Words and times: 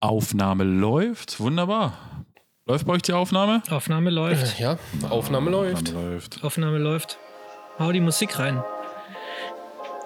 Aufnahme 0.00 0.64
läuft. 0.64 1.40
Wunderbar. 1.40 1.94
Läuft 2.66 2.86
bei 2.86 2.94
euch 2.94 3.02
die 3.02 3.12
Aufnahme? 3.12 3.62
Aufnahme 3.70 4.10
läuft. 4.10 4.58
Ja, 4.58 4.76
Aufnahme 5.08 5.50
läuft. 5.50 5.88
Aufnahme 5.88 6.08
läuft. 6.10 6.44
Aufnahme 6.44 6.78
läuft. 6.78 7.18
Hau 7.78 7.92
die 7.92 8.00
Musik 8.00 8.38
rein. 8.38 8.62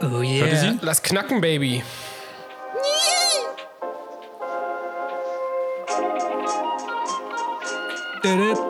Oh 0.02 0.22
yeah. 0.22 0.56
sie? 0.56 0.78
Lass 0.82 1.02
knacken, 1.02 1.40
Baby. 1.40 1.82
Oh 8.24 8.69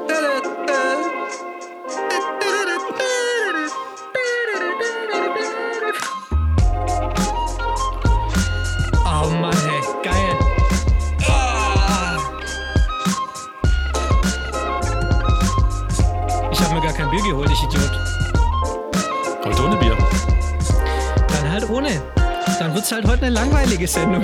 Dann 22.81 22.87
wird's 22.87 22.93
halt 22.93 23.05
heute 23.05 23.27
eine 23.27 23.35
langweilige 23.35 23.87
Sendung. 23.87 24.23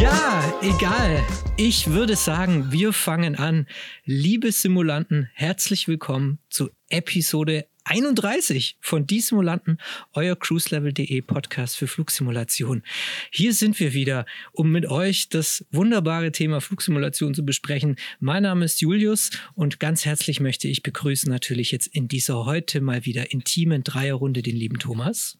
ja, 0.00 0.54
egal. 0.62 1.22
Ich 1.58 1.90
würde 1.90 2.16
sagen, 2.16 2.72
wir 2.72 2.94
fangen 2.94 3.36
an. 3.36 3.66
Liebe 4.06 4.50
Simulanten, 4.52 5.28
herzlich 5.34 5.88
willkommen 5.88 6.38
zu 6.48 6.70
Episode 6.88 7.66
31 7.86 8.76
von 8.80 9.06
Die 9.06 9.20
Simulanten, 9.20 9.78
euer 10.12 10.34
cruiselevel.de 10.34 11.22
Podcast 11.22 11.76
für 11.76 11.86
Flugsimulation. 11.86 12.82
Hier 13.30 13.54
sind 13.54 13.78
wir 13.78 13.92
wieder, 13.92 14.26
um 14.50 14.72
mit 14.72 14.86
euch 14.86 15.28
das 15.28 15.64
wunderbare 15.70 16.32
Thema 16.32 16.60
Flugsimulation 16.60 17.32
zu 17.32 17.44
besprechen. 17.44 17.94
Mein 18.18 18.42
Name 18.42 18.64
ist 18.64 18.80
Julius 18.80 19.30
und 19.54 19.78
ganz 19.78 20.04
herzlich 20.04 20.40
möchte 20.40 20.66
ich 20.66 20.82
begrüßen 20.82 21.30
natürlich 21.30 21.70
jetzt 21.70 21.86
in 21.86 22.08
dieser 22.08 22.44
heute 22.44 22.80
mal 22.80 23.04
wieder 23.04 23.30
intimen 23.30 23.84
Dreierrunde 23.84 24.42
den 24.42 24.56
lieben 24.56 24.80
Thomas. 24.80 25.38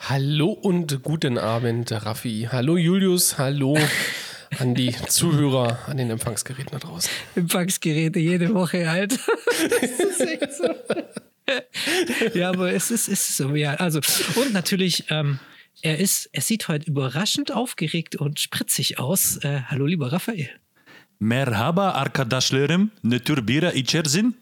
Hallo 0.00 0.48
und 0.48 1.02
guten 1.02 1.36
Abend, 1.36 1.92
Raffi. 1.92 2.48
Hallo, 2.50 2.78
Julius. 2.78 3.36
Hallo 3.36 3.78
an 4.58 4.74
die 4.74 4.92
Zuhörer 5.08 5.78
an 5.86 5.96
den 5.96 6.10
Empfangsgeräten 6.10 6.72
da 6.72 6.78
draußen. 6.78 7.10
Empfangsgeräte 7.34 8.18
jede 8.18 8.54
Woche 8.54 8.90
halt. 8.90 9.18
das 9.80 9.90
ist 9.90 10.20
echt 10.20 10.52
so. 10.54 10.74
ja, 12.38 12.50
aber 12.50 12.72
es 12.72 12.90
ist, 12.90 13.08
es 13.08 13.28
ist 13.28 13.36
so, 13.36 13.54
ja. 13.54 13.74
Also, 13.74 14.00
und 14.36 14.52
natürlich, 14.52 15.04
ähm, 15.10 15.38
er 15.82 15.98
ist, 15.98 16.28
er 16.32 16.42
sieht 16.42 16.68
heute 16.68 16.86
überraschend 16.86 17.52
aufgeregt 17.52 18.16
und 18.16 18.40
spritzig 18.40 18.98
aus. 18.98 19.38
Äh, 19.38 19.62
hallo, 19.66 19.86
lieber 19.86 20.12
Raphael. 20.12 20.50
Merhaba 21.20 21.90
arkadaşlarım. 21.90 22.90
Ne 23.04 23.18
tür 23.18 23.48
bira 23.48 23.72
içersin? 23.72 24.36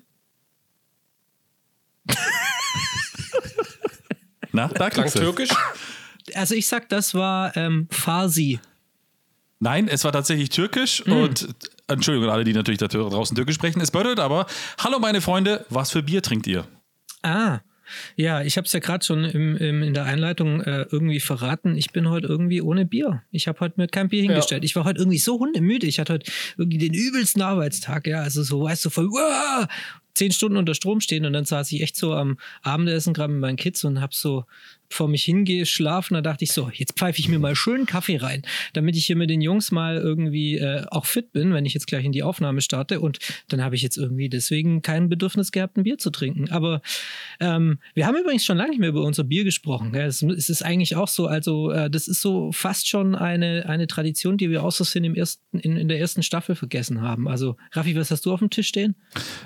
Na, 4.53 4.69
da 4.69 4.89
Klang 4.91 5.13
türkisch? 5.13 5.51
Also, 6.35 6.55
ich 6.55 6.67
sag, 6.67 6.89
das 6.89 7.15
war 7.15 7.57
ähm, 7.57 7.89
Farsi. 7.91 8.61
Nein, 9.61 9.89
es 9.89 10.05
war 10.05 10.13
tatsächlich 10.13 10.49
türkisch 10.49 11.05
Hm. 11.05 11.13
und 11.13 11.49
Entschuldigung 11.87 12.29
an 12.29 12.35
alle, 12.35 12.45
die 12.45 12.53
natürlich 12.55 12.79
da 12.79 12.89
draußen 12.89 13.37
türkisch 13.37 13.57
sprechen. 13.57 13.81
Es 13.81 13.91
bedeutet 13.91 14.19
aber, 14.21 14.47
hallo 14.79 14.99
meine 14.99 15.21
Freunde, 15.21 15.67
was 15.69 15.91
für 15.91 16.03
Bier 16.03 16.23
trinkt 16.23 16.47
ihr? 16.47 16.67
Ah, 17.23 17.61
ja, 18.17 18.41
ich 18.43 18.57
habe 18.57 18.67
es 18.67 18.73
ja 18.73 18.81
gerade 18.81 19.05
schon 19.05 19.25
im, 19.25 19.57
im, 19.57 19.83
in 19.83 19.95
der 19.95 20.05
Einleitung 20.05 20.61
äh, 20.61 20.87
irgendwie 20.91 21.21
verraten. 21.21 21.77
Ich 21.77 21.91
bin 21.91 22.09
heute 22.09 22.29
irgendwie 22.29 22.63
ohne 22.63 22.87
Bier. 22.87 23.23
Ich 23.33 23.49
habe 23.49 23.61
heute 23.61 23.75
mir 23.79 23.89
kein 23.89 24.09
Bier 24.09 24.23
hingestellt. 24.23 24.65
Ich 24.65 24.77
war 24.77 24.85
heute 24.85 25.01
irgendwie 25.01 25.19
so 25.19 25.39
hundemüde. 25.39 25.87
Ich 25.87 25.99
hatte 25.99 26.15
heute 26.15 26.31
irgendwie 26.57 26.79
den 26.79 26.95
übelsten 26.95 27.43
Arbeitstag. 27.43 28.07
Ja, 28.07 28.21
also 28.23 28.43
so, 28.43 28.63
weißt 28.63 28.85
du, 28.85 28.91
voll 28.91 29.09
uah, 29.09 29.69
zehn 30.21 30.33
Stunden 30.33 30.59
unter 30.59 30.75
Strom 30.75 31.01
stehen 31.01 31.25
und 31.25 31.33
dann 31.33 31.47
saß 31.47 31.73
ich 31.73 31.81
echt 31.81 31.97
so 31.97 32.13
am 32.13 32.39
Abendessen 32.61 33.15
gerade 33.15 33.33
mit 33.33 33.41
meinen 33.41 33.57
Kids 33.57 33.83
und 33.85 34.03
habe 34.03 34.15
so 34.15 34.45
vor 34.93 35.09
mich 35.09 35.23
hingeschlafen. 35.25 36.15
Da 36.15 36.21
dachte 36.21 36.45
ich 36.45 36.53
so, 36.53 36.69
jetzt 36.73 36.99
pfeife 36.99 37.21
ich 37.21 37.29
mir 37.29 37.39
mal 37.39 37.55
schön 37.55 37.87
Kaffee 37.87 38.17
rein, 38.17 38.43
damit 38.73 38.97
ich 38.97 39.07
hier 39.07 39.17
mit 39.17 39.31
den 39.31 39.41
Jungs 39.41 39.71
mal 39.71 39.97
irgendwie 39.97 40.59
äh, 40.59 40.85
auch 40.91 41.07
fit 41.07 41.33
bin, 41.33 41.55
wenn 41.55 41.65
ich 41.65 41.75
jetzt 41.75 41.87
gleich 41.87 42.05
in 42.05 42.13
die 42.13 42.23
Aufnahme 42.23 42.61
starte. 42.61 43.01
Und 43.01 43.19
dann 43.49 43.63
habe 43.63 43.77
ich 43.77 43.83
jetzt 43.83 43.97
irgendwie 43.97 44.29
deswegen 44.29 44.83
kein 44.83 45.09
Bedürfnis 45.09 45.53
gehabt, 45.53 45.77
ein 45.77 45.85
Bier 45.85 45.97
zu 45.97 46.11
trinken. 46.11 46.51
Aber 46.51 46.83
ähm, 47.39 47.79
wir 47.95 48.07
haben 48.07 48.17
übrigens 48.17 48.45
schon 48.45 48.59
lange 48.59 48.71
nicht 48.71 48.81
mehr 48.81 48.89
über 48.89 49.03
unser 49.03 49.25
Bier 49.25 49.45
gesprochen. 49.45 49.95
Es, 49.95 50.23
ist 50.23 50.63
eigentlich 50.63 50.97
auch 50.97 51.09
so, 51.09 51.29
also 51.29 51.71
äh, 51.71 51.89
das 51.89 52.09
ist 52.09 52.21
so 52.21 52.51
fast 52.53 52.89
schon 52.89 53.15
eine, 53.15 53.67
eine 53.69 53.87
Tradition, 53.87 54.37
die 54.37 54.51
wir 54.51 54.65
aus 54.65 54.81
im 54.97 55.15
ersten, 55.15 55.59
in, 55.59 55.77
in 55.77 55.89
der 55.89 56.01
ersten 56.01 56.23
Staffel 56.23 56.57
vergessen 56.57 57.01
haben. 57.01 57.29
Also 57.29 57.57
Raffi, 57.73 57.95
was 57.95 58.11
hast 58.11 58.27
du 58.27 58.33
auf 58.33 58.41
dem 58.41 58.51
Tisch 58.51 58.69
stehen? 58.69 58.97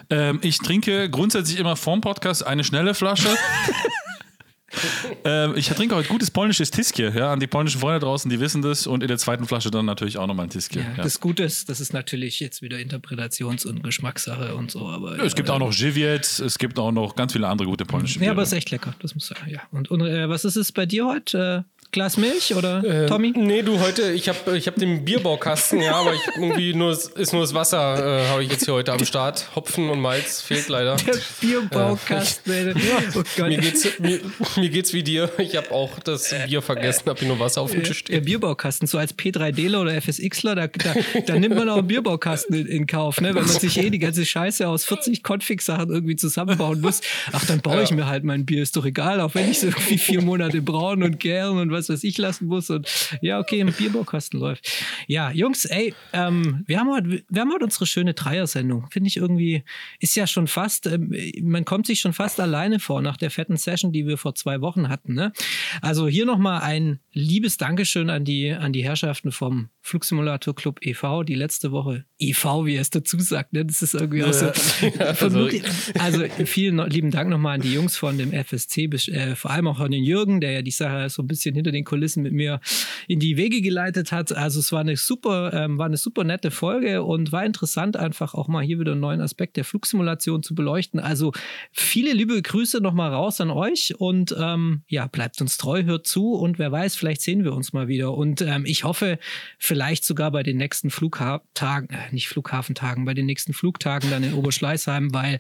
Ähm, 0.09 0.39
ich 0.43 0.59
trinke 0.65 1.09
grundsätzlich 1.11 1.59
immer 1.59 1.77
vorm 1.77 2.01
Podcast 2.01 2.47
eine 2.47 2.65
schnelle 2.65 2.95
Flasche. 2.95 3.29
ähm, 5.25 5.55
ich 5.57 5.69
trinke 5.69 5.95
heute 5.95 6.09
gutes 6.09 6.31
polnisches 6.31 6.71
Tiskje. 6.71 7.13
Ja, 7.17 7.33
an 7.33 7.39
die 7.41 7.47
polnischen 7.47 7.81
Freunde 7.81 8.01
draußen, 8.01 8.29
die 8.31 8.41
wissen 8.41 8.63
das. 8.63 8.87
Und 8.87 9.03
in 9.03 9.09
der 9.09 9.19
zweiten 9.19 9.47
Flasche 9.47 9.71
dann 9.71 9.85
natürlich 9.87 10.19
auch 10.19 10.27
nochmal 10.27 10.47
ein 10.47 10.51
Tiskje. 10.51 10.83
Ja, 10.83 10.89
Ja, 10.97 11.03
Das 11.03 11.21
Gute 11.21 11.45
ist, 11.45 11.69
das 11.69 11.81
ist 11.81 11.93
natürlich 11.93 12.41
jetzt 12.41 12.63
wieder 12.63 12.79
Interpretations- 12.79 13.67
und 13.67 13.83
Geschmackssache 13.85 14.55
und 14.57 14.71
so. 14.71 14.89
Aber, 14.89 15.19
Es 15.23 15.35
gibt 15.35 15.49
äh, 15.49 15.53
auch 15.53 15.59
noch 15.61 15.73
Żywiec, 15.73 16.41
es 16.41 16.59
gibt 16.59 16.79
auch 16.79 16.91
noch 16.93 17.15
ganz 17.15 17.33
viele 17.33 17.47
andere 17.47 17.69
gute 17.69 17.85
polnische 17.85 18.15
Ja, 18.17 18.21
Biere. 18.21 18.33
aber 18.33 18.43
ist 18.43 18.53
echt 18.53 18.71
lecker, 18.71 18.95
das 19.01 19.15
muss 19.15 19.31
ich 19.31 19.39
sagen. 19.39 19.51
Ja. 19.51 19.61
Und, 19.71 19.91
und 19.91 20.01
äh, 20.01 20.29
was 20.29 20.45
ist 20.45 20.57
es 20.57 20.73
bei 20.73 20.87
dir 20.87 21.07
heute? 21.07 21.65
Äh, 21.95 21.99
Glas 22.05 22.17
Milch 22.17 22.55
oder 22.55 22.83
Äh, 22.85 23.07
Tommy? 23.07 23.33
Nee, 23.37 23.63
du, 23.63 23.79
heute, 23.79 24.11
ich 24.11 24.29
habe 24.29 24.57
ich 24.59 24.67
hab 24.67 24.75
den 24.75 25.05
Bierbaukasten, 25.05 25.81
ja, 25.81 25.95
aber 25.95 26.13
ich, 26.13 26.21
irgendwie 26.35 26.75
nur, 26.75 26.91
ist 26.91 27.33
nur 27.33 27.43
das 27.43 27.55
Wasser, 27.55 28.23
äh, 28.23 28.29
habe 28.29 28.43
ich 28.43 28.51
jetzt 28.51 28.65
hier 28.65 28.75
heute 28.75 28.93
am 28.93 29.05
Start. 29.05 29.55
Hopfen 29.55 29.89
und 29.89 30.01
Malz 30.01 30.43
fehlt 30.43 30.69
leider. 30.69 30.97
Der 30.97 31.15
Bierbaukasten. 31.41 32.53
ey. 32.53 32.75
oh 33.15 33.23
Gott. 33.37 33.49
Mir 33.49 33.59
geht's, 33.59 33.87
mir, 34.01 34.21
mir 34.57 34.69
geht's 34.71 34.93
wie 34.93 35.05
dir. 35.05 35.31
Ich 35.39 35.55
habe 35.57 35.71
auch 35.71 36.01
das 36.01 36.35
Bier 36.49 36.63
vergessen, 36.63 37.09
habe 37.09 37.21
hier 37.21 37.29
nur 37.29 37.39
Wasser 37.39 37.61
auf 37.61 37.71
dem 37.71 37.85
Tisch 37.85 38.03
Der 38.05 38.15
stehen. 38.15 38.25
Bierbaukasten, 38.25 38.89
so 38.89 38.99
als 38.99 39.17
P3Dler 39.17 39.81
oder 39.81 40.01
FSXler, 40.01 40.57
da, 40.57 40.67
da, 40.67 40.95
da 41.27 41.39
nimmt 41.39 41.55
man 41.55 41.69
auch 41.69 41.79
einen 41.79 41.87
Bierbaukasten 41.87 42.57
in, 42.57 42.67
in 42.67 42.87
Kauf, 42.89 43.21
ne? 43.21 43.29
wenn 43.35 43.45
man 43.45 43.47
sich 43.47 43.79
eh 43.79 43.91
die 43.91 44.01
ganze 44.01 44.27
Scheiße 44.27 44.67
aus 44.67 44.85
40 44.85 45.23
Config-Sachen 45.23 45.91
irgendwie 45.91 46.17
zusammenbauen 46.17 46.81
muss. 46.81 47.03
Ach, 47.33 47.45
dann 47.47 47.61
baue 47.61 47.83
ich 47.83 47.93
mir 47.93 48.07
halt 48.07 48.25
mein 48.25 48.45
Bier, 48.45 48.63
ist 48.63 48.77
doch 48.77 48.85
egal, 48.85 49.21
auch 49.21 49.35
wenn 49.35 49.49
ich 49.49 49.61
so 49.61 49.69
irgendwie 49.69 49.99
vier 49.99 50.23
Monate 50.23 50.61
brauen 50.61 51.03
und 51.03 51.21
gären 51.21 51.59
und 51.59 51.71
was 51.71 51.84
weiß 51.89 52.05
ich 52.05 52.19
lassen 52.19 52.47
muss. 52.47 52.71
Und 52.71 52.89
ja, 53.21 53.39
okay, 53.39 53.61
im 53.61 53.73
Bierbaukasten 53.73 54.39
läuft. 54.41 54.69
Ja, 55.07 55.31
Jungs, 55.31 55.65
ey, 55.65 55.95
ähm, 56.13 56.65
wir, 56.67 56.79
haben 56.81 56.91
heute, 56.91 57.23
wir 57.29 57.41
haben 57.41 57.53
heute 57.53 57.65
unsere 57.65 57.87
schöne 57.87 58.15
Dreier-Sendung. 58.15 58.89
Finde 58.91 59.09
ich 59.09 59.17
irgendwie, 59.17 59.65
ist 60.01 60.15
ja 60.17 60.27
schon 60.27 60.47
fast, 60.47 60.87
ähm, 60.87 61.15
man 61.43 61.65
kommt 61.65 61.87
sich 61.87 62.01
schon 62.01 62.13
fast 62.13 62.41
alleine 62.41 62.79
vor 62.81 63.03
nach 63.03 63.17
der 63.17 63.31
fetten 63.31 63.57
Session, 63.57 63.93
die 63.93 64.07
wir 64.07 64.19
vor 64.19 64.35
zwei 64.35 64.61
Wochen 64.61 64.89
hatten. 64.89 65.15
Ne? 65.15 65.33
Also 65.81 66.09
hier 66.09 66.27
nochmal 66.27 66.61
ein 66.63 67.01
liebes 67.13 67.57
Dankeschön 67.57 68.11
an 68.11 68.25
die, 68.25 68.51
an 68.53 68.73
die 68.73 68.85
Herrschaften 68.85 69.33
vom 69.33 69.69
Flugsimulator 69.81 70.55
Club 70.55 70.81
e.V., 70.85 71.23
die 71.25 71.35
letzte 71.35 71.71
Woche 71.73 72.05
e.V., 72.19 72.67
wie 72.67 72.75
er 72.77 72.81
es 72.81 72.91
dazu 72.91 73.19
sagt, 73.21 73.53
ne? 73.53 73.65
das 73.65 73.83
ist 73.83 73.95
irgendwie 73.95 74.25
auch 74.25 74.33
so. 74.33 74.51
vermutlich- 75.15 75.63
also 75.99 76.25
vielen 76.47 76.79
lieben 76.91 77.11
Dank 77.11 77.31
nochmal 77.31 77.57
an 77.57 77.61
die 77.61 77.73
Jungs 77.73 77.97
von 77.97 78.19
dem 78.19 78.33
FSC, 78.33 78.85
äh, 78.85 79.35
vor 79.37 79.51
allem 79.51 79.67
auch 79.69 79.81
an 79.81 79.91
den 79.91 80.03
Jürgen, 80.03 80.41
der 80.41 80.53
ja 80.53 80.63
die 80.63 80.71
Sache 80.71 81.09
so 81.11 81.23
ein 81.23 81.27
bisschen 81.27 81.55
hinter 81.65 81.73
den 81.73 81.85
Kulissen 81.85 82.23
mit 82.23 82.33
mir 82.33 82.61
in 83.09 83.21
die 83.21 83.37
Wege 83.37 83.63
geleitet 83.63 84.13
hat. 84.13 84.33
Also 84.33 84.61
es 84.61 84.71
war 84.71 84.81
eine 84.81 84.97
super, 84.97 85.53
ähm, 85.55 85.79
war 85.79 85.87
eine 85.87 85.97
super 85.97 86.25
nette 86.25 86.51
Folge 86.51 87.03
und 87.03 87.33
war 87.33 87.45
interessant, 87.45 87.97
einfach 87.97 88.35
auch 88.35 88.49
mal 88.49 88.63
hier 88.63 88.79
wieder 88.79 88.93
einen 88.93 89.01
neuen 89.01 89.21
Aspekt 89.21 89.57
der 89.57 89.65
Flugsimulation 89.65 90.43
zu 90.43 90.55
beleuchten. 90.55 91.01
Also 91.01 91.33
viele 91.73 92.13
liebe 92.13 92.41
Grüße 92.41 92.81
nochmal 92.81 93.13
raus 93.13 93.41
an 93.41 93.51
euch 93.51 93.95
und 93.99 94.35
ähm, 94.39 94.83
ja, 94.89 95.07
bleibt 95.07 95.41
uns 95.41 95.57
treu, 95.57 95.85
hört 95.85 96.07
zu 96.07 96.35
und 96.35 96.59
wer 96.59 96.71
weiß, 96.71 96.97
vielleicht 96.97 97.23
sehen 97.23 97.45
wir 97.45 97.55
uns 97.55 97.73
mal 97.73 97.89
wieder. 97.89 98.15
Und 98.15 98.43
ähm, 98.43 98.65
ich 98.67 98.85
hoffe, 98.85 99.19
vielleicht 99.59 100.05
sogar 100.05 100.31
bei 100.31 100.43
den 100.43 100.59
nächsten 100.59 100.91
Flugtagen, 100.91 101.89
äh, 101.91 102.13
nicht 102.13 102.29
Flughafentagen, 102.29 103.05
bei 103.05 103.15
den 103.15 103.27
nächsten 103.27 103.55
Flugtagen 103.55 104.11
dann 104.11 104.23
in 104.23 104.35
Oberschleißheim, 104.35 105.15
weil 105.15 105.39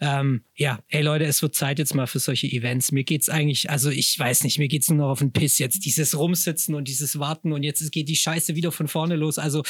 ähm, 0.00 0.44
ja, 0.54 0.78
ey 0.88 1.02
Leute, 1.02 1.24
es 1.24 1.42
wird 1.42 1.54
Zeit 1.54 1.78
jetzt 1.78 1.94
mal 1.94 2.06
für 2.06 2.20
solche 2.20 2.46
Events. 2.46 2.92
Mir 2.92 3.04
geht's 3.04 3.28
eigentlich, 3.28 3.70
also 3.70 3.90
ich 3.90 4.16
weiß 4.16 4.44
nicht, 4.44 4.58
mir 4.58 4.68
geht's 4.68 4.88
nur 4.88 4.98
noch 4.98 5.10
auf 5.10 5.18
den 5.18 5.32
Piss 5.32 5.58
jetzt. 5.64 5.84
Dieses 5.84 6.16
Rumsitzen 6.16 6.74
und 6.74 6.86
dieses 6.88 7.18
Warten 7.18 7.52
und 7.52 7.62
jetzt 7.62 7.90
geht 7.90 8.08
die 8.08 8.16
Scheiße 8.16 8.54
wieder 8.54 8.70
von 8.72 8.86
vorne 8.88 9.16
los. 9.16 9.38
Also 9.38 9.62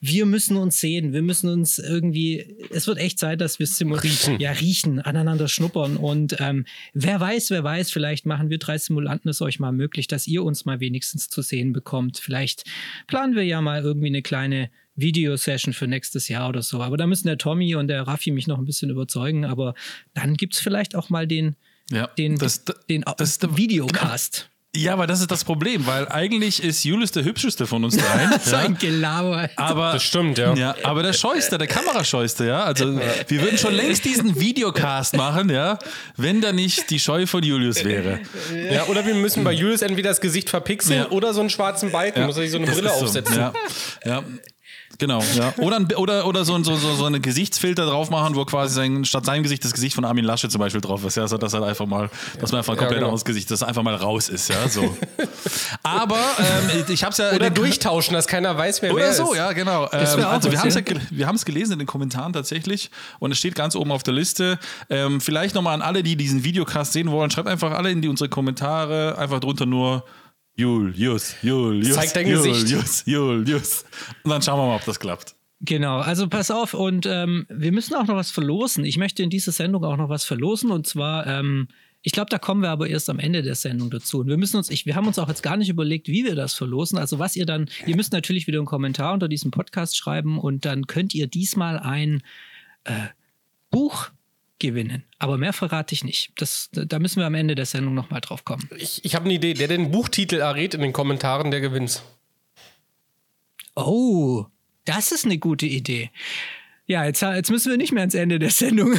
wir 0.00 0.26
müssen 0.26 0.56
uns 0.56 0.80
sehen, 0.80 1.12
wir 1.12 1.22
müssen 1.22 1.48
uns 1.48 1.78
irgendwie, 1.78 2.56
es 2.70 2.86
wird 2.86 2.98
echt 2.98 3.18
Zeit, 3.18 3.40
dass 3.40 3.58
wir 3.58 3.66
simulieren, 3.66 4.40
ja, 4.40 4.52
riechen, 4.52 5.00
aneinander 5.00 5.48
schnuppern 5.48 5.96
und 5.96 6.36
ähm, 6.40 6.64
wer 6.94 7.20
weiß, 7.20 7.50
wer 7.50 7.62
weiß, 7.62 7.90
vielleicht 7.90 8.26
machen 8.26 8.50
wir 8.50 8.58
drei 8.58 8.78
Simulanten 8.78 9.30
es 9.30 9.40
euch 9.40 9.60
mal 9.60 9.72
möglich, 9.72 10.06
dass 10.08 10.26
ihr 10.26 10.42
uns 10.42 10.64
mal 10.64 10.80
wenigstens 10.80 11.28
zu 11.28 11.42
sehen 11.42 11.72
bekommt. 11.72 12.18
Vielleicht 12.18 12.64
planen 13.06 13.34
wir 13.36 13.44
ja 13.44 13.60
mal 13.60 13.82
irgendwie 13.82 14.08
eine 14.08 14.22
kleine 14.22 14.70
Videosession 14.94 15.72
für 15.72 15.86
nächstes 15.86 16.28
Jahr 16.28 16.48
oder 16.48 16.62
so. 16.62 16.82
Aber 16.82 16.96
da 16.96 17.06
müssen 17.06 17.26
der 17.26 17.38
Tommy 17.38 17.74
und 17.76 17.88
der 17.88 18.02
Raffi 18.06 18.30
mich 18.30 18.46
noch 18.46 18.58
ein 18.58 18.64
bisschen 18.64 18.90
überzeugen. 18.90 19.44
Aber 19.44 19.74
dann 20.14 20.34
gibt's 20.36 20.60
vielleicht 20.60 20.94
auch 20.94 21.08
mal 21.10 21.26
den, 21.26 21.56
Ja, 21.90 22.08
den, 22.18 22.36
das, 22.36 22.64
den 22.90 23.02
das- 23.16 23.40
Videocast. 23.56 24.50
Ja, 24.74 24.94
aber 24.94 25.06
das 25.06 25.20
ist 25.20 25.30
das 25.30 25.44
Problem, 25.44 25.86
weil 25.86 26.08
eigentlich 26.08 26.62
ist 26.62 26.82
Julius 26.82 27.12
der 27.12 27.24
hübscheste 27.24 27.66
von 27.66 27.84
uns 27.84 27.94
dreien. 27.94 28.32
so 28.42 28.52
ja. 28.52 28.58
ein 28.60 28.78
Gelaber. 28.78 29.50
Aber, 29.56 29.92
Das 29.92 30.02
stimmt, 30.02 30.38
ja. 30.38 30.54
ja. 30.54 30.74
Aber 30.82 31.02
der 31.02 31.12
scheuste, 31.12 31.58
der 31.58 31.66
Kamerascheuste, 31.66 32.46
ja. 32.46 32.64
Also 32.64 32.98
wir 33.28 33.42
würden 33.42 33.58
schon 33.58 33.74
längst 33.74 34.06
diesen 34.06 34.40
Videocast 34.40 35.14
machen, 35.14 35.50
ja, 35.50 35.78
wenn 36.16 36.40
da 36.40 36.52
nicht 36.52 36.88
die 36.88 36.98
Scheu 36.98 37.26
von 37.26 37.42
Julius 37.42 37.84
wäre. 37.84 38.20
Ja, 38.70 38.84
oder 38.86 39.04
wir 39.04 39.14
müssen 39.14 39.44
bei 39.44 39.52
Julius 39.52 39.82
entweder 39.82 40.08
das 40.08 40.22
Gesicht 40.22 40.48
verpixeln 40.48 41.00
Ja. 41.00 41.10
oder 41.10 41.34
so 41.34 41.40
einen 41.40 41.50
schwarzen 41.50 41.92
Balken, 41.92 42.24
muss 42.24 42.36
er 42.38 42.44
sich 42.44 42.52
so 42.52 42.56
eine 42.56 42.66
Das 42.66 42.74
Brille 42.76 42.88
so, 42.88 43.04
aufsetzen. 43.04 43.36
Ja, 43.36 43.52
ja. 44.06 44.22
Genau, 45.02 45.20
ja. 45.34 45.52
Oder, 45.56 45.78
ein, 45.78 45.92
oder, 45.96 46.26
oder 46.28 46.44
so, 46.44 46.54
ein- 46.54 46.62
so, 46.62 46.76
so, 46.76 46.94
so 46.94 47.06
eine 47.06 47.18
Gesichtsfilter 47.18 47.86
drauf 47.86 48.08
machen, 48.08 48.36
wo 48.36 48.44
quasi 48.44 48.74
sein, 48.76 49.04
statt 49.04 49.24
seinem 49.26 49.42
Gesicht 49.42 49.64
das 49.64 49.72
Gesicht 49.72 49.96
von 49.96 50.04
Armin 50.04 50.24
Lasche 50.24 50.48
zum 50.48 50.60
Beispiel 50.60 50.80
drauf 50.80 51.04
ist. 51.04 51.16
Ja, 51.16 51.26
so, 51.26 51.36
dass 51.38 51.52
halt 51.54 51.64
einfach 51.64 51.86
mal, 51.86 52.08
dass 52.40 52.52
man 52.52 52.60
einfach 52.60 52.74
ein 52.74 52.78
komplett 52.78 52.98
genau. 52.98 53.08
anderes 53.08 53.24
Gesicht, 53.24 53.50
das 53.50 53.64
einfach 53.64 53.82
mal 53.82 53.96
raus 53.96 54.28
ist, 54.28 54.48
ja, 54.48 54.68
so. 54.68 54.96
Aber 55.82 56.20
ähm, 56.38 56.84
ich 56.88 57.02
hab's 57.02 57.18
ja. 57.18 57.30
in 57.30 57.36
Oder 57.36 57.50
durchtauschen, 57.50 58.14
dass 58.14 58.28
keiner 58.28 58.56
weiß, 58.56 58.80
wer 58.82 58.90
wer 58.90 58.94
Oder 58.94 59.12
so, 59.12 59.32
ist. 59.32 59.38
ja, 59.38 59.52
genau. 59.52 59.84
Ähm, 59.92 60.00
also 60.24 60.50
wir 60.52 60.60
haben 60.60 60.68
es 60.68 60.74
ja. 60.74 60.80
ja, 60.80 60.84
ge- 60.84 61.00
wir 61.10 61.26
haben's 61.26 61.44
gelesen 61.44 61.72
in 61.72 61.78
den 61.80 61.88
Kommentaren 61.88 62.32
tatsächlich 62.32 62.90
und 63.18 63.32
es 63.32 63.38
steht 63.38 63.54
ganz 63.56 63.74
oben 63.74 63.90
auf 63.90 64.02
der 64.04 64.14
Liste. 64.14 64.58
Ähm, 64.88 65.20
vielleicht 65.20 65.56
nochmal 65.56 65.74
an 65.74 65.82
alle, 65.82 66.02
die 66.04 66.14
diesen 66.16 66.44
Videocast 66.44 66.92
sehen 66.92 67.10
wollen, 67.10 67.30
schreibt 67.32 67.48
einfach 67.48 67.72
alle 67.72 67.90
in 67.90 68.02
die 68.02 68.08
unsere 68.08 68.28
Kommentare 68.28 69.18
einfach 69.18 69.40
drunter 69.40 69.66
nur 69.66 70.04
Julius, 70.54 71.36
Julius, 71.42 71.94
Zeig 71.94 72.12
dein 72.14 72.28
Julius, 72.28 72.62
Gesicht. 72.62 73.06
Julius. 73.06 73.84
Und 74.22 74.30
dann 74.30 74.42
schauen 74.42 74.58
wir 74.58 74.66
mal, 74.66 74.76
ob 74.76 74.84
das 74.84 75.00
klappt. 75.00 75.34
Genau, 75.64 75.98
also 75.98 76.28
pass 76.28 76.50
auf 76.50 76.74
und 76.74 77.06
ähm, 77.06 77.46
wir 77.48 77.70
müssen 77.70 77.94
auch 77.94 78.06
noch 78.06 78.16
was 78.16 78.32
verlosen. 78.32 78.84
Ich 78.84 78.96
möchte 78.96 79.22
in 79.22 79.30
dieser 79.30 79.52
Sendung 79.52 79.84
auch 79.84 79.96
noch 79.96 80.08
was 80.08 80.24
verlosen 80.24 80.72
und 80.72 80.88
zwar, 80.88 81.24
ähm, 81.28 81.68
ich 82.02 82.10
glaube, 82.10 82.30
da 82.30 82.38
kommen 82.38 82.62
wir 82.62 82.70
aber 82.70 82.88
erst 82.88 83.08
am 83.08 83.20
Ende 83.20 83.42
der 83.42 83.54
Sendung 83.54 83.88
dazu. 83.88 84.18
Und 84.18 84.26
wir 84.26 84.36
müssen 84.36 84.56
uns, 84.56 84.70
ich, 84.70 84.86
wir 84.86 84.96
haben 84.96 85.06
uns 85.06 85.20
auch 85.20 85.28
jetzt 85.28 85.44
gar 85.44 85.56
nicht 85.56 85.68
überlegt, 85.68 86.08
wie 86.08 86.24
wir 86.24 86.34
das 86.34 86.54
verlosen. 86.54 86.98
Also 86.98 87.20
was 87.20 87.36
ihr 87.36 87.46
dann, 87.46 87.70
ihr 87.86 87.94
müsst 87.94 88.12
natürlich 88.12 88.48
wieder 88.48 88.58
einen 88.58 88.66
Kommentar 88.66 89.14
unter 89.14 89.28
diesem 89.28 89.52
Podcast 89.52 89.96
schreiben 89.96 90.36
und 90.36 90.64
dann 90.64 90.88
könnt 90.88 91.14
ihr 91.14 91.28
diesmal 91.28 91.78
ein 91.78 92.22
äh, 92.82 93.06
Buch 93.70 94.10
gewinnen. 94.62 95.04
Aber 95.18 95.36
mehr 95.36 95.52
verrate 95.52 95.94
ich 95.94 96.04
nicht. 96.04 96.32
Das, 96.36 96.70
da 96.72 96.98
müssen 96.98 97.20
wir 97.20 97.26
am 97.26 97.34
Ende 97.34 97.54
der 97.54 97.66
Sendung 97.66 97.92
nochmal 97.92 98.22
drauf 98.22 98.46
kommen. 98.46 98.66
Ich, 98.78 99.04
ich 99.04 99.14
habe 99.14 99.26
eine 99.26 99.34
Idee. 99.34 99.52
Der 99.52 99.68
den 99.68 99.90
Buchtitel 99.90 100.36
errät 100.36 100.72
in 100.72 100.80
den 100.80 100.94
Kommentaren, 100.94 101.50
der 101.50 101.60
gewinnt. 101.60 102.02
Oh, 103.76 104.46
das 104.84 105.12
ist 105.12 105.26
eine 105.26 105.38
gute 105.38 105.66
Idee. 105.66 106.10
Ja, 106.86 107.04
jetzt, 107.04 107.22
jetzt 107.22 107.50
müssen 107.50 107.70
wir 107.70 107.76
nicht 107.78 107.92
mehr 107.92 108.00
ans 108.02 108.14
Ende 108.14 108.38
der 108.40 108.50
Sendung. 108.50 108.92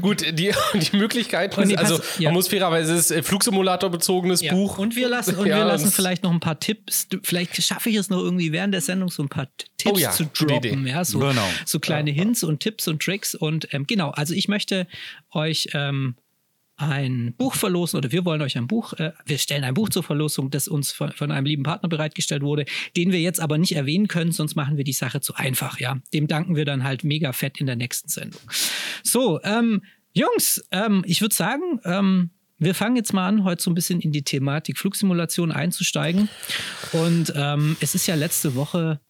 Gut, 0.00 0.22
die, 0.38 0.52
die 0.74 0.96
Möglichkeiten, 0.96 1.60
Und 1.60 1.68
nee, 1.68 1.76
also 1.76 1.96
pass- 1.98 2.18
ja. 2.18 2.28
man 2.30 2.34
muss 2.34 2.48
fairerweise, 2.48 2.94
es 2.94 3.10
ist 3.10 3.16
äh, 3.16 3.22
Flugsimulator-bezogenes 3.22 4.42
Ja. 4.42 4.54
Buch. 4.54 4.78
Und 4.78 4.96
wir 4.96 5.08
lassen, 5.08 5.36
und 5.36 5.46
Ja, 5.46 5.58
wir 5.58 5.64
lassen 5.64 5.86
und- 5.86 5.94
vielleicht 5.94 6.22
noch 6.22 6.30
ein 6.32 6.40
paar 6.40 6.58
Tipps. 6.60 7.08
Vielleicht 7.22 7.60
schaffe 7.62 7.90
ich 7.90 7.96
es 7.96 8.10
noch 8.10 8.18
irgendwie 8.20 8.52
während 8.52 8.74
der 8.74 8.80
Sendung 8.80 9.08
so 9.10 9.22
ein 9.22 9.28
paar 9.28 9.48
Tipps 9.76 9.92
Oh 9.92 9.98
ja, 9.98 10.10
zu 10.12 10.24
droppen. 10.26 10.82
Idee. 10.82 10.90
Ja, 10.90 11.04
so, 11.04 11.18
Genau. 11.18 11.46
so 11.66 11.80
kleine 11.80 12.10
Hints 12.10 12.42
und 12.44 12.60
Tipps 12.60 12.88
und 12.88 13.02
Tricks. 13.02 13.34
Und 13.34 13.68
ähm, 13.72 13.86
genau, 13.86 14.10
also 14.10 14.34
ich 14.34 14.48
möchte 14.48 14.86
euch 15.32 15.68
ähm, 15.74 16.14
ein 16.76 17.34
Buch 17.36 17.54
verlosen 17.54 17.98
oder 17.98 18.10
wir 18.10 18.24
wollen 18.24 18.42
euch 18.42 18.56
ein 18.56 18.66
Buch, 18.66 18.94
äh, 18.94 19.12
wir 19.26 19.38
stellen 19.38 19.64
ein 19.64 19.74
Buch 19.74 19.90
zur 19.90 20.02
Verlosung, 20.02 20.50
das 20.50 20.66
uns 20.66 20.90
von, 20.90 21.12
von 21.12 21.30
einem 21.30 21.46
lieben 21.46 21.62
Partner 21.62 21.88
bereitgestellt 21.88 22.42
wurde, 22.42 22.64
den 22.96 23.12
wir 23.12 23.20
jetzt 23.20 23.40
aber 23.40 23.58
nicht 23.58 23.76
erwähnen 23.76 24.08
können, 24.08 24.32
sonst 24.32 24.56
machen 24.56 24.76
wir 24.76 24.84
die 24.84 24.92
Sache 24.92 25.20
zu 25.20 25.34
einfach, 25.34 25.78
ja. 25.78 25.98
Dem 26.12 26.26
danken 26.26 26.56
wir 26.56 26.64
dann 26.64 26.82
halt 26.82 27.04
mega 27.04 27.32
fett 27.32 27.58
in 27.60 27.66
der 27.66 27.76
nächsten 27.76 28.08
Sendung. 28.08 28.40
So, 29.02 29.40
ähm, 29.42 29.82
Jungs, 30.12 30.64
ähm, 30.70 31.04
ich 31.06 31.20
würde 31.20 31.34
sagen, 31.34 31.80
ähm, 31.84 32.30
wir 32.58 32.74
fangen 32.74 32.96
jetzt 32.96 33.12
mal 33.12 33.28
an, 33.28 33.44
heute 33.44 33.62
so 33.62 33.70
ein 33.70 33.74
bisschen 33.74 34.00
in 34.00 34.12
die 34.12 34.22
Thematik 34.22 34.78
Flugsimulation 34.78 35.52
einzusteigen. 35.52 36.28
Und 36.92 37.32
ähm, 37.36 37.76
es 37.80 37.94
ist 37.94 38.06
ja 38.06 38.14
letzte 38.14 38.54
Woche, 38.54 39.00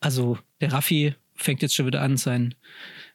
also 0.00 0.38
der 0.60 0.72
Raffi 0.72 1.14
fängt 1.34 1.62
jetzt 1.62 1.74
schon 1.74 1.86
wieder 1.86 2.00
an, 2.00 2.16
sein, 2.16 2.54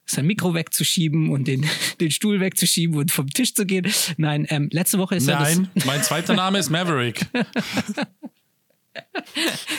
sein 0.09 0.25
Mikro 0.25 0.53
wegzuschieben 0.53 1.29
und 1.29 1.47
den, 1.47 1.65
den 2.00 2.11
Stuhl 2.11 2.39
wegzuschieben 2.39 2.97
und 2.97 3.11
vom 3.11 3.29
Tisch 3.29 3.53
zu 3.53 3.65
gehen. 3.65 3.88
Nein, 4.17 4.45
ähm, 4.50 4.69
letzte 4.71 4.97
Woche 4.97 5.15
ist 5.15 5.27
ja 5.27 5.39
Nein, 5.39 5.69
mein 5.85 6.03
zweiter 6.03 6.33
Name 6.33 6.59
ist 6.59 6.69
Maverick. 6.69 7.25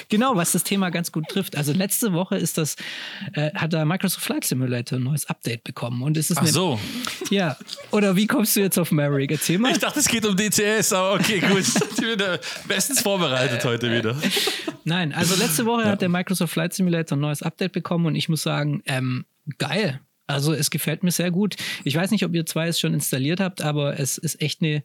genau, 0.09 0.37
was 0.37 0.53
das 0.53 0.65
Thema 0.65 0.91
ganz 0.91 1.13
gut 1.13 1.29
trifft. 1.29 1.57
Also 1.57 1.73
letzte 1.73 2.13
Woche 2.13 2.37
ist 2.37 2.59
das, 2.59 2.77
äh, 3.35 3.53
hat 3.55 3.73
der 3.73 3.85
Microsoft 3.85 4.25
Flight 4.25 4.45
Simulator 4.45 4.99
ein 4.99 5.03
neues 5.03 5.27
Update 5.27 5.65
bekommen. 5.65 6.03
Und 6.03 6.17
es 6.17 6.31
ist 6.31 6.39
Ach 6.39 6.47
so. 6.47 6.81
Ja, 7.31 7.57
oder 7.91 8.17
wie 8.17 8.27
kommst 8.27 8.57
du 8.57 8.61
jetzt 8.61 8.79
auf 8.79 8.93
Maverick? 8.93 9.33
Erzähl 9.33 9.59
mal. 9.59 9.73
Ich 9.73 9.79
dachte, 9.79 10.01
es 10.01 10.09
geht 10.09 10.27
um 10.27 10.37
DCS, 10.37 10.93
aber 10.93 11.15
okay, 11.15 11.41
gut. 11.41 11.61
Ich 11.61 11.97
bin 11.97 12.19
da 12.19 12.39
bestens 12.67 13.01
vorbereitet 13.01 13.65
heute 13.65 13.93
wieder. 13.93 14.17
Nein, 14.85 15.13
also 15.13 15.35
letzte 15.37 15.67
Woche 15.67 15.85
hat 15.85 16.03
der 16.03 16.09
Microsoft 16.09 16.53
Flight 16.53 16.73
Simulator 16.73 17.17
ein 17.17 17.21
neues 17.21 17.43
Update 17.43 17.73
bekommen 17.73 18.07
und 18.07 18.15
ich 18.15 18.29
muss 18.29 18.43
sagen, 18.43 18.83
ähm, 18.87 19.25
geil. 19.59 20.01
Also 20.31 20.53
es 20.53 20.71
gefällt 20.71 21.03
mir 21.03 21.11
sehr 21.11 21.31
gut. 21.31 21.57
Ich 21.85 21.95
weiß 21.95 22.11
nicht, 22.11 22.25
ob 22.25 22.35
ihr 22.35 22.47
zwei 22.47 22.69
es 22.69 22.81
schon 22.81 22.95
installiert 22.95 23.41
habt, 23.41 23.63
aber 23.63 23.99
es 23.99 24.19
ist 24.19 24.41
echt 24.41 24.63
eine, 24.63 24.83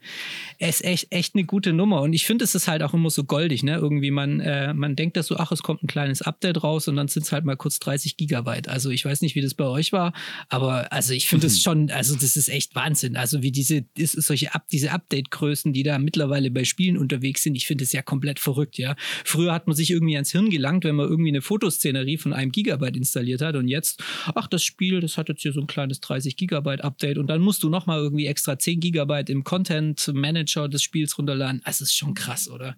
es 0.60 0.84
echt, 0.84 1.12
echt 1.12 1.36
eine 1.36 1.44
gute 1.46 1.74
Nummer. 1.74 2.02
Und 2.02 2.14
ich 2.14 2.26
finde, 2.26 2.44
es 2.44 2.56
ist 2.56 2.68
halt 2.68 2.82
auch 2.82 2.94
immer 2.94 3.10
so 3.10 3.24
goldig, 3.24 3.64
ne? 3.64 3.76
Irgendwie 3.76 4.12
man, 4.12 4.40
äh, 4.40 4.74
man 4.74 4.96
denkt 4.96 5.18
das 5.18 5.28
so, 5.28 5.38
ach, 5.38 5.52
es 5.52 5.64
kommt 5.64 5.84
ein 5.84 5.88
kleines 5.88 6.22
Update 6.22 6.64
raus 6.64 6.88
und 6.88 6.96
dann 6.96 7.08
sind 7.08 7.24
es 7.24 7.32
halt 7.32 7.46
mal 7.46 7.56
kurz 7.56 7.80
30 7.80 8.18
Gigabyte. 8.18 8.68
Also 8.68 8.90
ich 8.90 9.06
weiß 9.06 9.22
nicht, 9.22 9.36
wie 9.36 9.42
das 9.42 9.54
bei 9.54 9.66
euch 9.66 9.92
war, 9.92 10.14
aber 10.50 10.92
also 10.92 11.14
ich 11.14 11.28
finde 11.28 11.48
es 11.48 11.62
schon, 11.64 11.92
also 11.92 12.16
das 12.16 12.36
ist 12.36 12.50
echt 12.50 12.76
Wahnsinn. 12.76 13.16
Also 13.16 13.42
wie 13.42 13.52
diese, 13.52 13.86
ist, 13.98 14.16
ist 14.16 14.28
solche 14.28 14.54
Up, 14.56 14.68
diese 14.72 14.92
Update-Größen, 14.92 15.74
die 15.74 15.84
da 15.84 16.00
mittlerweile 16.00 16.52
bei 16.52 16.64
Spielen 16.64 16.98
unterwegs 16.98 17.44
sind, 17.44 17.56
ich 17.56 17.68
finde 17.68 17.84
es 17.84 17.92
ja 17.92 18.02
komplett 18.02 18.40
verrückt, 18.40 18.78
ja. 18.78 18.96
Früher 19.24 19.54
hat 19.54 19.68
man 19.68 19.76
sich 19.76 19.92
irgendwie 19.92 20.16
ans 20.16 20.32
Hirn 20.32 20.50
gelangt, 20.50 20.84
wenn 20.84 20.96
man 20.96 21.08
irgendwie 21.08 21.30
eine 21.30 21.42
Fotoszenerie 21.42 22.18
von 22.18 22.34
einem 22.34 22.52
Gigabyte 22.52 22.98
installiert 22.98 23.42
hat 23.42 23.56
und 23.56 23.68
jetzt, 23.68 24.04
ach, 24.34 24.48
das 24.48 24.64
Spiel, 24.64 25.00
das 25.00 25.18
hat 25.18 25.30
jetzt 25.36 25.44
hier 25.44 25.54
so 25.54 25.62
ein 25.62 25.68
kleines 25.68 26.00
30 26.00 26.38
Gigabyte 26.38 26.84
Update 26.84 27.18
und 27.18 27.28
dann 27.28 27.42
musst 27.42 27.64
du 27.64 27.70
nochmal 27.70 28.00
irgendwie 28.00 28.26
extra 28.26 28.58
10 28.58 28.80
Gigabyte 28.80 29.30
im 29.30 29.44
Content 29.44 30.12
Manager 30.14 30.68
des 30.68 30.82
Spiels 30.82 31.18
runterladen. 31.18 31.62
Das 31.66 31.82
ist 31.82 31.96
schon 31.96 32.14
krass, 32.14 32.50
oder? 32.50 32.76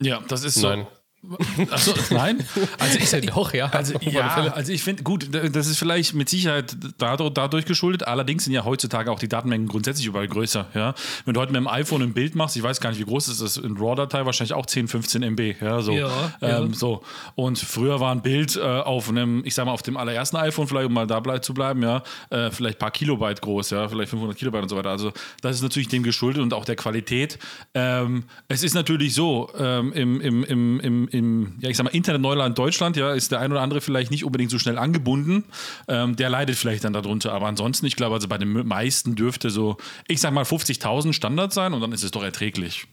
Ja, 0.00 0.22
das 0.28 0.44
ist 0.44 0.54
so. 0.54 0.68
Nein. 0.68 0.86
Achso, 1.70 1.94
nein? 2.10 2.44
Also 2.78 2.98
ich, 2.98 3.26
Doch, 3.26 3.54
ja. 3.54 3.66
Also, 3.66 3.94
ja, 4.00 4.52
also 4.54 4.72
ich 4.72 4.82
finde, 4.82 5.04
gut, 5.04 5.28
das 5.32 5.68
ist 5.68 5.78
vielleicht 5.78 6.14
mit 6.14 6.28
Sicherheit 6.28 6.76
dadurch, 6.98 7.30
dadurch 7.32 7.64
geschuldet. 7.64 8.06
Allerdings 8.06 8.44
sind 8.44 8.52
ja 8.52 8.64
heutzutage 8.64 9.10
auch 9.10 9.20
die 9.20 9.28
Datenmengen 9.28 9.68
grundsätzlich 9.68 10.06
überall 10.06 10.26
größer. 10.26 10.66
Ja? 10.74 10.94
Wenn 11.24 11.34
du 11.34 11.40
heute 11.40 11.52
mit 11.52 11.60
dem 11.60 11.68
iPhone 11.68 12.02
ein 12.02 12.12
Bild 12.12 12.34
machst, 12.34 12.56
ich 12.56 12.62
weiß 12.62 12.80
gar 12.80 12.90
nicht, 12.90 12.98
wie 12.98 13.04
groß 13.04 13.28
ist 13.28 13.40
das, 13.40 13.56
in 13.56 13.76
RAW-Datei 13.76 14.26
wahrscheinlich 14.26 14.52
auch 14.54 14.66
10, 14.66 14.88
15 14.88 15.22
MB. 15.22 15.54
Ja, 15.60 15.80
so. 15.80 15.92
Ja, 15.92 16.34
ähm, 16.40 16.68
ja. 16.70 16.74
so. 16.74 17.02
Und 17.36 17.58
früher 17.58 18.00
war 18.00 18.12
ein 18.12 18.22
Bild 18.22 18.56
äh, 18.56 18.60
auf 18.60 19.08
einem, 19.08 19.42
ich 19.44 19.54
sag 19.54 19.66
mal, 19.66 19.72
auf 19.72 19.82
dem 19.82 19.96
allerersten 19.96 20.36
iPhone, 20.38 20.66
vielleicht 20.66 20.86
um 20.88 20.92
mal 20.92 21.06
da 21.06 21.20
blei- 21.20 21.38
zu 21.38 21.54
bleiben, 21.54 21.82
ja, 21.82 22.02
äh, 22.30 22.50
vielleicht 22.50 22.76
ein 22.76 22.80
paar 22.80 22.90
Kilobyte 22.90 23.40
groß, 23.40 23.70
ja, 23.70 23.88
vielleicht 23.88 24.10
500 24.10 24.36
Kilobyte 24.36 24.62
und 24.64 24.68
so 24.68 24.76
weiter. 24.76 24.90
Also 24.90 25.12
das 25.40 25.56
ist 25.56 25.62
natürlich 25.62 25.88
dem 25.88 26.02
geschuldet 26.02 26.42
und 26.42 26.52
auch 26.52 26.64
der 26.64 26.76
Qualität. 26.76 27.38
Ähm, 27.74 28.24
es 28.48 28.62
ist 28.64 28.74
natürlich 28.74 29.14
so, 29.14 29.50
ähm, 29.56 29.92
im, 29.92 30.20
im, 30.20 30.44
im, 30.44 30.80
im, 30.80 31.08
im, 31.12 31.58
ja, 31.60 31.68
ich 31.68 31.76
sag 31.76 31.84
mal, 31.84 31.90
Internet-Neuland 31.90 32.58
Deutschland, 32.58 32.96
ja, 32.96 33.12
ist 33.12 33.32
der 33.32 33.40
ein 33.40 33.52
oder 33.52 33.60
andere 33.60 33.80
vielleicht 33.80 34.10
nicht 34.10 34.24
unbedingt 34.24 34.50
so 34.50 34.58
schnell 34.58 34.78
angebunden. 34.78 35.44
Ähm, 35.88 36.16
der 36.16 36.30
leidet 36.30 36.56
vielleicht 36.56 36.84
dann 36.84 36.92
darunter. 36.92 37.32
Aber 37.32 37.46
ansonsten, 37.46 37.86
ich 37.86 37.96
glaube, 37.96 38.14
also 38.14 38.28
bei 38.28 38.38
den 38.38 38.66
meisten 38.66 39.14
dürfte 39.14 39.50
so, 39.50 39.76
ich 40.08 40.20
sag 40.20 40.32
mal, 40.32 40.44
50.000 40.44 41.12
Standard 41.12 41.52
sein 41.52 41.72
und 41.74 41.80
dann 41.80 41.92
ist 41.92 42.02
es 42.02 42.10
doch 42.10 42.22
erträglich. 42.22 42.86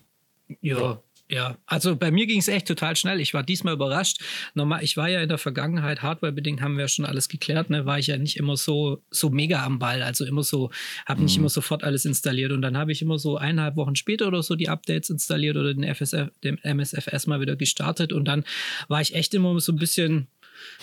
Ja. 0.61 1.01
Ja, 1.31 1.59
also 1.67 1.95
bei 1.95 2.09
mir 2.09 2.25
ging 2.25 2.39
es 2.39 2.47
echt 2.47 2.67
total 2.67 2.95
schnell. 2.95 3.19
Ich 3.19 3.35
war 3.35 3.43
diesmal 3.43 3.75
überrascht. 3.75 4.19
Normal, 4.55 4.83
ich 4.83 4.97
war 4.97 5.09
ja 5.09 5.21
in 5.21 5.29
der 5.29 5.37
Vergangenheit, 5.37 6.01
hardwarebedingt 6.01 6.59
haben 6.59 6.75
wir 6.75 6.85
ja 6.85 6.87
schon 6.87 7.05
alles 7.05 7.29
geklärt, 7.29 7.69
ne, 7.69 7.85
war 7.85 7.99
ich 7.99 8.07
ja 8.07 8.17
nicht 8.17 8.37
immer 8.37 8.57
so, 8.57 9.03
so 9.11 9.29
mega 9.29 9.63
am 9.63 9.77
Ball. 9.77 10.01
Also 10.01 10.25
immer 10.25 10.41
so, 10.41 10.71
habe 11.05 11.21
nicht 11.21 11.37
immer 11.37 11.49
sofort 11.49 11.83
alles 11.83 12.05
installiert. 12.05 12.51
Und 12.51 12.63
dann 12.63 12.75
habe 12.75 12.91
ich 12.91 13.03
immer 13.03 13.19
so 13.19 13.37
eineinhalb 13.37 13.75
Wochen 13.75 13.95
später 13.95 14.27
oder 14.27 14.41
so 14.41 14.55
die 14.55 14.69
Updates 14.69 15.11
installiert 15.11 15.55
oder 15.55 15.71
den 15.71 15.83
FSF, 15.83 16.31
dem 16.43 16.57
MSFS 16.63 17.27
mal 17.27 17.39
wieder 17.39 17.55
gestartet. 17.55 18.11
Und 18.11 18.25
dann 18.25 18.43
war 18.87 18.99
ich 18.99 19.13
echt 19.13 19.35
immer 19.35 19.59
so 19.59 19.71
ein 19.71 19.77
bisschen, 19.77 20.29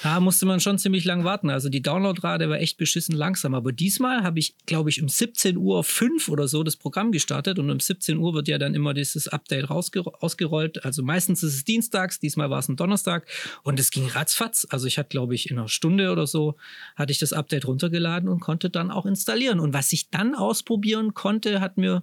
da 0.02 0.21
musste 0.21 0.47
man 0.47 0.61
schon 0.61 0.78
ziemlich 0.78 1.04
lang 1.04 1.25
warten. 1.25 1.50
Also 1.50 1.68
die 1.68 1.83
Downloadrate 1.83 2.49
war 2.49 2.59
echt 2.59 2.78
beschissen 2.78 3.14
langsam. 3.14 3.54
Aber 3.54 3.73
diesmal 3.73 4.23
habe 4.23 4.38
ich, 4.38 4.54
glaube 4.66 4.90
ich, 4.90 5.02
um 5.02 5.09
17 5.09 5.56
Uhr 5.56 5.85
5 5.85 6.28
oder 6.28 6.49
so 6.49 6.62
das 6.62 6.76
Programm 6.76 7.12
gestartet 7.12 7.59
und 7.59 7.71
um 7.71 7.80
17 7.80 8.18
Uhr 8.18 8.35
wird 8.35 8.49
ja 8.49 8.59
dann 8.59 8.75
immer 8.75 8.95
dieses 8.95 9.28
Update 9.28 9.71
ausgerollt. 9.71 10.85
Also 10.85 11.02
meistens 11.02 11.42
ist 11.42 11.54
es 11.54 11.64
dienstags, 11.64 12.21
diesmal 12.21 12.50
war 12.50 12.59
es 12.59 12.68
ein 12.68 12.76
Donnerstag 12.76 13.26
und 13.62 13.80
es 13.80 13.90
ging 13.90 14.09
ratzfatz. 14.09 14.66
Also 14.71 14.87
ich 14.87 14.99
hatte, 14.99 15.11
glaube 15.11 15.35
ich, 15.35 15.50
in 15.50 15.59
einer 15.59 15.68
Stunde 15.68 16.12
oder 16.12 16.26
so 16.26 16.56
hatte 16.95 17.12
ich 17.12 17.18
das 17.18 17.33
Update 17.33 17.66
runtergeladen 17.66 18.28
und 18.28 18.40
konnte 18.40 18.71
dann 18.71 18.90
auch 18.90 19.06
installieren. 19.06 19.61
Und 19.61 19.73
was 19.73 19.92
ich 19.92 20.11
dann 20.11 20.35
ausprobieren 20.35 21.14
konnte, 21.14 21.61
hat 21.61 21.78
mir 21.78 22.02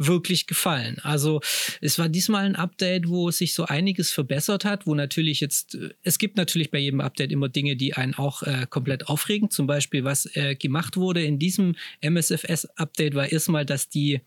wirklich 0.00 0.46
gefallen. 0.46 0.98
Also 1.02 1.40
es 1.80 1.98
war 1.98 2.08
diesmal 2.08 2.46
ein 2.46 2.56
Update, 2.56 3.08
wo 3.08 3.30
sich 3.30 3.54
so 3.54 3.66
einiges 3.66 4.10
verbessert 4.10 4.64
hat, 4.64 4.86
wo 4.86 4.94
natürlich 4.94 5.40
jetzt, 5.40 5.74
äh, 5.74 5.90
es 6.02 6.18
gibt 6.18 6.36
natürlich 6.36 6.70
bei 6.70 6.78
jedem 6.78 7.00
Update 7.00 7.30
immer 7.30 7.48
Dinge, 7.48 7.76
die 7.76 7.94
einen 7.94 8.14
auch 8.14 8.42
äh, 8.42 8.66
komplett 8.68 9.08
aufregen. 9.08 9.50
Zum 9.50 9.66
Beispiel, 9.66 10.02
was 10.02 10.26
äh, 10.34 10.56
gemacht 10.56 10.96
wurde 10.96 11.22
in 11.22 11.38
diesem 11.38 11.76
MSFS-Update 12.00 13.14
war 13.14 13.30
erstmal, 13.30 13.66
dass 13.66 13.88
die 13.88 14.20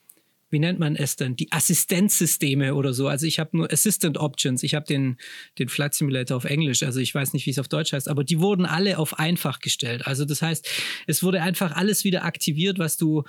wie 0.54 0.60
nennt 0.60 0.80
man 0.80 0.96
es 0.96 1.16
denn? 1.16 1.36
Die 1.36 1.52
Assistenzsysteme 1.52 2.76
oder 2.76 2.94
so. 2.94 3.08
Also 3.08 3.26
ich 3.26 3.40
habe 3.40 3.58
nur 3.58 3.74
Assistant 3.74 4.20
Options. 4.20 4.62
Ich 4.62 4.76
habe 4.76 4.86
den, 4.86 5.18
den 5.58 5.68
Flight 5.68 5.96
Simulator 5.96 6.38
auf 6.38 6.46
Englisch. 6.46 6.84
Also 6.84 7.00
ich 7.00 7.14
weiß 7.14 7.34
nicht, 7.34 7.48
wie 7.48 7.50
es 7.50 7.58
auf 7.58 7.68
Deutsch 7.68 7.92
heißt, 7.92 8.08
aber 8.08 8.24
die 8.24 8.40
wurden 8.40 8.68
alle 8.68 9.00
auf 9.00 9.18
einfach 9.18 9.60
gestellt. 9.60 10.06
Also 10.06 10.26
das 10.26 10.44
heißt, 10.44 10.70
es 11.08 11.24
wurde 11.24 11.42
einfach 11.42 11.76
alles 11.76 12.04
wieder 12.04 12.24
aktiviert, 12.24 12.78
was 12.78 12.98
du, 12.98 13.24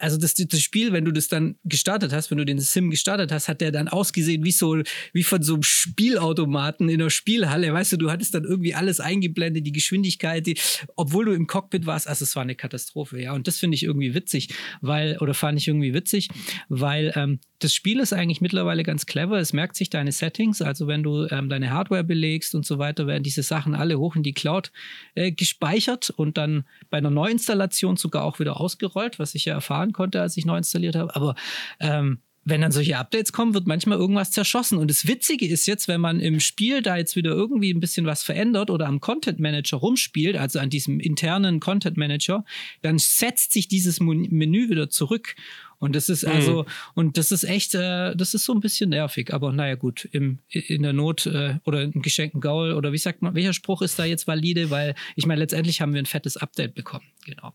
also 0.00 0.18
das, 0.18 0.34
das 0.34 0.60
Spiel, 0.60 0.92
wenn 0.92 1.04
du 1.04 1.12
das 1.12 1.28
dann 1.28 1.54
gestartet 1.64 2.12
hast, 2.12 2.32
wenn 2.32 2.38
du 2.38 2.44
den 2.44 2.58
Sim 2.58 2.90
gestartet 2.90 3.30
hast, 3.30 3.46
hat 3.46 3.60
der 3.60 3.70
dann 3.70 3.86
ausgesehen 3.86 4.44
wie 4.44 4.52
so, 4.52 4.82
wie 5.12 5.22
von 5.22 5.42
so 5.44 5.54
einem 5.54 5.62
Spielautomaten 5.62 6.88
in 6.88 6.98
der 6.98 7.10
Spielhalle. 7.10 7.72
Weißt 7.72 7.92
du, 7.92 7.96
du 7.96 8.10
hattest 8.10 8.34
dann 8.34 8.42
irgendwie 8.42 8.74
alles 8.74 8.98
eingeblendet, 8.98 9.64
die 9.64 9.72
Geschwindigkeit, 9.72 10.44
die, 10.44 10.58
obwohl 10.96 11.26
du 11.26 11.32
im 11.32 11.46
Cockpit 11.46 11.86
warst. 11.86 12.08
Also 12.08 12.24
es 12.24 12.34
war 12.34 12.42
eine 12.42 12.56
Katastrophe, 12.56 13.22
ja. 13.22 13.34
Und 13.34 13.46
das 13.46 13.58
finde 13.58 13.76
ich 13.76 13.84
irgendwie 13.84 14.14
witzig, 14.14 14.48
weil, 14.80 15.16
oder 15.18 15.32
fand 15.32 15.60
ich 15.60 15.68
irgendwie 15.68 15.94
witzig, 15.94 16.28
weil 16.68 17.12
ähm, 17.16 17.40
das 17.58 17.74
Spiel 17.74 18.00
ist 18.00 18.12
eigentlich 18.12 18.40
mittlerweile 18.40 18.82
ganz 18.82 19.06
clever. 19.06 19.38
Es 19.38 19.52
merkt 19.52 19.76
sich 19.76 19.90
deine 19.90 20.12
Settings, 20.12 20.62
also 20.62 20.86
wenn 20.86 21.02
du 21.02 21.26
ähm, 21.30 21.48
deine 21.48 21.70
Hardware 21.70 22.04
belegst 22.04 22.54
und 22.54 22.66
so 22.66 22.78
weiter, 22.78 23.06
werden 23.06 23.22
diese 23.22 23.42
Sachen 23.42 23.74
alle 23.74 23.98
hoch 23.98 24.16
in 24.16 24.22
die 24.22 24.34
Cloud 24.34 24.72
äh, 25.14 25.32
gespeichert 25.32 26.10
und 26.10 26.36
dann 26.36 26.64
bei 26.90 26.98
einer 26.98 27.10
Neuinstallation 27.10 27.96
sogar 27.96 28.24
auch 28.24 28.38
wieder 28.38 28.60
ausgerollt, 28.60 29.18
was 29.18 29.34
ich 29.34 29.46
ja 29.46 29.54
erfahren 29.54 29.92
konnte, 29.92 30.20
als 30.20 30.36
ich 30.36 30.44
neu 30.44 30.58
installiert 30.58 30.96
habe. 30.96 31.14
Aber 31.16 31.34
ähm, 31.80 32.18
wenn 32.48 32.60
dann 32.60 32.70
solche 32.70 32.96
Updates 32.96 33.32
kommen, 33.32 33.54
wird 33.54 33.66
manchmal 33.66 33.98
irgendwas 33.98 34.30
zerschossen. 34.30 34.78
Und 34.78 34.88
das 34.88 35.08
Witzige 35.08 35.48
ist 35.48 35.66
jetzt, 35.66 35.88
wenn 35.88 36.00
man 36.00 36.20
im 36.20 36.38
Spiel 36.38 36.80
da 36.80 36.96
jetzt 36.96 37.16
wieder 37.16 37.32
irgendwie 37.32 37.74
ein 37.74 37.80
bisschen 37.80 38.06
was 38.06 38.22
verändert 38.22 38.70
oder 38.70 38.86
am 38.86 39.00
Content 39.00 39.40
Manager 39.40 39.78
rumspielt, 39.78 40.36
also 40.36 40.60
an 40.60 40.70
diesem 40.70 41.00
internen 41.00 41.58
Content 41.58 41.96
Manager, 41.96 42.44
dann 42.82 42.98
setzt 42.98 43.52
sich 43.52 43.66
dieses 43.66 43.98
Menü 43.98 44.70
wieder 44.70 44.88
zurück. 44.88 45.34
Und 45.78 45.94
das 45.94 46.08
ist 46.08 46.24
also, 46.24 46.62
mhm. 46.62 46.68
und 46.94 47.18
das 47.18 47.32
ist 47.32 47.44
echt, 47.44 47.74
äh, 47.74 48.14
das 48.16 48.34
ist 48.34 48.44
so 48.44 48.52
ein 48.54 48.60
bisschen 48.60 48.90
nervig. 48.90 49.32
Aber 49.32 49.52
naja, 49.52 49.74
gut, 49.74 50.08
im, 50.12 50.38
in 50.48 50.82
der 50.82 50.92
Not 50.92 51.26
äh, 51.26 51.58
oder 51.64 51.82
im 51.82 52.02
geschenkten 52.02 52.40
Gaul 52.40 52.72
oder 52.72 52.92
wie 52.92 52.98
sagt 52.98 53.22
man, 53.22 53.34
welcher 53.34 53.52
Spruch 53.52 53.82
ist 53.82 53.98
da 53.98 54.04
jetzt 54.04 54.26
valide? 54.26 54.70
Weil 54.70 54.94
ich 55.14 55.26
meine, 55.26 55.40
letztendlich 55.40 55.80
haben 55.80 55.92
wir 55.92 56.02
ein 56.02 56.06
fettes 56.06 56.36
Update 56.36 56.74
bekommen. 56.74 57.06
Genau. 57.24 57.52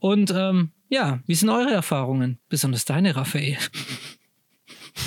Und 0.00 0.32
ähm, 0.34 0.70
ja, 0.88 1.20
wie 1.26 1.34
sind 1.34 1.48
eure 1.48 1.72
Erfahrungen? 1.72 2.38
Besonders 2.48 2.84
deine, 2.84 3.16
Raphael. 3.16 3.58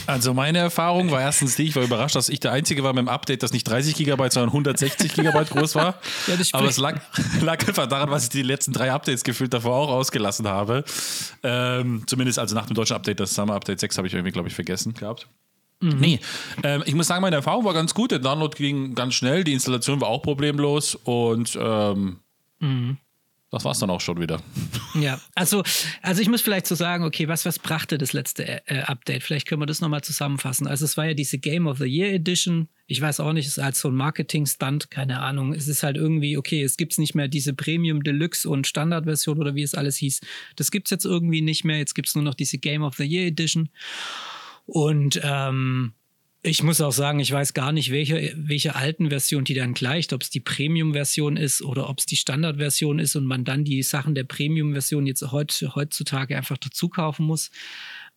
Also 0.09 0.33
meine 0.33 0.57
Erfahrung 0.57 1.11
war 1.11 1.21
erstens 1.21 1.55
die, 1.55 1.65
ich 1.65 1.75
war 1.75 1.83
überrascht, 1.83 2.15
dass 2.15 2.29
ich 2.29 2.39
der 2.39 2.51
Einzige 2.51 2.83
war 2.83 2.93
mit 2.93 3.01
dem 3.01 3.09
Update, 3.09 3.43
das 3.43 3.53
nicht 3.53 3.65
30 3.65 3.93
Gigabyte, 3.93 4.33
sondern 4.33 4.49
160 4.49 5.13
Gigabyte 5.13 5.51
groß 5.51 5.75
war. 5.75 5.99
ja, 6.27 6.33
Aber 6.53 6.67
es 6.67 6.77
lag, 6.77 6.99
lag, 7.41 7.67
einfach 7.67 7.85
daran, 7.85 8.09
was 8.09 8.23
ich 8.23 8.29
die 8.29 8.41
letzten 8.41 8.73
drei 8.73 8.91
Updates 8.91 9.23
gefühlt 9.23 9.53
davor 9.53 9.75
auch 9.75 9.89
ausgelassen 9.89 10.47
habe. 10.47 10.83
Ähm, 11.43 12.03
zumindest 12.07 12.39
also 12.39 12.55
nach 12.55 12.65
dem 12.65 12.73
deutschen 12.73 12.95
Update, 12.95 13.19
das 13.19 13.35
Summer 13.35 13.53
Update 13.53 13.81
6 13.81 13.99
habe 13.99 14.07
ich 14.07 14.13
irgendwie, 14.15 14.31
glaube 14.31 14.47
ich, 14.47 14.55
vergessen 14.55 14.95
gehabt. 14.95 15.27
Mhm. 15.79 15.99
Nee, 15.99 16.19
ähm, 16.63 16.81
ich 16.87 16.95
muss 16.95 17.05
sagen, 17.05 17.21
meine 17.21 17.35
Erfahrung 17.35 17.63
war 17.63 17.75
ganz 17.75 17.93
gut. 17.93 18.09
Der 18.09 18.19
Download 18.19 18.57
ging 18.57 18.95
ganz 18.95 19.13
schnell, 19.13 19.43
die 19.43 19.53
Installation 19.53 20.01
war 20.01 20.07
auch 20.07 20.23
problemlos 20.23 20.95
und 20.95 21.55
ähm, 21.61 22.19
mhm. 22.59 22.97
Das 23.51 23.65
war's 23.65 23.79
dann 23.79 23.89
auch 23.89 24.01
schon 24.01 24.19
wieder. 24.19 24.41
Ja, 24.95 25.21
also, 25.35 25.61
also 26.01 26.19
ich 26.19 26.29
muss 26.29 26.41
vielleicht 26.41 26.65
so 26.65 26.73
sagen, 26.73 27.03
okay, 27.03 27.27
was, 27.27 27.45
was 27.45 27.59
brachte 27.59 27.99
das 27.99 28.11
letzte 28.11 28.67
äh, 28.67 28.81
Update? 28.81 29.21
Vielleicht 29.21 29.47
können 29.47 29.61
wir 29.61 29.67
das 29.67 29.81
nochmal 29.81 30.03
zusammenfassen. 30.03 30.65
Also 30.65 30.83
es 30.83 30.97
war 30.97 31.05
ja 31.05 31.13
diese 31.13 31.37
Game 31.37 31.67
of 31.67 31.77
the 31.77 31.85
Year 31.85 32.11
Edition. 32.11 32.69
Ich 32.87 32.99
weiß 32.99 33.19
auch 33.19 33.31
nicht, 33.31 33.45
es 33.45 33.57
ist 33.57 33.63
halt 33.63 33.75
so 33.75 33.89
ein 33.89 33.95
Marketing-Stunt, 33.95 34.89
keine 34.89 35.19
Ahnung. 35.19 35.53
Es 35.53 35.67
ist 35.67 35.83
halt 35.83 35.95
irgendwie, 35.95 36.37
okay, 36.37 36.63
es 36.63 36.75
gibt 36.75 36.97
nicht 36.97 37.13
mehr 37.13 37.27
diese 37.27 37.53
Premium 37.53 38.01
Deluxe 38.01 38.49
und 38.49 38.65
Standardversion 38.65 39.37
oder 39.37 39.53
wie 39.53 39.61
es 39.61 39.75
alles 39.75 39.97
hieß. 39.97 40.21
Das 40.55 40.71
gibt's 40.71 40.89
jetzt 40.89 41.05
irgendwie 41.05 41.41
nicht 41.41 41.63
mehr. 41.63 41.77
Jetzt 41.77 41.93
gibt's 41.93 42.15
nur 42.15 42.23
noch 42.23 42.33
diese 42.33 42.57
Game 42.57 42.81
of 42.81 42.95
the 42.95 43.05
Year 43.05 43.27
Edition. 43.27 43.69
Und 44.65 45.21
ähm, 45.23 45.93
ich 46.41 46.63
muss 46.63 46.79
auch 46.79 46.93
sagen, 46.93 47.19
ich 47.19 47.31
weiß 47.31 47.53
gar 47.53 47.73
nicht, 47.73 47.91
welche, 47.91 48.33
welche 48.37 48.75
alten 48.75 49.09
Version 49.09 49.43
die 49.43 49.53
dann 49.53 49.73
gleicht, 49.73 50.13
ob 50.13 50.21
es 50.21 50.29
die 50.29 50.39
Premium-Version 50.39 51.35
ist 51.35 51.61
oder 51.61 51.89
ob 51.89 51.99
es 51.99 52.05
die 52.05 52.15
Standard-Version 52.15 52.99
ist 52.99 53.15
und 53.17 53.25
man 53.25 53.43
dann 53.43 53.65
die 53.65 53.83
Sachen 53.83 54.15
der 54.15 54.23
Premium-Version 54.23 55.05
jetzt 55.05 55.31
heut, 55.31 55.51
heutzutage 55.75 56.37
einfach 56.37 56.57
dazu 56.57 56.87
kaufen 56.87 57.25
muss. 57.25 57.51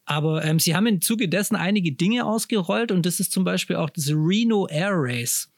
Aber 0.05 0.45
ähm, 0.45 0.61
sie 0.61 0.75
haben 0.77 0.87
im 0.87 1.01
Zuge 1.01 1.29
dessen 1.29 1.57
einige 1.57 1.93
Dinge 1.93 2.25
ausgerollt 2.25 2.93
und 2.93 3.07
das 3.07 3.19
ist 3.19 3.33
zum 3.33 3.45
Beispiel 3.45 3.77
auch 3.77 3.91
das 3.91 4.11
Reno 4.11 4.69
Air 4.69 4.93
Race. 4.95 5.51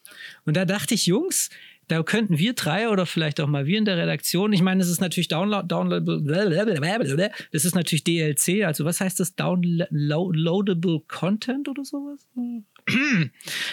Und 0.46 0.56
da 0.56 0.64
dachte 0.64 0.94
ich, 0.94 1.06
Jungs, 1.06 1.50
da 1.88 2.02
könnten 2.02 2.38
wir 2.38 2.54
drei 2.54 2.88
oder 2.88 3.06
vielleicht 3.06 3.40
auch 3.40 3.46
mal 3.46 3.66
wir 3.66 3.78
in 3.78 3.84
der 3.84 3.96
Redaktion, 3.96 4.52
ich 4.52 4.62
meine, 4.62 4.82
es 4.82 4.88
ist 4.88 5.00
natürlich 5.00 5.28
Download, 5.28 5.66
Downloadable, 5.66 7.30
das 7.52 7.64
ist 7.64 7.74
natürlich 7.74 8.04
DLC, 8.04 8.64
also 8.64 8.84
was 8.84 9.00
heißt 9.00 9.20
das? 9.20 9.34
Downloadable 9.34 11.00
Content 11.08 11.68
oder 11.68 11.84
sowas? 11.84 12.26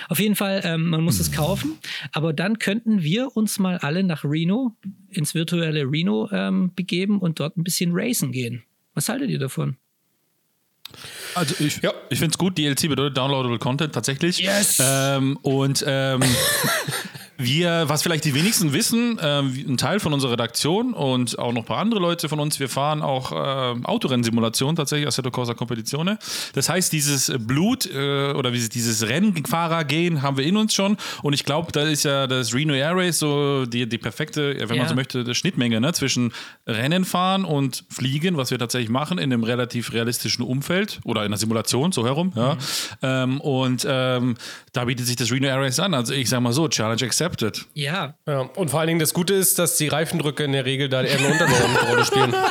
Auf 0.08 0.20
jeden 0.20 0.36
Fall, 0.36 0.62
ähm, 0.64 0.90
man 0.90 1.04
muss 1.04 1.20
es 1.20 1.32
kaufen, 1.32 1.78
aber 2.14 2.34
dann 2.34 2.60
könnten 2.60 3.04
wir 3.04 3.36
uns 3.36 3.60
mal 3.60 3.78
alle 3.78 4.04
nach 4.04 4.24
Reno, 4.24 4.78
ins 5.10 5.36
virtuelle 5.36 5.84
Reno 5.84 6.30
ähm, 6.32 6.72
begeben 6.76 7.20
und 7.20 7.40
dort 7.40 7.58
ein 7.58 7.64
bisschen 7.64 7.92
racen 7.94 8.32
gehen. 8.32 8.64
Was 8.94 9.10
haltet 9.10 9.30
ihr 9.30 9.40
davon? 9.40 9.78
Also 11.36 11.56
ich, 11.64 11.82
ja. 11.82 11.94
ich 12.10 12.20
finde 12.20 12.34
es 12.34 12.38
gut, 12.38 12.58
DLC 12.58 12.90
bedeutet 12.90 13.18
Downloadable 13.18 13.60
Content 13.60 13.94
tatsächlich. 13.94 14.40
Yes! 14.40 14.80
Ähm, 14.82 15.38
und 15.42 15.84
ähm, 15.88 16.22
Wir, 17.44 17.84
was 17.88 18.04
vielleicht 18.04 18.26
die 18.26 18.34
wenigsten 18.34 18.74
wissen, 18.74 19.18
äh, 19.20 19.40
ein 19.40 19.78
Teil 19.78 20.00
von 20.00 20.14
unserer 20.14 20.34
Redaktion 20.34 20.94
und 20.94 21.38
auch 21.40 21.52
noch 21.52 21.62
ein 21.62 21.66
paar 21.66 21.80
andere 21.80 22.00
Leute 22.00 22.30
von 22.30 22.40
uns, 22.40 22.60
wir 22.60 22.70
fahren 22.70 23.02
auch 23.02 23.32
äh, 23.32 23.84
Autorennsimulation 23.84 24.76
tatsächlich, 24.76 25.08
Assetto 25.08 25.32
Corsa 25.32 25.54
Competizione. 25.54 26.20
Das 26.54 26.70
heißt, 26.70 26.92
dieses 26.92 27.32
Blut 27.40 27.86
äh, 27.86 28.34
oder 28.34 28.52
dieses 28.52 29.08
Rennfahrergehen 29.08 30.22
haben 30.22 30.38
wir 30.38 30.46
in 30.46 30.58
uns 30.58 30.74
schon 30.74 30.98
und 31.24 31.34
ich 31.34 31.44
glaube, 31.46 31.72
da 31.72 31.82
ist 31.84 32.04
ja 32.04 32.28
das 32.28 32.54
Reno 32.54 32.74
Air 32.74 32.96
Race 32.96 33.20
so 33.20 33.66
die, 33.66 33.88
die 33.88 33.98
perfekte, 33.98 34.56
wenn 34.60 34.76
ja. 34.76 34.84
man 34.84 34.90
so 34.90 34.96
möchte, 34.96 35.24
die 35.24 35.36
Schnittmenge 35.36 35.80
ne? 35.80 35.94
zwischen 35.94 36.34
Rennen 36.68 37.06
fahren 37.06 37.46
und 37.46 37.86
Fliegen, 37.90 38.38
was 38.38 38.52
wir 38.52 38.60
tatsächlich 38.60 38.90
machen 38.90 39.18
in 39.18 39.32
einem 39.32 39.44
relativ 39.44 39.94
realistischen 39.94 40.44
Umfeld 40.44 41.00
oder 41.04 41.22
in 41.22 41.28
einer 41.28 41.38
Simulation, 41.38 41.92
so 41.92 42.06
herum. 42.06 42.34
Ja? 42.36 42.56
Mhm. 42.56 42.60
Ähm, 43.02 43.42
und 43.42 43.88
ähm, 43.88 44.36
da 44.74 44.86
bietet 44.86 45.06
sich 45.08 45.16
das 45.16 45.32
Reno 45.32 45.48
Air 45.48 45.62
Race 45.62 45.80
an. 45.80 45.94
Also 45.94 46.14
ich 46.14 46.30
sage 46.30 46.42
mal 46.42 46.54
so, 46.54 46.68
Challenge 46.68 47.04
Accept 47.04 47.31
accepted. 47.32 47.66
Ja. 47.74 48.16
ja. 48.28 48.42
Und 48.42 48.70
vor 48.72 48.80
allen 48.80 48.88
Dingen 48.88 49.00
das 49.00 49.14
Gute 49.14 49.34
ist, 49.34 49.60
dass 49.60 49.78
die 49.78 49.88
Reifendrücke 49.88 50.44
in 50.44 50.52
der 50.52 50.66
Regel 50.66 50.90
da 50.90 51.02
eher 51.02 51.18
eine 51.18 51.30
untergeordnete 51.30 51.86
Rolle 51.86 52.06
spielen. 52.06 52.36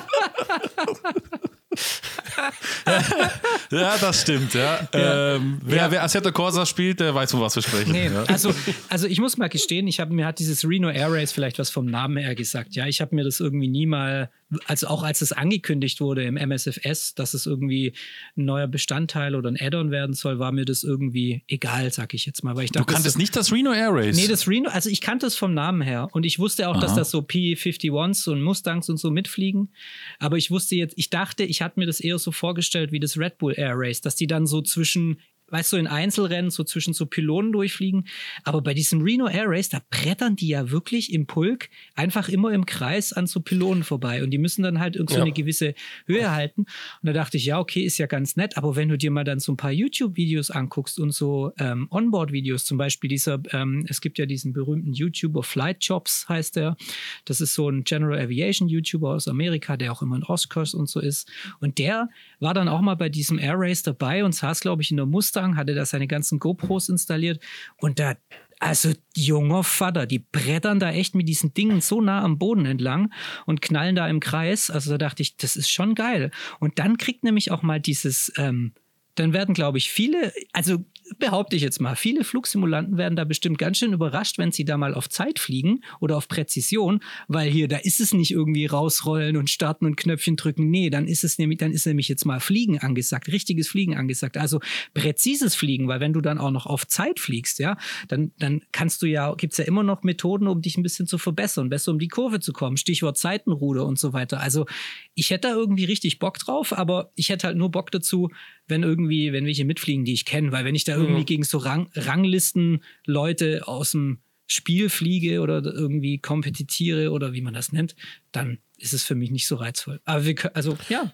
ja, 3.70 3.96
das 3.98 4.22
stimmt, 4.22 4.54
ja. 4.54 4.88
ja. 4.94 5.36
Ähm, 5.36 5.60
wer, 5.64 5.76
ja. 5.76 5.90
wer 5.90 6.04
Assetto 6.04 6.32
Corsa 6.32 6.66
spielt, 6.66 7.00
der 7.00 7.14
weiß, 7.14 7.30
von 7.30 7.40
was 7.40 7.54
wir 7.56 7.62
sprechen. 7.62 7.92
Nee, 7.92 8.06
ja. 8.06 8.24
also, 8.24 8.52
also 8.88 9.06
ich 9.06 9.20
muss 9.20 9.36
mal 9.36 9.48
gestehen, 9.48 9.86
ich 9.86 10.00
hab, 10.00 10.10
mir 10.10 10.26
hat 10.26 10.38
dieses 10.38 10.68
Reno 10.68 10.90
Air 10.90 11.12
Race 11.12 11.32
vielleicht 11.32 11.58
was 11.58 11.70
vom 11.70 11.86
Namen 11.86 12.16
her 12.16 12.34
gesagt. 12.34 12.74
Ja, 12.74 12.86
ich 12.86 13.00
habe 13.00 13.14
mir 13.14 13.24
das 13.24 13.40
irgendwie 13.40 13.68
nie 13.68 13.86
mal 13.86 14.30
also 14.66 14.88
auch 14.88 15.02
als 15.02 15.20
es 15.20 15.32
angekündigt 15.32 16.00
wurde 16.00 16.24
im 16.24 16.36
MSFS, 16.36 17.14
dass 17.14 17.34
es 17.34 17.46
irgendwie 17.46 17.92
ein 18.36 18.44
neuer 18.44 18.66
Bestandteil 18.66 19.34
oder 19.34 19.50
ein 19.50 19.56
Add-on 19.60 19.90
werden 19.90 20.14
soll, 20.14 20.38
war 20.38 20.52
mir 20.52 20.64
das 20.64 20.82
irgendwie 20.82 21.42
egal, 21.46 21.92
sag 21.92 22.14
ich 22.14 22.26
jetzt 22.26 22.42
mal. 22.42 22.56
Weil 22.56 22.64
ich 22.64 22.72
dachte, 22.72 22.86
du 22.86 22.92
kanntest 22.92 23.18
nicht 23.18 23.36
das 23.36 23.52
Reno 23.52 23.72
Air 23.72 23.90
Race? 23.92 24.16
Nee, 24.16 24.26
das 24.26 24.48
Reno, 24.48 24.68
also 24.70 24.90
ich 24.90 25.00
kannte 25.00 25.26
es 25.26 25.36
vom 25.36 25.54
Namen 25.54 25.82
her 25.82 26.08
und 26.12 26.26
ich 26.26 26.38
wusste 26.38 26.68
auch, 26.68 26.74
Aha. 26.76 26.80
dass 26.80 26.94
das 26.94 27.10
so 27.10 27.20
P51s 27.20 28.28
und 28.28 28.42
Mustangs 28.42 28.88
und 28.88 28.96
so 28.96 29.10
mitfliegen. 29.10 29.70
Aber 30.18 30.36
ich 30.36 30.50
wusste 30.50 30.74
jetzt, 30.74 30.94
ich 30.96 31.10
dachte, 31.10 31.44
ich 31.44 31.62
hatte 31.62 31.78
mir 31.78 31.86
das 31.86 32.00
eher 32.00 32.18
so 32.18 32.32
vorgestellt 32.32 32.92
wie 32.92 33.00
das 33.00 33.16
Red 33.18 33.38
Bull 33.38 33.54
Air 33.60 33.74
Race, 33.76 34.00
dass 34.00 34.16
die 34.16 34.26
dann 34.26 34.46
so 34.46 34.62
zwischen 34.62 35.20
weißt 35.50 35.72
du, 35.72 35.76
in 35.76 35.86
Einzelrennen 35.86 36.50
so 36.50 36.64
zwischen 36.64 36.94
so 36.94 37.06
Pylonen 37.06 37.52
durchfliegen. 37.52 38.06
Aber 38.44 38.62
bei 38.62 38.74
diesem 38.74 39.02
Reno 39.02 39.28
Air 39.28 39.46
Race, 39.46 39.68
da 39.68 39.80
brettern 39.90 40.36
die 40.36 40.48
ja 40.48 40.70
wirklich 40.70 41.12
im 41.12 41.26
Pulk 41.26 41.68
einfach 41.94 42.28
immer 42.28 42.52
im 42.52 42.66
Kreis 42.66 43.12
an 43.12 43.26
so 43.26 43.40
Pylonen 43.40 43.82
vorbei. 43.82 44.22
Und 44.22 44.30
die 44.30 44.38
müssen 44.38 44.62
dann 44.62 44.78
halt 44.78 44.96
irgendwie 44.96 45.14
ja. 45.14 45.22
eine 45.22 45.32
gewisse 45.32 45.74
Höhe 46.06 46.30
halten. 46.30 46.62
Und 46.62 47.06
da 47.06 47.12
dachte 47.12 47.36
ich, 47.36 47.44
ja, 47.44 47.58
okay, 47.58 47.82
ist 47.82 47.98
ja 47.98 48.06
ganz 48.06 48.36
nett. 48.36 48.56
Aber 48.56 48.76
wenn 48.76 48.88
du 48.88 48.96
dir 48.96 49.10
mal 49.10 49.24
dann 49.24 49.40
so 49.40 49.52
ein 49.52 49.56
paar 49.56 49.72
YouTube-Videos 49.72 50.50
anguckst 50.50 50.98
und 50.98 51.12
so 51.12 51.52
ähm, 51.58 51.88
Onboard-Videos, 51.90 52.64
zum 52.64 52.78
Beispiel 52.78 53.08
dieser, 53.08 53.40
ähm, 53.52 53.84
es 53.88 54.00
gibt 54.00 54.18
ja 54.18 54.26
diesen 54.26 54.52
berühmten 54.52 54.92
YouTuber 54.92 55.42
Flight 55.42 55.78
Jobs, 55.84 56.28
heißt 56.28 56.56
der. 56.56 56.76
Das 57.24 57.40
ist 57.40 57.54
so 57.54 57.68
ein 57.68 57.84
General 57.84 58.18
Aviation 58.18 58.68
YouTuber 58.68 59.10
aus 59.10 59.28
Amerika, 59.28 59.76
der 59.76 59.92
auch 59.92 60.02
immer 60.02 60.16
in 60.16 60.24
Oscars 60.24 60.74
und 60.74 60.88
so 60.88 61.00
ist. 61.00 61.30
Und 61.60 61.78
der 61.78 62.08
war 62.38 62.54
dann 62.54 62.68
auch 62.68 62.80
mal 62.80 62.94
bei 62.94 63.08
diesem 63.08 63.38
Air 63.38 63.54
Race 63.56 63.82
dabei 63.82 64.24
und 64.24 64.34
saß, 64.34 64.60
glaube 64.60 64.82
ich, 64.82 64.90
in 64.90 64.96
der 64.96 65.06
Muster 65.06 65.39
Mustang, 65.40 65.56
hatte 65.56 65.74
da 65.74 65.84
seine 65.84 66.06
ganzen 66.06 66.38
GoPros 66.38 66.88
installiert 66.88 67.42
und 67.78 67.98
da 67.98 68.14
also 68.62 68.92
junger 69.16 69.64
Vater, 69.64 70.04
die 70.04 70.18
brettern 70.18 70.80
da 70.80 70.90
echt 70.90 71.14
mit 71.14 71.26
diesen 71.26 71.54
Dingen 71.54 71.80
so 71.80 72.02
nah 72.02 72.22
am 72.22 72.36
Boden 72.36 72.66
entlang 72.66 73.10
und 73.46 73.62
knallen 73.62 73.96
da 73.96 74.06
im 74.06 74.20
Kreis. 74.20 74.70
Also 74.70 74.90
da 74.90 74.98
dachte 74.98 75.22
ich, 75.22 75.38
das 75.38 75.56
ist 75.56 75.70
schon 75.70 75.94
geil. 75.94 76.30
Und 76.58 76.78
dann 76.78 76.98
kriegt 76.98 77.24
nämlich 77.24 77.52
auch 77.52 77.62
mal 77.62 77.80
dieses, 77.80 78.30
ähm, 78.36 78.74
dann 79.14 79.32
werden, 79.32 79.54
glaube 79.54 79.78
ich, 79.78 79.90
viele, 79.90 80.34
also 80.52 80.84
behaupte 81.18 81.56
ich 81.56 81.62
jetzt 81.62 81.80
mal, 81.80 81.96
viele 81.96 82.24
Flugsimulanten 82.24 82.96
werden 82.96 83.16
da 83.16 83.24
bestimmt 83.24 83.58
ganz 83.58 83.78
schön 83.78 83.92
überrascht, 83.92 84.38
wenn 84.38 84.52
sie 84.52 84.64
da 84.64 84.76
mal 84.76 84.94
auf 84.94 85.08
Zeit 85.08 85.38
fliegen 85.38 85.82
oder 86.00 86.16
auf 86.16 86.28
Präzision, 86.28 87.00
weil 87.28 87.50
hier, 87.50 87.68
da 87.68 87.76
ist 87.76 88.00
es 88.00 88.14
nicht 88.14 88.30
irgendwie 88.30 88.66
rausrollen 88.66 89.36
und 89.36 89.50
starten 89.50 89.86
und 89.86 89.96
Knöpfchen 89.96 90.36
drücken. 90.36 90.70
Nee, 90.70 90.90
dann 90.90 91.06
ist 91.06 91.24
es 91.24 91.38
nämlich, 91.38 91.58
dann 91.58 91.72
ist 91.72 91.86
nämlich 91.86 92.08
jetzt 92.08 92.24
mal 92.24 92.40
Fliegen 92.40 92.78
angesagt, 92.78 93.28
richtiges 93.28 93.68
Fliegen 93.68 93.96
angesagt. 93.96 94.36
Also 94.36 94.60
präzises 94.94 95.54
Fliegen, 95.54 95.88
weil 95.88 96.00
wenn 96.00 96.12
du 96.12 96.20
dann 96.20 96.38
auch 96.38 96.50
noch 96.50 96.66
auf 96.66 96.86
Zeit 96.86 97.20
fliegst, 97.20 97.58
ja, 97.58 97.76
dann, 98.08 98.32
dann 98.38 98.62
kannst 98.72 99.02
du 99.02 99.06
ja, 99.06 99.34
gibt's 99.34 99.58
ja 99.58 99.64
immer 99.64 99.82
noch 99.82 100.02
Methoden, 100.02 100.46
um 100.46 100.62
dich 100.62 100.76
ein 100.76 100.82
bisschen 100.82 101.06
zu 101.06 101.18
verbessern, 101.18 101.68
besser 101.68 101.92
um 101.92 101.98
die 101.98 102.08
Kurve 102.08 102.40
zu 102.40 102.52
kommen. 102.52 102.76
Stichwort 102.76 103.18
Seitenruder 103.18 103.86
und 103.86 103.98
so 103.98 104.12
weiter. 104.12 104.40
Also 104.40 104.66
ich 105.14 105.30
hätte 105.30 105.48
da 105.48 105.54
irgendwie 105.54 105.84
richtig 105.84 106.18
Bock 106.18 106.38
drauf, 106.38 106.76
aber 106.76 107.10
ich 107.16 107.28
hätte 107.28 107.46
halt 107.46 107.56
nur 107.56 107.70
Bock 107.70 107.90
dazu, 107.90 108.30
wenn 108.70 108.82
irgendwie, 108.82 109.32
wenn 109.32 109.44
welche 109.44 109.64
mitfliegen, 109.64 110.04
die 110.04 110.14
ich 110.14 110.24
kenne, 110.24 110.52
weil 110.52 110.64
wenn 110.64 110.74
ich 110.74 110.84
da 110.84 110.94
irgendwie 111.00 111.22
mhm. 111.22 111.26
gegen 111.26 111.44
so 111.44 111.58
Rang, 111.58 111.90
Ranglisten 111.94 112.82
Leute 113.06 113.66
aus 113.66 113.92
dem 113.92 114.18
Spiel 114.46 114.88
fliege 114.88 115.40
oder 115.40 115.62
irgendwie 115.64 116.18
kompetitiere 116.18 117.12
oder 117.12 117.32
wie 117.32 117.40
man 117.40 117.54
das 117.54 117.72
nennt, 117.72 117.94
dann 118.32 118.58
ist 118.78 118.92
es 118.92 119.04
für 119.04 119.14
mich 119.14 119.30
nicht 119.30 119.46
so 119.46 119.56
reizvoll. 119.56 120.00
Aber 120.04 120.24
wir 120.24 120.34
können, 120.34 120.54
also 120.54 120.76
ja. 120.88 121.12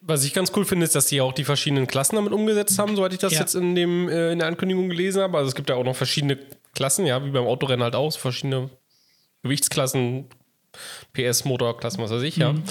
Was 0.00 0.24
ich 0.24 0.32
ganz 0.32 0.50
cool 0.56 0.64
finde, 0.64 0.84
ist, 0.84 0.94
dass 0.94 1.06
die 1.08 1.20
auch 1.20 1.34
die 1.34 1.44
verschiedenen 1.44 1.86
Klassen 1.86 2.16
damit 2.16 2.32
umgesetzt 2.32 2.78
haben, 2.78 2.96
soweit 2.96 3.12
ich 3.12 3.18
das 3.18 3.34
ja. 3.34 3.40
jetzt 3.40 3.54
in, 3.54 3.74
dem, 3.74 4.08
äh, 4.08 4.32
in 4.32 4.38
der 4.38 4.48
Ankündigung 4.48 4.88
gelesen 4.88 5.20
habe. 5.20 5.36
Also 5.36 5.48
es 5.48 5.54
gibt 5.54 5.68
ja 5.68 5.76
auch 5.76 5.84
noch 5.84 5.96
verschiedene 5.96 6.38
Klassen, 6.74 7.04
ja, 7.04 7.22
wie 7.24 7.30
beim 7.30 7.44
Autorennen 7.44 7.82
halt 7.82 7.94
auch, 7.94 8.16
verschiedene 8.16 8.70
Gewichtsklassen, 9.42 10.24
PS, 11.12 11.44
Motor, 11.44 11.76
Klassen, 11.78 12.02
was 12.02 12.10
weiß 12.10 12.22
ich, 12.22 12.36
ja. 12.36 12.52
Mhm. 12.52 12.62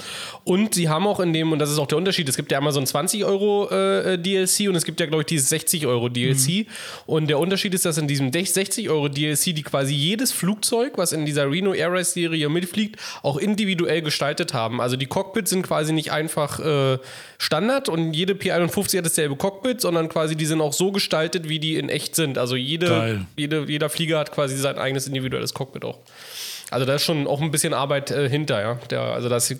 Und 0.44 0.74
sie 0.74 0.88
haben 0.88 1.06
auch 1.06 1.20
in 1.20 1.32
dem, 1.32 1.52
und 1.52 1.58
das 1.58 1.70
ist 1.70 1.78
auch 1.78 1.86
der 1.86 1.98
Unterschied, 1.98 2.28
es 2.28 2.36
gibt 2.36 2.52
ja 2.52 2.58
einmal 2.58 2.72
so 2.72 2.80
ein 2.80 2.86
20 2.86 3.24
Euro 3.24 3.68
äh, 3.70 4.18
DLC 4.18 4.68
und 4.68 4.76
es 4.76 4.84
gibt 4.84 5.00
ja, 5.00 5.06
glaube 5.06 5.22
ich, 5.22 5.26
dieses 5.26 5.48
60 5.48 5.86
Euro 5.86 6.08
DLC. 6.08 6.48
Mhm. 6.48 6.66
Und 7.06 7.26
der 7.28 7.38
Unterschied 7.38 7.74
ist, 7.74 7.84
dass 7.84 7.98
in 7.98 8.08
diesem 8.08 8.32
60 8.32 8.88
Euro 8.88 9.08
DLC 9.08 9.54
die 9.54 9.62
quasi 9.62 9.94
jedes 9.94 10.32
Flugzeug, 10.32 10.92
was 10.96 11.12
in 11.12 11.26
dieser 11.26 11.50
Reno 11.50 11.74
Air 11.74 11.92
Race 11.92 12.14
Serie 12.14 12.48
mitfliegt, 12.48 13.00
auch 13.22 13.36
individuell 13.36 14.02
gestaltet 14.02 14.54
haben. 14.54 14.80
Also 14.80 14.96
die 14.96 15.06
Cockpits 15.06 15.50
sind 15.50 15.62
quasi 15.62 15.92
nicht 15.92 16.12
einfach 16.12 16.60
äh, 16.60 16.98
Standard 17.38 17.88
und 17.88 18.12
jede 18.14 18.34
P51 18.34 18.98
hat 18.98 19.04
dasselbe 19.04 19.36
Cockpit, 19.36 19.80
sondern 19.80 20.08
quasi 20.08 20.36
die 20.36 20.46
sind 20.46 20.60
auch 20.60 20.72
so 20.72 20.92
gestaltet, 20.92 21.48
wie 21.48 21.58
die 21.58 21.76
in 21.76 21.88
echt 21.88 22.16
sind. 22.16 22.38
Also 22.38 22.56
jede, 22.56 23.26
jede 23.36 23.64
jeder 23.68 23.90
Flieger 23.90 24.18
hat 24.18 24.32
quasi 24.32 24.56
sein 24.56 24.78
eigenes 24.78 25.06
individuelles 25.06 25.54
Cockpit 25.54 25.84
auch. 25.84 25.98
Also 26.70 26.86
da 26.86 26.94
ist 26.94 27.04
schon 27.04 27.26
auch 27.26 27.40
ein 27.40 27.50
bisschen 27.50 27.74
Arbeit 27.74 28.10
äh, 28.10 28.28
hinter, 28.28 28.60
ja. 28.60 28.74
Der, 28.90 29.02
also 29.02 29.28
das 29.28 29.54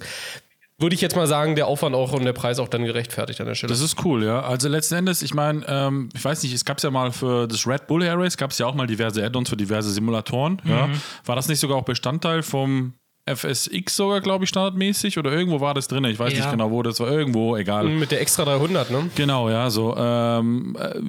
würde 0.79 0.95
ich 0.95 1.01
jetzt 1.01 1.15
mal 1.15 1.27
sagen, 1.27 1.55
der 1.55 1.67
Aufwand 1.67 1.95
auch 1.95 2.13
und 2.13 2.25
der 2.25 2.33
Preis 2.33 2.59
auch 2.59 2.69
dann 2.69 2.85
gerechtfertigt 2.85 3.41
an 3.41 3.47
der 3.47 3.55
Stelle. 3.55 3.73
Das 3.73 3.81
ist 3.81 4.05
cool, 4.05 4.25
ja. 4.25 4.41
Also 4.41 4.69
letzten 4.69 4.97
Endes, 4.97 5.23
ich 5.23 5.33
meine, 5.33 5.65
ähm, 5.69 6.09
ich 6.15 6.25
weiß 6.25 6.43
nicht, 6.43 6.53
es 6.53 6.65
gab 6.65 6.83
ja 6.83 6.91
mal 6.91 7.13
für 7.13 7.47
das 7.47 7.67
Red 7.67 7.87
Bull 7.87 8.03
Air 8.03 8.19
Race, 8.19 8.37
gab 8.37 8.51
es 8.51 8.59
ja 8.59 8.67
auch 8.67 8.75
mal 8.75 8.87
diverse 8.87 9.25
Add-ons 9.25 9.49
für 9.49 9.57
diverse 9.57 9.91
Simulatoren. 9.91 10.61
Mhm. 10.65 10.71
Ja. 10.71 10.89
War 11.25 11.37
das 11.37 11.49
nicht 11.49 11.61
sogar 11.61 11.77
auch 11.77 11.85
Bestandteil 11.85 12.43
vom 12.43 12.95
FSX 13.27 13.97
sogar, 13.97 14.21
glaube 14.21 14.45
ich, 14.45 14.51
standardmäßig 14.51 15.19
oder 15.19 15.33
irgendwo 15.33 15.61
war 15.61 15.75
das 15.75 15.89
drin. 15.89 16.05
Ich 16.05 16.19
weiß 16.19 16.33
ja. 16.33 16.41
nicht 16.41 16.51
genau, 16.51 16.71
wo 16.71 16.83
das 16.83 17.01
war. 17.01 17.11
Irgendwo, 17.11 17.57
egal. 17.57 17.85
Mit 17.85 18.11
der 18.11 18.21
extra 18.21 18.45
300, 18.45 18.91
ne? 18.91 19.11
Genau, 19.15 19.49
ja, 19.49 19.71
so. 19.71 19.97
Ähm, 19.97 20.77
äh, 20.79 21.01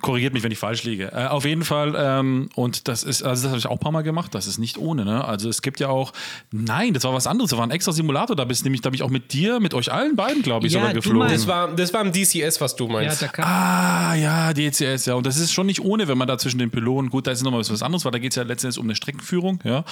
korrigiert 0.00 0.32
mich, 0.32 0.42
wenn 0.42 0.50
ich 0.50 0.58
falsch 0.58 0.84
liege. 0.84 1.12
Äh, 1.12 1.26
auf 1.26 1.44
jeden 1.44 1.64
Fall, 1.64 1.94
ähm, 1.96 2.48
und 2.54 2.88
das 2.88 3.02
ist, 3.02 3.22
also 3.22 3.42
das 3.42 3.50
habe 3.50 3.58
ich 3.58 3.66
auch 3.66 3.72
ein 3.72 3.78
paar 3.78 3.92
Mal 3.92 4.02
gemacht, 4.02 4.34
das 4.34 4.46
ist 4.46 4.58
nicht 4.58 4.78
ohne, 4.78 5.04
ne? 5.04 5.24
Also 5.24 5.50
es 5.50 5.60
gibt 5.60 5.80
ja 5.80 5.88
auch, 5.88 6.12
nein, 6.50 6.94
das 6.94 7.04
war 7.04 7.12
was 7.12 7.26
anderes, 7.26 7.50
das 7.50 7.58
war 7.58 7.66
ein 7.66 7.70
extra 7.70 7.92
Simulator, 7.92 8.34
da 8.34 8.44
bist 8.44 8.64
nämlich, 8.64 8.80
da 8.80 8.88
bin 8.88 8.94
ich 8.94 9.02
auch 9.02 9.10
mit 9.10 9.32
dir, 9.34 9.60
mit 9.60 9.74
euch 9.74 9.92
allen 9.92 10.16
beiden, 10.16 10.42
glaube 10.42 10.66
ich, 10.66 10.72
ja, 10.72 10.80
sogar 10.80 10.94
geflogen. 10.94 11.28
Das 11.28 11.46
war, 11.46 11.68
das 11.68 11.92
war 11.92 12.00
im 12.00 12.12
DCS, 12.12 12.60
was 12.60 12.74
du 12.74 12.88
meinst. 12.88 13.20
Ja, 13.20 13.30
ah, 13.38 14.14
ja, 14.14 14.52
DCS, 14.54 15.06
ja. 15.06 15.14
Und 15.14 15.26
das 15.26 15.36
ist 15.36 15.52
schon 15.52 15.66
nicht 15.66 15.80
ohne, 15.80 16.08
wenn 16.08 16.16
man 16.16 16.26
da 16.26 16.38
zwischen 16.38 16.58
den 16.58 16.70
Pylonen, 16.70 17.10
gut, 17.10 17.26
da 17.26 17.30
ist 17.30 17.42
nochmal 17.42 17.60
was 17.60 17.82
anderes, 17.82 18.04
weil 18.04 18.12
da 18.12 18.18
geht 18.18 18.32
es 18.32 18.36
ja 18.36 18.44
letztendlich 18.44 18.80
um 18.80 18.86
eine 18.86 18.96
Streckenführung, 18.96 19.60
ja. 19.64 19.84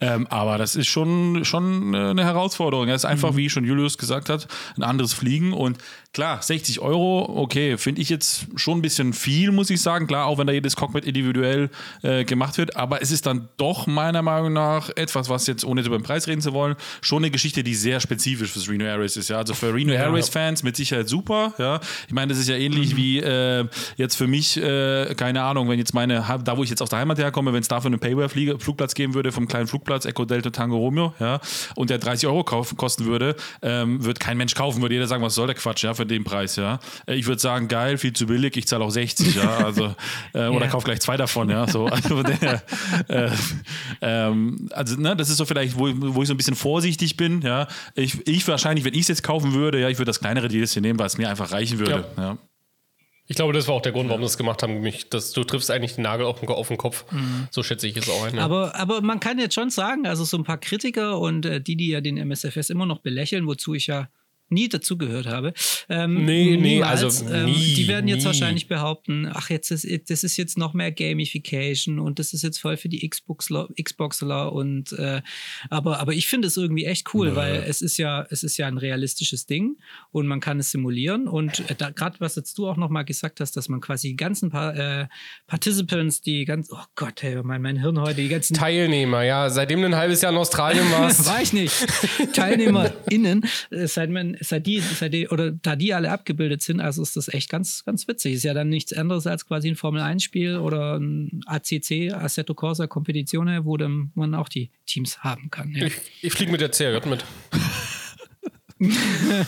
Ähm, 0.00 0.26
aber 0.26 0.58
das 0.58 0.74
ist 0.74 0.88
schon, 0.88 1.44
schon 1.44 1.94
eine 1.94 2.24
Herausforderung. 2.24 2.88
Es 2.88 3.02
ist 3.02 3.04
einfach, 3.04 3.32
mhm. 3.32 3.36
wie 3.36 3.50
schon 3.50 3.64
Julius 3.64 3.98
gesagt 3.98 4.28
hat, 4.28 4.48
ein 4.76 4.82
anderes 4.82 5.12
Fliegen 5.12 5.52
und 5.52 5.78
klar, 6.14 6.40
60 6.40 6.80
Euro, 6.80 7.28
okay, 7.42 7.76
finde 7.76 8.00
ich 8.00 8.08
jetzt 8.08 8.46
schon 8.54 8.78
ein 8.78 8.82
bisschen 8.82 9.12
viel, 9.12 9.50
muss 9.50 9.68
ich 9.68 9.82
sagen. 9.82 10.06
Klar, 10.06 10.26
auch 10.26 10.38
wenn 10.38 10.46
da 10.46 10.52
jedes 10.52 10.76
Cockpit 10.76 11.04
individuell 11.04 11.70
äh, 12.02 12.24
gemacht 12.24 12.56
wird, 12.56 12.76
aber 12.76 13.02
es 13.02 13.10
ist 13.10 13.26
dann 13.26 13.48
doch 13.56 13.86
meiner 13.86 14.22
Meinung 14.22 14.52
nach 14.52 14.90
etwas, 14.96 15.28
was 15.28 15.46
jetzt, 15.48 15.64
ohne 15.64 15.82
über 15.82 15.98
den 15.98 16.04
Preis 16.04 16.28
reden 16.28 16.40
zu 16.40 16.52
wollen, 16.52 16.76
schon 17.02 17.24
eine 17.24 17.30
Geschichte, 17.32 17.64
die 17.64 17.74
sehr 17.74 17.98
spezifisch 17.98 18.52
fürs 18.52 18.68
Reno 18.68 18.84
Airways 18.84 19.16
ist. 19.16 19.28
Ja, 19.28 19.38
also 19.38 19.54
für 19.54 19.74
Reno 19.74 19.92
ja, 19.92 20.04
Airways 20.04 20.28
Fans 20.28 20.62
mit 20.62 20.76
Sicherheit 20.76 21.08
super. 21.08 21.52
Ja, 21.58 21.80
ich 22.06 22.14
meine, 22.14 22.32
das 22.32 22.38
ist 22.38 22.48
ja 22.48 22.56
ähnlich 22.56 22.92
mhm. 22.92 22.96
wie 22.96 23.18
äh, 23.18 23.66
jetzt 23.96 24.14
für 24.14 24.28
mich, 24.28 24.56
äh, 24.56 25.14
keine 25.16 25.42
Ahnung, 25.42 25.68
wenn 25.68 25.80
jetzt 25.80 25.94
meine, 25.94 26.24
da 26.44 26.56
wo 26.56 26.62
ich 26.62 26.70
jetzt 26.70 26.80
aus 26.80 26.90
der 26.90 27.00
Heimat 27.00 27.18
herkomme, 27.18 27.52
wenn 27.52 27.60
es 27.60 27.68
dafür 27.68 27.88
einen 27.88 27.98
Payware-Flugplatz 27.98 28.94
geben 28.94 29.14
würde 29.14 29.32
vom 29.32 29.48
kleinen 29.48 29.66
Flugplatz 29.66 30.04
Echo 30.04 30.24
Delta 30.24 30.50
Tango 30.50 30.76
Romeo, 30.76 31.12
ja, 31.18 31.40
und 31.74 31.90
der 31.90 31.98
30 31.98 32.28
Euro 32.28 32.44
kosten 32.44 33.06
würde, 33.06 33.34
ähm, 33.62 34.04
wird 34.04 34.20
kein 34.20 34.36
Mensch 34.36 34.54
kaufen, 34.54 34.80
würde 34.80 34.94
jeder 34.94 35.08
sagen, 35.08 35.24
was 35.24 35.34
soll 35.34 35.48
der 35.48 35.56
Quatsch, 35.56 35.82
ja, 35.82 35.92
für 35.92 36.03
den 36.04 36.24
Preis, 36.24 36.56
ja. 36.56 36.80
Äh, 37.06 37.14
ich 37.14 37.26
würde 37.26 37.40
sagen, 37.40 37.68
geil, 37.68 37.98
viel 37.98 38.12
zu 38.12 38.26
billig, 38.26 38.56
ich 38.56 38.66
zahle 38.66 38.84
auch 38.84 38.90
60, 38.90 39.34
ja, 39.34 39.56
also, 39.64 39.94
äh, 40.32 40.46
oder 40.46 40.60
yeah. 40.60 40.68
kauf 40.68 40.84
gleich 40.84 41.00
zwei 41.00 41.16
davon, 41.16 41.50
ja, 41.50 41.66
so. 41.66 41.86
Also, 41.86 42.22
der, 42.22 42.62
äh, 43.08 43.30
ähm, 44.00 44.68
also 44.72 44.96
ne, 44.96 45.16
das 45.16 45.30
ist 45.30 45.36
so 45.36 45.44
vielleicht, 45.44 45.78
wo, 45.78 45.88
wo 46.14 46.22
ich 46.22 46.28
so 46.28 46.34
ein 46.34 46.36
bisschen 46.36 46.56
vorsichtig 46.56 47.16
bin, 47.16 47.42
ja. 47.42 47.68
Ich, 47.94 48.26
ich 48.26 48.46
wahrscheinlich, 48.48 48.84
wenn 48.84 48.94
ich 48.94 49.02
es 49.02 49.08
jetzt 49.08 49.22
kaufen 49.22 49.54
würde, 49.54 49.80
ja, 49.80 49.88
ich 49.88 49.98
würde 49.98 50.10
das 50.10 50.20
kleinere 50.20 50.48
Deal 50.48 50.66
hier 50.66 50.82
nehmen, 50.82 50.98
weil 50.98 51.06
es 51.06 51.18
mir 51.18 51.28
einfach 51.28 51.52
reichen 51.52 51.78
würde, 51.78 52.04
ja. 52.16 52.22
ja. 52.22 52.38
Ich 53.26 53.36
glaube, 53.36 53.54
das 53.54 53.66
war 53.68 53.74
auch 53.74 53.82
der 53.82 53.92
Grund, 53.92 54.08
warum 54.10 54.20
wir 54.20 54.26
das 54.26 54.36
gemacht 54.36 54.62
haben. 54.62 54.82
Mich, 54.82 55.08
dass 55.08 55.32
du 55.32 55.44
triffst 55.44 55.70
eigentlich 55.70 55.94
den 55.94 56.02
Nagel 56.02 56.26
auf 56.26 56.40
den, 56.40 56.48
auf 56.50 56.68
den 56.68 56.76
Kopf. 56.76 57.10
Mhm. 57.10 57.48
So 57.50 57.62
schätze 57.62 57.88
ich 57.88 57.96
es 57.96 58.08
auch 58.10 58.22
ein. 58.24 58.36
Ja. 58.36 58.44
Aber, 58.44 58.74
aber 58.74 59.00
man 59.00 59.18
kann 59.18 59.38
jetzt 59.38 59.54
schon 59.54 59.70
sagen, 59.70 60.06
also 60.06 60.24
so 60.24 60.36
ein 60.36 60.44
paar 60.44 60.58
Kritiker 60.58 61.18
und 61.18 61.46
äh, 61.46 61.60
die, 61.60 61.76
die 61.76 61.88
ja 61.88 62.02
den 62.02 62.18
MSFS 62.18 62.68
immer 62.68 62.84
noch 62.84 62.98
belächeln, 62.98 63.46
wozu 63.46 63.72
ich 63.72 63.86
ja 63.86 64.08
nie 64.54 64.68
dazugehört 64.68 65.26
habe. 65.26 65.52
Ähm, 65.88 66.24
nee, 66.24 66.56
nee, 66.56 66.82
also 66.82 67.08
ähm, 67.30 67.46
nie, 67.46 67.74
Die 67.74 67.88
werden 67.88 68.08
jetzt 68.08 68.20
nie. 68.20 68.26
wahrscheinlich 68.26 68.68
behaupten, 68.68 69.28
ach, 69.32 69.50
jetzt 69.50 69.70
ist, 69.70 69.86
das 70.08 70.24
ist 70.24 70.36
jetzt 70.36 70.56
noch 70.56 70.72
mehr 70.72 70.92
Gamification 70.92 71.98
und 71.98 72.18
das 72.18 72.32
ist 72.32 72.42
jetzt 72.42 72.58
voll 72.58 72.76
für 72.76 72.88
die 72.88 73.06
Xboxler, 73.08 73.68
Xboxler 73.80 74.52
und 74.52 74.92
äh, 74.92 75.20
aber, 75.70 76.00
aber 76.00 76.12
ich 76.12 76.26
finde 76.26 76.48
es 76.48 76.56
irgendwie 76.56 76.84
echt 76.84 77.12
cool, 77.14 77.28
ja. 77.28 77.36
weil 77.36 77.64
es 77.68 77.82
ist 77.82 77.98
ja, 77.98 78.26
es 78.30 78.42
ist 78.42 78.56
ja 78.56 78.66
ein 78.66 78.78
realistisches 78.78 79.46
Ding 79.46 79.76
und 80.10 80.26
man 80.26 80.40
kann 80.40 80.58
es 80.58 80.70
simulieren 80.70 81.28
und 81.28 81.68
äh, 81.70 81.74
gerade 81.94 82.20
was 82.20 82.36
jetzt 82.36 82.56
du 82.56 82.68
auch 82.68 82.76
noch 82.76 82.88
mal 82.88 83.02
gesagt 83.02 83.40
hast, 83.40 83.56
dass 83.56 83.68
man 83.68 83.80
quasi 83.80 84.08
die 84.08 84.16
ganzen 84.16 84.50
pa 84.50 84.70
äh, 84.70 85.06
Participants, 85.46 86.20
die 86.20 86.44
ganz, 86.44 86.70
oh 86.70 86.84
Gott, 86.94 87.22
hey, 87.22 87.42
mein, 87.42 87.60
mein 87.62 87.80
Hirn 87.80 88.00
heute, 88.00 88.22
die 88.22 88.28
ganzen 88.28 88.54
Teilnehmer, 88.54 89.22
ja, 89.22 89.50
seitdem 89.50 89.80
du 89.80 89.86
ein 89.86 89.96
halbes 89.96 90.22
Jahr 90.22 90.32
in 90.32 90.38
Australien 90.38 90.90
warst. 90.90 91.26
War 91.26 91.42
ich 91.42 91.52
nicht. 91.52 91.74
TeilnehmerInnen, 92.32 93.44
äh, 93.70 93.86
seit 93.86 94.10
man 94.10 94.36
seit 94.44 94.66
die, 94.66 94.80
seit 94.80 95.12
die, 95.12 95.28
oder 95.28 95.50
da 95.50 95.76
die 95.76 95.94
alle 95.94 96.10
abgebildet 96.10 96.62
sind, 96.62 96.80
also 96.80 97.02
ist 97.02 97.16
das 97.16 97.28
echt 97.28 97.50
ganz, 97.50 97.84
ganz 97.84 98.06
witzig. 98.08 98.34
Ist 98.34 98.44
ja 98.44 98.54
dann 98.54 98.68
nichts 98.68 98.92
anderes 98.92 99.26
als 99.26 99.46
quasi 99.46 99.68
ein 99.68 99.76
Formel-1-Spiel 99.76 100.56
oder 100.56 100.98
ein 100.98 101.40
ACC, 101.46 102.12
Assetto 102.12 102.54
Corsa 102.54 102.86
Competizione, 102.86 103.64
wo 103.64 103.76
dann 103.76 104.12
man 104.14 104.34
auch 104.34 104.48
die 104.48 104.70
Teams 104.86 105.18
haben 105.18 105.50
kann. 105.50 105.72
Ja. 105.74 105.86
Ich, 105.86 105.94
ich 106.22 106.32
fliege 106.32 106.52
mit 106.52 106.60
der 106.60 106.70
CRJ 106.70 107.08
mit. 107.08 107.24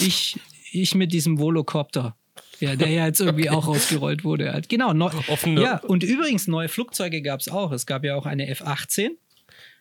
ich, 0.00 0.38
ich 0.72 0.94
mit 0.94 1.12
diesem 1.12 1.38
Volocopter. 1.38 2.16
Ja, 2.60 2.76
der 2.76 2.88
ja 2.90 3.06
jetzt 3.06 3.20
irgendwie 3.20 3.48
okay. 3.48 3.56
auch 3.58 3.66
ausgerollt 3.66 4.22
wurde. 4.22 4.62
Genau. 4.68 4.92
Neu, 4.92 5.10
Offene. 5.26 5.60
Ja, 5.60 5.78
und 5.78 6.04
übrigens, 6.04 6.46
neue 6.46 6.68
Flugzeuge 6.68 7.20
gab 7.20 7.40
es 7.40 7.48
auch. 7.48 7.72
Es 7.72 7.86
gab 7.86 8.04
ja 8.04 8.14
auch 8.14 8.24
eine 8.24 8.46
F-18 8.48 9.16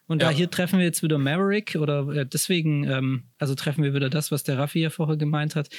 und 0.08 0.22
ja. 0.22 0.30
da 0.30 0.36
hier 0.36 0.50
treffen 0.50 0.80
wir 0.80 0.86
jetzt 0.86 1.04
wieder 1.04 1.18
Maverick 1.18 1.76
oder 1.76 2.08
äh, 2.10 2.26
deswegen, 2.26 2.84
ähm, 2.84 3.24
also 3.38 3.56
treffen 3.56 3.84
wir 3.84 3.94
wieder 3.94 4.10
das, 4.10 4.32
was 4.32 4.44
der 4.44 4.58
Raffi 4.58 4.80
ja 4.80 4.90
vorher 4.90 5.18
gemeint 5.18 5.56
hat. 5.56 5.70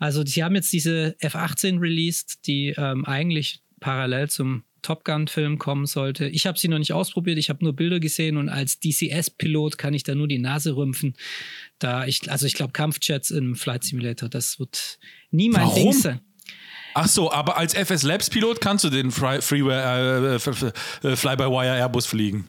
Also 0.00 0.24
sie 0.24 0.42
haben 0.42 0.54
jetzt 0.54 0.72
diese 0.72 1.14
F-18 1.18 1.80
released, 1.80 2.46
die 2.46 2.74
ähm, 2.76 3.04
eigentlich 3.04 3.62
parallel 3.80 4.30
zum 4.30 4.64
Top 4.82 5.04
Gun-Film 5.04 5.58
kommen 5.58 5.86
sollte. 5.86 6.26
Ich 6.28 6.46
habe 6.46 6.58
sie 6.58 6.68
noch 6.68 6.78
nicht 6.78 6.92
ausprobiert, 6.92 7.38
ich 7.38 7.50
habe 7.50 7.64
nur 7.64 7.74
Bilder 7.74 8.00
gesehen 8.00 8.36
und 8.36 8.48
als 8.48 8.80
DCS-Pilot 8.80 9.78
kann 9.78 9.94
ich 9.94 10.02
da 10.02 10.14
nur 10.14 10.26
die 10.26 10.38
Nase 10.38 10.76
rümpfen. 10.76 11.14
Da 11.78 12.04
ich, 12.06 12.30
also 12.30 12.46
ich 12.46 12.54
glaube, 12.54 12.72
Kampfjets 12.72 13.30
im 13.30 13.54
Flight 13.54 13.84
Simulator, 13.84 14.28
das 14.28 14.58
wird 14.58 14.98
nie 15.30 15.48
mein 15.48 15.62
Warum? 15.62 15.74
Ding 15.74 15.92
sein. 15.92 16.20
Ach 16.94 17.08
so, 17.08 17.32
aber 17.32 17.56
als 17.56 17.74
FS 17.74 18.02
Labs 18.02 18.28
Pilot 18.28 18.60
kannst 18.60 18.84
du 18.84 18.90
den 18.90 19.10
Freeware 19.10 20.38
äh, 20.38 21.08
äh, 21.08 21.16
Fly-by-Wire 21.16 21.76
Airbus 21.76 22.06
fliegen. 22.06 22.48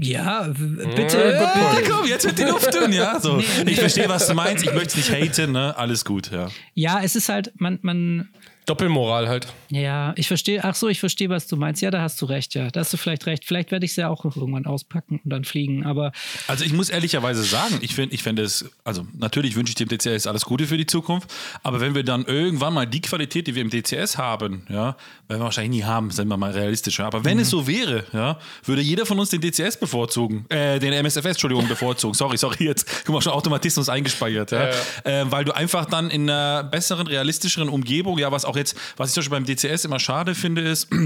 Ja, 0.00 0.48
bitte. 0.94 1.18
Ja, 1.18 1.80
komm, 1.90 2.06
jetzt 2.06 2.24
wird 2.24 2.38
die 2.38 2.44
Luft 2.44 2.72
dünn, 2.72 2.92
ja. 2.92 3.18
So. 3.18 3.36
Nee, 3.36 3.44
nee. 3.64 3.70
Ich 3.72 3.80
verstehe, 3.80 4.08
was 4.08 4.28
du 4.28 4.34
meinst. 4.34 4.64
Ich 4.64 4.72
möchte 4.72 4.98
es 4.98 5.10
nicht 5.10 5.10
haten, 5.10 5.52
ne? 5.52 5.76
Alles 5.76 6.04
gut, 6.04 6.30
ja. 6.30 6.48
Ja, 6.74 7.00
es 7.02 7.16
ist 7.16 7.28
halt, 7.28 7.52
man, 7.56 7.80
man, 7.82 8.28
Doppelmoral 8.68 9.28
halt. 9.28 9.46
Ja, 9.70 10.12
ich 10.16 10.28
verstehe, 10.28 10.62
ach 10.62 10.74
so, 10.74 10.88
ich 10.88 11.00
verstehe, 11.00 11.28
was 11.28 11.46
du 11.46 11.56
meinst. 11.56 11.80
Ja, 11.82 11.90
da 11.90 12.02
hast 12.02 12.20
du 12.20 12.26
recht, 12.26 12.54
ja. 12.54 12.70
Da 12.70 12.80
hast 12.80 12.92
du 12.92 12.96
vielleicht 12.96 13.26
recht. 13.26 13.44
Vielleicht 13.44 13.70
werde 13.70 13.86
ich 13.86 13.92
es 13.92 13.96
ja 13.96 14.08
auch 14.08 14.24
noch 14.24 14.36
irgendwann 14.36 14.66
auspacken 14.66 15.20
und 15.24 15.30
dann 15.30 15.44
fliegen, 15.44 15.86
aber. 15.86 16.12
Also 16.46 16.64
ich 16.64 16.72
muss 16.72 16.90
ehrlicherweise 16.90 17.42
sagen, 17.42 17.78
ich 17.80 17.94
finde 17.94 18.14
ich 18.14 18.22
find 18.22 18.38
es, 18.38 18.70
also 18.84 19.06
natürlich 19.16 19.56
wünsche 19.56 19.70
ich 19.70 19.74
dem 19.74 19.88
DCS 19.88 20.26
alles 20.26 20.44
Gute 20.44 20.66
für 20.66 20.76
die 20.76 20.86
Zukunft, 20.86 21.32
aber 21.62 21.80
wenn 21.80 21.94
wir 21.94 22.04
dann 22.04 22.24
irgendwann 22.24 22.74
mal 22.74 22.86
die 22.86 23.00
Qualität, 23.00 23.46
die 23.46 23.54
wir 23.54 23.62
im 23.62 23.70
DCS 23.70 24.18
haben, 24.18 24.66
ja, 24.68 24.96
werden 25.28 25.40
wir 25.40 25.44
wahrscheinlich 25.44 25.80
nie 25.80 25.84
haben, 25.84 26.10
sind 26.10 26.28
wir 26.28 26.36
mal 26.36 26.50
realistischer. 26.50 27.06
Aber 27.06 27.24
wenn 27.24 27.36
mhm. 27.36 27.42
es 27.42 27.50
so 27.50 27.66
wäre, 27.66 28.04
ja, 28.12 28.38
würde 28.64 28.82
jeder 28.82 29.06
von 29.06 29.18
uns 29.18 29.30
den 29.30 29.40
DCS 29.40 29.78
bevorzugen, 29.78 30.44
äh, 30.48 30.78
den 30.78 30.92
MSFS, 30.92 31.24
Entschuldigung, 31.24 31.68
bevorzugen. 31.68 32.14
Sorry, 32.14 32.36
sorry, 32.36 32.64
jetzt, 32.64 33.04
guck 33.04 33.14
mal, 33.14 33.22
schon 33.22 33.32
Automatismus 33.32 33.88
eingespeichert, 33.88 34.50
ja. 34.50 34.64
ja, 34.64 34.70
ja. 35.04 35.22
Äh, 35.22 35.32
weil 35.32 35.44
du 35.44 35.54
einfach 35.54 35.86
dann 35.86 36.10
in 36.10 36.28
einer 36.28 36.64
besseren, 36.64 37.06
realistischeren 37.06 37.68
Umgebung, 37.68 38.18
ja, 38.18 38.30
was 38.32 38.44
auch 38.44 38.56
jetzt, 38.58 38.76
was 38.96 39.10
ich 39.10 39.14
zum 39.14 39.22
Beispiel 39.22 39.38
beim 39.38 39.46
DCS 39.46 39.84
immer 39.84 39.98
schade 39.98 40.34
finde, 40.34 40.62
ist, 40.62 40.88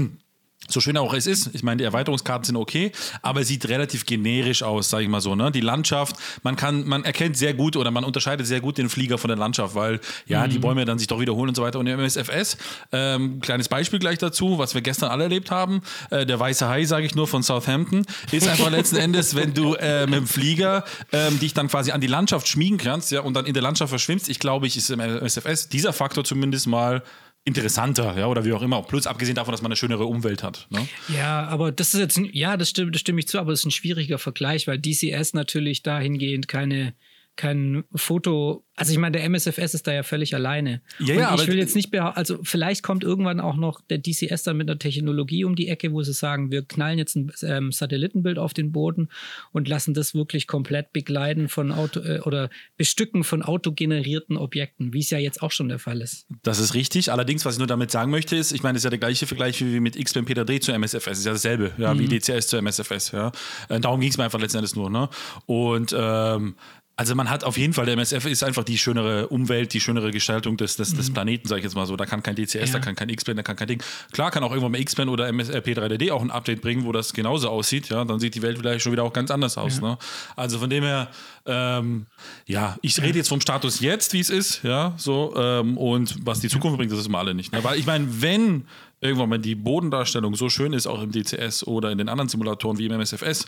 so 0.67 0.79
schön 0.79 0.95
auch 0.97 1.13
es 1.13 1.27
ist, 1.27 1.53
ich 1.53 1.63
meine, 1.63 1.77
die 1.77 1.83
Erweiterungskarten 1.83 2.45
sind 2.45 2.55
okay, 2.55 2.91
aber 3.21 3.41
es 3.41 3.47
sieht 3.49 3.67
relativ 3.67 4.05
generisch 4.05 4.63
aus, 4.63 4.89
sage 4.89 5.03
ich 5.03 5.09
mal 5.09 5.19
so. 5.19 5.35
Ne? 5.35 5.51
Die 5.51 5.61
Landschaft, 5.61 6.15
man 6.41 6.55
kann, 6.55 6.87
man 6.87 7.03
erkennt 7.03 7.35
sehr 7.37 7.53
gut 7.53 7.75
oder 7.75 7.91
man 7.91 8.03
unterscheidet 8.03 8.47
sehr 8.47 8.61
gut 8.61 8.77
den 8.77 8.89
Flieger 8.89 9.17
von 9.17 9.27
der 9.27 9.37
Landschaft, 9.37 9.75
weil 9.75 9.99
ja, 10.25 10.45
mhm. 10.45 10.51
die 10.51 10.59
Bäume 10.59 10.85
dann 10.85 10.99
sich 10.99 11.07
doch 11.07 11.19
wiederholen 11.19 11.49
und 11.49 11.55
so 11.55 11.63
weiter. 11.63 11.79
Und 11.79 11.87
im 11.87 11.99
MSFS, 11.99 12.57
ähm, 12.91 13.41
kleines 13.41 13.67
Beispiel 13.67 13.99
gleich 13.99 14.19
dazu, 14.19 14.57
was 14.57 14.73
wir 14.73 14.81
gestern 14.81 15.11
alle 15.11 15.23
erlebt 15.23 15.51
haben, 15.51 15.81
äh, 16.11 16.25
der 16.25 16.39
weiße 16.39 16.67
Hai, 16.67 16.85
sage 16.85 17.05
ich 17.05 17.15
nur, 17.15 17.27
von 17.27 17.43
Southampton, 17.43 18.05
ist 18.31 18.47
einfach 18.47 18.71
letzten 18.71 18.97
Endes, 18.97 19.35
wenn 19.35 19.53
du 19.53 19.75
äh, 19.75 20.05
mit 20.05 20.15
dem 20.15 20.27
Flieger 20.27 20.85
ähm, 21.11 21.39
dich 21.39 21.53
dann 21.53 21.67
quasi 21.67 21.91
an 21.91 21.99
die 21.99 22.07
Landschaft 22.07 22.47
schmiegen 22.47 22.77
kannst, 22.77 23.11
ja, 23.11 23.21
und 23.21 23.33
dann 23.33 23.45
in 23.45 23.53
der 23.53 23.63
Landschaft 23.63 23.89
verschwimmst, 23.89 24.29
ich 24.29 24.39
glaube, 24.39 24.67
ich 24.67 24.77
ist 24.77 24.89
im 24.89 24.99
MSFS 25.01 25.67
dieser 25.67 25.91
Faktor 25.91 26.23
zumindest 26.23 26.67
mal 26.67 27.03
interessanter, 27.45 28.17
ja, 28.17 28.27
oder 28.27 28.45
wie 28.45 28.53
auch 28.53 28.61
immer. 28.61 28.81
Plus 28.83 29.05
abgesehen 29.05 29.35
davon, 29.35 29.51
dass 29.51 29.61
man 29.61 29.71
eine 29.71 29.75
schönere 29.75 30.05
Umwelt 30.05 30.43
hat. 30.43 30.67
Ne? 30.69 30.87
Ja, 31.15 31.45
aber 31.47 31.71
das 31.71 31.93
ist 31.93 31.99
jetzt, 31.99 32.19
ja, 32.31 32.55
das 32.55 32.69
stimmt, 32.69 32.95
das 32.95 33.01
stimme 33.01 33.19
ich 33.19 33.27
zu, 33.27 33.39
aber 33.39 33.51
es 33.51 33.59
ist 33.59 33.65
ein 33.65 33.71
schwieriger 33.71 34.17
Vergleich, 34.17 34.67
weil 34.67 34.79
DCS 34.79 35.33
natürlich 35.33 35.83
dahingehend 35.83 36.47
keine, 36.47 36.93
kein 37.35 37.83
Foto 37.95 38.65
also 38.75 38.91
ich 38.91 38.97
meine, 38.97 39.17
der 39.17 39.29
MSFS 39.29 39.75
ist 39.75 39.85
da 39.85 39.93
ja 39.93 40.01
völlig 40.01 40.33
alleine. 40.33 40.81
Ja, 40.97 41.13
ja, 41.13 41.35
ich 41.35 41.47
will 41.47 41.59
jetzt 41.59 41.75
nicht 41.75 41.91
behaupten, 41.91 42.17
also 42.17 42.39
vielleicht 42.41 42.81
kommt 42.81 43.03
irgendwann 43.03 43.39
auch 43.39 43.55
noch 43.55 43.81
der 43.81 43.99
DCS 43.99 44.43
dann 44.43 44.57
mit 44.57 44.67
einer 44.67 44.79
Technologie 44.79 45.45
um 45.45 45.55
die 45.55 45.67
Ecke, 45.67 45.91
wo 45.93 46.01
sie 46.01 46.13
sagen, 46.13 46.49
wir 46.49 46.63
knallen 46.63 46.97
jetzt 46.97 47.15
ein 47.15 47.31
ähm, 47.43 47.71
Satellitenbild 47.71 48.39
auf 48.39 48.55
den 48.55 48.71
Boden 48.71 49.09
und 49.51 49.67
lassen 49.67 49.93
das 49.93 50.15
wirklich 50.15 50.47
komplett 50.47 50.91
begleiten 50.91 51.49
von 51.49 51.71
Auto 51.71 51.99
äh, 51.99 52.21
oder 52.21 52.49
bestücken 52.75 53.23
von 53.23 53.43
autogenerierten 53.43 54.37
Objekten, 54.37 54.91
wie 54.91 54.99
es 54.99 55.11
ja 55.11 55.19
jetzt 55.19 55.43
auch 55.43 55.51
schon 55.51 55.69
der 55.69 55.79
Fall 55.79 56.01
ist. 56.01 56.25
Das 56.41 56.57
ist 56.57 56.73
richtig. 56.73 57.11
Allerdings, 57.11 57.45
was 57.45 57.55
ich 57.55 57.59
nur 57.59 57.67
damit 57.67 57.91
sagen 57.91 58.09
möchte, 58.09 58.35
ist, 58.35 58.53
ich 58.53 58.63
meine, 58.63 58.73
das 58.73 58.79
ist 58.79 58.85
ja 58.85 58.89
der 58.89 58.99
gleiche 58.99 59.27
Vergleich 59.27 59.63
wie 59.63 59.79
mit 59.81 59.95
Peter 60.25 60.45
Dreh 60.45 60.59
zu 60.59 60.71
MSFS. 60.71 61.19
Ist 61.19 61.25
ja 61.25 61.33
dasselbe, 61.33 61.73
ja, 61.77 61.93
mhm. 61.93 61.99
wie 61.99 62.07
DCS 62.07 62.47
zu 62.47 62.57
MSFS. 62.57 63.11
Ja. 63.11 63.31
Äh, 63.69 63.79
darum 63.79 63.99
ging 63.99 64.09
es 64.09 64.17
mir 64.17 64.23
einfach 64.23 64.39
letzten 64.39 64.63
nur. 64.75 64.89
Ne? 64.89 65.09
Und 65.45 65.95
ähm, 65.95 66.55
also 67.03 67.15
man 67.15 67.29
hat 67.29 67.43
auf 67.43 67.57
jeden 67.57 67.73
Fall, 67.73 67.85
der 67.85 67.95
MSF 67.95 68.25
ist 68.27 68.45
einfach 68.45 68.63
die 68.63 68.77
schönere 68.77 69.27
Umwelt, 69.27 69.73
die 69.73 69.81
schönere 69.81 70.11
Gestaltung 70.11 70.55
des, 70.55 70.77
des, 70.77 70.95
des 70.95 71.09
mhm. 71.09 71.13
Planeten, 71.13 71.49
sag 71.49 71.57
ich 71.57 71.65
jetzt 71.65 71.75
mal 71.75 71.85
so. 71.85 71.97
Da 71.97 72.05
kann 72.05 72.23
kein 72.23 72.37
DCS, 72.37 72.53
ja. 72.53 72.65
da 72.67 72.79
kann 72.79 72.95
kein 72.95 73.09
X-Plane, 73.09 73.35
da 73.35 73.43
kann 73.43 73.57
kein 73.57 73.67
Ding. 73.67 73.83
Klar 74.13 74.31
kann 74.31 74.41
auch 74.41 74.51
irgendwann 74.51 74.71
mal 74.71 74.79
X-Plane 74.79 75.11
oder 75.11 75.27
MS, 75.27 75.49
äh, 75.49 75.57
P3DD 75.57 76.13
auch 76.13 76.21
ein 76.21 76.31
Update 76.31 76.61
bringen, 76.61 76.85
wo 76.85 76.93
das 76.93 77.11
genauso 77.11 77.49
aussieht. 77.49 77.89
Ja, 77.89 78.05
dann 78.05 78.21
sieht 78.21 78.35
die 78.35 78.41
Welt 78.41 78.57
vielleicht 78.57 78.83
schon 78.83 78.93
wieder 78.93 79.03
auch 79.03 79.11
ganz 79.11 79.31
anders 79.31 79.57
aus. 79.57 79.81
Ja. 79.81 79.89
Ne? 79.89 79.97
Also 80.37 80.59
von 80.59 80.69
dem 80.69 80.85
her, 80.85 81.09
ähm, 81.45 82.05
ja, 82.45 82.77
ich 82.81 82.97
rede 83.01 83.17
jetzt 83.17 83.27
vom 83.27 83.41
Status 83.41 83.81
jetzt, 83.81 84.13
wie 84.13 84.21
es 84.21 84.29
ist, 84.29 84.63
ja, 84.63 84.93
so. 84.95 85.33
Ähm, 85.35 85.77
und 85.77 86.15
was 86.25 86.39
die 86.39 86.47
Zukunft 86.47 86.77
bringt, 86.77 86.93
das 86.93 86.99
ist 86.99 87.09
mal 87.09 87.19
alle 87.19 87.33
nicht. 87.33 87.51
Ne? 87.51 87.61
Weil 87.65 87.77
ich 87.79 87.85
meine, 87.85 88.07
wenn 88.21 88.63
irgendwann 89.01 89.27
mal 89.27 89.39
die 89.39 89.55
Bodendarstellung 89.55 90.35
so 90.35 90.47
schön 90.47 90.71
ist, 90.71 90.87
auch 90.87 91.01
im 91.01 91.11
DCS 91.11 91.67
oder 91.67 91.91
in 91.91 91.97
den 91.97 92.07
anderen 92.07 92.29
Simulatoren 92.29 92.77
wie 92.77 92.85
im 92.85 92.93
MSFS, 92.93 93.47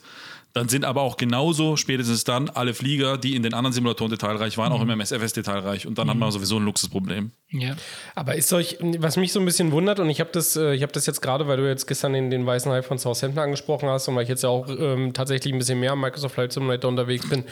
dann 0.55 0.69
sind 0.69 0.85
aber 0.85 1.01
auch 1.01 1.17
genauso 1.17 1.75
spätestens 1.75 2.23
dann 2.23 2.49
alle 2.49 2.73
Flieger, 2.73 3.17
die 3.17 3.35
in 3.35 3.43
den 3.43 3.53
anderen 3.53 3.73
Simulatoren 3.73 4.09
detailreich 4.09 4.57
waren, 4.57 4.71
mhm. 4.71 4.77
auch 4.77 4.81
im 4.81 4.89
MSFS 4.89 5.33
detailreich. 5.33 5.85
Und 5.85 5.97
dann 5.97 6.07
mhm. 6.07 6.11
hat 6.11 6.17
man 6.17 6.31
sowieso 6.31 6.55
ein 6.55 6.63
Luxusproblem. 6.63 7.31
Ja. 7.51 7.75
Aber 8.15 8.35
ist 8.35 8.53
euch, 8.53 8.77
was 8.79 9.17
mich 9.17 9.33
so 9.33 9.41
ein 9.41 9.45
bisschen 9.45 9.73
wundert, 9.73 9.99
und 9.99 10.09
ich 10.09 10.21
habe 10.21 10.29
das, 10.31 10.55
äh, 10.55 10.73
ich 10.73 10.81
habe 10.81 10.93
das 10.93 11.07
jetzt 11.07 11.21
gerade, 11.21 11.49
weil 11.49 11.57
du 11.57 11.67
jetzt 11.67 11.87
gestern 11.87 12.13
den, 12.13 12.29
den 12.29 12.45
weißen 12.45 12.71
Hai 12.71 12.83
von 12.83 12.97
Southampton 12.97 13.43
angesprochen 13.43 13.89
hast 13.89 14.07
und 14.07 14.15
weil 14.15 14.23
ich 14.23 14.29
jetzt 14.29 14.43
ja 14.43 14.49
auch 14.49 14.69
ähm, 14.69 15.11
tatsächlich 15.11 15.53
ein 15.53 15.59
bisschen 15.59 15.81
mehr 15.81 15.91
am 15.91 15.99
Microsoft 15.99 16.35
Flight 16.35 16.53
Simulator 16.53 16.89
unterwegs 16.89 17.27
bin. 17.27 17.43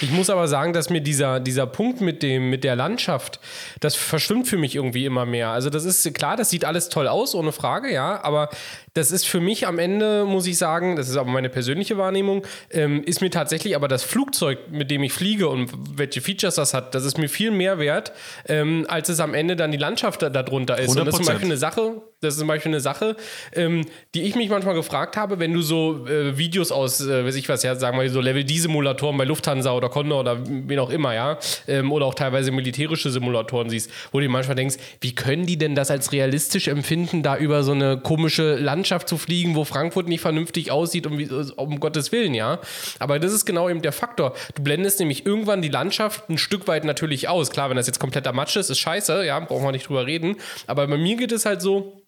Ich 0.00 0.12
muss 0.12 0.30
aber 0.30 0.46
sagen, 0.46 0.72
dass 0.72 0.88
mir 0.88 1.00
dieser, 1.00 1.40
dieser 1.40 1.66
Punkt 1.66 2.00
mit 2.00 2.22
dem, 2.22 2.48
mit 2.48 2.62
der 2.62 2.76
Landschaft, 2.76 3.40
das 3.80 3.96
verschwimmt 3.96 4.46
für 4.46 4.56
mich 4.56 4.76
irgendwie 4.76 5.04
immer 5.04 5.26
mehr. 5.26 5.50
Also 5.50 5.68
das 5.68 5.84
ist 5.84 6.14
klar, 6.14 6.36
das 6.36 6.50
sieht 6.50 6.64
alles 6.64 6.90
toll 6.90 7.08
aus, 7.08 7.34
ohne 7.34 7.50
Frage, 7.50 7.92
ja, 7.92 8.22
aber 8.22 8.50
das 8.94 9.10
ist 9.10 9.26
für 9.26 9.40
mich 9.40 9.66
am 9.66 9.78
Ende, 9.78 10.24
muss 10.24 10.46
ich 10.46 10.58
sagen, 10.58 10.96
das 10.96 11.08
ist 11.08 11.16
aber 11.16 11.30
meine 11.30 11.48
persönliche 11.48 11.96
Wahrnehmung, 11.96 12.46
ähm, 12.70 13.02
ist 13.04 13.22
mir 13.22 13.30
tatsächlich 13.30 13.74
aber 13.74 13.88
das 13.88 14.02
Flugzeug, 14.02 14.70
mit 14.70 14.90
dem 14.90 15.02
ich 15.02 15.12
fliege 15.12 15.48
und 15.48 15.72
welche 15.96 16.20
Features 16.20 16.56
das 16.56 16.74
hat, 16.74 16.94
das 16.94 17.04
ist 17.04 17.16
mir 17.16 17.28
viel 17.28 17.50
mehr 17.50 17.78
wert, 17.78 18.12
ähm, 18.48 18.84
als 18.88 19.08
es 19.08 19.20
am 19.20 19.32
Ende 19.32 19.56
dann 19.56 19.72
die 19.72 19.78
Landschaft 19.78 20.22
darunter 20.22 20.78
ist. 20.78 20.90
100%. 20.90 21.00
Und 21.00 21.06
das 21.06 21.14
ist 21.14 21.16
zum 21.16 21.26
Beispiel 21.26 21.48
eine 21.48 21.56
Sache, 21.56 22.02
das 22.22 22.34
ist 22.34 22.38
zum 22.38 22.48
Beispiel 22.48 22.70
eine 22.70 22.80
Sache, 22.80 23.16
ähm, 23.52 23.84
die 24.14 24.22
ich 24.22 24.36
mich 24.36 24.48
manchmal 24.48 24.74
gefragt 24.74 25.16
habe, 25.16 25.40
wenn 25.40 25.52
du 25.52 25.60
so 25.60 26.06
äh, 26.06 26.38
Videos 26.38 26.70
aus, 26.70 27.00
äh, 27.00 27.24
weiß 27.24 27.34
ich 27.34 27.48
was, 27.48 27.64
ja, 27.64 27.74
sagen 27.74 27.98
wir 27.98 28.08
so 28.10 28.20
Level-D-Simulatoren 28.20 29.18
bei 29.18 29.24
Lufthansa 29.24 29.72
oder 29.72 29.88
Condor 29.88 30.20
oder 30.20 30.38
wen 30.46 30.78
auch 30.78 30.90
immer, 30.90 31.14
ja, 31.14 31.38
ähm, 31.66 31.90
oder 31.90 32.06
auch 32.06 32.14
teilweise 32.14 32.52
militärische 32.52 33.10
Simulatoren 33.10 33.70
siehst, 33.70 33.90
wo 34.12 34.18
du 34.18 34.26
dir 34.26 34.30
manchmal 34.30 34.54
denkst, 34.54 34.76
wie 35.00 35.16
können 35.16 35.46
die 35.46 35.58
denn 35.58 35.74
das 35.74 35.90
als 35.90 36.12
realistisch 36.12 36.68
empfinden, 36.68 37.24
da 37.24 37.36
über 37.36 37.64
so 37.64 37.72
eine 37.72 37.98
komische 37.98 38.54
Landschaft 38.54 39.08
zu 39.08 39.18
fliegen, 39.18 39.56
wo 39.56 39.64
Frankfurt 39.64 40.06
nicht 40.06 40.20
vernünftig 40.20 40.70
aussieht, 40.70 41.08
um, 41.08 41.20
um 41.56 41.80
Gottes 41.80 42.12
Willen, 42.12 42.34
ja. 42.34 42.60
Aber 43.00 43.18
das 43.18 43.32
ist 43.32 43.46
genau 43.46 43.68
eben 43.68 43.82
der 43.82 43.92
Faktor. 43.92 44.34
Du 44.54 44.62
blendest 44.62 45.00
nämlich 45.00 45.26
irgendwann 45.26 45.60
die 45.60 45.68
Landschaft 45.68 46.30
ein 46.30 46.38
Stück 46.38 46.68
weit 46.68 46.84
natürlich 46.84 47.28
aus. 47.28 47.50
Klar, 47.50 47.68
wenn 47.68 47.76
das 47.76 47.88
jetzt 47.88 47.98
kompletter 47.98 48.32
Matsch 48.32 48.54
ist, 48.54 48.70
ist 48.70 48.78
scheiße, 48.78 49.26
ja, 49.26 49.40
brauchen 49.40 49.64
wir 49.64 49.72
nicht 49.72 49.88
drüber 49.88 50.06
reden. 50.06 50.36
Aber 50.68 50.86
bei 50.86 50.96
mir 50.96 51.16
geht 51.16 51.32
es 51.32 51.44
halt 51.44 51.60
so, 51.60 52.02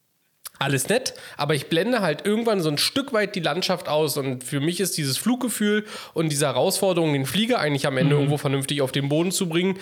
alles 0.58 0.88
nett, 0.88 1.14
aber 1.36 1.54
ich 1.54 1.66
blende 1.66 2.00
halt 2.00 2.24
irgendwann 2.24 2.60
so 2.60 2.70
ein 2.70 2.78
Stück 2.78 3.12
weit 3.12 3.34
die 3.34 3.40
Landschaft 3.40 3.88
aus 3.88 4.16
und 4.16 4.44
für 4.44 4.60
mich 4.60 4.80
ist 4.80 4.96
dieses 4.96 5.18
Fluggefühl 5.18 5.84
und 6.14 6.30
diese 6.30 6.46
Herausforderung, 6.46 7.12
den 7.12 7.26
Flieger 7.26 7.58
eigentlich 7.58 7.86
am 7.86 7.96
Ende 7.96 8.14
mhm. 8.14 8.20
irgendwo 8.22 8.38
vernünftig 8.38 8.80
auf 8.80 8.92
den 8.92 9.08
Boden 9.08 9.32
zu 9.32 9.48
bringen, 9.48 9.78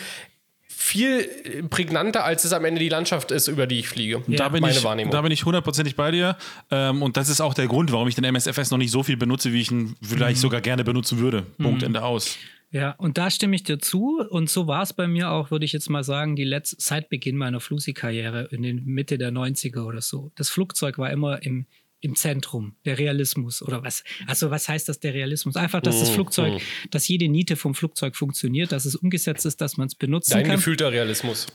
viel 0.82 1.62
prägnanter, 1.70 2.24
als 2.24 2.44
es 2.44 2.52
am 2.52 2.64
Ende 2.64 2.80
die 2.80 2.88
Landschaft 2.88 3.30
ist, 3.30 3.46
über 3.46 3.66
die 3.66 3.78
ich 3.78 3.88
fliege. 3.88 4.22
Ja. 4.26 4.36
Da, 4.36 4.48
bin 4.48 4.62
Meine 4.62 4.74
ich, 4.74 4.82
Wahrnehmung. 4.82 5.12
da 5.12 5.22
bin 5.22 5.30
ich 5.30 5.44
hundertprozentig 5.44 5.94
bei 5.94 6.10
dir. 6.10 6.36
Ähm, 6.70 7.02
und 7.02 7.16
das 7.16 7.28
ist 7.28 7.40
auch 7.40 7.54
der 7.54 7.68
Grund, 7.68 7.92
warum 7.92 8.08
ich 8.08 8.16
den 8.16 8.24
MSFS 8.24 8.70
noch 8.70 8.78
nicht 8.78 8.90
so 8.90 9.02
viel 9.02 9.16
benutze, 9.16 9.52
wie 9.52 9.60
ich 9.60 9.70
ihn 9.70 9.94
vielleicht 10.02 10.38
mhm. 10.38 10.40
sogar 10.40 10.60
gerne 10.60 10.82
benutzen 10.82 11.18
würde. 11.18 11.42
Punkt, 11.58 11.82
mhm. 11.82 11.86
Ende 11.86 12.02
aus. 12.02 12.36
Ja, 12.72 12.92
und 12.92 13.18
da 13.18 13.30
stimme 13.30 13.54
ich 13.54 13.64
dir 13.64 13.78
zu. 13.78 14.24
Und 14.30 14.48
so 14.48 14.66
war 14.66 14.82
es 14.82 14.94
bei 14.94 15.06
mir 15.06 15.30
auch, 15.30 15.50
würde 15.50 15.66
ich 15.66 15.72
jetzt 15.72 15.90
mal 15.90 16.02
sagen, 16.02 16.36
die 16.36 16.44
letzte, 16.44 16.76
seit 16.78 17.10
Beginn 17.10 17.36
meiner 17.36 17.60
Flusi-Karriere 17.60 18.48
in 18.50 18.62
den 18.62 18.84
Mitte 18.86 19.18
der 19.18 19.30
90er 19.30 19.84
oder 19.84 20.00
so. 20.00 20.32
Das 20.36 20.48
Flugzeug 20.48 20.96
war 20.96 21.10
immer 21.10 21.42
im, 21.42 21.66
im 22.00 22.16
Zentrum, 22.16 22.76
der 22.86 22.98
Realismus 22.98 23.60
oder 23.60 23.84
was. 23.84 24.04
Also 24.26 24.50
was 24.50 24.70
heißt 24.70 24.88
das, 24.88 25.00
der 25.00 25.12
Realismus? 25.12 25.54
Einfach, 25.56 25.82
dass 25.82 26.00
das 26.00 26.10
mhm, 26.10 26.14
Flugzeug, 26.14 26.54
mhm. 26.54 26.90
dass 26.90 27.06
jede 27.08 27.28
Niete 27.28 27.56
vom 27.56 27.74
Flugzeug 27.74 28.16
funktioniert, 28.16 28.72
dass 28.72 28.86
es 28.86 28.96
umgesetzt 28.96 29.44
ist, 29.44 29.60
dass 29.60 29.76
man 29.76 29.88
es 29.88 29.94
benutzen 29.94 30.32
Dein 30.32 30.42
kann. 30.44 30.50
Dein 30.52 30.56
gefühlter 30.56 30.90
Realismus. 30.90 31.46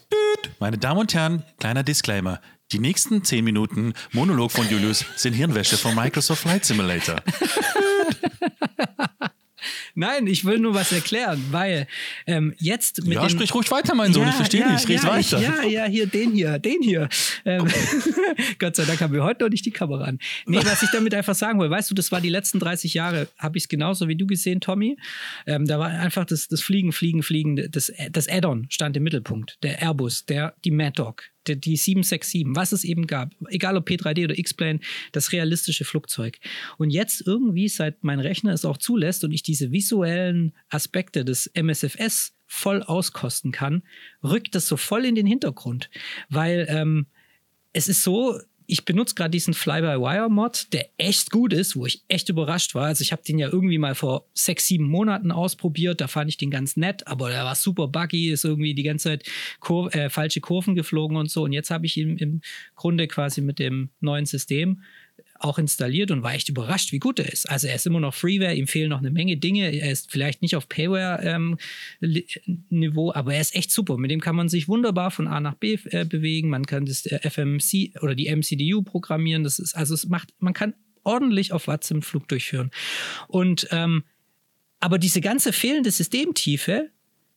Meine 0.60 0.77
Damen 0.77 0.99
und 0.99 1.13
Herren, 1.15 1.43
kleiner 1.60 1.82
Disclaimer. 1.82 2.39
Die 2.71 2.80
nächsten 2.80 3.23
zehn 3.23 3.43
Minuten 3.43 3.93
Monolog 4.12 4.51
von 4.51 4.69
Julius 4.69 5.03
sind 5.15 5.34
Hirnwäsche 5.34 5.77
von 5.77 5.95
Microsoft 5.95 6.43
Flight 6.43 6.63
Simulator. 6.63 7.15
Nein, 9.96 10.28
ich 10.28 10.46
will 10.46 10.60
nur 10.60 10.74
was 10.74 10.91
erklären, 10.91 11.43
weil 11.52 11.88
ähm, 12.26 12.54
jetzt 12.58 13.06
mit. 13.06 13.15
Ja, 13.15 13.22
den, 13.22 13.30
sprich 13.30 13.54
ruhig 13.54 13.70
weiter, 13.72 13.96
mein 13.96 14.13
Sohn, 14.13 14.24
ja, 14.24 14.30
ich 14.30 14.36
verstehe 14.36 14.62
ja, 14.62 14.72
nicht. 14.72 14.88
Red 14.88 15.04
ja, 15.04 15.10
weiter. 15.10 15.39
ja, 15.39 15.63
ja, 15.63 15.86
hier, 15.86 16.08
den 16.08 16.32
hier, 16.32 16.60
den 16.60 16.82
hier. 16.82 17.10
Ähm, 17.46 17.67
Gott 18.60 18.76
sei 18.76 18.86
Dank 18.86 19.02
haben 19.02 19.13
wir 19.13 19.24
heute 19.24 19.43
noch 19.43 19.50
nicht 19.50 19.65
die 19.65 19.72
Kamera 19.72 20.06
an. 20.06 20.20
Nee, 20.46 20.60
was 20.63 20.84
ich 20.84 20.89
damit 20.91 21.13
einfach 21.13 21.36
sagen 21.36 21.60
will, 21.60 21.70
weißt 21.70 21.89
du, 21.89 21.96
das 21.96 22.12
war 22.12 22.22
die 22.22 22.30
letzten 22.30 22.60
30 22.60 22.93
Jahre, 22.93 23.28
habe 23.38 23.58
ich 23.58 23.65
es 23.65 23.67
genauso 23.70 24.08
wie 24.08 24.15
du 24.15 24.28
gesehen, 24.28 24.62
Tommy. 24.62 24.98
Ähm, 25.46 25.65
da 25.65 25.80
war 25.80 25.89
einfach 25.89 26.26
das, 26.26 26.48
das 26.48 26.62
Fliegen, 26.62 26.91
Fliegen, 26.91 27.24
Fliegen, 27.24 27.56
das, 27.72 27.91
das 28.12 28.28
Add-on 28.30 28.67
stand 28.70 28.98
im 28.98 29.04
Mittelpunkt. 29.04 29.58
Der 29.63 29.82
Airbus, 29.82 30.26
der, 30.26 30.56
die 30.63 30.72
Mad 30.72 30.93
Dog, 30.96 31.24
die 31.55 31.75
767, 31.75 32.45
was 32.49 32.71
es 32.71 32.83
eben 32.83 33.07
gab, 33.07 33.33
egal 33.49 33.77
ob 33.77 33.88
P3D 33.88 34.25
oder 34.25 34.38
X-Plane, 34.38 34.79
das 35.12 35.31
realistische 35.31 35.86
Flugzeug. 35.86 36.39
Und 36.77 36.89
jetzt 36.89 37.25
irgendwie, 37.25 37.69
seit 37.69 38.03
mein 38.03 38.19
Rechner 38.19 38.53
es 38.53 38.65
auch 38.65 38.77
zulässt 38.77 39.23
und 39.23 39.31
ich 39.31 39.43
diese 39.43 39.71
visuellen 39.71 40.53
Aspekte 40.69 41.25
des 41.25 41.49
MSFS 41.53 42.33
voll 42.45 42.81
auskosten 42.83 43.51
kann, 43.51 43.83
rückt 44.23 44.55
das 44.55 44.67
so 44.67 44.77
voll 44.77 45.05
in 45.05 45.15
den 45.15 45.27
Hintergrund. 45.27 45.89
Weil 46.29 46.65
ähm, 46.69 47.07
es 47.73 47.88
ist 47.88 48.03
so, 48.03 48.39
ich 48.69 48.84
benutze 48.84 49.15
gerade 49.15 49.32
diesen 49.32 49.53
Fly-by-Wire-Mod, 49.53 50.73
der 50.73 50.89
echt 50.97 51.32
gut 51.32 51.53
ist, 51.53 51.77
wo 51.77 51.86
ich 51.86 52.03
echt 52.10 52.27
überrascht 52.27 52.75
war. 52.75 52.88
Also 52.88 53.01
ich 53.01 53.13
habe 53.13 53.23
den 53.23 53.39
ja 53.39 53.47
irgendwie 53.47 53.77
mal 53.77 53.95
vor 53.95 54.27
sechs, 54.34 54.67
sieben 54.67 54.89
Monaten 54.89 55.32
ausprobiert. 55.32 56.01
Da 56.01 56.08
fand 56.08 56.30
ich 56.30 56.36
den 56.36 56.51
ganz 56.51 56.75
nett, 56.75 57.08
aber 57.08 57.30
der 57.30 57.45
war 57.45 57.56
super 57.56 57.88
buggy, 57.88 58.30
ist 58.30 58.43
irgendwie 58.43 58.73
die 58.73 58.84
ganze 58.84 59.10
Zeit 59.10 59.23
Kur 59.62 59.95
äh, 59.95 60.10
falsche 60.10 60.41
Kurven 60.41 60.75
geflogen 60.75 61.15
und 61.15 61.32
so. 61.32 61.43
Und 61.43 61.53
jetzt 61.53 61.71
habe 61.71 61.86
ich 61.86 61.95
ihn 61.95 62.17
im 62.17 62.41
Grunde 62.75 63.08
quasi 63.08 63.39
mit 63.39 63.58
dem 63.58 63.89
neuen 64.01 64.25
System 64.25 64.82
auch 65.39 65.58
installiert 65.60 66.12
und 66.12 66.23
war 66.23 66.34
echt 66.34 66.49
überrascht, 66.49 66.91
wie 66.91 66.99
gut 66.99 67.19
er 67.19 67.32
ist. 67.32 67.49
Also 67.49 67.67
er 67.67 67.75
ist 67.75 67.86
immer 67.86 67.99
noch 67.99 68.13
Freeware, 68.13 68.56
ihm 68.56 68.67
fehlen 68.67 68.89
noch 68.89 68.99
eine 68.99 69.12
Menge 69.12 69.38
Dinge. 69.38 69.71
Er 69.71 69.91
ist 69.91 70.12
vielleicht 70.12 70.41
nicht 70.41 70.56
auf 70.56 70.67
Payware-Niveau, 70.67 71.60
ähm, 73.12 73.15
aber 73.15 73.34
er 73.34 73.41
ist 73.41 73.56
echt 73.56 73.71
super. 73.71 73.97
Mit 73.97 74.12
dem 74.12 74.19
kann 74.21 74.36
man 74.36 74.49
sich 74.49 74.67
wunderbar 74.67 75.12
von 75.12 75.27
A 75.27 75.39
nach 75.39 75.53
B 75.56 75.77
äh, 75.86 76.06
bewegen. 76.06 76.49
Man 76.49 76.65
kann 76.65 76.86
das 76.86 77.06
äh, 77.06 77.19
FMC 77.30 78.01
oder 78.01 78.15
die 78.15 78.34
MCDU 78.34 78.82
programmieren. 78.82 79.43
Das 79.43 79.60
ist 79.60 79.75
also 79.75 79.93
es 79.93 80.08
macht, 80.08 80.34
man 80.39 80.53
kann 80.53 80.73
ordentlich 81.03 81.53
auf 81.53 81.67
Watts 81.67 81.91
im 81.91 82.01
Flug 82.01 82.27
durchführen. 82.27 82.71
Und 83.27 83.67
ähm, 83.71 84.03
aber 84.80 84.97
diese 84.99 85.21
ganze 85.21 85.53
fehlende 85.53 85.91
Systemtiefe, 85.91 86.89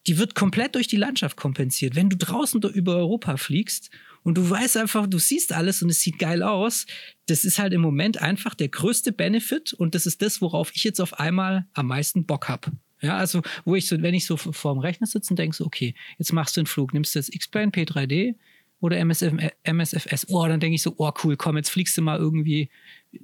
die 0.06 0.18
wird 0.18 0.34
komplett 0.34 0.74
durch 0.74 0.88
die 0.88 0.96
Landschaft 0.96 1.36
kompensiert. 1.36 1.94
Wenn 1.94 2.10
du 2.10 2.16
draußen 2.16 2.60
über 2.62 2.96
Europa 2.96 3.36
fliegst 3.36 3.90
und 4.22 4.36
du 4.36 4.48
weißt 4.48 4.76
einfach, 4.76 5.06
du 5.06 5.18
siehst 5.18 5.52
alles 5.52 5.82
und 5.82 5.90
es 5.90 6.00
sieht 6.00 6.18
geil 6.18 6.42
aus. 6.42 6.86
Das 7.26 7.44
ist 7.44 7.58
halt 7.58 7.72
im 7.72 7.80
Moment 7.80 8.20
einfach 8.20 8.54
der 8.54 8.68
größte 8.68 9.12
Benefit 9.12 9.72
und 9.72 9.94
das 9.94 10.06
ist 10.06 10.22
das, 10.22 10.40
worauf 10.40 10.72
ich 10.74 10.84
jetzt 10.84 11.00
auf 11.00 11.18
einmal 11.18 11.66
am 11.72 11.86
meisten 11.86 12.26
Bock 12.26 12.48
habe. 12.48 12.72
Ja, 13.00 13.16
also 13.16 13.40
wo 13.64 13.76
ich 13.76 13.88
so, 13.88 14.00
wenn 14.02 14.14
ich 14.14 14.26
so 14.26 14.36
vor 14.36 14.74
dem 14.74 14.80
Rechner 14.80 15.06
sitze 15.06 15.32
und 15.32 15.38
denke 15.38 15.56
so, 15.56 15.64
okay, 15.64 15.94
jetzt 16.18 16.32
machst 16.32 16.56
du 16.56 16.60
einen 16.60 16.66
Flug, 16.66 16.92
nimmst 16.92 17.14
du 17.14 17.18
jetzt 17.18 17.34
X-Plane 17.34 17.70
P3D 17.70 18.34
oder 18.80 18.98
MSF, 18.98 19.34
MSFS. 19.64 20.26
Oh, 20.28 20.46
dann 20.46 20.60
denke 20.60 20.74
ich 20.74 20.82
so, 20.82 20.94
oh 20.96 21.12
cool, 21.22 21.36
komm, 21.36 21.56
jetzt 21.56 21.70
fliegst 21.70 21.96
du 21.96 22.02
mal 22.02 22.18
irgendwie 22.18 22.70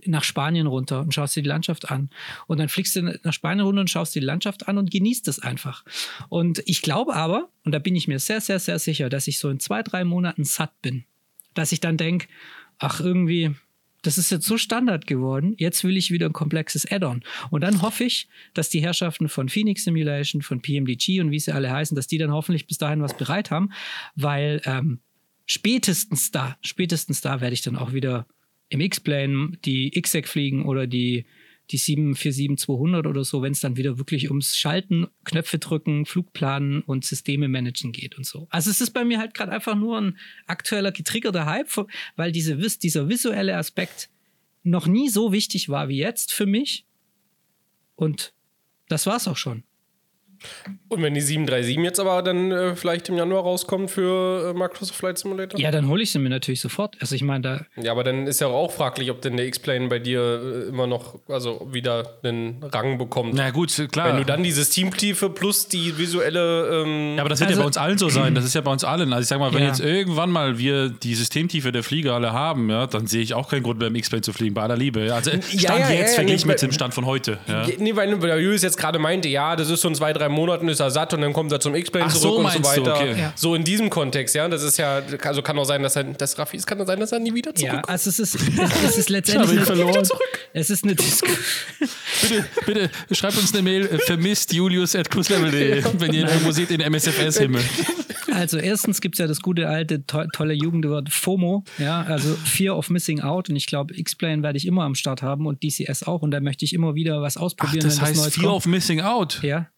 nach 0.05 0.25
Spanien 0.25 0.67
runter 0.67 1.01
und 1.01 1.15
schaust 1.15 1.37
dir 1.37 1.43
die 1.43 1.49
Landschaft 1.49 1.91
an. 1.91 2.11
Und 2.47 2.59
dann 2.59 2.69
fliegst 2.69 2.97
du 2.97 3.03
nach 3.23 3.33
Spanien 3.33 3.65
runter 3.65 3.81
und 3.81 3.91
schaust 3.91 4.15
dir 4.15 4.21
die 4.21 4.27
Landschaft 4.27 4.69
an 4.69 4.79
und 4.79 4.91
genießt 4.91 5.29
es 5.29 5.39
einfach. 5.39 5.85
Und 6.29 6.63
ich 6.67 6.83
glaube 6.83 7.15
aber, 7.15 7.49
und 7.65 7.73
da 7.73 7.79
bin 7.79 7.97
ich 7.97 8.09
mir 8.09 8.19
sehr, 8.19 8.41
sehr, 8.41 8.59
sehr 8.59 8.79
sicher, 8.79 9.09
dass 9.09 9.27
ich 9.27 9.39
so 9.39 9.49
in 9.49 9.61
zwei, 9.61 9.83
drei 9.83 10.05
Monaten 10.05 10.45
satt 10.45 10.81
bin. 10.83 11.05
Dass 11.55 11.73
ich 11.73 11.81
dann 11.81 11.97
denke, 11.97 12.27
ach, 12.79 13.01
irgendwie, 13.01 13.55
das 14.03 14.19
ist 14.19 14.31
jetzt 14.31 14.47
so 14.47 14.59
Standard 14.59 15.07
geworden, 15.07 15.55
jetzt 15.59 15.83
will 15.83 15.97
ich 15.97 16.11
wieder 16.11 16.27
ein 16.27 16.33
komplexes 16.33 16.91
Add-on. 16.91 17.23
Und 17.51 17.63
dann 17.63 17.83
hoffe 17.83 18.05
ich, 18.05 18.29
dass 18.55 18.69
die 18.69 18.81
Herrschaften 18.81 19.29
von 19.29 19.49
Phoenix 19.49 19.85
Simulation, 19.85 20.43
von 20.43 20.61
PMDG 20.61 21.21
und 21.21 21.31
wie 21.31 21.41
sie 21.41 21.53
alle 21.53 21.71
heißen, 21.71 21.95
dass 21.95 22.07
die 22.07 22.19
dann 22.19 22.33
hoffentlich 22.33 22.67
bis 22.67 22.79
dahin 22.79 23.03
was 23.03 23.17
bereit 23.17 23.51
haben, 23.51 23.73
weil 24.15 24.61
ähm, 24.65 25.01
spätestens 25.47 26.31
da, 26.31 26.57
spätestens 26.61 27.21
da 27.21 27.41
werde 27.41 27.55
ich 27.55 27.63
dann 27.63 27.77
auch 27.77 27.93
wieder 27.93 28.27
im 28.69 28.81
X-Plane 28.81 29.53
die 29.65 29.91
XSEC 29.91 30.29
fliegen 30.29 30.67
oder 30.67 30.87
die, 30.87 31.25
die 31.71 31.79
747-200 31.79 33.09
oder 33.09 33.25
so, 33.25 33.43
wenn 33.43 33.53
es 33.53 33.61
dann 33.61 33.77
wieder 33.77 33.99
wirklich 33.99 34.29
ums 34.29 34.57
Schalten, 34.57 35.07
Knöpfe 35.25 35.59
drücken, 35.59 36.05
Flugplanen 36.05 36.83
und 36.83 37.05
Systeme 37.05 37.49
managen 37.49 37.93
geht 37.93 38.17
und 38.17 38.27
so. 38.27 38.47
Also 38.51 38.71
es 38.71 38.81
ist 38.81 38.91
bei 38.91 39.05
mir 39.05 39.19
halt 39.19 39.35
gerade 39.35 39.53
einfach 39.53 39.77
nur 39.77 40.01
ein 40.01 40.19
aktueller 40.47 40.93
getriggerter 40.93 41.47
Hype, 41.47 41.87
weil 42.17 42.33
diese, 42.33 42.57
dieser 42.57 43.09
visuelle 43.09 43.57
Aspekt 43.57 44.11
noch 44.63 44.87
nie 44.87 45.09
so 45.09 45.33
wichtig 45.33 45.69
war 45.69 45.89
wie 45.89 45.99
jetzt 45.99 46.33
für 46.33 46.47
mich. 46.47 46.85
Und 47.95 48.35
das 48.89 49.07
war's 49.07 49.29
auch 49.29 49.37
schon. 49.37 49.63
Und 50.89 51.03
wenn 51.03 51.15
die 51.15 51.21
737 51.21 51.77
jetzt 51.85 52.01
aber 52.01 52.23
dann 52.23 52.53
äh, 52.53 52.77
vielleicht 52.77 53.09
im 53.09 53.17
Januar 53.17 53.43
rauskommt 53.43 53.91
für 53.91 54.51
äh, 54.51 54.59
Microsoft 54.59 54.95
Flight 54.95 55.19
Simulator? 55.19 55.59
Ja, 55.59 55.71
dann 55.71 55.89
hole 55.89 56.03
ich 56.03 56.13
sie 56.13 56.19
mir 56.19 56.29
natürlich 56.29 56.61
sofort. 56.61 56.97
Also 57.01 57.15
ich 57.15 57.23
meine, 57.23 57.41
da. 57.41 57.83
Ja, 57.83 57.93
aber 57.93 58.05
dann 58.05 58.27
ist 58.27 58.41
ja 58.41 58.47
auch 58.47 58.73
fraglich, 58.73 59.11
ob 59.11 59.21
denn 59.23 59.37
der 59.37 59.47
X-Plane 59.47 59.89
bei 59.89 59.99
dir 59.99 60.21
äh, 60.21 60.69
immer 60.69 60.87
noch, 60.87 61.19
also 61.29 61.69
wieder 61.71 62.19
einen 62.23 62.63
Rang 62.63 62.99
bekommt. 62.99 63.35
Na 63.35 63.51
gut, 63.51 63.73
klar. 63.91 64.09
Wenn 64.09 64.19
du 64.19 64.25
dann 64.25 64.43
die 64.43 64.53
Systemtiefe 64.53 65.31
plus 65.31 65.69
die 65.69 65.99
visuelle. 65.99 66.83
Ähm 66.85 67.15
ja, 67.17 67.23
aber 67.23 67.31
das 67.31 67.41
wird 67.41 67.49
also, 67.49 67.61
ja 67.61 67.65
bei 67.65 67.67
uns 67.67 67.77
allen 67.77 67.99
so 67.99 68.09
sein. 68.09 68.35
Das 68.37 68.45
ist 68.45 68.55
ja 68.55 68.61
bei 68.61 68.71
uns 68.71 68.85
allen. 68.85 69.13
Also 69.13 69.23
ich 69.23 69.29
sag 69.29 69.39
mal, 69.39 69.55
wenn 69.55 69.63
ja. 69.63 69.69
jetzt 69.69 69.81
irgendwann 69.81 70.31
mal 70.31 70.59
wir 70.59 70.91
die 70.91 71.15
Systemtiefe 71.15 71.73
der 71.73 71.83
Flieger 71.83 72.15
alle 72.15 72.33
haben, 72.33 72.69
ja, 72.69 72.87
dann 72.87 73.07
sehe 73.07 73.23
ich 73.23 73.33
auch 73.33 73.49
keinen 73.49 73.63
Grund 73.63 73.79
mehr 73.79 73.89
im 73.89 73.95
X-Plane 73.95 74.21
zu 74.23 74.35
fliegen, 74.35 74.55
bei 74.55 74.63
aller 74.63 74.77
Liebe. 74.77 75.13
Also 75.15 75.31
Stand 75.31 75.53
ja, 75.53 75.79
ja, 75.79 75.91
jetzt 75.91 76.17
verglichen 76.17 76.49
mit 76.49 76.61
dem 76.61 76.71
Stand 76.71 76.93
von 76.93 77.07
heute. 77.07 77.39
Nee, 77.79 77.97
weil, 77.97 78.21
weil 78.21 78.41
Julius 78.41 78.63
jetzt 78.63 78.77
gerade 78.77 78.99
meinte, 78.99 79.29
ja, 79.29 79.57
das 79.57 79.71
ist 79.71 79.81
so 79.81 79.89
ein 79.89 79.95
zwei, 79.95 80.13
drei 80.13 80.29
Monaten 80.37 80.69
ist 80.69 80.79
er 80.81 80.91
satt 80.91 81.13
und 81.13 81.21
dann 81.23 81.33
kommt 81.33 81.51
er 81.51 81.59
zum 81.59 81.75
X-Plane 81.75 82.09
zurück 82.09 82.23
so, 82.23 82.37
und 82.39 82.53
so 82.53 82.65
weiter. 82.65 82.83
Du, 82.83 82.91
okay. 82.93 83.21
ja. 83.21 83.33
So 83.35 83.55
in 83.55 83.65
diesem 83.65 83.91
Kontext, 83.91 84.35
ja. 84.35 84.49
Das 84.49 84.63
ist 84.63 84.77
ja, 84.77 85.03
also 85.25 85.43
kann 85.43 85.59
auch 85.59 85.65
sein, 85.65 85.83
dass 85.83 85.97
er, 85.97 86.05
das 86.05 86.39
Raffi, 86.39 86.57
es 86.57 86.67
kann 86.67 86.85
sein, 86.87 87.01
dass 87.01 87.11
er 87.11 87.19
nie 87.19 87.35
wieder 87.35 87.55
zurückkommt. 87.55 87.87
Ja, 87.87 87.93
also 87.93 88.11
es 88.11 88.19
ist, 88.19 88.35
es 88.85 88.99
ist 88.99 89.11
letztendlich 89.11 89.61
verloren. 89.63 90.07
Es 90.53 90.71
ist 90.71 90.85
eine 90.85 90.95
Disco. 90.95 91.29
bitte, 92.23 92.45
bitte, 92.65 92.91
schreibt 93.13 93.37
uns 93.37 93.53
eine 93.53 93.63
Mail, 93.63 93.87
äh, 93.87 93.99
vermisst 93.99 94.53
Julius 94.53 94.95
at 94.95 95.09
ja. 95.13 95.41
wenn 95.99 96.13
ihr 96.13 96.21
ihn 96.21 96.29
irgendwo 96.29 96.53
seht 96.53 96.71
in 96.71 96.81
MSFS-Himmel. 96.81 97.63
Also 98.33 98.59
erstens 98.59 99.01
gibt 99.01 99.15
es 99.15 99.19
ja 99.19 99.27
das 99.27 99.41
gute 99.41 99.69
alte, 99.69 100.05
to 100.07 100.25
tolle 100.33 100.53
Jugendwort 100.53 101.11
FOMO, 101.11 101.65
ja, 101.79 102.03
also 102.03 102.35
Fear 102.35 102.77
of 102.77 102.91
Missing 102.91 103.21
Out 103.21 103.49
und 103.49 103.57
ich 103.57 103.67
glaube, 103.67 103.97
X-Plane 103.97 104.43
werde 104.43 104.59
ich 104.59 104.67
immer 104.67 104.83
am 104.83 104.95
Start 104.95 105.23
haben 105.23 105.47
und 105.47 105.63
DCS 105.63 106.03
auch 106.03 106.23
und 106.23 106.33
da 106.33 106.41
möchte 106.41 106.65
ich 106.65 106.75
immer 106.75 106.95
wieder 106.95 107.23
was 107.23 107.39
ausprobieren. 107.39 107.87
Ach, 107.87 107.91
das 107.91 108.01
heißt 108.01 108.27
das 108.27 108.35
Fear 108.35 108.51
kommt. 108.51 108.57
of 108.57 108.67
Missing 108.67 109.01
Out? 109.01 109.41
Ja. 109.43 109.69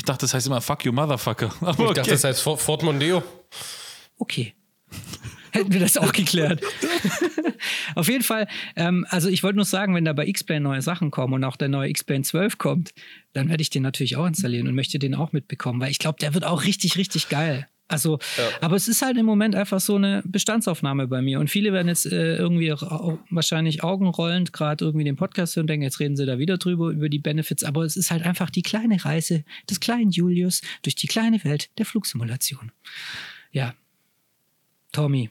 Ich 0.00 0.04
dachte, 0.04 0.22
das 0.22 0.32
heißt 0.32 0.46
immer 0.46 0.62
Fuck 0.62 0.86
you, 0.86 0.92
Motherfucker. 0.92 1.52
Aber 1.60 1.72
ich 1.72 1.78
okay. 1.80 1.94
dachte, 1.96 2.10
das 2.12 2.24
heißt 2.24 2.40
Fort 2.40 2.82
Mondeo. 2.82 3.22
Okay. 4.16 4.54
Hätten 5.52 5.74
wir 5.74 5.80
das 5.80 5.98
auch 5.98 6.14
geklärt. 6.14 6.62
Auf 7.94 8.08
jeden 8.08 8.24
Fall, 8.24 8.48
ähm, 8.76 9.04
also 9.10 9.28
ich 9.28 9.42
wollte 9.42 9.56
nur 9.56 9.66
sagen, 9.66 9.94
wenn 9.94 10.06
da 10.06 10.14
bei 10.14 10.26
X-Plane 10.26 10.62
neue 10.62 10.80
Sachen 10.80 11.10
kommen 11.10 11.34
und 11.34 11.44
auch 11.44 11.56
der 11.56 11.68
neue 11.68 11.90
X-Plane 11.90 12.22
12 12.22 12.56
kommt, 12.56 12.94
dann 13.34 13.50
werde 13.50 13.60
ich 13.60 13.68
den 13.68 13.82
natürlich 13.82 14.16
auch 14.16 14.24
installieren 14.24 14.68
und 14.68 14.74
möchte 14.74 14.98
den 14.98 15.14
auch 15.14 15.32
mitbekommen, 15.32 15.82
weil 15.82 15.90
ich 15.90 15.98
glaube, 15.98 16.16
der 16.18 16.32
wird 16.32 16.46
auch 16.46 16.64
richtig, 16.64 16.96
richtig 16.96 17.28
geil. 17.28 17.68
Also, 17.90 18.20
ja. 18.38 18.44
aber 18.60 18.76
es 18.76 18.86
ist 18.86 19.02
halt 19.02 19.16
im 19.18 19.26
Moment 19.26 19.56
einfach 19.56 19.80
so 19.80 19.96
eine 19.96 20.22
Bestandsaufnahme 20.24 21.08
bei 21.08 21.20
mir. 21.22 21.40
Und 21.40 21.50
viele 21.50 21.72
werden 21.72 21.88
jetzt 21.88 22.06
äh, 22.06 22.36
irgendwie 22.36 22.72
auch, 22.72 23.18
wahrscheinlich 23.30 23.82
augenrollend 23.82 24.52
gerade 24.52 24.84
irgendwie 24.84 25.04
den 25.04 25.16
Podcast 25.16 25.56
hören 25.56 25.64
und 25.64 25.70
denken, 25.70 25.82
jetzt 25.82 25.98
reden 25.98 26.16
sie 26.16 26.24
da 26.24 26.38
wieder 26.38 26.56
drüber, 26.56 26.90
über 26.90 27.08
die 27.08 27.18
Benefits. 27.18 27.64
Aber 27.64 27.82
es 27.82 27.96
ist 27.96 28.12
halt 28.12 28.24
einfach 28.24 28.48
die 28.48 28.62
kleine 28.62 29.04
Reise 29.04 29.44
des 29.68 29.80
kleinen 29.80 30.12
Julius 30.12 30.62
durch 30.82 30.94
die 30.94 31.08
kleine 31.08 31.42
Welt 31.42 31.70
der 31.78 31.86
Flugsimulation. 31.86 32.70
Ja. 33.50 33.74
Tommy. 34.92 35.28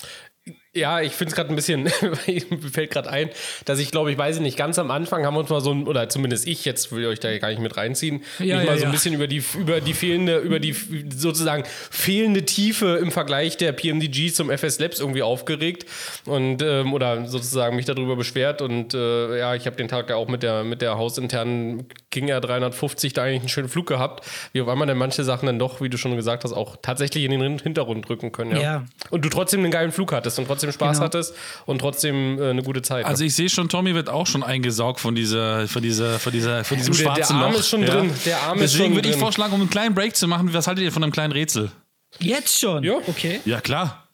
Ja, 0.80 1.02
ich 1.02 1.14
finde 1.14 1.30
es 1.32 1.36
gerade 1.36 1.50
ein 1.50 1.56
bisschen, 1.56 1.84
mir 1.84 1.92
fällt 2.72 2.92
gerade 2.92 3.10
ein, 3.10 3.30
dass 3.66 3.80
ich 3.80 3.92
glaube, 3.92 4.12
ich 4.12 4.18
weiß 4.18 4.40
nicht, 4.40 4.58
ganz 4.58 4.80
am 4.80 4.92
Anfang 4.92 5.26
haben 5.26 5.36
wir 5.36 5.42
uns 5.42 5.50
mal 5.50 5.62
so, 5.62 5.72
oder 5.72 6.10
zumindest 6.10 6.48
ich, 6.48 6.66
jetzt 6.66 6.92
will 6.92 7.04
ich 7.04 7.08
euch 7.08 7.20
da 7.20 7.38
gar 7.38 7.50
nicht 7.50 7.62
mit 7.62 7.78
reinziehen, 7.78 8.24
ja, 8.40 8.58
mich 8.58 8.66
ja, 8.66 8.72
mal 8.72 8.80
so 8.80 8.86
ein 8.86 8.92
bisschen 8.92 9.14
über 9.14 9.28
die, 9.28 9.44
über 9.58 9.82
die 9.82 9.94
fehlende, 9.94 10.38
über 10.38 10.60
die 10.60 10.76
sozusagen 11.10 11.64
fehlende 11.92 12.46
Tiefe 12.46 12.98
im 13.02 13.12
Vergleich 13.12 13.58
der 13.58 13.72
PMDG 13.72 14.32
zum 14.32 14.50
FS 14.50 14.80
Labs 14.80 15.00
irgendwie 15.00 15.24
aufgeregt 15.24 15.86
und 16.26 16.62
ähm, 16.62 16.94
oder 16.94 17.28
sozusagen 17.28 17.76
mich 17.76 17.86
darüber 17.86 18.16
beschwert 18.16 18.62
und 18.62 18.94
äh, 18.94 19.40
ja, 19.40 19.56
ich 19.56 19.66
habe 19.66 19.76
den 19.76 19.88
Tag 19.88 20.10
ja 20.10 20.16
auch 20.16 20.28
mit 20.28 20.44
der, 20.44 20.64
mit 20.64 20.82
der 20.82 20.98
hausinternen 20.98 21.86
King 22.12 22.28
Air 22.28 22.42
350 22.42 23.14
da 23.14 23.24
eigentlich 23.24 23.42
einen 23.42 23.50
schönen 23.50 23.70
Flug 23.70 23.88
gehabt, 23.88 24.26
wie 24.54 24.62
auf 24.62 24.68
einmal 24.68 24.88
dann 24.88 24.98
manche 24.98 25.24
Sachen 25.24 25.46
dann 25.46 25.60
doch, 25.60 25.82
wie 25.82 25.90
du 25.90 25.98
schon 25.98 26.16
gesagt 26.16 26.44
hast, 26.44 26.54
auch 26.54 26.78
tatsächlich 26.82 27.24
in 27.24 27.32
den 27.32 27.60
Hintergrund 27.60 28.08
drücken 28.08 28.32
können. 28.32 28.52
Ja. 28.52 28.62
ja. 28.62 28.86
Und 29.10 29.26
du 29.26 29.30
trotzdem 29.30 29.62
einen 29.62 29.72
geilen 29.72 29.92
Flug 29.92 30.12
hattest 30.12 30.40
und 30.40 30.46
trotzdem 30.46 30.69
trotzdem 30.72 30.88
Spaß 30.88 30.98
genau. 30.98 31.06
hattest 31.06 31.34
und 31.66 31.80
trotzdem 31.80 32.40
äh, 32.40 32.50
eine 32.50 32.64
gute 32.64 32.82
Zeit. 32.82 33.06
Also 33.06 33.24
ich 33.24 33.36
sehe 33.36 33.50
schon, 33.50 33.70
Tommy 33.70 33.96
wird 33.96 34.10
auch 34.10 34.28
schon 34.28 34.44
eingesaugt 34.44 35.00
von 35.00 35.16
dieser, 35.16 35.68
von 35.68 35.82
dieser, 35.82 36.20
von 36.20 36.32
dieser, 36.32 36.64
von 36.64 36.78
diesem 36.78 36.94
du, 36.94 36.98
der, 36.98 37.06
schwarzen 37.06 37.36
der 37.38 37.46
Arm 37.46 37.54
Loch. 37.54 37.60
ist 37.60 37.70
schon 37.70 37.82
ja. 37.82 37.88
drin. 37.88 38.12
Der 38.26 38.42
Arm 38.42 38.60
Deswegen 38.60 38.96
würde 38.96 39.10
ich 39.10 39.16
vorschlagen, 39.16 39.54
um 39.54 39.62
einen 39.62 39.70
kleinen 39.70 39.96
Break 39.96 40.16
zu 40.16 40.28
machen, 40.28 40.54
was 40.54 40.68
haltet 40.68 40.84
ihr 40.84 40.92
von 40.92 41.04
einem 41.04 41.12
kleinen 41.12 41.34
Rätsel? 41.34 41.72
Jetzt 42.20 42.60
schon? 42.60 42.84
Ja. 42.84 42.96
Okay. 43.08 43.42
Ja, 43.46 43.62
klar. 43.62 44.08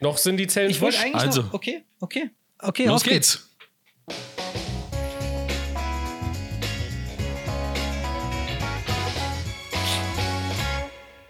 Noch 0.00 0.16
sind 0.18 0.38
die 0.38 0.46
Zellen 0.46 0.70
ich 0.70 0.78
frisch. 0.78 0.96
Also. 1.12 1.42
Noch, 1.42 1.54
okay, 1.54 1.82
okay. 2.00 2.30
Okay, 2.58 2.86
Los 2.86 3.02
geht's. 3.02 3.49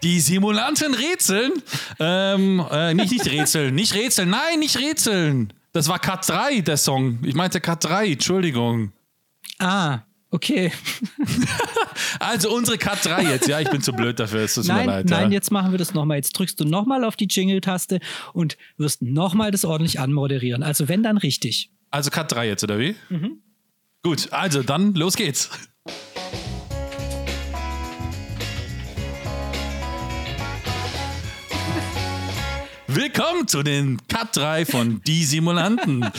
Die 0.03 0.19
Simulanten 0.19 0.93
rätseln. 0.93 1.53
Ähm, 1.99 2.65
äh, 2.71 2.93
nicht, 2.93 3.11
nicht 3.11 3.27
rätseln, 3.27 3.75
nicht 3.75 3.93
rätseln, 3.93 4.29
nein, 4.29 4.59
nicht 4.59 4.77
rätseln. 4.77 5.53
Das 5.73 5.87
war 5.87 5.99
Cut 5.99 6.27
3, 6.27 6.61
der 6.61 6.77
Song. 6.77 7.19
Ich 7.23 7.35
meinte 7.35 7.61
Cut 7.61 7.83
3, 7.83 8.11
Entschuldigung. 8.11 8.91
Ah, 9.59 9.99
okay. 10.31 10.71
also 12.19 12.53
unsere 12.53 12.77
Cut 12.77 13.05
3 13.05 13.23
jetzt, 13.23 13.47
ja, 13.47 13.59
ich 13.59 13.69
bin 13.69 13.81
zu 13.81 13.93
blöd 13.93 14.19
dafür, 14.19 14.41
es 14.41 14.55
tut 14.55 14.65
nein, 14.67 14.85
mir 14.85 14.91
leid. 14.91 15.05
Nein, 15.09 15.31
ja. 15.31 15.35
jetzt 15.35 15.51
machen 15.51 15.71
wir 15.71 15.77
das 15.77 15.93
nochmal. 15.93 16.17
Jetzt 16.17 16.33
drückst 16.33 16.59
du 16.59 16.65
nochmal 16.65 17.03
auf 17.03 17.15
die 17.15 17.27
Jingle-Taste 17.29 17.99
und 18.33 18.57
wirst 18.77 19.01
nochmal 19.01 19.51
das 19.51 19.63
ordentlich 19.63 19.99
anmoderieren. 19.99 20.63
Also 20.63 20.89
wenn, 20.89 21.03
dann 21.03 21.17
richtig. 21.17 21.71
Also 21.89 22.09
Cut 22.09 22.31
3 22.31 22.47
jetzt, 22.47 22.63
oder 22.63 22.79
wie? 22.79 22.95
Mhm. 23.09 23.41
Gut, 24.03 24.33
also 24.33 24.63
dann 24.63 24.95
los 24.95 25.15
geht's. 25.15 25.49
Willkommen 32.93 33.47
zu 33.47 33.63
den 33.63 34.05
Cut 34.09 34.35
3 34.35 34.65
von 34.65 35.01
Die 35.07 35.23
Simulanten. 35.23 36.05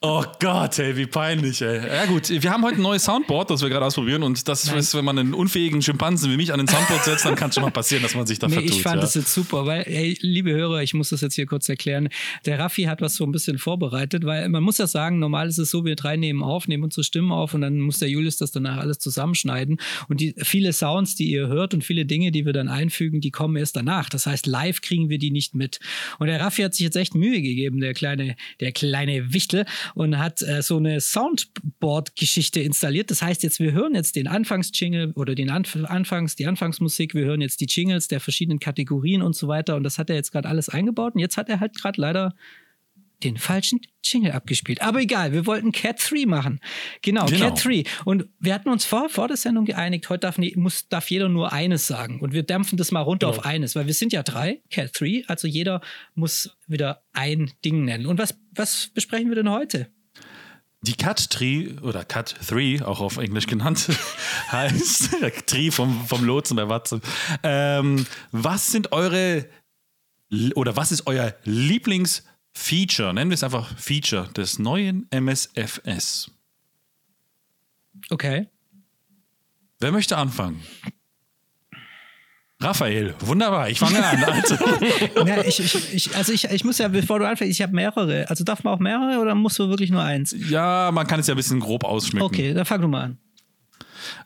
Oh 0.00 0.22
Gott, 0.38 0.78
ey, 0.78 0.96
wie 0.96 1.06
peinlich, 1.06 1.60
ey. 1.60 1.84
Ja 1.84 2.06
gut, 2.06 2.28
wir 2.28 2.52
haben 2.52 2.62
heute 2.62 2.76
ein 2.76 2.82
neues 2.82 3.02
Soundboard, 3.02 3.50
das 3.50 3.62
wir 3.62 3.68
gerade 3.68 3.84
ausprobieren 3.84 4.22
und 4.22 4.46
das 4.46 4.72
ist, 4.72 4.94
wenn 4.94 5.04
man 5.04 5.18
einen 5.18 5.34
unfähigen 5.34 5.82
Schimpansen 5.82 6.30
wie 6.30 6.36
mich 6.36 6.52
an 6.52 6.58
den 6.58 6.68
Soundboard 6.68 7.02
setzt, 7.02 7.24
dann 7.24 7.34
kann 7.34 7.48
es 7.48 7.56
schon 7.56 7.64
mal 7.64 7.72
passieren, 7.72 8.04
dass 8.04 8.14
man 8.14 8.24
sich 8.24 8.38
da 8.38 8.46
Nee, 8.46 8.54
vertut. 8.54 8.70
ich 8.70 8.82
fand 8.82 8.94
ja. 8.94 9.00
das 9.00 9.14
jetzt 9.14 9.34
super, 9.34 9.66
weil, 9.66 9.82
ey, 9.88 10.16
liebe 10.20 10.52
Hörer, 10.52 10.84
ich 10.84 10.94
muss 10.94 11.08
das 11.08 11.20
jetzt 11.20 11.34
hier 11.34 11.46
kurz 11.46 11.68
erklären. 11.68 12.10
Der 12.46 12.60
Raffi 12.60 12.84
hat 12.84 13.00
was 13.00 13.16
so 13.16 13.24
ein 13.24 13.32
bisschen 13.32 13.58
vorbereitet, 13.58 14.24
weil 14.24 14.48
man 14.48 14.62
muss 14.62 14.78
ja 14.78 14.86
sagen, 14.86 15.18
normal 15.18 15.48
ist 15.48 15.58
es 15.58 15.72
so, 15.72 15.84
wir 15.84 15.96
drei 15.96 16.16
nehmen 16.16 16.44
auf, 16.44 16.68
nehmen 16.68 16.84
unsere 16.84 17.02
Stimmen 17.02 17.32
auf 17.32 17.54
und 17.54 17.62
dann 17.62 17.80
muss 17.80 17.98
der 17.98 18.08
Julius 18.08 18.36
das 18.36 18.52
danach 18.52 18.76
alles 18.76 19.00
zusammenschneiden. 19.00 19.78
Und 20.08 20.20
die 20.20 20.32
viele 20.38 20.72
Sounds, 20.72 21.16
die 21.16 21.28
ihr 21.28 21.48
hört 21.48 21.74
und 21.74 21.82
viele 21.82 22.06
Dinge, 22.06 22.30
die 22.30 22.46
wir 22.46 22.52
dann 22.52 22.68
einfügen, 22.68 23.20
die 23.20 23.32
kommen 23.32 23.56
erst 23.56 23.74
danach. 23.74 24.08
Das 24.08 24.26
heißt, 24.26 24.46
live 24.46 24.80
kriegen 24.80 25.08
wir 25.08 25.18
die 25.18 25.32
nicht 25.32 25.56
mit. 25.56 25.80
Und 26.20 26.28
der 26.28 26.38
Raffi 26.40 26.62
hat 26.62 26.74
sich 26.74 26.84
jetzt 26.84 26.96
echt 26.96 27.16
Mühe 27.16 27.42
gegeben, 27.42 27.80
der 27.80 27.94
kleine, 27.94 28.36
der 28.60 28.70
kleine 28.70 29.34
Wichtel, 29.34 29.64
und 29.94 30.18
hat 30.18 30.42
äh, 30.42 30.62
so 30.62 30.76
eine 30.76 31.00
Soundboard-Geschichte 31.00 32.60
installiert. 32.60 33.10
Das 33.10 33.22
heißt, 33.22 33.42
jetzt 33.42 33.60
wir 33.60 33.72
hören 33.72 33.94
jetzt 33.94 34.16
den 34.16 34.28
Anfangsjingle 34.28 35.12
oder 35.14 35.34
den 35.34 35.50
Anf 35.50 35.76
Anfangs, 35.84 36.36
die 36.36 36.46
Anfangsmusik, 36.46 37.14
wir 37.14 37.24
hören 37.24 37.40
jetzt 37.40 37.60
die 37.60 37.66
Jingles 37.66 38.08
der 38.08 38.20
verschiedenen 38.20 38.58
Kategorien 38.58 39.22
und 39.22 39.36
so 39.36 39.48
weiter. 39.48 39.76
Und 39.76 39.84
das 39.84 39.98
hat 39.98 40.10
er 40.10 40.16
jetzt 40.16 40.32
gerade 40.32 40.48
alles 40.48 40.68
eingebaut. 40.68 41.14
Und 41.14 41.20
jetzt 41.20 41.36
hat 41.36 41.48
er 41.48 41.60
halt 41.60 41.74
gerade 41.76 42.00
leider 42.00 42.34
den 43.24 43.36
falschen 43.36 43.80
Jingle 44.04 44.32
abgespielt. 44.32 44.80
Aber 44.80 45.00
egal, 45.00 45.32
wir 45.32 45.46
wollten 45.46 45.72
Cat 45.72 46.00
3 46.08 46.26
machen. 46.26 46.60
Genau, 47.02 47.26
Genau. 47.26 47.48
Cat 47.50 47.64
3. 47.64 47.84
Und 48.04 48.26
wir 48.38 48.54
hatten 48.54 48.68
uns 48.68 48.84
vor, 48.84 49.08
vor 49.08 49.28
der 49.28 49.36
Sendung 49.36 49.64
geeinigt, 49.64 50.08
heute 50.08 50.20
darf, 50.20 50.38
muss, 50.56 50.88
darf 50.88 51.10
jeder 51.10 51.28
nur 51.28 51.52
eines 51.52 51.86
sagen. 51.86 52.20
Und 52.20 52.32
wir 52.32 52.42
dämpfen 52.44 52.78
das 52.78 52.90
mal 52.92 53.00
runter 53.00 53.26
Genau. 53.28 53.38
auf 53.40 53.44
eines, 53.46 53.74
weil 53.74 53.86
wir 53.86 53.94
sind 53.94 54.12
ja 54.12 54.22
drei, 54.22 54.62
Cat 54.70 54.92
3, 54.98 55.24
also 55.26 55.48
jeder 55.48 55.80
muss 56.14 56.56
wieder 56.66 57.02
ein 57.12 57.50
Ding 57.64 57.84
nennen. 57.84 58.06
Und 58.06 58.18
was, 58.18 58.34
was 58.54 58.88
besprechen 58.94 59.28
wir 59.28 59.36
denn 59.36 59.50
heute? 59.50 59.88
Die 60.82 60.94
Cut 60.94 61.30
Tree 61.30 61.72
oder 61.82 62.04
Cut 62.04 62.36
3, 62.48 62.84
auch 62.84 63.00
auf 63.00 63.16
Englisch 63.16 63.48
genannt, 63.48 63.88
heißt 64.52 65.10
Tree 65.46 65.72
vom, 65.72 66.06
vom 66.06 66.24
Lotsen 66.24 66.56
bei 66.56 66.68
Watson. 66.68 67.02
Ähm, 67.42 68.06
was 68.30 68.70
sind 68.70 68.92
eure 68.92 69.46
oder 70.54 70.76
was 70.76 70.92
ist 70.92 71.06
euer 71.06 71.34
Lieblingsfeature? 72.58 73.14
Nennen 73.14 73.30
wir 73.30 73.34
es 73.34 73.44
einfach 73.44 73.76
Feature 73.78 74.28
des 74.36 74.58
neuen 74.58 75.06
MSFS. 75.10 76.30
Okay. 78.10 78.46
Wer 79.80 79.92
möchte 79.92 80.16
anfangen? 80.16 80.62
Raphael, 82.60 83.14
wunderbar, 83.20 83.70
ich 83.70 83.78
fange 83.78 84.04
an. 84.04 84.24
Also, 84.24 84.56
Ja, 85.26 85.44
ich, 85.44 85.60
ich, 85.60 85.94
ich, 85.94 86.16
also 86.16 86.32
ich, 86.32 86.44
ich 86.44 86.64
muss 86.64 86.78
ja, 86.78 86.88
bevor 86.88 87.20
du 87.20 87.28
anfängst, 87.28 87.52
ich 87.52 87.62
habe 87.62 87.72
mehrere. 87.72 88.28
Also 88.28 88.42
darf 88.42 88.64
man 88.64 88.74
auch 88.74 88.80
mehrere 88.80 89.20
oder 89.20 89.36
musst 89.36 89.60
du 89.60 89.68
wirklich 89.68 89.90
nur 89.90 90.02
eins? 90.02 90.34
ja, 90.50 90.90
man 90.92 91.06
kann 91.06 91.20
es 91.20 91.28
ja 91.28 91.34
ein 91.34 91.36
bisschen 91.36 91.60
grob 91.60 91.84
ausschmücken. 91.84 92.26
Okay, 92.26 92.54
dann 92.54 92.64
fang 92.64 92.80
du 92.80 92.88
mal 92.88 93.02
an. 93.04 93.18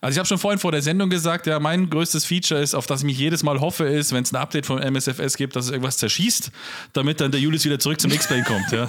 Also 0.00 0.14
ich 0.14 0.18
habe 0.18 0.26
schon 0.26 0.38
vorhin 0.38 0.58
vor 0.58 0.72
der 0.72 0.82
Sendung 0.82 1.10
gesagt, 1.10 1.46
ja, 1.46 1.58
mein 1.60 1.90
größtes 1.90 2.24
Feature 2.24 2.60
ist, 2.60 2.74
auf 2.74 2.86
das 2.86 3.00
ich 3.00 3.06
mich 3.06 3.18
jedes 3.18 3.42
Mal 3.42 3.60
hoffe, 3.60 3.84
ist, 3.84 4.12
wenn 4.12 4.22
es 4.22 4.32
ein 4.32 4.36
Update 4.36 4.66
vom 4.66 4.78
MSFS 4.78 5.36
gibt, 5.36 5.56
dass 5.56 5.66
es 5.66 5.70
irgendwas 5.70 5.96
zerschießt, 5.98 6.50
damit 6.92 7.20
dann 7.20 7.30
der 7.30 7.40
Julius 7.40 7.64
wieder 7.64 7.78
zurück 7.78 8.00
zum 8.00 8.10
X-Plane 8.12 8.44
kommt. 8.44 8.72
Ja. 8.72 8.88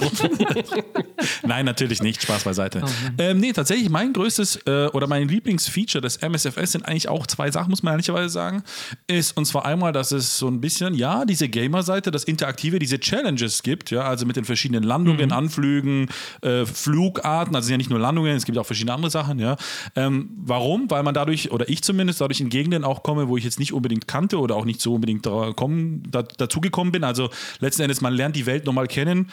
Nein, 1.43 1.65
natürlich 1.65 2.01
nicht. 2.01 2.21
Spaß 2.21 2.43
beiseite. 2.43 2.83
ähm, 3.17 3.39
nee, 3.39 3.53
tatsächlich 3.53 3.89
mein 3.89 4.13
größtes 4.13 4.61
äh, 4.65 4.87
oder 4.87 5.07
mein 5.07 5.27
Lieblingsfeature 5.27 6.01
des 6.01 6.17
MSFS 6.17 6.73
sind 6.73 6.85
eigentlich 6.85 7.09
auch 7.09 7.27
zwei 7.27 7.51
Sachen, 7.51 7.69
muss 7.69 7.83
man 7.83 7.93
ehrlicherweise 7.93 8.29
sagen. 8.29 8.63
Ist 9.07 9.35
und 9.37 9.45
zwar 9.45 9.65
einmal, 9.65 9.91
dass 9.91 10.11
es 10.11 10.37
so 10.37 10.47
ein 10.47 10.61
bisschen, 10.61 10.93
ja, 10.93 11.25
diese 11.25 11.49
Gamer-Seite, 11.49 12.11
das 12.11 12.23
Interaktive, 12.23 12.79
diese 12.79 12.99
Challenges 12.99 13.63
gibt, 13.63 13.91
ja, 13.91 14.03
also 14.03 14.25
mit 14.25 14.35
den 14.35 14.45
verschiedenen 14.45 14.83
Landungen, 14.83 15.31
Anflügen, 15.31 16.09
äh, 16.41 16.65
Flugarten, 16.65 17.55
also 17.55 17.65
es 17.65 17.67
sind 17.67 17.73
ja 17.73 17.77
nicht 17.77 17.89
nur 17.89 17.99
Landungen, 17.99 18.35
es 18.35 18.45
gibt 18.45 18.57
auch 18.57 18.65
verschiedene 18.65 18.93
andere 18.93 19.11
Sachen, 19.11 19.39
ja. 19.39 19.55
Ähm, 19.95 20.29
warum? 20.37 20.82
Weil 20.89 21.03
man 21.03 21.13
dadurch, 21.13 21.51
oder 21.51 21.69
ich 21.69 21.81
zumindest, 21.83 22.21
dadurch 22.21 22.41
in 22.41 22.49
Gegenden 22.49 22.83
auch 22.83 23.03
komme, 23.03 23.27
wo 23.27 23.37
ich 23.37 23.43
jetzt 23.43 23.59
nicht 23.59 23.73
unbedingt 23.73 24.07
kannte 24.07 24.39
oder 24.39 24.55
auch 24.55 24.65
nicht 24.65 24.81
so 24.81 24.95
unbedingt 24.95 25.25
da 25.25 25.53
kommen, 25.53 26.03
da, 26.09 26.23
dazugekommen 26.23 26.91
bin. 26.91 27.03
Also 27.03 27.29
letzten 27.59 27.83
Endes, 27.83 28.01
man 28.01 28.13
lernt 28.13 28.35
die 28.35 28.45
Welt 28.45 28.65
nochmal 28.65 28.87
kennen 28.87 29.31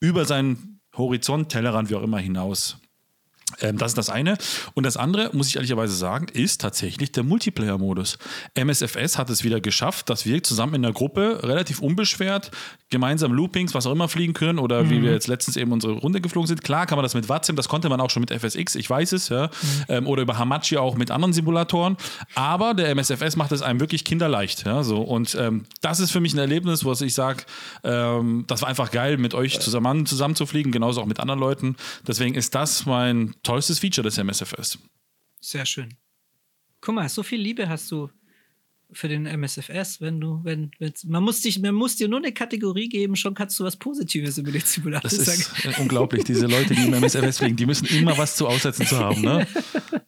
über 0.00 0.24
seinen 0.24 0.80
Horizont, 0.96 1.50
Tellerrand, 1.50 1.90
wie 1.90 1.94
auch 1.94 2.02
immer 2.02 2.18
hinaus. 2.18 2.79
Ähm, 3.60 3.78
das 3.78 3.92
ist 3.92 3.98
das 3.98 4.10
eine. 4.10 4.36
Und 4.74 4.84
das 4.84 4.96
andere, 4.96 5.30
muss 5.32 5.48
ich 5.48 5.56
ehrlicherweise 5.56 5.94
sagen, 5.94 6.26
ist 6.32 6.60
tatsächlich 6.60 7.12
der 7.12 7.22
Multiplayer-Modus. 7.22 8.18
MSFS 8.54 9.18
hat 9.18 9.30
es 9.30 9.44
wieder 9.44 9.60
geschafft, 9.60 10.10
dass 10.10 10.26
wir 10.26 10.42
zusammen 10.42 10.74
in 10.74 10.82
der 10.82 10.92
Gruppe 10.92 11.40
relativ 11.42 11.80
unbeschwert 11.80 12.50
gemeinsam 12.90 13.32
Loopings, 13.32 13.72
was 13.72 13.86
auch 13.86 13.92
immer 13.92 14.08
fliegen 14.08 14.34
können 14.34 14.58
oder 14.58 14.90
wie 14.90 15.00
wir 15.00 15.12
jetzt 15.12 15.28
letztens 15.28 15.56
eben 15.56 15.70
unsere 15.70 15.92
Runde 15.92 16.20
geflogen 16.20 16.48
sind. 16.48 16.64
Klar 16.64 16.86
kann 16.86 16.96
man 16.96 17.04
das 17.04 17.14
mit 17.14 17.28
Watzim, 17.28 17.54
das 17.54 17.68
konnte 17.68 17.88
man 17.88 18.00
auch 18.00 18.10
schon 18.10 18.20
mit 18.20 18.32
FSX, 18.32 18.74
ich 18.74 18.90
weiß 18.90 19.12
es, 19.12 19.28
ja. 19.28 19.48
Ähm, 19.88 20.08
oder 20.08 20.22
über 20.22 20.38
Hamachi 20.38 20.76
auch 20.76 20.96
mit 20.96 21.12
anderen 21.12 21.32
Simulatoren. 21.32 21.96
Aber 22.34 22.74
der 22.74 22.90
MSFS 22.90 23.36
macht 23.36 23.52
es 23.52 23.62
einem 23.62 23.78
wirklich 23.78 24.04
kinderleicht. 24.04 24.66
Ja, 24.66 24.82
so. 24.82 25.00
Und 25.00 25.36
ähm, 25.38 25.66
das 25.80 26.00
ist 26.00 26.10
für 26.10 26.20
mich 26.20 26.34
ein 26.34 26.38
Erlebnis, 26.38 26.84
wo 26.84 26.92
ich 26.92 27.14
sage, 27.14 27.44
ähm, 27.84 28.44
das 28.48 28.62
war 28.62 28.68
einfach 28.68 28.90
geil, 28.90 29.18
mit 29.18 29.34
euch 29.34 29.60
zusammen, 29.60 30.04
zusammen 30.04 30.34
zu 30.34 30.46
fliegen, 30.46 30.72
genauso 30.72 31.00
auch 31.00 31.06
mit 31.06 31.20
anderen 31.20 31.38
Leuten. 31.38 31.76
Deswegen 32.06 32.34
ist 32.34 32.56
das 32.56 32.86
mein 32.86 33.34
tollstes 33.42 33.78
Feature 33.78 34.04
des 34.04 34.18
MSFS. 34.18 34.78
Sehr 35.40 35.66
schön. 35.66 35.94
Guck 36.80 36.94
mal, 36.94 37.08
so 37.08 37.22
viel 37.22 37.40
Liebe 37.40 37.68
hast 37.68 37.90
du 37.90 38.10
für 38.92 39.08
den 39.08 39.26
MSFS, 39.26 40.00
wenn 40.00 40.20
du, 40.20 40.40
wenn, 40.42 40.70
wenn 40.78 40.92
man 41.06 41.22
muss 41.22 41.40
dich, 41.40 41.60
man 41.60 41.74
muss 41.74 41.96
dir 41.96 42.08
nur 42.08 42.18
eine 42.18 42.32
Kategorie 42.32 42.88
geben, 42.88 43.14
schon 43.16 43.34
kannst 43.34 43.58
du 43.60 43.64
was 43.64 43.76
Positives 43.76 44.38
über 44.38 44.50
den 44.50 44.62
Simulator 44.62 45.08
Das 45.08 45.24
sagen. 45.24 45.38
ist 45.38 45.78
äh, 45.78 45.80
unglaublich, 45.80 46.24
diese 46.24 46.46
Leute, 46.46 46.74
die 46.74 46.84
im 46.84 46.94
MSFS 46.94 47.38
fliegen, 47.38 47.56
die 47.56 47.66
müssen 47.66 47.86
immer 47.86 48.16
was 48.18 48.36
zu 48.36 48.48
aussetzen 48.48 48.86
zu 48.86 48.98
haben. 48.98 49.20
Ne? 49.20 49.46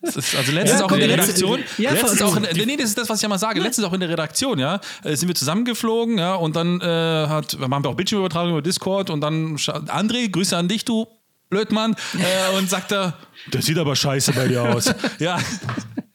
Ist, 0.03 0.35
also 0.35 0.53
letztens 0.53 0.81
Ja, 0.81 0.87
auch 0.87 0.93
in 0.93 1.01
der 1.01 1.11
Redaktion, 1.11 1.61
ja, 1.79 1.93
letztens 1.93 2.23
auch 2.23 2.37
in, 2.37 2.43
nee, 2.43 2.67
nee, 2.67 2.77
das 2.77 2.89
ist 2.89 2.99
das, 2.99 3.09
was 3.09 3.19
ich 3.19 3.23
ja 3.23 3.29
mal 3.29 3.39
sage, 3.39 3.61
letztens 3.61 3.87
auch 3.87 3.93
in 3.93 4.01
der 4.01 4.09
Redaktion, 4.09 4.59
ja, 4.59 4.81
äh, 5.05 5.15
sind 5.15 5.29
wir 5.29 5.35
zusammengeflogen, 5.35 6.19
ja, 6.19 6.35
und 6.35 6.57
dann 6.57 6.81
äh, 6.81 6.85
hat, 6.85 7.57
haben 7.61 7.85
wir 7.85 7.89
auch 7.89 7.95
Bildschirmübertragung 7.95 8.51
über 8.51 8.63
Discord 8.63 9.11
und 9.11 9.21
dann, 9.21 9.57
André, 9.57 10.29
Grüße 10.29 10.57
an 10.57 10.69
dich, 10.69 10.85
du 10.85 11.07
Blödmann, 11.53 11.95
äh, 12.15 12.57
und 12.57 12.71
sagt 12.71 12.93
er, 12.93 13.13
das 13.51 13.67
sieht 13.67 13.77
aber 13.77 13.95
scheiße 13.95 14.33
bei 14.33 14.49
dir 14.49 14.63
aus. 14.63 14.93
ja. 15.19 15.39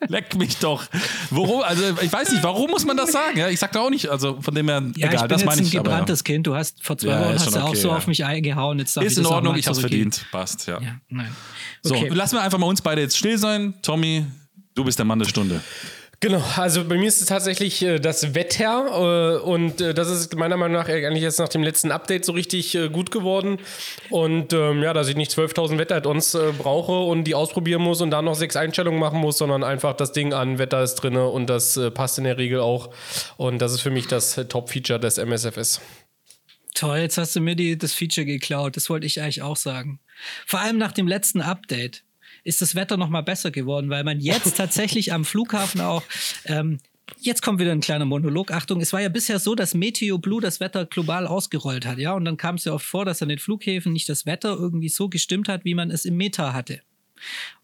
Leck 0.10 0.36
mich 0.36 0.58
doch. 0.58 0.86
Worum, 1.30 1.62
also 1.63 1.84
ich 2.02 2.12
weiß 2.12 2.32
nicht, 2.32 2.41
warum 2.43 2.71
muss 2.71 2.86
man 2.86 2.97
das 2.97 3.12
sagen? 3.12 3.38
Ja, 3.38 3.50
ich 3.50 3.60
sag 3.60 3.71
da 3.73 3.82
auch 3.82 3.89
nicht, 3.89 4.08
also 4.10 4.39
von 4.41 4.56
dem 4.56 4.67
her, 4.69 4.82
Ja, 4.95 5.10
egal, 5.10 5.13
ich 5.13 5.21
bin 5.21 5.30
das 5.30 5.41
jetzt 5.41 5.45
meine 5.47 5.62
ein 5.62 5.67
ich. 5.67 5.78
aber 5.80 5.89
ja. 5.89 5.95
gebranntes 5.97 6.23
Kind. 6.23 6.47
Du 6.47 6.56
hast 6.56 6.84
vor 6.84 6.97
zwei 6.97 7.10
Ja, 7.10 7.19
Wochen 7.26 7.36
ist 7.36 7.45
hast 7.45 7.56
du 7.56 7.60
auch 7.60 7.67
okay, 7.69 7.78
so 7.78 7.89
ja. 7.89 7.97
auf 7.97 8.08
mich 8.08 8.23
eingehauen. 8.26 8.80
Jetzt 8.80 8.97
Ist 8.97 9.17
in 9.17 9.26
auch 9.26 9.32
Ordnung, 9.32 9.56
ich 9.58 9.67
hab's 9.67 9.80
verdient. 9.80 10.26
Passt, 10.32 10.65
ja. 10.67 10.80
Ja, 10.82 10.95
nein. 11.10 11.36
So, 11.84 11.93
Okay. 11.95 12.10
lassen 12.10 12.36
wir 12.36 12.41
einfach 12.41 12.58
mal 12.58 12.67
uns 12.67 12.82
beide 12.82 13.02
jetzt 13.02 13.17
still 13.17 13.38
sein. 13.38 13.73
Tommy, 13.84 14.26
du 14.76 14.84
bist 14.86 14.97
der 14.97 15.06
Mann 15.06 15.19
der 15.19 15.28
Stunde. 15.28 15.62
Genau, 16.19 16.43
also 16.56 16.84
bei 16.84 16.97
mir 16.97 17.08
ist 17.08 17.21
es 17.21 17.27
tatsächlich 17.27 17.84
äh, 17.84 17.99
das 17.99 18.34
Wetter 18.34 19.38
äh, 19.38 19.39
und 19.39 19.82
äh, 19.82 19.93
das 19.93 20.10
ist 20.10 20.36
meiner 20.36 20.58
Meinung 20.58 20.75
nach 20.75 20.89
eigentlich 20.89 21.21
jetzt 21.21 21.38
nach 21.38 21.47
dem 21.47 21.62
letzten 21.62 21.91
Update 21.91 22.25
so 22.25 22.32
richtig 22.32 22.73
äh, 22.73 22.89
gut 22.89 23.12
geworden 23.12 23.60
und 24.10 24.51
ähm, 24.51 24.82
ja, 24.82 24.93
dass 24.93 25.10
ich 25.10 25.15
nicht 25.15 25.32
12.000 25.32 25.77
Wetter-Add-ons 25.77 26.34
äh, 26.34 26.53
brauche 26.58 26.93
und 26.93 27.25
die 27.25 27.36
ausprobieren 27.36 27.84
muss 27.84 28.01
und 28.01 28.10
da 28.10 28.23
noch 28.23 28.34
sechs 28.34 28.56
Einstellungen 28.56 28.99
machen 28.99 29.19
muss, 29.19 29.38
sondern 29.38 29.63
einfach 29.63 29.93
das 29.93 30.12
Ding 30.12 30.34
an, 30.34 30.58
Wetter 30.58 30.82
ist 30.82 30.95
drin 30.95 31.17
und 31.17 31.51
das 31.51 31.77
äh, 31.77 31.91
passt 31.91 32.17
in 32.17 32.23
der 32.23 32.39
Regel 32.39 32.62
auch 32.62 32.89
und 33.38 33.60
das 33.60 33.73
ist 33.73 33.82
für 33.82 33.91
mich 33.91 34.08
das 34.08 34.41
Top-Feature 34.49 34.99
des 34.99 35.19
MSFS. 35.19 35.82
Toll, 36.73 36.97
jetzt 36.97 37.19
hast 37.19 37.36
du 37.36 37.41
mir 37.41 37.56
die, 37.56 37.77
das 37.77 37.93
Feature 37.93 38.25
geklaut. 38.25 38.75
Das 38.75 38.89
wollte 38.89 39.08
ich 39.08 39.19
eigentlich 39.21 39.41
auch 39.41 39.56
sagen. 39.56 39.99
Vor 40.45 40.60
allem 40.60 40.77
nach 40.77 40.91
dem 40.91 41.08
letzten 41.08 41.41
Update 41.41 42.03
ist 42.47 42.62
das 42.62 42.75
Wetter 42.75 42.97
noch 42.97 43.10
mal 43.10 43.21
besser 43.21 43.51
geworden, 43.51 43.89
weil 43.89 44.03
man 44.03 44.19
jetzt 44.19 44.55
tatsächlich 44.57 45.13
am 45.13 45.25
Flughafen 45.25 45.81
auch 45.81 46.03
ähm, 46.45 46.79
Jetzt 47.19 47.41
kommt 47.41 47.62
wieder 47.62 47.71
ein 47.71 47.79
kleiner 47.79 48.03
Monolog. 48.03 48.51
Achtung, 48.51 48.81
es 48.81 48.91
war 48.91 49.01
ja 49.01 49.07
bisher 49.07 49.39
so, 49.39 49.55
dass 49.55 49.73
Meteo 49.73 50.17
Blue 50.17 50.41
das 50.41 50.60
Wetter 50.60 50.86
global 50.86 51.25
ausgerollt 51.25 51.86
hat, 51.86 51.99
ja, 51.99 52.12
und 52.12 52.25
dann 52.25 52.36
kam 52.36 52.55
es 52.55 52.65
ja 52.65 52.73
oft 52.73 52.86
vor, 52.86 53.05
dass 53.05 53.21
an 53.21 53.29
den 53.29 53.39
Flughäfen 53.39 53.93
nicht 53.93 54.10
das 54.10 54.25
Wetter 54.25 54.57
irgendwie 54.57 54.89
so 54.89 55.07
gestimmt 55.07 55.47
hat, 55.47 55.63
wie 55.63 55.73
man 55.73 55.89
es 55.89 56.03
im 56.03 56.17
Meta 56.17 56.51
hatte. 56.51 56.81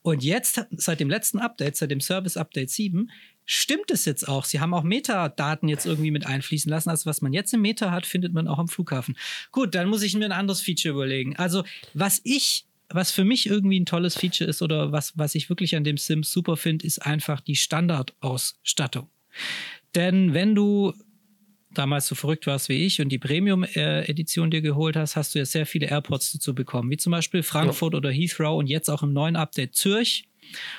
Und 0.01 0.23
jetzt, 0.23 0.65
seit 0.71 1.01
dem 1.01 1.09
letzten 1.09 1.39
Update, 1.39 1.75
seit 1.75 1.91
dem 1.91 1.99
Service 1.99 2.37
Update 2.37 2.69
7, 2.69 3.11
stimmt 3.45 3.91
es 3.91 4.05
jetzt 4.05 4.27
auch. 4.27 4.45
Sie 4.45 4.59
haben 4.59 4.73
auch 4.73 4.83
Metadaten 4.83 5.67
jetzt 5.67 5.85
irgendwie 5.85 6.11
mit 6.11 6.25
einfließen 6.25 6.69
lassen. 6.69 6.89
Also 6.89 7.05
was 7.05 7.21
man 7.21 7.33
jetzt 7.33 7.53
im 7.53 7.61
Meta 7.61 7.91
hat, 7.91 8.05
findet 8.05 8.33
man 8.33 8.47
auch 8.47 8.59
am 8.59 8.69
Flughafen. 8.69 9.17
Gut, 9.51 9.75
dann 9.75 9.89
muss 9.89 10.03
ich 10.03 10.15
mir 10.15 10.25
ein 10.25 10.31
anderes 10.31 10.61
Feature 10.61 10.93
überlegen. 10.93 11.35
Also 11.35 11.63
was 11.93 12.21
ich, 12.23 12.65
was 12.93 13.11
für 13.11 13.25
mich 13.25 13.47
irgendwie 13.47 13.79
ein 13.79 13.85
tolles 13.85 14.15
Feature 14.15 14.49
ist 14.49 14.61
oder 14.61 14.91
was, 14.91 15.17
was 15.17 15.35
ich 15.35 15.49
wirklich 15.49 15.75
an 15.75 15.83
dem 15.83 15.97
Sim 15.97 16.23
super 16.23 16.57
finde, 16.57 16.85
ist 16.85 16.99
einfach 16.99 17.41
die 17.41 17.55
Standardausstattung. 17.55 19.09
Denn 19.95 20.33
wenn 20.33 20.55
du 20.55 20.93
damals 21.71 22.07
so 22.07 22.15
verrückt 22.15 22.47
warst 22.47 22.69
wie 22.69 22.85
ich 22.85 23.01
und 23.01 23.09
die 23.09 23.17
Premium-Edition 23.17 24.51
dir 24.51 24.61
geholt 24.61 24.95
hast, 24.95 25.15
hast 25.15 25.33
du 25.33 25.39
ja 25.39 25.45
sehr 25.45 25.65
viele 25.65 25.87
Airports 25.87 26.31
dazu 26.31 26.53
bekommen, 26.53 26.89
wie 26.91 26.97
zum 26.97 27.11
Beispiel 27.11 27.43
Frankfurt 27.43 27.95
oder 27.95 28.11
Heathrow 28.11 28.57
und 28.57 28.67
jetzt 28.67 28.89
auch 28.89 29.03
im 29.03 29.13
neuen 29.13 29.35
Update 29.35 29.75
Zürich. 29.75 30.25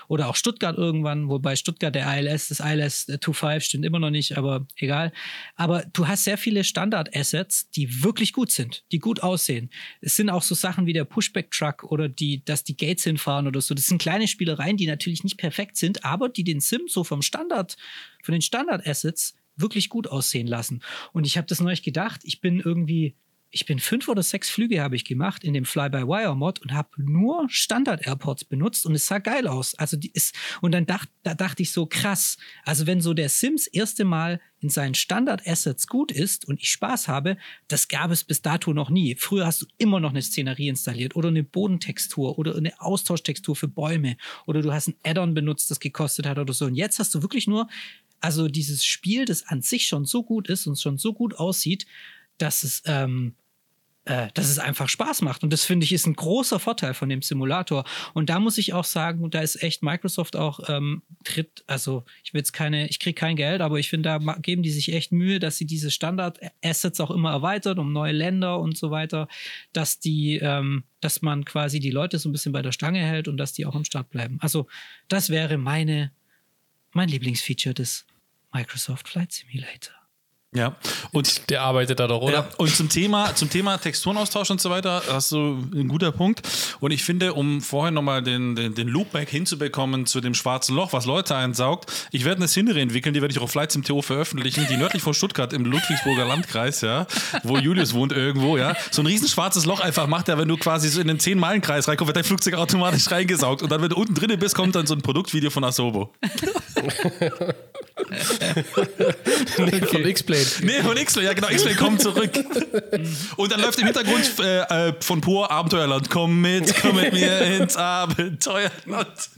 Oder 0.08 0.28
auch 0.28 0.36
Stuttgart 0.36 0.76
irgendwann, 0.76 1.28
wobei 1.28 1.56
Stuttgart 1.56 1.94
der 1.94 2.06
ILS, 2.18 2.48
das 2.48 2.60
ILS 2.60 3.04
25 3.04 3.64
stimmt 3.64 3.84
immer 3.84 3.98
noch 3.98 4.10
nicht, 4.10 4.36
aber 4.36 4.66
egal. 4.76 5.12
Aber 5.56 5.84
du 5.92 6.06
hast 6.08 6.24
sehr 6.24 6.38
viele 6.38 6.64
Standard-Assets, 6.64 7.70
die 7.70 8.02
wirklich 8.02 8.32
gut 8.32 8.50
sind, 8.50 8.84
die 8.92 8.98
gut 8.98 9.22
aussehen. 9.22 9.70
Es 10.00 10.16
sind 10.16 10.30
auch 10.30 10.42
so 10.42 10.54
Sachen 10.54 10.86
wie 10.86 10.92
der 10.92 11.04
Pushback-Truck 11.04 11.84
oder 11.84 12.08
die, 12.08 12.44
dass 12.44 12.64
die 12.64 12.76
Gates 12.76 13.04
hinfahren 13.04 13.46
oder 13.46 13.60
so. 13.60 13.74
Das 13.74 13.86
sind 13.86 14.00
kleine 14.00 14.28
Spielereien, 14.28 14.76
die 14.76 14.86
natürlich 14.86 15.24
nicht 15.24 15.38
perfekt 15.38 15.76
sind, 15.76 16.04
aber 16.04 16.28
die 16.28 16.44
den 16.44 16.60
Sim 16.60 16.82
so 16.86 17.04
vom 17.04 17.22
Standard, 17.22 17.76
von 18.22 18.32
den 18.32 18.42
Standard-Assets 18.42 19.34
wirklich 19.56 19.88
gut 19.88 20.08
aussehen 20.08 20.46
lassen. 20.46 20.82
Und 21.12 21.26
ich 21.26 21.36
habe 21.36 21.46
das 21.46 21.60
neulich 21.60 21.82
gedacht, 21.82 22.22
ich 22.24 22.40
bin 22.40 22.60
irgendwie 22.60 23.14
ich 23.54 23.66
bin 23.66 23.78
fünf 23.78 24.08
oder 24.08 24.22
sechs 24.22 24.50
Flüge 24.50 24.82
habe 24.82 24.96
ich 24.96 25.04
gemacht 25.04 25.44
in 25.44 25.54
dem 25.54 25.64
Fly-by-Wire-Mod 25.64 26.60
und 26.60 26.72
habe 26.72 26.88
nur 26.96 27.46
Standard-Airports 27.48 28.44
benutzt 28.44 28.84
und 28.84 28.96
es 28.96 29.06
sah 29.06 29.18
geil 29.18 29.46
aus. 29.46 29.76
Also 29.76 29.96
die 29.96 30.10
ist, 30.10 30.34
und 30.60 30.72
dann 30.72 30.86
dacht, 30.86 31.08
da 31.22 31.34
dachte 31.34 31.62
ich 31.62 31.70
so 31.70 31.86
krass. 31.86 32.36
Also 32.64 32.88
wenn 32.88 33.00
so 33.00 33.14
der 33.14 33.28
Sims 33.28 33.68
erste 33.68 34.04
Mal 34.04 34.40
in 34.58 34.70
seinen 34.70 34.94
Standard-Assets 34.94 35.86
gut 35.86 36.10
ist 36.10 36.48
und 36.48 36.60
ich 36.60 36.68
Spaß 36.70 37.06
habe, 37.06 37.36
das 37.68 37.86
gab 37.86 38.10
es 38.10 38.24
bis 38.24 38.42
dato 38.42 38.72
noch 38.72 38.90
nie. 38.90 39.14
Früher 39.14 39.46
hast 39.46 39.62
du 39.62 39.66
immer 39.78 40.00
noch 40.00 40.10
eine 40.10 40.22
Szenerie 40.22 40.68
installiert 40.68 41.14
oder 41.14 41.28
eine 41.28 41.44
Bodentextur 41.44 42.36
oder 42.40 42.56
eine 42.56 42.80
Austauschtextur 42.80 43.54
für 43.54 43.68
Bäume 43.68 44.16
oder 44.46 44.62
du 44.62 44.72
hast 44.72 44.88
ein 44.88 44.96
Add-on 45.04 45.32
benutzt, 45.32 45.70
das 45.70 45.78
gekostet 45.78 46.26
hat 46.26 46.38
oder 46.38 46.52
so. 46.52 46.66
Und 46.66 46.74
jetzt 46.74 46.98
hast 46.98 47.14
du 47.14 47.22
wirklich 47.22 47.46
nur 47.46 47.68
also 48.20 48.48
dieses 48.48 48.84
Spiel, 48.84 49.26
das 49.26 49.46
an 49.46 49.62
sich 49.62 49.86
schon 49.86 50.06
so 50.06 50.24
gut 50.24 50.48
ist 50.48 50.66
und 50.66 50.80
schon 50.80 50.98
so 50.98 51.12
gut 51.12 51.34
aussieht, 51.34 51.86
dass 52.38 52.64
es 52.64 52.82
ähm, 52.86 53.36
äh, 54.06 54.28
dass 54.34 54.50
es 54.50 54.58
einfach 54.58 54.88
Spaß 54.88 55.22
macht. 55.22 55.42
Und 55.42 55.52
das 55.52 55.64
finde 55.64 55.84
ich 55.84 55.92
ist 55.92 56.06
ein 56.06 56.14
großer 56.14 56.60
Vorteil 56.60 56.92
von 56.92 57.08
dem 57.08 57.22
Simulator. 57.22 57.84
Und 58.12 58.28
da 58.28 58.38
muss 58.38 58.58
ich 58.58 58.74
auch 58.74 58.84
sagen, 58.84 59.30
da 59.30 59.40
ist 59.40 59.62
echt 59.62 59.82
Microsoft 59.82 60.36
auch 60.36 60.60
ähm, 60.68 61.02
tritt, 61.24 61.64
also 61.66 62.04
ich 62.22 62.34
will 62.34 62.40
jetzt 62.40 62.52
keine, 62.52 62.86
ich 62.88 63.00
kriege 63.00 63.14
kein 63.14 63.36
Geld, 63.36 63.62
aber 63.62 63.78
ich 63.78 63.88
finde, 63.88 64.10
da 64.10 64.36
geben 64.42 64.62
die 64.62 64.70
sich 64.70 64.92
echt 64.92 65.12
Mühe, 65.12 65.40
dass 65.40 65.56
sie 65.56 65.64
diese 65.64 65.90
Standard-Assets 65.90 67.00
auch 67.00 67.10
immer 67.10 67.30
erweitert 67.30 67.78
um 67.78 67.92
neue 67.92 68.12
Länder 68.12 68.60
und 68.60 68.76
so 68.76 68.90
weiter, 68.90 69.26
dass 69.72 70.00
die, 70.00 70.36
ähm, 70.36 70.84
dass 71.00 71.22
man 71.22 71.44
quasi 71.44 71.80
die 71.80 71.90
Leute 71.90 72.18
so 72.18 72.28
ein 72.28 72.32
bisschen 72.32 72.52
bei 72.52 72.62
der 72.62 72.72
Stange 72.72 73.00
hält 73.00 73.26
und 73.26 73.38
dass 73.38 73.54
die 73.54 73.64
auch 73.64 73.74
am 73.74 73.84
Start 73.84 74.10
bleiben. 74.10 74.38
Also 74.40 74.66
das 75.08 75.30
wäre 75.30 75.56
meine, 75.56 76.12
mein 76.92 77.08
Lieblingsfeature 77.08 77.74
des 77.74 78.06
Microsoft 78.52 79.08
Flight 79.08 79.32
Simulator. 79.32 80.03
Ja, 80.54 80.76
und 81.12 81.42
der 81.50 81.62
arbeitet 81.62 82.00
da 82.00 82.06
doch, 82.06 82.22
oder? 82.22 82.32
Ja, 82.32 82.48
und 82.56 82.74
zum 82.74 82.88
Thema, 82.88 83.34
zum 83.34 83.50
Thema 83.50 83.76
Texturenaustausch 83.78 84.50
und 84.50 84.60
so 84.60 84.70
weiter, 84.70 85.02
hast 85.10 85.32
du 85.32 85.58
ein 85.74 85.88
guter 85.88 86.12
Punkt. 86.12 86.42
Und 86.80 86.92
ich 86.92 87.02
finde, 87.02 87.34
um 87.34 87.60
vorher 87.60 87.90
nochmal 87.90 88.22
den, 88.22 88.54
den, 88.54 88.74
den 88.74 88.88
Loopback 88.88 89.28
hinzubekommen 89.28 90.06
zu 90.06 90.20
dem 90.20 90.34
schwarzen 90.34 90.76
Loch, 90.76 90.92
was 90.92 91.06
Leute 91.06 91.34
einsaugt, 91.34 91.90
ich 92.12 92.24
werde 92.24 92.38
eine 92.38 92.48
Szenerie 92.48 92.80
entwickeln, 92.80 93.14
die 93.14 93.20
werde 93.20 93.32
ich 93.32 93.38
auch 93.38 93.44
auf 93.44 93.50
Flights 93.50 93.74
im 93.74 93.84
TO 93.84 94.00
veröffentlichen, 94.00 94.66
die 94.70 94.76
nördlich 94.76 95.02
von 95.02 95.12
Stuttgart 95.14 95.52
im 95.52 95.64
Ludwigsburger 95.64 96.24
Landkreis, 96.24 96.80
ja, 96.80 97.06
wo 97.42 97.58
Julius 97.58 97.92
wohnt 97.92 98.12
irgendwo, 98.12 98.56
ja, 98.56 98.76
so 98.90 99.02
ein 99.02 99.06
riesen 99.06 99.28
schwarzes 99.28 99.66
Loch 99.66 99.80
einfach 99.80 100.06
macht 100.06 100.28
er, 100.28 100.38
wenn 100.38 100.48
du 100.48 100.56
quasi 100.56 100.88
so 100.88 101.00
in 101.00 101.08
den 101.08 101.18
10-Meilen-Kreis 101.18 101.88
reinkommst, 101.88 102.08
wird 102.08 102.16
dein 102.16 102.24
Flugzeug 102.24 102.54
automatisch 102.54 103.10
reingesaugt. 103.10 103.62
Und 103.62 103.72
dann, 103.72 103.82
wenn 103.82 103.90
du 103.90 103.96
unten 103.96 104.14
drinnen 104.14 104.38
bist, 104.38 104.54
kommt 104.54 104.74
dann 104.74 104.86
so 104.86 104.94
ein 104.94 105.02
Produktvideo 105.02 105.50
von 105.50 105.64
Asobo. 105.64 106.12
nee, 109.58 109.80
von 109.80 110.04
X-Plane. 110.06 110.46
Nee, 110.62 110.82
von 110.82 110.96
X-Plane, 110.96 111.28
ja 111.28 111.34
genau, 111.34 111.48
X-Plane 111.48 111.76
kommt 111.76 112.00
zurück. 112.00 112.30
Und 113.36 113.52
dann 113.52 113.60
läuft 113.60 113.78
im 113.78 113.86
Hintergrund 113.86 114.32
äh, 114.40 114.88
äh, 114.88 114.94
von 115.00 115.20
Pur 115.20 115.50
Abenteuerland. 115.50 116.10
Komm 116.10 116.40
mit, 116.40 116.74
komm 116.80 116.96
mit 116.96 117.12
mir 117.12 117.40
ins 117.40 117.76
Abenteuerland. 117.76 119.30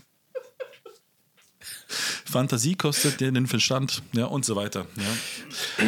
Fantasie 2.30 2.74
kostet 2.74 3.20
dir 3.20 3.30
den 3.32 3.46
Verstand, 3.46 4.02
ja, 4.12 4.26
und 4.26 4.44
so 4.44 4.56
weiter. 4.56 4.86
Ja. 4.96 5.86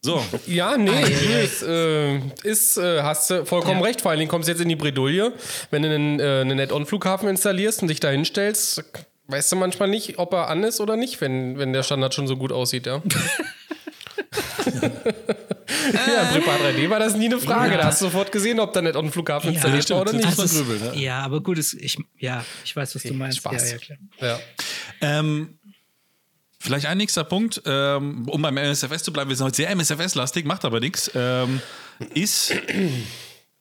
So. 0.00 0.24
Ja, 0.46 0.76
nee, 0.76 1.02
ist, 1.42 1.62
äh, 1.62 2.18
ist 2.44 2.78
äh, 2.78 3.02
hast 3.02 3.30
du 3.30 3.44
vollkommen 3.44 3.80
ja. 3.80 3.86
recht. 3.86 4.00
Vor 4.00 4.10
allen 4.10 4.20
Dingen 4.20 4.30
kommst 4.30 4.48
du 4.48 4.52
jetzt 4.52 4.60
in 4.60 4.68
die 4.68 4.76
Bredouille, 4.76 5.32
wenn 5.70 5.82
du 5.82 5.92
einen, 5.92 6.20
äh, 6.20 6.40
einen 6.42 6.56
Net-On-Flughafen 6.56 7.28
installierst 7.28 7.82
und 7.82 7.88
dich 7.88 7.98
da 7.98 8.08
hinstellst, 8.08 8.84
weißt 9.28 9.52
du 9.52 9.56
manchmal 9.56 9.88
nicht, 9.88 10.18
ob 10.18 10.32
er 10.32 10.48
an 10.48 10.64
ist 10.64 10.80
oder 10.80 10.96
nicht, 10.96 11.20
wenn, 11.20 11.58
wenn 11.58 11.72
der 11.72 11.82
Standard 11.82 12.14
schon 12.14 12.26
so 12.26 12.36
gut 12.36 12.50
aussieht, 12.50 12.86
ja. 12.86 13.02
ja, 15.92 16.24
Prepar 16.32 16.58
3D 16.58 16.90
war 16.90 16.98
das 16.98 17.14
nie 17.14 17.26
eine 17.26 17.38
Frage. 17.38 17.72
Ja. 17.72 17.78
Da 17.78 17.84
hast 17.84 18.00
du 18.00 18.06
sofort 18.06 18.32
gesehen, 18.32 18.58
ob 18.58 18.72
da 18.72 18.82
nicht 18.82 18.96
auf 18.96 19.02
dem 19.02 19.12
Flughafen 19.12 19.50
ja, 19.50 19.54
installiert 19.54 19.90
war 19.90 20.00
oder 20.00 20.12
nicht. 20.14 20.26
Also 20.26 20.42
es, 20.42 20.80
ja. 20.80 20.92
ja, 20.94 21.20
aber 21.20 21.42
gut, 21.42 21.58
es, 21.58 21.74
ich, 21.74 21.98
ja, 22.18 22.44
ich 22.64 22.74
weiß, 22.74 22.94
was 22.94 23.02
du 23.02 23.14
meinst. 23.14 23.38
Spaß. 23.38 23.72
Ja, 23.72 23.78
klar. 23.78 23.98
Ja. 24.20 24.40
Ähm, 25.00 25.58
vielleicht 26.58 26.86
ein 26.86 26.96
nächster 26.98 27.24
Punkt, 27.24 27.62
ähm, 27.66 28.28
um 28.28 28.40
beim 28.40 28.56
MSFS 28.56 29.02
zu 29.02 29.12
bleiben, 29.12 29.28
wir 29.28 29.36
sind 29.36 29.46
heute 29.46 29.56
sehr 29.56 29.70
MSFS-lastig, 29.70 30.46
macht 30.46 30.64
aber 30.64 30.80
nichts, 30.80 31.10
ähm, 31.14 31.60
ist 32.14 32.54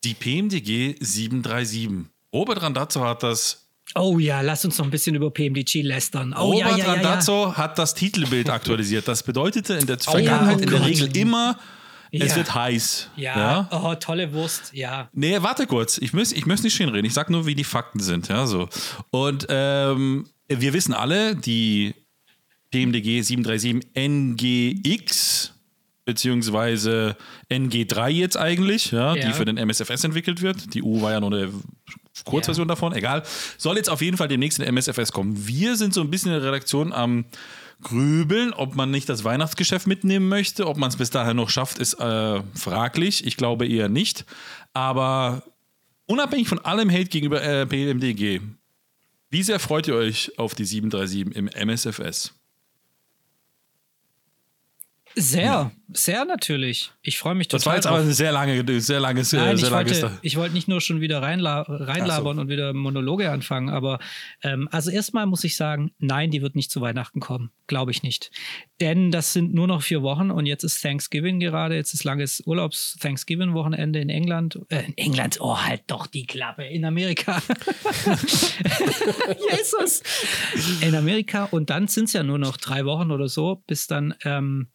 die 0.03 0.13
PMDG 0.13 0.95
737. 0.99 2.09
Robert 2.33 2.61
Randazzo 2.61 3.03
hat 3.03 3.23
das 3.23 3.66
Oh 3.95 4.19
ja, 4.19 4.41
lass 4.41 4.65
uns 4.65 4.77
noch 4.77 4.85
ein 4.85 4.91
bisschen 4.91 5.15
über 5.15 5.31
PMDG 5.31 5.81
lästern. 5.81 6.33
Oh 6.37 6.51
Robert 6.51 6.59
ja, 6.59 6.77
ja, 6.77 6.77
ja, 6.77 6.93
Randazzo 6.93 7.55
hat 7.55 7.77
das 7.77 7.93
Titelbild 7.93 8.49
aktualisiert. 8.49 9.07
Das 9.07 9.23
bedeutete 9.23 9.75
in 9.75 9.87
der 9.87 9.97
Vergangenheit 9.97 10.57
oh, 10.57 10.61
in 10.61 10.69
der 10.69 10.85
Regel 10.85 11.15
immer, 11.17 11.57
es 12.11 12.35
wird 12.35 12.53
heiß. 12.53 13.09
Ja. 13.15 13.37
ja. 13.37 13.69
Oh, 13.71 13.95
tolle 13.95 14.33
Wurst, 14.33 14.73
ja. 14.73 15.09
Nee, 15.13 15.41
warte 15.41 15.67
kurz. 15.67 15.97
Ich 15.97 16.13
muss, 16.13 16.31
ich 16.31 16.45
muss 16.45 16.63
nicht 16.63 16.75
schön 16.75 16.89
reden. 16.89 17.05
Ich 17.05 17.13
sag 17.13 17.29
nur, 17.29 17.45
wie 17.45 17.55
die 17.55 17.63
Fakten 17.63 17.99
sind. 17.99 18.27
Ja, 18.27 18.45
so. 18.45 18.69
Und 19.09 19.47
ähm, 19.49 20.27
wir 20.47 20.73
wissen 20.73 20.93
alle, 20.93 21.35
die 21.35 21.93
PMDG 22.71 23.21
737 23.21 23.93
NGX 23.95 25.53
beziehungsweise 26.05 27.17
NG3 27.49 28.07
jetzt 28.09 28.37
eigentlich, 28.37 28.91
ja, 28.91 29.13
ja, 29.13 29.27
die 29.27 29.33
für 29.33 29.43
den 29.43 29.57
MSFS 29.57 30.05
entwickelt 30.05 30.41
wird. 30.41 30.73
Die 30.73 30.81
U 30.81 31.01
war 31.01 31.11
ja 31.11 31.19
nur 31.19 31.33
eine 31.33 31.51
Kurzversion 32.25 32.67
ja. 32.67 32.75
davon, 32.75 32.93
egal. 32.93 33.23
Soll 33.57 33.77
jetzt 33.77 33.89
auf 33.89 34.01
jeden 34.01 34.17
Fall 34.17 34.27
demnächst 34.27 34.59
in 34.59 34.65
MSFS 34.65 35.11
kommen. 35.11 35.47
Wir 35.47 35.75
sind 35.75 35.93
so 35.93 36.01
ein 36.01 36.09
bisschen 36.09 36.31
in 36.33 36.39
der 36.39 36.47
Redaktion 36.47 36.93
am 36.93 37.25
Grübeln, 37.81 38.53
ob 38.53 38.75
man 38.75 38.89
nicht 38.89 39.07
das 39.07 39.23
Weihnachtsgeschäft 39.23 39.87
mitnehmen 39.87 40.29
möchte. 40.29 40.67
Ob 40.67 40.77
man 40.77 40.89
es 40.89 40.97
bis 40.97 41.09
dahin 41.09 41.37
noch 41.37 41.49
schafft, 41.49 41.77
ist 41.79 41.93
äh, 41.95 42.41
fraglich. 42.55 43.25
Ich 43.25 43.37
glaube 43.37 43.67
eher 43.67 43.89
nicht. 43.89 44.25
Aber 44.73 45.43
unabhängig 46.07 46.47
von 46.47 46.59
allem 46.59 46.91
Hate 46.91 47.05
gegenüber 47.05 47.41
äh, 47.41 47.65
PMDG, 47.65 48.41
wie 49.29 49.43
sehr 49.43 49.59
freut 49.59 49.87
ihr 49.87 49.95
euch 49.95 50.37
auf 50.39 50.55
die 50.55 50.65
737 50.65 51.35
im 51.35 51.47
MSFS? 51.47 52.33
Sehr, 55.19 55.43
ja. 55.43 55.71
sehr 55.93 56.25
natürlich. 56.25 56.91
Ich 57.01 57.17
freue 57.17 57.33
mich 57.33 57.47
total. 57.47 57.57
Das 57.57 57.65
war 57.65 57.75
jetzt 57.75 57.87
aber 57.87 57.97
eine 58.01 58.13
sehr 58.13 58.31
lange, 58.31 58.79
sehr 58.79 58.99
langes, 58.99 59.33
Nein, 59.33 59.57
sehr 59.57 59.67
ich 59.67 59.71
langes. 59.71 60.01
Wollte, 60.03 60.19
ich 60.21 60.37
wollte 60.37 60.53
nicht 60.53 60.67
nur 60.67 60.79
schon 60.79 61.01
wieder 61.01 61.23
reinla 61.23 61.61
reinlabern 61.61 62.35
so. 62.35 62.41
und 62.41 62.49
wieder 62.49 62.71
Monologe 62.73 63.31
anfangen, 63.31 63.69
aber 63.69 63.97
ähm, 64.43 64.69
also 64.71 64.91
erstmal 64.91 65.25
muss 65.25 65.43
ich 65.43 65.57
sagen, 65.57 65.91
nein, 65.97 66.29
die 66.29 66.43
wird 66.43 66.55
nicht 66.55 66.69
zu 66.69 66.81
Weihnachten 66.81 67.19
kommen. 67.19 67.49
Glaube 67.65 67.89
ich 67.89 68.03
nicht. 68.03 68.29
Denn 68.79 69.09
das 69.09 69.33
sind 69.33 69.55
nur 69.55 69.65
noch 69.65 69.81
vier 69.81 70.03
Wochen 70.03 70.29
und 70.29 70.45
jetzt 70.45 70.63
ist 70.63 70.83
Thanksgiving 70.83 71.39
gerade, 71.39 71.73
jetzt 71.73 71.95
ist 71.95 72.03
langes 72.03 72.43
Urlaubs-Thanksgiving-Wochenende 72.45 73.99
in 73.99 74.09
England. 74.09 74.59
Äh, 74.69 74.83
in 74.85 74.97
England, 74.99 75.39
oh, 75.41 75.57
halt 75.57 75.81
doch 75.87 76.05
die 76.05 76.27
Klappe. 76.27 76.65
In 76.65 76.85
Amerika. 76.85 77.41
Jesus! 79.51 80.03
In 80.81 80.93
Amerika 80.93 81.45
und 81.45 81.71
dann 81.71 81.87
sind 81.87 82.03
es 82.03 82.13
ja 82.13 82.21
nur 82.21 82.37
noch 82.37 82.57
drei 82.57 82.85
Wochen 82.85 83.09
oder 83.09 83.27
so, 83.27 83.63
bis 83.65 83.87
dann. 83.87 84.13
Ähm, 84.23 84.67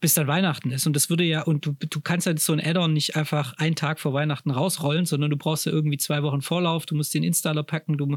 bis 0.00 0.14
dann 0.14 0.28
Weihnachten 0.28 0.70
ist. 0.70 0.86
Und 0.86 0.94
das 0.94 1.10
würde 1.10 1.24
ja, 1.24 1.42
und 1.42 1.66
du, 1.66 1.72
du 1.72 2.00
kannst 2.00 2.26
halt 2.26 2.40
so 2.40 2.52
ein 2.52 2.60
Add-on 2.60 2.92
nicht 2.92 3.16
einfach 3.16 3.54
einen 3.54 3.74
Tag 3.74 3.98
vor 3.98 4.12
Weihnachten 4.12 4.50
rausrollen, 4.50 5.06
sondern 5.06 5.30
du 5.30 5.36
brauchst 5.36 5.66
ja 5.66 5.72
irgendwie 5.72 5.98
zwei 5.98 6.22
Wochen 6.22 6.40
Vorlauf, 6.40 6.86
du 6.86 6.94
musst 6.94 7.14
den 7.14 7.24
Installer 7.24 7.64
packen, 7.64 7.98
du 7.98 8.16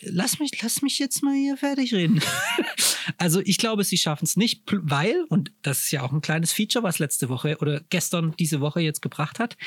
lass 0.00 0.38
mich, 0.38 0.50
lass 0.62 0.80
mich 0.80 0.98
jetzt 0.98 1.22
mal 1.22 1.34
hier 1.34 1.58
fertig 1.58 1.92
reden. 1.92 2.20
also 3.18 3.40
ich 3.44 3.58
glaube, 3.58 3.84
sie 3.84 3.98
schaffen 3.98 4.24
es 4.24 4.36
nicht, 4.36 4.62
weil, 4.72 5.24
und 5.28 5.52
das 5.60 5.84
ist 5.84 5.90
ja 5.90 6.02
auch 6.02 6.12
ein 6.12 6.22
kleines 6.22 6.52
Feature, 6.52 6.82
was 6.82 6.98
letzte 6.98 7.28
Woche 7.28 7.58
oder 7.60 7.82
gestern 7.90 8.34
diese 8.38 8.60
Woche 8.60 8.80
jetzt 8.80 9.02
gebracht 9.02 9.38
hat, 9.38 9.58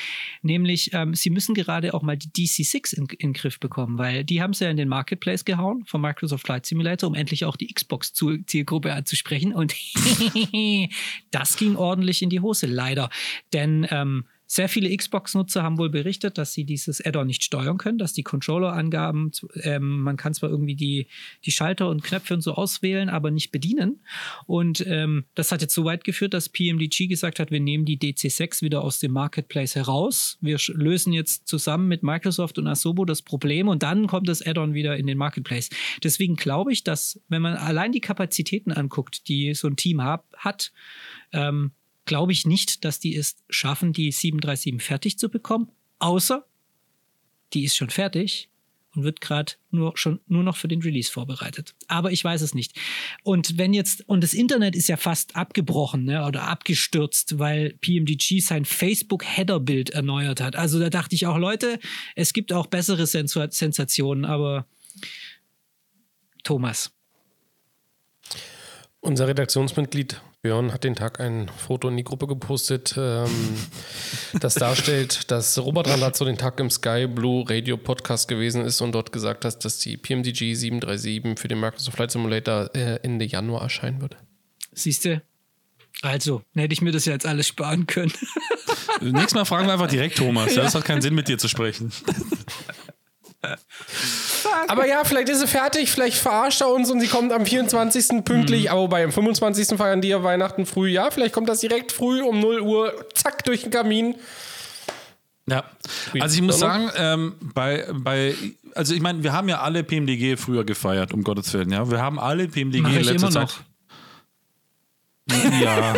nämlich 0.42 0.90
ähm, 0.94 1.14
sie 1.14 1.30
müssen 1.30 1.54
gerade 1.54 1.94
auch 1.94 2.02
mal 2.02 2.16
die 2.16 2.28
DC6 2.28 2.94
in, 2.94 3.06
in 3.18 3.32
Griff 3.32 3.60
bekommen, 3.60 3.98
weil 3.98 4.24
die 4.24 4.42
haben 4.42 4.50
es 4.50 4.58
ja 4.58 4.68
in 4.68 4.76
den 4.76 4.88
Marketplace 4.88 5.44
gehauen 5.44 5.84
von 5.86 6.00
Microsoft 6.00 6.44
Flight 6.44 6.66
Simulator, 6.66 7.08
um 7.08 7.14
endlich 7.14 7.44
auch 7.44 7.56
die 7.56 7.72
Xbox-Zielgruppe 7.72 8.92
anzusprechen 8.92 9.54
und 9.54 9.74
das 11.36 11.58
ging 11.58 11.76
ordentlich 11.76 12.22
in 12.22 12.30
die 12.30 12.40
Hose, 12.40 12.66
leider. 12.66 13.10
Denn 13.52 13.86
ähm, 13.90 14.24
sehr 14.46 14.68
viele 14.68 14.96
Xbox-Nutzer 14.96 15.62
haben 15.62 15.76
wohl 15.76 15.90
berichtet, 15.90 16.38
dass 16.38 16.52
sie 16.52 16.64
dieses 16.64 17.04
Add-on 17.04 17.26
nicht 17.26 17.42
steuern 17.42 17.78
können, 17.78 17.98
dass 17.98 18.12
die 18.12 18.22
Controller-Angaben, 18.22 19.32
ähm, 19.62 20.00
man 20.00 20.16
kann 20.16 20.34
zwar 20.34 20.50
irgendwie 20.50 20.76
die, 20.76 21.08
die 21.44 21.50
Schalter 21.50 21.88
und 21.88 22.04
Knöpfe 22.04 22.34
und 22.34 22.42
so 22.42 22.54
auswählen, 22.54 23.08
aber 23.08 23.30
nicht 23.32 23.50
bedienen. 23.50 24.00
Und 24.46 24.86
ähm, 24.86 25.24
das 25.34 25.50
hat 25.50 25.62
jetzt 25.62 25.74
so 25.74 25.84
weit 25.84 26.04
geführt, 26.04 26.32
dass 26.32 26.48
PMDG 26.48 27.08
gesagt 27.08 27.40
hat, 27.40 27.50
wir 27.50 27.60
nehmen 27.60 27.84
die 27.84 27.98
DC6 27.98 28.62
wieder 28.62 28.82
aus 28.82 29.00
dem 29.00 29.12
Marketplace 29.12 29.74
heraus. 29.74 30.38
Wir 30.40 30.58
lösen 30.68 31.12
jetzt 31.12 31.48
zusammen 31.48 31.88
mit 31.88 32.04
Microsoft 32.04 32.58
und 32.58 32.68
Asobo 32.68 33.04
das 33.04 33.22
Problem 33.22 33.66
und 33.66 33.82
dann 33.82 34.06
kommt 34.06 34.28
das 34.28 34.46
Add-on 34.46 34.74
wieder 34.74 34.96
in 34.96 35.08
den 35.08 35.18
Marketplace. 35.18 35.70
Deswegen 36.04 36.36
glaube 36.36 36.72
ich, 36.72 36.84
dass, 36.84 37.20
wenn 37.28 37.42
man 37.42 37.54
allein 37.54 37.90
die 37.90 38.00
Kapazitäten 38.00 38.70
anguckt, 38.70 39.28
die 39.28 39.54
so 39.54 39.66
ein 39.66 39.76
Team 39.76 40.02
hab, 40.02 40.24
hat, 40.36 40.72
ähm, 41.32 41.72
glaube 42.04 42.32
ich 42.32 42.46
nicht, 42.46 42.84
dass 42.84 43.00
die 43.00 43.16
es 43.16 43.36
schaffen, 43.48 43.92
die 43.92 44.10
737 44.12 44.82
fertig 44.82 45.18
zu 45.18 45.28
bekommen, 45.28 45.70
außer 45.98 46.46
die 47.52 47.64
ist 47.64 47.76
schon 47.76 47.90
fertig 47.90 48.48
und 48.96 49.04
wird 49.04 49.20
gerade 49.20 49.52
nur 49.70 49.96
schon 49.96 50.20
nur 50.26 50.42
noch 50.42 50.56
für 50.56 50.68
den 50.68 50.82
Release 50.82 51.12
vorbereitet. 51.12 51.74
Aber 51.86 52.10
ich 52.12 52.24
weiß 52.24 52.40
es 52.40 52.54
nicht. 52.54 52.72
Und 53.22 53.58
wenn 53.58 53.74
jetzt 53.74 54.08
und 54.08 54.22
das 54.22 54.34
Internet 54.34 54.74
ist 54.74 54.88
ja 54.88 54.96
fast 54.96 55.36
abgebrochen 55.36 56.04
ne, 56.04 56.24
oder 56.24 56.44
abgestürzt, 56.44 57.38
weil 57.38 57.74
PMDG 57.80 58.40
sein 58.40 58.64
Facebook 58.64 59.24
Header 59.24 59.60
Bild 59.60 59.90
erneuert 59.90 60.40
hat. 60.40 60.56
Also 60.56 60.80
da 60.80 60.88
dachte 60.90 61.14
ich 61.14 61.26
auch 61.26 61.36
Leute, 61.36 61.78
es 62.14 62.32
gibt 62.32 62.52
auch 62.52 62.66
bessere 62.66 63.06
Sensor 63.06 63.50
Sensationen, 63.50 64.24
aber 64.24 64.66
Thomas. 66.42 66.92
Unser 69.00 69.28
Redaktionsmitglied 69.28 70.20
Björn 70.46 70.72
hat 70.72 70.84
den 70.84 70.94
Tag 70.94 71.18
ein 71.18 71.48
Foto 71.48 71.88
in 71.88 71.96
die 71.96 72.04
Gruppe 72.04 72.28
gepostet, 72.28 72.94
ähm, 72.96 73.56
das 74.40 74.54
darstellt, 74.54 75.28
dass 75.32 75.58
Robert 75.58 75.88
Randazzo 75.88 76.24
den 76.24 76.38
Tag 76.38 76.60
im 76.60 76.70
Sky 76.70 77.08
Blue 77.08 77.44
Radio 77.50 77.76
Podcast 77.76 78.28
gewesen 78.28 78.64
ist 78.64 78.80
und 78.80 78.92
dort 78.92 79.10
gesagt 79.10 79.44
hat, 79.44 79.64
dass 79.64 79.80
die 79.80 79.96
PMDG 79.96 80.54
737 80.54 81.36
für 81.36 81.48
den 81.48 81.58
Microsoft 81.58 81.96
Flight 81.96 82.12
Simulator 82.12 82.70
äh, 82.76 83.00
Ende 83.02 83.24
Januar 83.24 83.62
erscheinen 83.62 84.00
wird. 84.00 84.18
Siehst 84.70 85.04
du? 85.04 85.20
Also, 86.02 86.42
hätte 86.54 86.74
ich 86.74 86.80
mir 86.80 86.92
das 86.92 87.06
ja 87.06 87.14
jetzt 87.14 87.26
alles 87.26 87.48
sparen 87.48 87.88
können. 87.88 88.12
Nächstes 89.00 89.34
Mal 89.34 89.46
fragen 89.46 89.66
wir 89.66 89.72
einfach 89.72 89.88
direkt 89.88 90.16
Thomas. 90.16 90.54
Ja. 90.54 90.62
Das 90.62 90.76
hat 90.76 90.84
keinen 90.84 91.02
Sinn, 91.02 91.16
mit 91.16 91.26
dir 91.26 91.38
zu 91.38 91.48
sprechen. 91.48 91.90
Aber 94.68 94.86
ja, 94.86 95.04
vielleicht 95.04 95.28
ist 95.28 95.40
sie 95.40 95.46
fertig, 95.46 95.90
vielleicht 95.90 96.16
verarscht 96.16 96.60
er 96.60 96.68
uns 96.68 96.90
und 96.90 97.00
sie 97.00 97.08
kommt 97.08 97.32
am 97.32 97.46
24. 97.46 98.24
pünktlich, 98.24 98.64
mhm. 98.64 98.70
aber 98.70 98.88
beim 98.88 99.12
25. 99.12 99.76
feiern 99.76 100.00
die 100.00 100.08
ja 100.08 100.22
Weihnachten 100.22 100.66
früh. 100.66 100.88
Ja, 100.88 101.10
vielleicht 101.10 101.32
kommt 101.32 101.48
das 101.48 101.60
direkt 101.60 101.92
früh 101.92 102.22
um 102.22 102.40
0 102.40 102.60
Uhr, 102.60 103.06
zack, 103.14 103.44
durch 103.44 103.62
den 103.62 103.70
Kamin. 103.70 104.14
Ja, 105.48 105.64
also 106.18 106.34
ich 106.34 106.42
muss 106.42 106.58
sagen, 106.58 106.90
ähm, 106.96 107.34
bei, 107.54 107.86
bei, 107.92 108.34
also 108.74 108.94
ich 108.94 109.00
meine, 109.00 109.22
wir 109.22 109.32
haben 109.32 109.48
ja 109.48 109.60
alle 109.60 109.84
PMDG 109.84 110.36
früher 110.36 110.64
gefeiert, 110.64 111.14
um 111.14 111.22
Gottes 111.22 111.52
Willen, 111.54 111.70
ja. 111.70 111.88
Wir 111.88 112.00
haben 112.00 112.18
alle 112.18 112.48
PMDG 112.48 112.84
in 112.84 113.04
letzter 113.04 113.30
Zeit. 113.30 113.42
Noch. 113.42 113.60
Ja, 115.28 115.94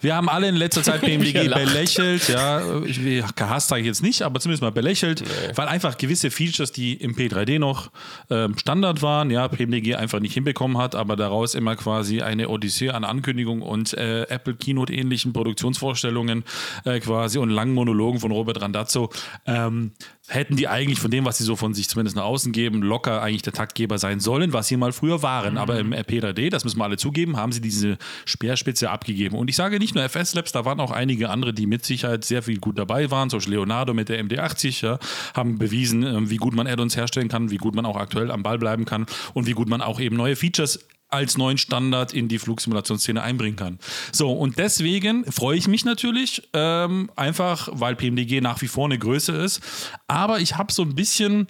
wir 0.00 0.16
haben 0.16 0.30
alle 0.30 0.48
in 0.48 0.54
letzter 0.54 0.82
Zeit 0.82 1.00
BMWG 1.02 1.50
belächelt, 1.52 2.28
ja, 2.28 2.82
ich, 2.82 2.98
gehasst 3.36 3.68
sage 3.68 3.82
ich 3.82 3.86
jetzt 3.86 4.02
nicht, 4.02 4.22
aber 4.22 4.40
zumindest 4.40 4.62
mal 4.62 4.72
belächelt, 4.72 5.20
nee. 5.20 5.52
weil 5.54 5.68
einfach 5.68 5.98
gewisse 5.98 6.30
Features, 6.30 6.72
die 6.72 6.94
im 6.94 7.14
P3D 7.14 7.58
noch 7.58 7.90
ähm, 8.30 8.56
Standard 8.56 9.02
waren, 9.02 9.30
ja, 9.30 9.48
BMWG 9.48 9.96
einfach 9.96 10.20
nicht 10.20 10.32
hinbekommen 10.32 10.78
hat, 10.78 10.94
aber 10.94 11.14
daraus 11.16 11.54
immer 11.54 11.76
quasi 11.76 12.22
eine 12.22 12.48
Odyssee 12.48 12.88
an 12.88 13.04
Ankündigungen 13.04 13.62
und 13.62 13.92
äh, 13.94 14.22
Apple 14.22 14.54
Keynote 14.54 14.94
ähnlichen 14.94 15.34
Produktionsvorstellungen 15.34 16.44
äh, 16.86 17.00
quasi 17.00 17.38
und 17.38 17.50
langen 17.50 17.74
Monologen 17.74 18.20
von 18.20 18.32
Robert 18.32 18.62
Randazzo. 18.62 19.10
Ähm, 19.46 19.92
hätten 20.26 20.56
die 20.56 20.68
eigentlich 20.68 21.00
von 21.00 21.10
dem, 21.10 21.26
was 21.26 21.36
sie 21.36 21.44
so 21.44 21.54
von 21.54 21.74
sich 21.74 21.88
zumindest 21.88 22.16
nach 22.16 22.24
außen 22.24 22.52
geben, 22.52 22.80
locker 22.82 23.20
eigentlich 23.20 23.42
der 23.42 23.52
Taktgeber 23.52 23.98
sein 23.98 24.20
sollen, 24.20 24.54
was 24.54 24.68
sie 24.68 24.76
mal 24.76 24.92
früher 24.92 25.22
waren. 25.22 25.52
Mhm. 25.52 25.58
Aber 25.58 25.78
im 25.78 25.92
RP3D, 25.92 26.50
das 26.50 26.64
müssen 26.64 26.78
wir 26.78 26.84
alle 26.84 26.96
zugeben, 26.96 27.36
haben 27.36 27.52
sie 27.52 27.60
diese 27.60 27.98
Speerspitze 28.24 28.90
abgegeben. 28.90 29.36
Und 29.36 29.48
ich 29.50 29.56
sage 29.56 29.78
nicht 29.78 29.94
nur 29.94 30.02
FS 30.04 30.34
Labs, 30.34 30.52
da 30.52 30.64
waren 30.64 30.80
auch 30.80 30.92
einige 30.92 31.28
andere, 31.28 31.52
die 31.52 31.66
mit 31.66 31.84
Sicherheit 31.84 32.24
sehr 32.24 32.42
viel 32.42 32.58
gut 32.58 32.78
dabei 32.78 33.10
waren. 33.10 33.28
Zum 33.28 33.38
Beispiel 33.38 33.54
Leonardo 33.54 33.92
mit 33.92 34.08
der 34.08 34.24
MD80, 34.24 34.84
ja, 34.84 34.98
haben 35.34 35.58
bewiesen, 35.58 36.02
ähm, 36.02 36.30
wie 36.30 36.38
gut 36.38 36.54
man 36.54 36.66
Add-ons 36.66 36.96
herstellen 36.96 37.28
kann, 37.28 37.50
wie 37.50 37.58
gut 37.58 37.74
man 37.74 37.84
auch 37.84 37.96
aktuell 37.96 38.30
am 38.30 38.42
Ball 38.42 38.58
bleiben 38.58 38.86
kann 38.86 39.06
und 39.34 39.46
wie 39.46 39.52
gut 39.52 39.68
man 39.68 39.82
auch 39.82 40.00
eben 40.00 40.16
neue 40.16 40.36
Features 40.36 40.80
als 41.14 41.38
neuen 41.38 41.58
Standard 41.58 42.12
in 42.12 42.28
die 42.28 42.38
Flugsimulationsszene 42.38 43.22
einbringen 43.22 43.56
kann. 43.56 43.78
So, 44.12 44.32
und 44.32 44.58
deswegen 44.58 45.24
freue 45.30 45.56
ich 45.56 45.68
mich 45.68 45.84
natürlich, 45.84 46.48
ähm, 46.52 47.10
einfach 47.16 47.68
weil 47.72 47.96
PMDG 47.96 48.40
nach 48.40 48.60
wie 48.60 48.68
vor 48.68 48.86
eine 48.86 48.98
Größe 48.98 49.32
ist. 49.32 49.60
Aber 50.08 50.40
ich 50.40 50.56
habe 50.56 50.72
so 50.72 50.82
ein 50.82 50.94
bisschen 50.94 51.46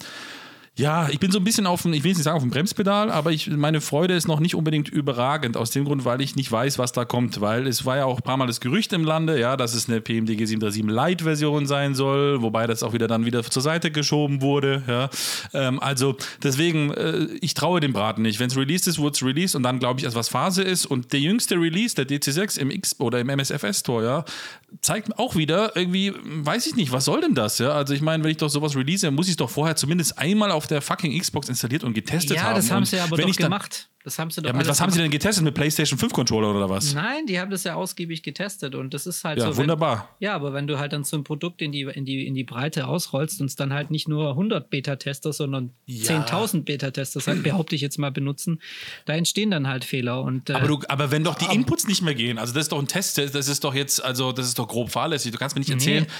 ja, 0.77 1.09
ich 1.09 1.20
bin 1.20 1.31
so 1.31 1.39
ein 1.39 1.45
bisschen 1.45 1.68
auf 1.68 1.83
dem, 1.83 1.93
ich 1.93 2.03
will 2.03 2.12
nicht 2.12 2.25
sagen 2.25 2.37
auf 2.37 2.43
dem 2.43 2.51
Bremspedal, 2.51 3.09
aber 3.09 3.31
ich, 3.31 3.49
meine 3.49 3.81
Freude 3.81 4.14
ist 4.14 4.27
noch 4.27 4.41
nicht 4.41 4.57
unbedingt 4.57 4.89
überragend, 4.89 5.57
aus 5.57 5.70
dem 5.70 5.85
Grund, 5.85 6.05
weil 6.05 6.20
ich 6.20 6.35
nicht 6.35 6.51
weiß, 6.51 6.79
was 6.79 6.91
da 6.91 7.05
kommt, 7.05 7.41
weil 7.41 7.68
es 7.68 7.85
war 7.85 7.97
ja 7.97 8.07
auch 8.07 8.16
ein 8.16 8.22
paar 8.22 8.37
Mal 8.37 8.49
das 8.49 8.61
Gerücht 8.61 8.93
im 8.93 9.05
Lande, 9.05 9.39
ja, 9.39 9.57
dass 9.57 9.75
es 9.75 9.89
eine 9.89 10.01
PMDG 10.01 10.47
737 10.47 10.85
Lite-Version 10.85 11.66
sein 11.66 11.95
soll, 11.95 12.43
wobei 12.43 12.66
das 12.66 12.83
auch 12.83 12.93
wieder 12.93 13.07
dann 13.07 13.25
wieder 13.25 13.45
zur 13.45 13.62
Seite 13.62 13.93
geschoben 13.93 14.43
wurde, 14.43 14.83
ja. 14.89 15.11
Ähm, 15.53 15.79
also 15.81 16.16
deswegen, 16.43 16.91
äh, 16.91 17.27
ich 17.41 17.55
traue 17.55 17.79
dem 17.79 17.93
Braten 17.93 18.22
nicht. 18.22 18.41
Wenn 18.41 18.49
es 18.49 18.57
released 18.57 18.89
ist, 18.89 18.99
wurde 18.99 19.14
es 19.14 19.22
released 19.22 19.55
und 19.55 19.62
dann 19.62 19.79
glaube 19.79 20.01
ich, 20.01 20.07
als 20.07 20.16
was 20.16 20.29
Phase 20.29 20.64
ist 20.64 20.87
und 20.87 21.12
der 21.12 21.20
jüngste 21.20 21.55
Release, 21.55 21.95
der 21.95 22.09
DC6 22.09 22.59
im 22.59 22.72
X 22.72 22.99
oder 22.99 23.20
im 23.20 23.29
MSFS 23.29 23.79
Store, 23.79 24.05
ja, 24.05 24.25
zeigt 24.81 25.18
auch 25.18 25.37
wieder 25.37 25.77
irgendwie, 25.77 26.12
weiß 26.25 26.66
ich 26.66 26.75
nicht, 26.75 26.93
was 26.93 27.05
soll 27.05 27.20
denn 27.20 27.35
das, 27.35 27.59
ja? 27.59 27.70
Also 27.70 27.95
ich 27.95 28.01
meine, 28.01 28.25
wenn 28.25 28.31
ich 28.31 28.39
doch 28.39 28.49
sowas 28.49 28.75
release, 28.75 29.09
muss 29.11 29.27
ich 29.27 29.33
es 29.33 29.37
doch 29.37 29.51
vorher 29.51 29.77
zumindest 29.77 30.18
einmal 30.18 30.51
auf 30.51 30.64
der 30.67 30.83
fucking 30.83 31.19
Xbox 31.19 31.49
installiert 31.49 31.85
und 31.85 31.95
getestet 31.95 32.39
haben. 32.39 32.51
Ja, 32.51 32.55
das 32.55 32.71
haben 32.71 32.85
sie 32.85 32.99
aber 32.99 33.17
doch 33.17 33.37
gemacht. 33.37 33.89
Das 34.05 34.19
haben 34.19 34.31
sie 34.31 34.43
doch 34.43 34.51
ja, 34.51 34.57
mit 34.57 34.69
was 34.69 34.83
haben 34.83 34.93
sie 34.93 35.01
denn 35.01 35.11
getestet? 35.11 35.45
Mit 35.45 35.55
PlayStation 35.55 35.99
5 35.99 36.12
Controller 36.12 36.51
oder 36.55 36.69
was? 36.69 36.93
Nein, 36.93 37.25
die 37.25 37.41
haben 37.41 37.51
das 37.51 37.65
ja 37.65 37.75
ausgiebig 37.75 38.23
getestet 38.23 38.75
und 38.75 38.93
das 38.93 39.07
ist 39.07 39.25
halt 39.25 39.39
ja, 39.39 39.51
so. 39.51 39.57
wunderbar. 39.57 40.11
Wenn, 40.19 40.27
ja, 40.27 40.35
aber 40.35 40.53
wenn 40.53 40.67
du 40.67 40.79
halt 40.79 40.93
dann 40.93 41.05
so 41.05 41.17
ein 41.17 41.25
Produkt 41.25 41.62
in 41.62 41.73
die, 41.73 41.83
in 41.83 42.05
die, 42.05 42.27
in 42.27 42.35
die 42.35 42.45
Breite 42.45 42.87
ausrollst 42.87 43.41
und 43.41 43.47
es 43.47 43.57
dann 43.57 43.73
halt 43.73 43.91
nicht 43.91 44.07
nur 44.07 44.31
100 44.31 44.69
Beta-Tester, 44.69 45.33
sondern 45.33 45.71
ja. 45.87 46.23
10.000 46.23 46.65
Beta-Tester, 46.65 47.35
behaupte 47.37 47.75
ich 47.75 47.81
jetzt 47.81 47.99
mal, 47.99 48.12
benutzen, 48.12 48.61
da 49.07 49.15
entstehen 49.15 49.51
dann 49.51 49.67
halt 49.67 49.85
Fehler. 49.87 50.21
Und, 50.21 50.51
äh, 50.51 50.53
aber, 50.53 50.69
du, 50.69 50.81
aber 50.89 51.11
wenn 51.11 51.25
doch 51.25 51.37
die 51.37 51.55
Inputs 51.55 51.87
nicht 51.87 52.03
mehr 52.03 52.15
gehen, 52.15 52.39
also 52.39 52.53
das 52.53 52.65
ist 52.65 52.73
doch 52.73 52.79
ein 52.79 52.89
Test, 52.89 53.17
das 53.17 53.49
ist 53.49 53.65
doch 53.65 53.75
jetzt, 53.75 54.05
also 54.05 54.33
das 54.33 54.47
ist 54.47 54.59
doch 54.59 54.69
grob 54.69 54.91
fahrlässig. 54.91 55.33
Du 55.33 55.39
kannst 55.39 55.57
mir 55.57 55.61
nicht 55.61 55.71
erzählen, 55.71 56.05
nee. 56.05 56.11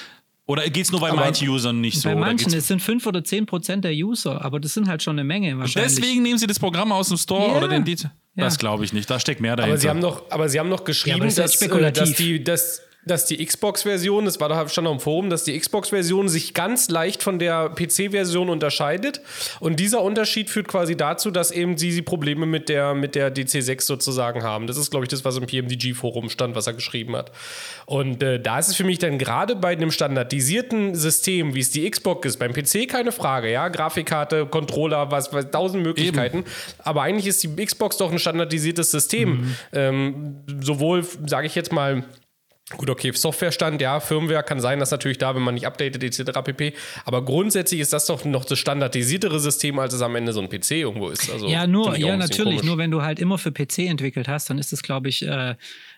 Oder 0.47 0.69
geht 0.69 0.85
es 0.85 0.93
nur 0.93 1.01
bei 1.01 1.09
aber 1.09 1.21
manchen 1.21 1.49
Usern 1.49 1.81
nicht 1.81 2.01
so? 2.01 2.09
Bei 2.09 2.15
manchen, 2.15 2.53
es 2.53 2.69
sind 2.69 2.83
5 2.83 3.07
oder 3.07 3.25
10 3.25 3.47
Prozent 3.47 3.85
der 3.85 3.93
User, 3.93 4.45
aber 4.45 4.61
das 4.61 4.75
sind 4.75 4.89
halt 4.89 5.03
schon 5.03 5.19
eine 5.19 5.25
Menge 5.25 5.59
wahrscheinlich. 5.59 5.95
Deswegen 5.95 6.23
nehmen 6.23 6.39
sie 6.39 6.47
das 6.47 6.59
Programm 6.59 6.93
aus 6.93 7.09
dem 7.09 7.17
Store 7.17 7.47
yeah. 7.47 7.57
oder 7.57 7.69
den 7.69 7.85
Dienst. 7.85 8.09
Das 8.37 8.59
glaube 8.59 8.85
ich 8.85 8.93
nicht. 8.93 9.09
Da 9.09 9.19
steckt 9.19 9.41
mehr 9.41 9.57
dahinter. 9.57 9.73
Aber 9.73 9.81
sie 9.81 9.89
haben 9.89 10.01
noch, 10.01 10.31
aber 10.31 10.49
sie 10.49 10.59
haben 10.59 10.69
noch 10.69 10.85
geschrieben, 10.85 11.19
ja, 11.19 11.25
das 11.25 11.35
dass, 11.35 11.63
äh, 11.63 11.93
dass, 11.93 12.13
die, 12.15 12.45
dass, 12.45 12.83
dass 13.07 13.27
die 13.27 13.45
Xbox-Version, 13.45 14.25
das 14.25 14.41
war 14.41 14.49
da 14.49 14.69
stand 14.69 14.85
noch 14.85 14.93
im 14.93 15.01
Forum, 15.01 15.31
dass 15.31 15.45
die 15.45 15.59
Xbox-Version 15.59 16.29
sich 16.29 16.55
ganz 16.55 16.89
leicht 16.89 17.23
von 17.23 17.39
der 17.39 17.71
PC-Version 17.71 18.49
unterscheidet. 18.49 19.21
Und 19.61 19.81
dieser 19.81 20.03
Unterschied 20.03 20.51
führt 20.51 20.69
quasi 20.69 20.97
dazu, 20.97 21.31
dass 21.31 21.51
eben 21.51 21.77
sie, 21.77 21.93
sie 21.93 22.03
Probleme 22.03 22.47
mit 22.47 22.69
der, 22.69 22.95
mit 22.95 23.15
der 23.15 23.35
DC6 23.35 23.83
sozusagen 23.83 24.43
haben. 24.43 24.67
Das 24.67 24.77
ist, 24.77 24.91
glaube 24.91 25.05
ich, 25.05 25.09
das, 25.09 25.25
was 25.25 25.37
im 25.37 25.47
PMDG-Forum 25.47 26.31
stand, 26.31 26.55
was 26.55 26.67
er 26.67 26.75
geschrieben 26.75 27.17
hat. 27.17 27.33
Und 27.87 28.23
äh, 28.23 28.41
da 28.41 28.59
ist 28.59 28.69
es 28.69 28.77
für 28.77 28.85
mich 28.85 28.99
dann 28.99 29.19
gerade 29.19 29.57
bei 29.57 29.73
einem 29.73 29.91
standardisierten 29.91 30.95
System, 30.95 31.55
wie 31.55 31.61
es 31.61 31.71
die 31.71 31.89
Xbox 31.89 32.27
ist, 32.27 32.39
beim 32.39 32.53
PC 32.53 32.89
keine 32.89 33.13
Frage, 33.13 33.51
ja, 33.51 33.69
Grafikkarte, 33.69 34.47
Controller, 34.47 35.11
was, 35.11 35.33
was 35.33 35.51
tausend 35.51 35.83
Möglichkeiten. 35.83 36.39
Eben. 36.39 36.47
Aber 36.79 37.03
eigentlich 37.03 37.27
ist 37.27 37.43
die 37.43 37.65
Xbox 37.65 37.97
doch 37.97 38.11
ein 38.11 38.19
standardisiertes 38.19 38.91
System. 38.91 39.31
Mhm. 39.31 39.57
Ähm, 39.73 40.37
sowohl, 40.63 41.05
sage 41.27 41.47
ich 41.47 41.55
jetzt 41.55 41.73
mal, 41.73 42.05
Gut, 42.71 42.89
okay, 42.89 43.13
Softwarestand, 43.13 43.83
ja, 43.83 44.01
Firmware 44.01 44.43
kann 44.43 44.59
sein, 44.59 44.81
dass 44.81 44.91
natürlich 44.91 45.19
da, 45.19 45.35
wenn 45.35 45.43
man 45.43 45.53
nicht 45.53 45.67
updatet, 45.67 46.03
etc. 46.03 46.41
pp. 46.43 46.73
Aber 47.05 47.23
grundsätzlich 47.23 47.79
ist 47.81 47.93
das 47.93 48.07
doch 48.07 48.25
noch 48.25 48.47
das 48.47 48.59
standardisiertere 48.59 49.39
System, 49.39 49.79
als 49.79 49.93
es 49.93 50.01
am 50.01 50.17
Ende 50.17 50.33
so 50.33 50.41
ein 50.41 50.49
PC 50.49 50.71
irgendwo 50.71 51.11
ist. 51.11 51.31
Also, 51.31 51.47
ja, 51.47 51.67
nur, 51.67 51.95
ja, 51.99 52.17
natürlich. 52.17 52.63
Nur 52.63 52.79
wenn 52.79 52.91
du 52.91 53.03
halt 53.03 53.19
immer 53.19 53.37
für 53.37 53.53
PC 53.53 53.81
entwickelt 53.81 54.29
hast, 54.29 54.49
dann 54.49 54.57
ist 54.57 54.73
es, 54.73 54.83
glaube 54.83 55.11
ich, 55.11 55.27
äh, 55.27 55.57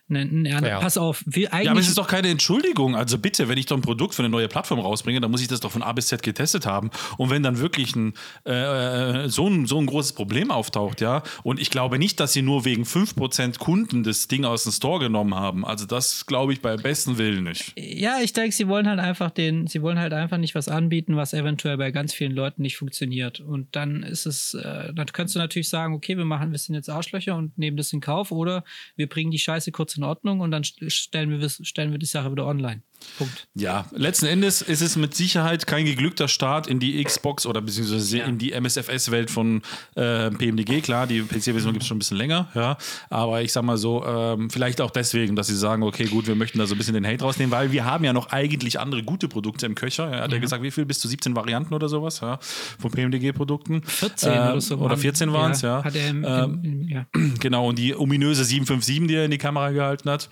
Ne, 0.08 0.24
ne, 0.24 0.50
ja. 0.50 0.78
Pass 0.78 0.98
auf, 0.98 1.24
wir 1.26 1.52
eigentlich. 1.52 1.64
Ja, 1.64 1.70
aber 1.72 1.80
es 1.80 1.88
ist 1.88 1.98
doch 1.98 2.06
keine 2.06 2.28
Entschuldigung. 2.28 2.94
Also 2.94 3.18
bitte, 3.18 3.48
wenn 3.48 3.58
ich 3.58 3.66
doch 3.66 3.76
ein 3.76 3.82
Produkt 3.82 4.14
für 4.14 4.22
eine 4.22 4.28
neue 4.28 4.46
Plattform 4.46 4.78
rausbringe, 4.78 5.20
dann 5.20 5.32
muss 5.32 5.42
ich 5.42 5.48
das 5.48 5.58
doch 5.58 5.72
von 5.72 5.82
A 5.82 5.92
bis 5.92 6.06
Z 6.06 6.22
getestet 6.22 6.64
haben. 6.64 6.90
Und 7.16 7.30
wenn 7.30 7.42
dann 7.42 7.58
wirklich 7.58 7.96
ein, 7.96 8.14
äh, 8.46 9.24
äh 9.24 9.28
so, 9.28 9.48
ein, 9.48 9.66
so 9.66 9.80
ein 9.80 9.86
großes 9.86 10.12
Problem 10.12 10.52
auftaucht, 10.52 11.00
ja, 11.00 11.24
und 11.42 11.58
ich 11.58 11.70
glaube 11.70 11.98
nicht, 11.98 12.20
dass 12.20 12.32
sie 12.32 12.42
nur 12.42 12.64
wegen 12.64 12.84
5% 12.84 13.58
Kunden 13.58 14.04
das 14.04 14.28
Ding 14.28 14.44
aus 14.44 14.62
dem 14.62 14.70
Store 14.70 15.00
genommen 15.00 15.34
haben. 15.34 15.66
Also 15.66 15.86
das 15.86 16.24
glaube 16.26 16.52
ich 16.52 16.62
beim 16.62 16.80
besten 16.80 17.18
Willen 17.18 17.42
nicht. 17.42 17.72
Ja, 17.76 18.20
ich 18.22 18.32
denke, 18.32 18.54
sie 18.54 18.68
wollen 18.68 18.88
halt 18.88 19.00
einfach 19.00 19.32
den, 19.32 19.66
sie 19.66 19.82
wollen 19.82 19.98
halt 19.98 20.12
einfach 20.12 20.38
nicht 20.38 20.54
was 20.54 20.68
anbieten, 20.68 21.16
was 21.16 21.34
eventuell 21.34 21.78
bei 21.78 21.90
ganz 21.90 22.14
vielen 22.14 22.32
Leuten 22.32 22.62
nicht 22.62 22.76
funktioniert. 22.76 23.40
Und 23.40 23.74
dann 23.74 24.04
ist 24.04 24.26
es, 24.26 24.54
äh, 24.54 24.94
dann 24.94 25.06
könntest 25.06 25.34
du 25.34 25.40
natürlich 25.40 25.68
sagen, 25.68 25.94
okay, 25.94 26.16
wir 26.16 26.24
machen, 26.24 26.52
wir 26.52 26.58
sind 26.60 26.76
jetzt 26.76 26.88
Arschlöcher 26.88 27.34
und 27.34 27.58
nehmen 27.58 27.76
das 27.76 27.92
in 27.92 28.00
Kauf 28.00 28.30
oder 28.30 28.62
wir 28.94 29.08
bringen 29.08 29.32
die 29.32 29.40
Scheiße 29.40 29.72
kurz 29.72 29.95
in 29.96 30.04
Ordnung 30.04 30.40
und 30.40 30.50
dann 30.50 30.64
stellen 30.64 31.30
wir, 31.30 31.48
stellen 31.48 31.92
wir 31.92 31.98
die 31.98 32.06
Sache 32.06 32.30
wieder 32.30 32.46
online. 32.46 32.82
Punkt. 33.18 33.46
Ja, 33.54 33.86
letzten 33.92 34.26
Endes 34.26 34.60
ist 34.62 34.82
es 34.82 34.96
mit 34.96 35.14
Sicherheit 35.14 35.66
kein 35.66 35.84
geglückter 35.86 36.28
Start 36.28 36.66
in 36.66 36.80
die 36.80 37.02
Xbox 37.02 37.46
oder 37.46 37.60
beziehungsweise 37.62 38.18
Ja. 38.18 38.24
in 38.26 38.38
die 38.38 38.52
MSFS-Welt 38.52 39.30
von 39.30 39.62
äh, 39.94 40.30
PMDG. 40.30 40.80
Klar, 40.82 41.06
die 41.06 41.20
PC-Version 41.22 41.72
gibt 41.72 41.82
es 41.82 41.86
schon 41.88 41.96
ein 41.96 42.00
bisschen 42.00 42.16
länger, 42.18 42.48
ja. 42.54 42.76
Aber 43.08 43.40
ich 43.42 43.52
sag 43.52 43.62
mal 43.64 43.76
so, 43.78 44.04
ähm, 44.04 44.50
vielleicht 44.50 44.80
auch 44.80 44.90
deswegen, 44.90 45.34
dass 45.36 45.46
sie 45.46 45.56
sagen, 45.56 45.82
okay, 45.82 46.04
gut, 46.06 46.26
wir 46.26 46.34
möchten 46.34 46.58
da 46.58 46.66
so 46.66 46.74
ein 46.74 46.78
bisschen 46.78 46.94
den 46.94 47.06
Hate 47.06 47.24
rausnehmen, 47.24 47.50
weil 47.52 47.72
wir 47.72 47.84
haben 47.84 48.04
ja 48.04 48.12
noch 48.12 48.30
eigentlich 48.30 48.78
andere 48.80 49.02
gute 49.02 49.28
Produkte 49.28 49.64
im 49.66 49.74
Köcher. 49.74 50.10
Er 50.10 50.22
hat 50.24 50.32
ja 50.32 50.38
gesagt, 50.38 50.62
wie 50.62 50.70
viel? 50.70 50.84
Bis 50.84 50.98
zu 51.00 51.08
17 51.08 51.34
Varianten 51.36 51.72
oder 51.74 51.88
sowas, 51.88 52.20
ja, 52.20 52.38
von 52.78 52.90
PMDG-Produkten. 52.90 53.82
14 53.82 54.32
Ähm, 54.32 54.38
oder 54.38 54.60
so. 54.60 54.74
Oder 54.76 54.90
waren- 54.90 54.98
14 54.98 55.32
waren 55.32 55.52
es, 55.52 55.62
ja. 55.62 55.82
Hat 55.84 55.94
er 55.94 56.08
im, 56.08 56.24
Ähm, 56.24 56.60
im, 56.62 56.88
ja. 56.88 57.06
Genau, 57.40 57.68
und 57.68 57.78
die 57.78 57.94
ominöse 57.96 58.44
757, 58.44 59.08
die 59.08 59.14
er 59.14 59.24
in 59.24 59.30
die 59.30 59.38
Kamera 59.38 59.70
gehalten 59.70 60.10
hat. 60.10 60.28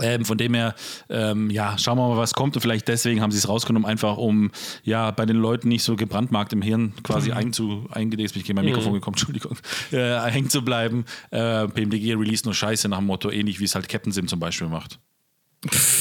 Ähm, 0.00 0.24
von 0.24 0.38
dem 0.38 0.54
her, 0.54 0.74
ähm, 1.08 1.50
ja, 1.50 1.76
schauen 1.78 1.98
wir 1.98 2.08
mal, 2.08 2.16
was 2.16 2.34
kommt. 2.34 2.56
Und 2.56 2.62
vielleicht 2.62 2.88
deswegen 2.88 3.20
haben 3.20 3.30
sie 3.30 3.38
es 3.38 3.48
rausgenommen, 3.48 3.86
einfach 3.86 4.16
um 4.16 4.50
ja 4.82 5.10
bei 5.10 5.26
den 5.26 5.36
Leuten 5.36 5.68
nicht 5.68 5.82
so 5.84 5.94
gebrandmarkt 5.94 6.52
im 6.52 6.62
Hirn 6.62 6.94
quasi 7.02 7.30
Mhm. 7.30 7.36
einzu, 7.36 7.86
eingedeckt. 7.90 8.34
Ich 8.34 8.44
gehe 8.44 8.54
mein 8.54 8.64
Mikrofon 8.64 8.94
gekommen, 8.94 9.14
Entschuldigung, 9.18 9.56
äh, 9.92 10.18
hängen 10.30 10.48
zu 10.50 10.64
bleiben. 10.64 11.04
Äh, 11.30 11.68
PMDG 11.68 12.14
release 12.14 12.44
nur 12.44 12.54
Scheiße 12.54 12.88
nach 12.88 12.98
dem 12.98 13.06
Motto, 13.06 13.30
ähnlich 13.30 13.60
wie 13.60 13.64
es 13.64 13.74
halt 13.74 13.88
Captain 13.88 14.12
Sim 14.12 14.26
zum 14.26 14.40
Beispiel 14.40 14.68
macht. 14.68 14.98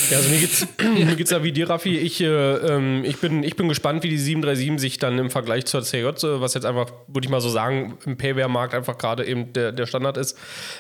Ja, 0.09 0.17
also 0.17 0.29
mir 0.29 0.39
geht's, 0.39 0.67
mir 0.95 1.15
geht's 1.15 1.29
da 1.29 1.43
wie 1.43 1.51
dir, 1.51 1.69
Raffi. 1.69 1.97
Ich, 1.97 2.19
äh, 2.21 2.25
ähm, 2.27 3.03
ich, 3.05 3.17
bin, 3.17 3.43
ich 3.43 3.55
bin 3.55 3.69
gespannt, 3.69 4.03
wie 4.03 4.09
die 4.09 4.17
737 4.17 4.79
sich 4.81 4.99
dann 4.99 5.17
im 5.17 5.29
Vergleich 5.29 5.65
zur 5.65 5.81
CJ, 5.83 5.97
äh, 5.97 6.41
was 6.41 6.53
jetzt 6.53 6.65
einfach, 6.65 6.91
würde 7.07 7.25
ich 7.25 7.29
mal 7.31 7.39
so 7.41 7.49
sagen, 7.49 7.97
im 8.05 8.17
Payware-Markt 8.17 8.73
einfach 8.73 8.97
gerade 8.97 9.25
eben 9.25 9.53
der, 9.53 9.71
der 9.71 9.85
Standard 9.85 10.17
ist, 10.17 10.37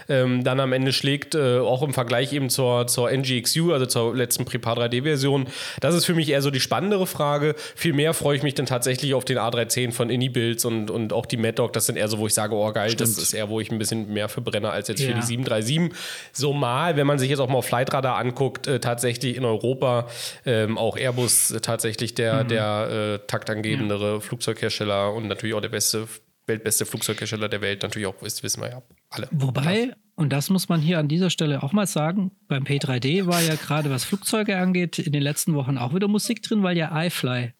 ähm, 0.09 0.43
dann 0.43 0.59
am 0.59 0.73
Ende 0.73 0.91
schlägt, 0.91 1.35
äh, 1.35 1.59
auch 1.59 1.81
im 1.83 1.93
Vergleich 1.93 2.33
eben 2.33 2.49
zur, 2.49 2.87
zur 2.87 3.09
NGXU, 3.11 3.71
also 3.71 3.85
zur 3.85 4.15
letzten 4.15 4.45
Prepar 4.45 4.77
3D-Version. 4.77 5.47
Das 5.79 5.95
ist 5.95 6.05
für 6.05 6.13
mich 6.15 6.29
eher 6.29 6.41
so 6.41 6.51
die 6.51 6.59
spannendere 6.59 7.07
Frage. 7.07 7.55
Vielmehr 7.75 8.13
freue 8.13 8.35
ich 8.37 8.43
mich 8.43 8.53
dann 8.55 8.65
tatsächlich 8.65 9.13
auf 9.13 9.23
den 9.25 9.37
A310 9.37 9.91
von 9.93 10.09
Anybuilds 10.11 10.65
und, 10.65 10.91
und 10.91 11.13
auch 11.13 11.25
die 11.25 11.37
Mad 11.37 11.53
Dog. 11.53 11.73
Das 11.73 11.85
sind 11.85 11.95
eher 11.95 12.07
so, 12.09 12.17
wo 12.19 12.27
ich 12.27 12.33
sage, 12.33 12.53
oh 12.55 12.71
geil, 12.73 12.93
das 12.95 13.17
ist 13.17 13.33
eher, 13.33 13.49
wo 13.49 13.59
ich 13.59 13.71
ein 13.71 13.77
bisschen 13.79 14.11
mehr 14.11 14.27
für 14.29 14.41
brenne 14.41 14.69
als 14.69 14.87
jetzt 14.89 15.01
für 15.01 15.11
Ja. 15.11 15.15
die 15.19 15.21
737. 15.25 15.97
So 16.33 16.53
mal, 16.53 16.97
wenn 16.97 17.07
man 17.07 17.19
sich 17.19 17.29
jetzt 17.29 17.39
auch 17.39 17.47
mal 17.47 17.57
auf 17.59 17.65
Flightradar 17.65 18.17
anguckt, 18.17 18.67
äh, 18.73 18.79
tatsächlich 18.79 19.37
in 19.37 19.45
Europa 19.45 20.07
ähm, 20.45 20.77
auch 20.77 20.97
Airbus 20.97 21.51
äh, 21.51 21.61
tatsächlich 21.61 22.15
der, 22.15 22.43
der 22.43 23.19
äh, 23.23 23.27
taktangebendere 23.27 24.21
Flugzeughersteller 24.21 25.13
und 25.13 25.27
natürlich 25.27 25.55
auch 25.55 25.61
der 25.61 25.69
beste, 25.69 26.07
weltbeste 26.47 26.85
Flugzeughersteller 26.85 27.49
der 27.49 27.61
Welt 27.61 27.83
natürlich 27.83 28.07
auch 28.07 28.21
ist, 28.21 28.43
wissen 28.43 28.61
wir 28.61 28.69
ja 28.69 28.81
alle. 29.09 29.27
Wobei, 29.31 29.93
und 30.15 30.31
das 30.33 30.49
muss 30.49 30.69
man 30.69 30.81
hier 30.81 30.99
an 30.99 31.07
dieser 31.07 31.29
Stelle 31.29 31.63
auch 31.63 31.73
mal 31.73 31.87
sagen, 31.87 32.31
beim 32.47 32.63
P3D 32.63 33.27
war 33.27 33.41
ja 33.41 33.55
gerade 33.55 33.89
was 33.89 34.03
Flugzeuge 34.03 34.57
angeht, 34.57 34.99
in 34.99 35.13
den 35.13 35.23
letzten 35.23 35.53
Wochen 35.53 35.77
auch 35.77 35.93
wieder 35.93 36.07
Musik 36.07 36.41
drin, 36.43 36.63
weil 36.63 36.77
ja 36.77 37.03
iFly 37.03 37.53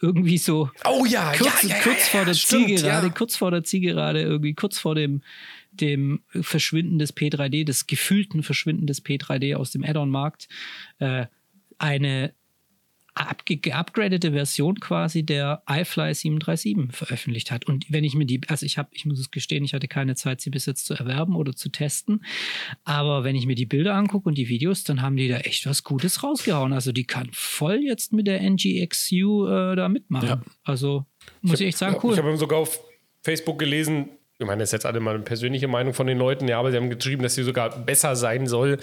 irgendwie 0.00 0.38
so 0.38 0.70
Oh 0.84 1.04
ja, 1.06 1.32
kurz, 1.36 1.66
kurz 1.82 2.08
vor 2.08 2.24
der 2.24 2.34
Zielgerade, 2.34 3.06
ja. 3.06 3.12
kurz 3.12 3.36
vor 3.36 3.50
der 3.50 3.64
Zielgerade, 3.64 4.20
irgendwie 4.20 4.54
kurz 4.54 4.78
vor 4.78 4.94
dem, 4.94 5.22
dem 5.80 6.22
Verschwinden 6.28 6.98
des 6.98 7.16
P3D, 7.16 7.64
des 7.64 7.86
gefühlten 7.86 8.42
Verschwinden 8.42 8.86
des 8.86 9.04
P3D 9.04 9.56
aus 9.56 9.70
dem 9.70 9.84
Add-on-Markt, 9.84 10.48
äh, 10.98 11.26
eine 11.78 12.34
geupgradete 13.46 14.32
Version 14.32 14.78
quasi 14.78 15.22
der 15.24 15.62
iFly 15.68 16.12
737 16.12 16.94
veröffentlicht 16.94 17.50
hat. 17.50 17.66
Und 17.66 17.86
wenn 17.90 18.04
ich 18.04 18.14
mir 18.14 18.26
die, 18.26 18.40
also 18.48 18.66
ich 18.66 18.76
habe, 18.76 18.90
ich 18.92 19.06
muss 19.06 19.18
es 19.18 19.30
gestehen, 19.30 19.64
ich 19.64 19.72
hatte 19.72 19.88
keine 19.88 20.16
Zeit, 20.16 20.42
sie 20.42 20.50
bis 20.50 20.66
jetzt 20.66 20.84
zu 20.84 20.94
erwerben 20.94 21.34
oder 21.34 21.54
zu 21.54 21.70
testen. 21.70 22.24
Aber 22.84 23.24
wenn 23.24 23.34
ich 23.34 23.46
mir 23.46 23.54
die 23.54 23.64
Bilder 23.64 23.94
angucke 23.94 24.28
und 24.28 24.36
die 24.36 24.48
Videos, 24.48 24.84
dann 24.84 25.00
haben 25.00 25.16
die 25.16 25.28
da 25.28 25.38
echt 25.38 25.66
was 25.66 25.82
Gutes 25.82 26.22
rausgehauen. 26.22 26.74
Also 26.74 26.92
die 26.92 27.04
kann 27.04 27.30
voll 27.32 27.80
jetzt 27.82 28.12
mit 28.12 28.26
der 28.26 28.42
NGXU 28.42 29.46
äh, 29.46 29.76
da 29.76 29.88
mitmachen. 29.88 30.28
Ja. 30.28 30.42
Also 30.62 31.06
muss 31.40 31.60
ich 31.60 31.68
echt 31.68 31.78
sagen, 31.78 31.96
cool. 32.02 32.12
Ich 32.12 32.18
habe 32.18 32.36
sogar 32.36 32.58
auf 32.58 32.80
Facebook 33.22 33.58
gelesen, 33.58 34.10
ich 34.38 34.46
meine, 34.46 34.60
das 34.60 34.68
ist 34.68 34.72
jetzt 34.72 34.84
alle 34.86 35.00
mal 35.00 35.14
eine 35.14 35.24
persönliche 35.24 35.66
Meinung 35.66 35.94
von 35.94 36.06
den 36.06 36.18
Leuten, 36.18 36.46
ja, 36.46 36.58
aber 36.58 36.70
sie 36.70 36.76
haben 36.76 36.90
geschrieben, 36.90 37.22
dass 37.22 37.34
sie 37.34 37.42
sogar 37.42 37.70
besser 37.70 38.16
sein 38.16 38.46
soll 38.46 38.76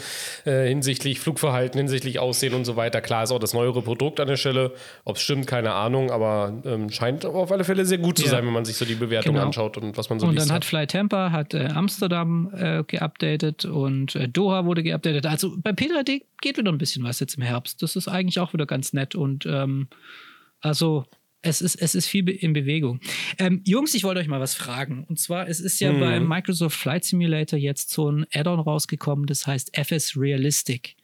äh, 0.45 0.67
hinsichtlich 0.67 1.19
Flugverhalten, 1.19 1.77
hinsichtlich 1.77 2.17
Aussehen 2.17 2.55
und 2.55 2.65
so 2.65 2.75
weiter. 2.75 3.01
Klar 3.01 3.23
ist 3.23 3.31
auch 3.31 3.37
das 3.39 3.53
neuere 3.53 3.83
Produkt 3.83 4.19
an 4.19 4.27
der 4.27 4.37
Stelle. 4.37 4.71
Ob 5.05 5.17
es 5.17 5.21
stimmt, 5.21 5.45
keine 5.45 5.73
Ahnung, 5.73 6.09
aber 6.09 6.59
ähm, 6.65 6.89
scheint 6.89 7.23
auf 7.25 7.51
alle 7.51 7.63
Fälle 7.63 7.85
sehr 7.85 7.99
gut 7.99 8.17
zu 8.17 8.25
Ja. 8.25 8.31
sein, 8.31 8.45
wenn 8.47 8.53
man 8.53 8.65
sich 8.65 8.77
so 8.77 8.85
die 8.85 8.95
Bewertung 8.95 9.35
Genau. 9.35 9.45
anschaut 9.45 9.77
und 9.77 9.95
was 9.95 10.09
man 10.09 10.19
so 10.19 10.25
und 10.25 10.33
liest. 10.33 10.47
dann 10.49 10.55
hat 10.55 10.65
Fly 10.65 10.87
Tampa 10.87 11.31
hat 11.31 11.53
äh, 11.53 11.67
Amsterdam 11.67 12.51
äh, 12.55 12.83
geupdatet 12.87 13.65
und 13.65 14.15
äh, 14.15 14.27
Doha 14.27 14.65
wurde 14.65 14.81
geupdatet. 14.81 15.27
Also 15.27 15.53
bei 15.57 15.69
P3D 15.71 16.23
geht 16.41 16.57
wieder 16.57 16.71
ein 16.71 16.79
bisschen 16.79 17.03
was 17.03 17.19
jetzt 17.19 17.35
im 17.35 17.43
Herbst. 17.43 17.83
Das 17.83 17.95
ist 17.95 18.07
eigentlich 18.07 18.39
auch 18.39 18.53
wieder 18.53 18.65
ganz 18.65 18.91
nett 18.93 19.13
und 19.13 19.45
ähm, 19.45 19.87
also 20.61 21.05
es 21.43 21.61
ist, 21.61 21.75
es 21.75 21.93
ist 21.93 22.07
viel 22.07 22.27
in 22.29 22.53
Bewegung. 22.53 23.01
Ähm, 23.37 23.61
Jungs, 23.65 23.93
ich 23.93 24.03
wollte 24.03 24.21
euch 24.21 24.27
mal 24.27 24.39
was 24.39 24.55
fragen. 24.55 25.03
Und 25.03 25.19
zwar, 25.19 25.47
es 25.47 25.59
ist 25.59 25.79
ja 25.81 25.91
beim 25.91 26.27
Microsoft 26.27 26.77
Flight 26.77 27.03
Simulator 27.03 27.59
jetzt 27.59 27.91
so 27.91 28.09
ein 28.09 28.25
Add-on 28.33 28.61
rausgekommen, 28.61 29.25
das 29.25 29.45
heißt 29.45 29.77
FS 29.77 30.17
Realistic. 30.17 30.95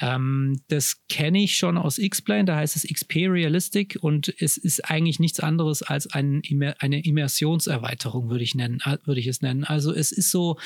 Ähm, 0.00 0.60
das 0.66 1.06
kenne 1.08 1.42
ich 1.42 1.56
schon 1.56 1.78
aus 1.78 1.98
X-Plane, 1.98 2.44
da 2.44 2.56
heißt 2.56 2.74
es 2.74 2.82
XP 2.82 3.28
Realistic 3.28 3.96
und 4.00 4.34
es 4.40 4.56
ist 4.56 4.84
eigentlich 4.90 5.20
nichts 5.20 5.38
anderes 5.38 5.82
als 5.82 6.12
ein, 6.12 6.42
eine 6.80 7.00
Immersionserweiterung, 7.04 8.30
würde 8.30 8.42
ich, 8.44 8.56
nennen, 8.56 8.80
äh, 8.84 8.98
würde 9.04 9.20
ich 9.20 9.28
es 9.28 9.42
nennen. 9.42 9.62
Also 9.62 9.94
es 9.94 10.10
ist 10.10 10.32
so, 10.32 10.58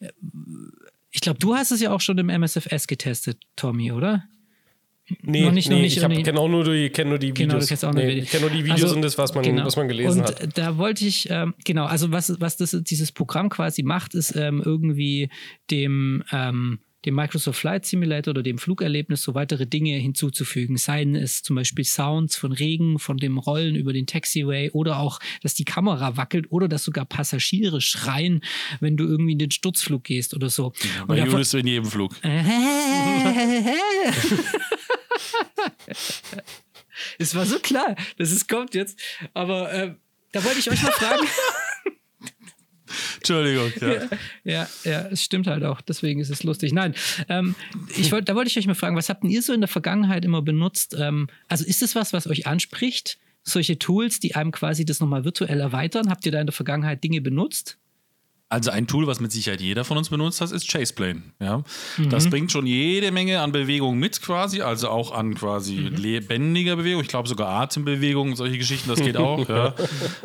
äh, 0.00 0.10
ich 1.10 1.22
glaube, 1.22 1.38
du 1.38 1.54
hast 1.54 1.70
es 1.70 1.80
ja 1.80 1.90
auch 1.90 2.02
schon 2.02 2.18
im 2.18 2.28
MSFS 2.28 2.86
getestet, 2.86 3.40
Tommy, 3.56 3.92
oder? 3.92 4.28
Nee, 5.22 5.42
noch 5.42 5.52
nicht- 5.52 5.68
noch 5.70 5.76
nee, 5.76 5.82
nicht, 5.82 5.96
ich 5.96 6.04
habe 6.04 6.22
genau 6.22 6.48
nur 6.48 6.64
die, 6.64 6.90
kenne 6.90 7.10
nur 7.10 7.18
die 7.18 7.28
Videos. 7.28 7.48
Genau, 7.48 7.58
du 7.60 7.66
kennst 7.66 7.84
auch 7.84 7.92
nur 7.92 8.02
nee, 8.02 8.10
Videos. 8.10 8.24
ich 8.24 8.30
kenne 8.30 8.40
nur 8.42 8.50
die 8.50 8.64
Videos 8.64 8.82
Also, 8.82 8.94
und 8.96 9.02
das, 9.02 9.18
was 9.18 9.34
man, 9.34 9.44
genau. 9.44 9.64
was 9.64 9.76
man 9.76 9.88
gelesen 9.88 10.20
und 10.20 10.26
hat. 10.28 10.40
äh, 10.40 10.48
da 10.54 10.76
wollte 10.78 11.06
ich, 11.06 11.28
ähm, 11.30 11.54
genau, 11.64 11.84
also 11.86 12.10
was, 12.12 12.40
was 12.40 12.56
das, 12.56 12.76
dieses 12.82 13.12
Programm 13.12 13.48
quasi 13.48 13.82
macht, 13.82 14.14
ist 14.14 14.34
ähm, 14.36 14.62
irgendwie 14.64 15.28
dem, 15.70 16.22
ähm, 16.32 16.80
dem 17.04 17.14
Microsoft 17.14 17.60
Flight 17.60 17.86
Simulator 17.86 18.32
oder 18.32 18.42
dem 18.42 18.58
Flugerlebnis 18.58 19.22
so 19.22 19.32
weitere 19.36 19.68
Dinge 19.68 19.92
hinzuzufügen. 19.98 20.76
Seien 20.76 21.14
es 21.14 21.44
zum 21.44 21.54
Beispiel 21.54 21.84
Sounds 21.84 22.34
von 22.36 22.50
Regen, 22.50 22.98
von 22.98 23.18
dem 23.18 23.38
Rollen 23.38 23.76
über 23.76 23.92
den 23.92 24.06
Taxiway 24.06 24.70
oder 24.72 24.98
auch, 24.98 25.20
dass 25.42 25.54
die 25.54 25.64
Kamera 25.64 26.16
wackelt 26.16 26.46
oder 26.50 26.66
dass 26.66 26.82
sogar 26.82 27.04
Passagiere 27.04 27.80
schreien, 27.80 28.40
wenn 28.80 28.96
du 28.96 29.04
irgendwie 29.04 29.32
in 29.34 29.38
den 29.38 29.52
Sturzflug 29.52 30.02
gehst 30.02 30.34
oder 30.34 30.50
so. 30.50 30.72
Bei 31.06 31.14
davon- 31.14 31.30
Julius 31.30 31.54
in 31.54 31.68
jedem 31.68 31.84
Flug. 31.86 32.16
es 37.18 37.34
war 37.34 37.46
so 37.46 37.58
klar, 37.58 37.96
dass 38.16 38.30
es 38.30 38.46
kommt 38.46 38.74
jetzt. 38.74 38.98
Aber 39.34 39.72
äh, 39.72 39.94
da 40.32 40.44
wollte 40.44 40.58
ich 40.58 40.70
euch 40.70 40.82
mal 40.82 40.92
fragen. 40.92 41.26
Entschuldigung. 43.16 43.72
Ja. 43.80 44.08
ja, 44.44 44.68
ja, 44.84 45.00
es 45.08 45.22
stimmt 45.22 45.46
halt 45.46 45.64
auch. 45.64 45.80
Deswegen 45.80 46.20
ist 46.20 46.30
es 46.30 46.42
lustig. 46.42 46.72
Nein, 46.72 46.94
ähm, 47.28 47.54
ich 47.96 48.10
wollt, 48.12 48.28
da 48.28 48.34
wollte 48.34 48.50
ich 48.50 48.58
euch 48.58 48.66
mal 48.66 48.74
fragen, 48.74 48.96
was 48.96 49.08
habt 49.08 49.22
denn 49.22 49.30
ihr 49.30 49.42
so 49.42 49.52
in 49.52 49.60
der 49.60 49.68
Vergangenheit 49.68 50.24
immer 50.24 50.42
benutzt? 50.42 50.96
Ähm, 50.98 51.28
also 51.48 51.64
ist 51.64 51.82
das 51.82 51.94
was, 51.94 52.12
was 52.12 52.26
euch 52.26 52.46
anspricht? 52.46 53.18
Solche 53.42 53.78
Tools, 53.78 54.20
die 54.20 54.34
einem 54.34 54.52
quasi 54.52 54.84
das 54.84 55.00
nochmal 55.00 55.24
virtuell 55.24 55.60
erweitern? 55.60 56.10
Habt 56.10 56.26
ihr 56.26 56.32
da 56.32 56.40
in 56.40 56.46
der 56.46 56.54
Vergangenheit 56.54 57.02
Dinge 57.04 57.20
benutzt? 57.20 57.78
Also 58.50 58.70
ein 58.70 58.86
Tool, 58.86 59.06
was 59.06 59.20
mit 59.20 59.30
Sicherheit 59.30 59.60
jeder 59.60 59.84
von 59.84 59.98
uns 59.98 60.08
benutzt 60.08 60.40
hat, 60.40 60.50
ist 60.52 60.70
Chaseplane. 60.70 61.20
Ja? 61.38 61.62
Mhm. 61.98 62.08
Das 62.08 62.30
bringt 62.30 62.50
schon 62.50 62.66
jede 62.66 63.12
Menge 63.12 63.42
an 63.42 63.52
Bewegung 63.52 63.98
mit 63.98 64.22
quasi, 64.22 64.62
also 64.62 64.88
auch 64.88 65.12
an 65.12 65.34
quasi 65.34 65.74
Mhm. 65.76 65.96
lebendiger 65.96 66.76
Bewegung. 66.76 67.02
Ich 67.02 67.08
glaube 67.08 67.28
sogar 67.28 67.48
Atembewegung, 67.48 68.36
solche 68.36 68.56
Geschichten, 68.56 68.88
das 68.88 69.00
geht 69.00 69.16
auch. 69.18 69.46
ja. 69.50 69.74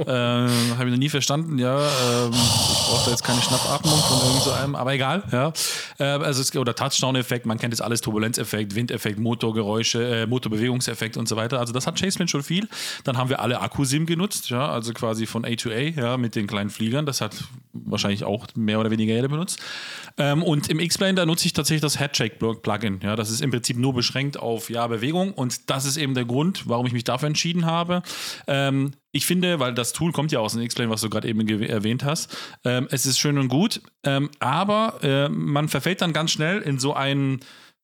ähm, 0.08 0.50
Habe 0.78 0.86
ich 0.86 0.92
noch 0.92 0.98
nie 0.98 1.10
verstanden, 1.10 1.60
ja. 1.60 1.78
Ähm, 1.78 2.32
ich 2.32 2.88
brauche 2.88 3.06
da 3.06 3.12
jetzt 3.12 3.24
keine 3.26 3.42
Schnappatmung 3.42 4.00
von 4.00 4.26
irgend 4.28 4.44
so 4.44 4.52
einem, 4.52 4.76
aber 4.76 4.94
egal, 4.94 5.24
ja. 5.34 5.52
Äh, 6.00 6.04
also 6.06 6.40
es, 6.42 6.56
oder 6.56 6.74
Touchdown-Effekt, 6.76 7.46
man 7.46 7.58
kennt 7.60 7.74
jetzt 7.74 7.82
alles, 7.82 8.00
Turbulenzeffekt, 8.00 8.74
Windeffekt, 8.76 9.20
Motorgeräusche, 9.20 10.22
äh, 10.22 10.28
Motorbewegungseffekt 10.28 11.18
und 11.18 11.28
so 11.28 11.36
weiter. 11.36 11.60
Also 11.60 11.74
das 11.74 11.88
hat 11.88 12.00
Chaseplane 12.00 12.30
schon 12.30 12.44
viel. 12.44 12.70
Dann 13.04 13.18
haben 13.18 13.30
wir 13.30 13.42
alle 13.42 13.60
Akkusim 13.60 14.06
genutzt, 14.06 14.50
ja, 14.50 14.70
also 14.70 14.94
quasi 14.94 15.26
von 15.26 15.44
A 15.44 15.54
to 15.56 15.70
A, 15.72 15.74
ja, 15.80 16.16
mit 16.16 16.36
den 16.36 16.48
kleinen 16.48 16.70
Fliegern. 16.70 17.06
Das 17.06 17.20
hat 17.20 17.36
wahrscheinlich 17.74 18.13
auch 18.22 18.46
mehr 18.56 18.80
oder 18.80 18.92
weniger 18.92 19.16
jeder 19.16 19.30
benutzt. 19.30 19.60
Ähm, 20.20 20.44
und 20.44 20.70
im 20.70 20.80
X-Plane, 20.80 21.16
da 21.16 21.26
nutze 21.26 21.48
ich 21.48 21.54
tatsächlich 21.54 21.82
das 21.82 22.00
Headshake-Plugin. 22.00 23.00
Ja, 23.02 23.16
das 23.16 23.32
ist 23.32 23.42
im 23.42 23.50
Prinzip 23.50 23.78
nur 23.78 23.94
beschränkt 23.94 24.38
auf 24.38 24.70
ja, 24.70 24.86
Bewegung. 24.86 25.34
Und 25.34 25.72
das 25.72 25.86
ist 25.86 25.98
eben 25.98 26.14
der 26.14 26.26
Grund, 26.26 26.70
warum 26.70 26.86
ich 26.86 26.94
mich 26.94 27.04
dafür 27.04 27.28
entschieden 27.28 27.66
habe. 27.66 28.04
Ähm, 28.46 28.92
ich 29.12 29.26
finde, 29.26 29.60
weil 29.60 29.74
das 29.74 29.94
Tool 29.94 30.12
kommt 30.12 30.32
ja 30.32 30.40
aus 30.40 30.54
dem 30.54 30.62
X-Plane, 30.62 30.92
was 30.92 31.02
du 31.02 31.10
gerade 31.10 31.28
eben 31.28 31.48
erwähnt 31.48 32.04
hast, 32.04 32.36
ähm, 32.66 32.88
es 32.92 33.06
ist 33.06 33.20
schön 33.20 33.38
und 33.38 33.48
gut, 33.48 33.82
ähm, 34.04 34.30
aber 34.40 35.00
äh, 35.04 35.30
man 35.30 35.70
verfällt 35.70 36.02
dann 36.02 36.14
ganz 36.14 36.32
schnell 36.32 36.62
in 36.62 36.80
so 36.80 36.94
einen 36.94 37.40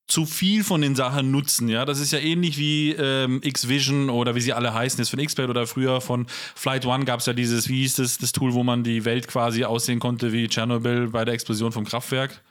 zu 0.09 0.25
viel 0.25 0.63
von 0.63 0.81
den 0.81 0.95
Sachen 0.95 1.31
nutzen. 1.31 1.69
Ja, 1.69 1.85
das 1.85 1.99
ist 1.99 2.11
ja 2.11 2.19
ähnlich 2.19 2.57
wie 2.57 2.91
ähm, 2.91 3.39
X-Vision 3.43 4.09
oder 4.09 4.35
wie 4.35 4.41
sie 4.41 4.53
alle 4.53 4.73
heißen, 4.73 4.99
jetzt 4.99 5.09
von 5.09 5.19
X-Plane 5.19 5.49
oder 5.49 5.67
früher 5.67 6.01
von 6.01 6.25
Flight 6.55 6.85
One 6.85 7.05
gab 7.05 7.19
es 7.19 7.27
ja 7.27 7.33
dieses, 7.33 7.69
wie 7.69 7.81
hieß 7.81 7.95
das, 7.95 8.17
das 8.17 8.31
Tool, 8.31 8.53
wo 8.53 8.63
man 8.63 8.83
die 8.83 9.05
Welt 9.05 9.27
quasi 9.27 9.63
aussehen 9.63 9.99
konnte 9.99 10.33
wie 10.33 10.47
Tschernobyl 10.47 11.07
bei 11.09 11.23
der 11.25 11.33
Explosion 11.33 11.71
vom 11.71 11.85
Kraftwerk. 11.85 12.41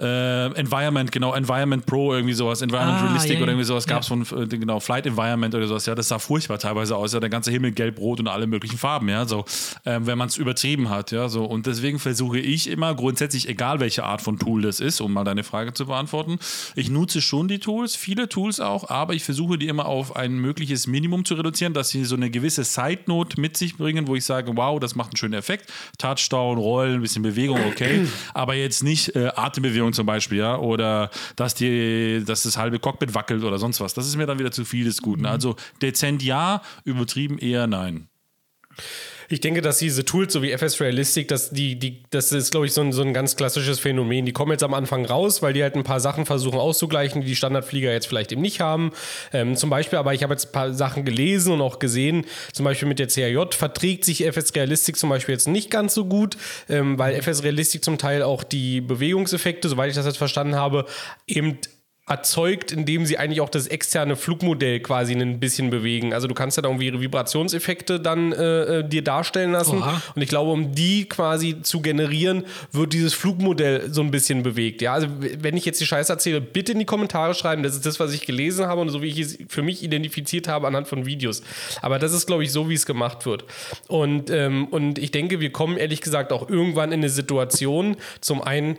Äh, 0.00 0.46
Environment, 0.54 1.10
genau, 1.12 1.34
Environment 1.34 1.86
Pro, 1.86 2.14
irgendwie 2.14 2.34
sowas, 2.34 2.62
Environment 2.62 2.98
Ah, 3.00 3.04
Realistic 3.04 3.36
ja, 3.36 3.42
oder 3.42 3.52
irgendwie 3.52 3.64
sowas 3.64 3.86
gab 3.86 4.02
es 4.02 4.08
von, 4.08 4.22
äh, 4.22 4.46
genau, 4.48 4.80
Flight 4.80 5.06
Environment 5.06 5.54
oder 5.54 5.68
sowas, 5.68 5.86
ja, 5.86 5.94
das 5.94 6.08
sah 6.08 6.18
furchtbar 6.18 6.58
teilweise 6.58 6.96
aus, 6.96 7.12
ja, 7.12 7.20
der 7.20 7.30
ganze 7.30 7.52
Himmel 7.52 7.70
gelb, 7.70 8.00
rot 8.00 8.18
und 8.18 8.26
alle 8.26 8.48
möglichen 8.48 8.76
Farben, 8.76 9.08
ja, 9.08 9.24
so, 9.24 9.44
ähm, 9.86 10.06
wenn 10.06 10.18
man 10.18 10.28
es 10.28 10.36
übertrieben 10.36 10.90
hat, 10.90 11.12
ja, 11.12 11.28
so, 11.28 11.44
und 11.44 11.66
deswegen 11.66 12.00
versuche 12.00 12.40
ich 12.40 12.68
immer 12.68 12.94
grundsätzlich, 12.96 13.48
egal 13.48 13.78
welche 13.78 14.02
Art 14.02 14.20
von 14.20 14.36
Tool 14.36 14.62
das 14.62 14.80
ist, 14.80 15.00
um 15.00 15.12
mal 15.12 15.22
deine 15.22 15.44
Frage 15.44 15.74
zu 15.74 15.86
beantworten, 15.86 16.38
ich 16.74 16.90
nutze 16.90 17.22
schon 17.22 17.46
die 17.46 17.60
Tools, 17.60 17.94
viele 17.94 18.28
Tools 18.28 18.58
auch, 18.58 18.90
aber 18.90 19.14
ich 19.14 19.22
versuche 19.22 19.58
die 19.58 19.68
immer 19.68 19.86
auf 19.86 20.16
ein 20.16 20.34
mögliches 20.34 20.88
Minimum 20.88 21.24
zu 21.24 21.34
reduzieren, 21.34 21.72
dass 21.72 21.90
sie 21.90 22.04
so 22.04 22.16
eine 22.16 22.30
gewisse 22.30 22.64
Side-Note 22.64 23.40
mit 23.40 23.56
sich 23.56 23.76
bringen, 23.76 24.08
wo 24.08 24.16
ich 24.16 24.24
sage, 24.24 24.50
wow, 24.56 24.80
das 24.80 24.96
macht 24.96 25.10
einen 25.10 25.18
schönen 25.18 25.34
Effekt, 25.34 25.72
Touchdown, 25.98 26.58
Rollen, 26.58 26.94
ein 26.94 27.00
bisschen 27.00 27.22
Bewegung, 27.22 27.60
okay, 27.68 28.06
aber 28.34 28.54
jetzt 28.54 28.82
nicht 28.82 29.14
äh, 29.14 29.30
Atembewegung 29.36 29.83
zum 29.92 30.06
Beispiel, 30.06 30.38
ja, 30.38 30.56
oder 30.56 31.10
dass, 31.36 31.54
die, 31.54 32.22
dass 32.24 32.42
das 32.42 32.56
halbe 32.56 32.78
Cockpit 32.78 33.14
wackelt 33.14 33.44
oder 33.44 33.58
sonst 33.58 33.80
was. 33.80 33.94
Das 33.94 34.06
ist 34.06 34.16
mir 34.16 34.26
dann 34.26 34.38
wieder 34.38 34.52
zu 34.52 34.64
viel 34.64 34.84
des 34.84 35.02
Guten. 35.02 35.26
Also 35.26 35.56
dezent 35.82 36.22
ja, 36.22 36.62
übertrieben 36.84 37.38
eher 37.38 37.66
nein. 37.66 38.08
Ich 39.28 39.40
denke, 39.40 39.60
dass 39.60 39.78
diese 39.78 40.04
Tools, 40.04 40.32
so 40.32 40.42
wie 40.42 40.52
FS 40.52 40.80
Realistic, 40.80 41.28
dass 41.28 41.50
die, 41.50 41.78
die, 41.78 42.02
das 42.10 42.32
ist, 42.32 42.50
glaube 42.50 42.66
ich, 42.66 42.72
so 42.72 42.80
ein, 42.80 42.92
so 42.92 43.02
ein 43.02 43.14
ganz 43.14 43.36
klassisches 43.36 43.80
Phänomen. 43.80 44.26
Die 44.26 44.32
kommen 44.32 44.52
jetzt 44.52 44.62
am 44.62 44.74
Anfang 44.74 45.04
raus, 45.04 45.42
weil 45.42 45.52
die 45.52 45.62
halt 45.62 45.74
ein 45.74 45.84
paar 45.84 46.00
Sachen 46.00 46.26
versuchen 46.26 46.58
auszugleichen, 46.58 47.22
die 47.22 47.26
die 47.26 47.36
Standardflieger 47.36 47.92
jetzt 47.92 48.06
vielleicht 48.06 48.32
eben 48.32 48.42
nicht 48.42 48.60
haben. 48.60 48.92
Ähm, 49.32 49.56
zum 49.56 49.70
Beispiel, 49.70 49.98
aber 49.98 50.14
ich 50.14 50.22
habe 50.22 50.34
jetzt 50.34 50.46
ein 50.46 50.52
paar 50.52 50.72
Sachen 50.72 51.04
gelesen 51.04 51.52
und 51.52 51.60
auch 51.60 51.78
gesehen, 51.78 52.26
zum 52.52 52.64
Beispiel 52.64 52.88
mit 52.88 52.98
der 52.98 53.08
CRJ 53.08 53.54
verträgt 53.56 54.04
sich 54.04 54.24
FS 54.26 54.54
Realistic 54.54 54.96
zum 54.96 55.10
Beispiel 55.10 55.34
jetzt 55.34 55.48
nicht 55.48 55.70
ganz 55.70 55.94
so 55.94 56.04
gut, 56.04 56.36
ähm, 56.68 56.98
weil 56.98 57.14
FS 57.20 57.42
Realistic 57.42 57.84
zum 57.84 57.98
Teil 57.98 58.22
auch 58.22 58.42
die 58.42 58.80
Bewegungseffekte, 58.80 59.68
soweit 59.68 59.90
ich 59.90 59.96
das 59.96 60.06
jetzt 60.06 60.18
verstanden 60.18 60.56
habe, 60.56 60.86
eben 61.26 61.58
erzeugt, 62.06 62.70
indem 62.70 63.06
sie 63.06 63.16
eigentlich 63.16 63.40
auch 63.40 63.48
das 63.48 63.66
externe 63.66 64.14
Flugmodell 64.16 64.80
quasi 64.80 65.14
ein 65.14 65.40
bisschen 65.40 65.70
bewegen. 65.70 66.12
Also 66.12 66.28
du 66.28 66.34
kannst 66.34 66.58
ja 66.58 66.62
da 66.62 66.68
irgendwie 66.68 67.00
Vibrationseffekte 67.00 67.98
dann 67.98 68.32
äh, 68.32 68.80
äh, 68.80 68.88
dir 68.88 69.02
darstellen 69.02 69.52
lassen. 69.52 69.78
Oha. 69.78 70.02
Und 70.14 70.20
ich 70.20 70.28
glaube, 70.28 70.50
um 70.50 70.74
die 70.74 71.08
quasi 71.08 71.62
zu 71.62 71.80
generieren, 71.80 72.44
wird 72.72 72.92
dieses 72.92 73.14
Flugmodell 73.14 73.90
so 73.90 74.02
ein 74.02 74.10
bisschen 74.10 74.42
bewegt. 74.42 74.82
Ja, 74.82 74.92
also 74.92 75.08
wenn 75.18 75.56
ich 75.56 75.64
jetzt 75.64 75.80
die 75.80 75.86
Scheiße 75.86 76.12
erzähle, 76.12 76.42
bitte 76.42 76.72
in 76.72 76.78
die 76.78 76.84
Kommentare 76.84 77.32
schreiben. 77.32 77.62
Das 77.62 77.74
ist 77.74 77.86
das, 77.86 77.98
was 77.98 78.12
ich 78.12 78.26
gelesen 78.26 78.66
habe 78.66 78.82
und 78.82 78.90
so 78.90 79.00
wie 79.00 79.08
ich 79.08 79.18
es 79.18 79.38
für 79.48 79.62
mich 79.62 79.82
identifiziert 79.82 80.46
habe 80.46 80.66
anhand 80.66 80.88
von 80.88 81.06
Videos. 81.06 81.42
Aber 81.80 81.98
das 81.98 82.12
ist, 82.12 82.26
glaube 82.26 82.44
ich, 82.44 82.52
so, 82.52 82.68
wie 82.68 82.74
es 82.74 82.84
gemacht 82.84 83.24
wird. 83.24 83.46
Und, 83.88 84.28
ähm, 84.28 84.66
und 84.66 84.98
ich 84.98 85.10
denke, 85.10 85.40
wir 85.40 85.52
kommen 85.52 85.78
ehrlich 85.78 86.02
gesagt 86.02 86.32
auch 86.32 86.50
irgendwann 86.50 86.92
in 86.92 87.00
eine 87.00 87.08
Situation, 87.08 87.96
zum 88.20 88.42
einen, 88.42 88.76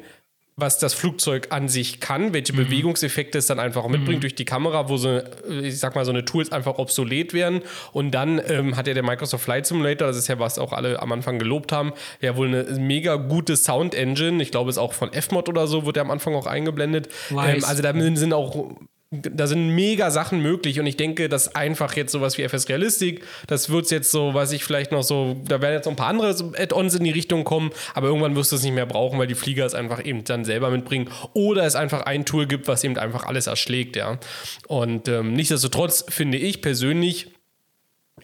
was 0.58 0.80
das 0.80 0.94
Flugzeug 0.94 1.48
an 1.50 1.68
sich 1.68 2.00
kann, 2.00 2.32
welche 2.32 2.54
Bewegungseffekte 2.54 3.38
es 3.38 3.48
dann 3.48 3.60
einfach 3.60 3.84
auch 3.84 3.90
mitbringt 3.90 4.24
durch 4.24 4.36
die 4.36 4.46
Kamera, 4.46 4.88
wo 4.88 4.96
so, 4.96 5.22
ich 5.50 5.78
sag 5.80 5.96
mal, 5.96 6.06
so 6.06 6.12
eine 6.12 6.24
Tools 6.24 6.52
einfach 6.54 6.78
obsolet 6.78 7.34
werden. 7.34 7.62
Und 7.92 8.12
dann 8.12 8.42
ähm, 8.48 8.78
hat 8.78 8.88
ja 8.88 8.94
der 8.94 9.04
Microsoft 9.04 9.44
Flight 9.44 9.66
Simulator, 9.66 10.08
das 10.08 10.16
ist 10.16 10.30
ja 10.30 10.40
was 10.40 10.58
auch 10.58 10.72
alle 10.72 11.02
am 11.02 11.12
Anfang 11.12 11.40
gelobt 11.40 11.74
haben, 11.74 11.92
ja 12.22 12.38
wohl 12.38 12.48
eine 12.48 12.64
mega 12.80 13.18
gute 13.18 13.58
Sound 13.58 13.94
Engine. 13.96 14.42
Ich 14.42 14.52
glaube, 14.52 14.70
es 14.70 14.78
ist 14.78 14.82
auch 14.82 14.94
von 14.94 15.12
F-Mod 15.12 15.50
oder 15.50 15.68
so, 15.68 15.86
wird 15.86 15.98
ja 15.98 16.04
am 16.04 16.12
Anfang 16.12 16.36
auch 16.36 16.48
eingeblendet. 16.48 17.10
Ähm, 17.32 17.66
also 17.66 17.82
da 17.82 17.94
sind 17.94 18.34
auch 18.34 18.78
da 19.12 19.48
sind 19.48 19.70
mega 19.70 20.10
Sachen 20.10 20.42
möglich 20.42 20.80
und 20.80 20.88
ich 20.88 20.98
denke, 20.98 21.30
dass 21.30 21.56
einfach 21.56 21.96
jetzt 21.96 22.12
sowas 22.12 22.38
wie 22.38 22.44
FS 22.44 22.68
Realistic, 22.70 23.24
das 23.48 23.70
wird 23.70 23.90
jetzt 23.92 24.12
so, 24.12 24.34
weiß 24.34 24.52
ich, 24.52 24.64
vielleicht 24.64 24.92
noch 24.92 25.04
so, 25.04 25.42
da 25.48 25.62
werden 25.62 25.76
jetzt 25.76 25.86
noch 25.86 25.94
ein 25.94 25.98
paar 25.98 26.08
andere 26.08 26.30
Add-ons 26.58 26.96
in 26.96 27.04
die 27.04 27.12
Richtung 27.12 27.44
kommen, 27.44 27.72
aber 27.94 28.08
irgendwann 28.08 28.36
wirst 28.36 28.52
du 28.52 28.56
es 28.56 28.64
nicht 28.64 28.74
mehr 28.74 28.86
brauchen, 28.86 29.20
weil 29.20 29.28
die 29.28 29.36
Flieger 29.36 29.66
es 29.66 29.76
einfach 29.76 30.04
eben 30.04 30.24
dann 30.24 30.44
selber 30.44 30.70
mitbringen 30.70 31.10
oder 31.34 31.66
es 31.66 31.76
einfach 31.76 32.02
ein 32.02 32.26
Tool 32.26 32.48
gibt, 32.48 32.68
was 32.68 32.84
eben 32.84 32.98
einfach 32.98 33.26
alles 33.26 33.48
erschlägt, 33.48 33.96
ja. 33.96 34.20
Und 34.68 35.08
ähm, 35.08 35.34
nichtsdestotrotz 35.34 36.06
finde 36.10 36.38
ich 36.38 36.62
persönlich, 36.62 37.28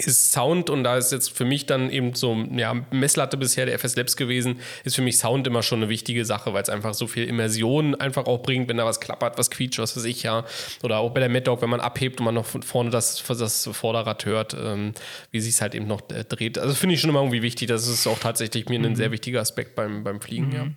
ist 0.07 0.31
Sound, 0.31 0.69
und 0.69 0.83
da 0.83 0.97
ist 0.97 1.11
jetzt 1.11 1.35
für 1.35 1.45
mich 1.45 1.65
dann 1.65 1.89
eben 1.89 2.13
so, 2.13 2.35
ja, 2.55 2.73
Messlatte 2.91 3.37
bisher 3.37 3.65
der 3.65 3.75
FS 3.75 3.95
Labs 3.95 4.15
gewesen, 4.17 4.59
ist 4.83 4.95
für 4.95 5.01
mich 5.01 5.17
Sound 5.17 5.47
immer 5.47 5.63
schon 5.63 5.79
eine 5.79 5.89
wichtige 5.89 6.25
Sache, 6.25 6.53
weil 6.53 6.63
es 6.63 6.69
einfach 6.69 6.93
so 6.93 7.07
viel 7.07 7.25
Immersion 7.25 7.95
einfach 7.95 8.25
auch 8.25 8.41
bringt, 8.41 8.69
wenn 8.69 8.77
da 8.77 8.85
was 8.85 8.99
klappert, 8.99 9.37
was 9.37 9.51
quietscht, 9.51 9.79
was 9.79 9.95
weiß 9.95 10.05
ich, 10.05 10.23
ja. 10.23 10.45
Oder 10.83 10.99
auch 10.99 11.11
bei 11.11 11.19
der 11.19 11.29
Mad 11.29 11.43
Dog, 11.43 11.61
wenn 11.61 11.69
man 11.69 11.79
abhebt 11.79 12.19
und 12.19 12.25
man 12.25 12.35
noch 12.35 12.45
von 12.45 12.63
vorne 12.63 12.89
das, 12.89 13.23
das 13.27 13.69
Vorderrad 13.71 14.25
hört, 14.25 14.53
ähm, 14.53 14.93
wie 15.31 15.39
sich 15.39 15.55
es 15.55 15.61
halt 15.61 15.75
eben 15.75 15.87
noch 15.87 16.01
äh, 16.09 16.23
dreht. 16.23 16.57
Also 16.57 16.73
finde 16.75 16.95
ich 16.95 17.01
schon 17.01 17.09
immer 17.09 17.21
irgendwie 17.21 17.41
wichtig. 17.41 17.67
Das 17.67 17.87
ist 17.87 18.07
auch 18.07 18.19
tatsächlich 18.19 18.69
mir 18.69 18.79
ein 18.79 18.95
sehr 18.95 19.11
wichtiger 19.11 19.41
Aspekt 19.41 19.75
beim, 19.75 20.03
beim 20.03 20.21
Fliegen, 20.21 20.51
ja. 20.51 20.67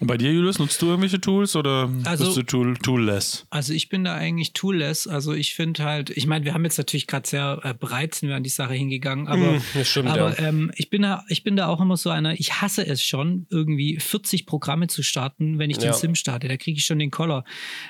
Und 0.00 0.08
bei 0.08 0.16
dir, 0.16 0.32
Julius, 0.32 0.58
nutzt 0.58 0.82
du 0.82 0.86
irgendwelche 0.86 1.20
Tools 1.20 1.54
oder 1.54 1.88
Also- 2.02 2.24
bist 2.24 2.36
du 2.36 2.42
tool, 2.42 2.76
toolless? 2.76 3.46
Also 3.50 3.72
ich 3.72 3.88
bin 3.88 4.02
da 4.02 4.14
eigentlich 4.14 4.52
toolless. 4.52 5.06
Also 5.06 5.32
ich 5.34 5.54
finde 5.54 5.84
halt, 5.84 6.10
ich 6.10 6.26
meine, 6.26 6.44
wir 6.44 6.52
haben 6.52 6.64
jetzt 6.64 6.78
natürlich 6.78 7.06
gerade 7.06 7.28
sehr 7.28 7.60
äh, 7.62 7.74
breit 7.74 8.12
sind 8.16 8.28
wir 8.28 8.34
an 8.34 8.42
die 8.42 8.50
Sache 8.50 8.74
hingegangen, 8.74 9.28
aber, 9.28 9.52
Mm, 9.52 9.84
stimmt, 9.84 10.08
aber 10.08 10.36
ja. 10.36 10.48
ähm, 10.48 10.72
ich 10.74 10.90
bin 10.90 11.02
da, 11.02 11.22
ich 11.28 11.44
bin 11.44 11.54
da 11.54 11.68
auch 11.68 11.80
immer 11.80 11.96
so 11.96 12.10
einer, 12.10 12.38
ich 12.40 12.60
hasse 12.60 12.84
es 12.84 13.04
schon, 13.04 13.46
irgendwie 13.50 14.00
40 14.00 14.46
Programme 14.46 14.88
zu 14.88 15.04
starten, 15.04 15.60
wenn 15.60 15.70
ich 15.70 15.78
den 15.78 15.86
Ja. 15.86 15.92
Sim 15.92 16.16
starte. 16.16 16.48
Da 16.48 16.56
kriege 16.56 16.76
ich 16.76 16.84
schon 16.84 16.98
den 16.98 17.12
Koller. 17.12 17.44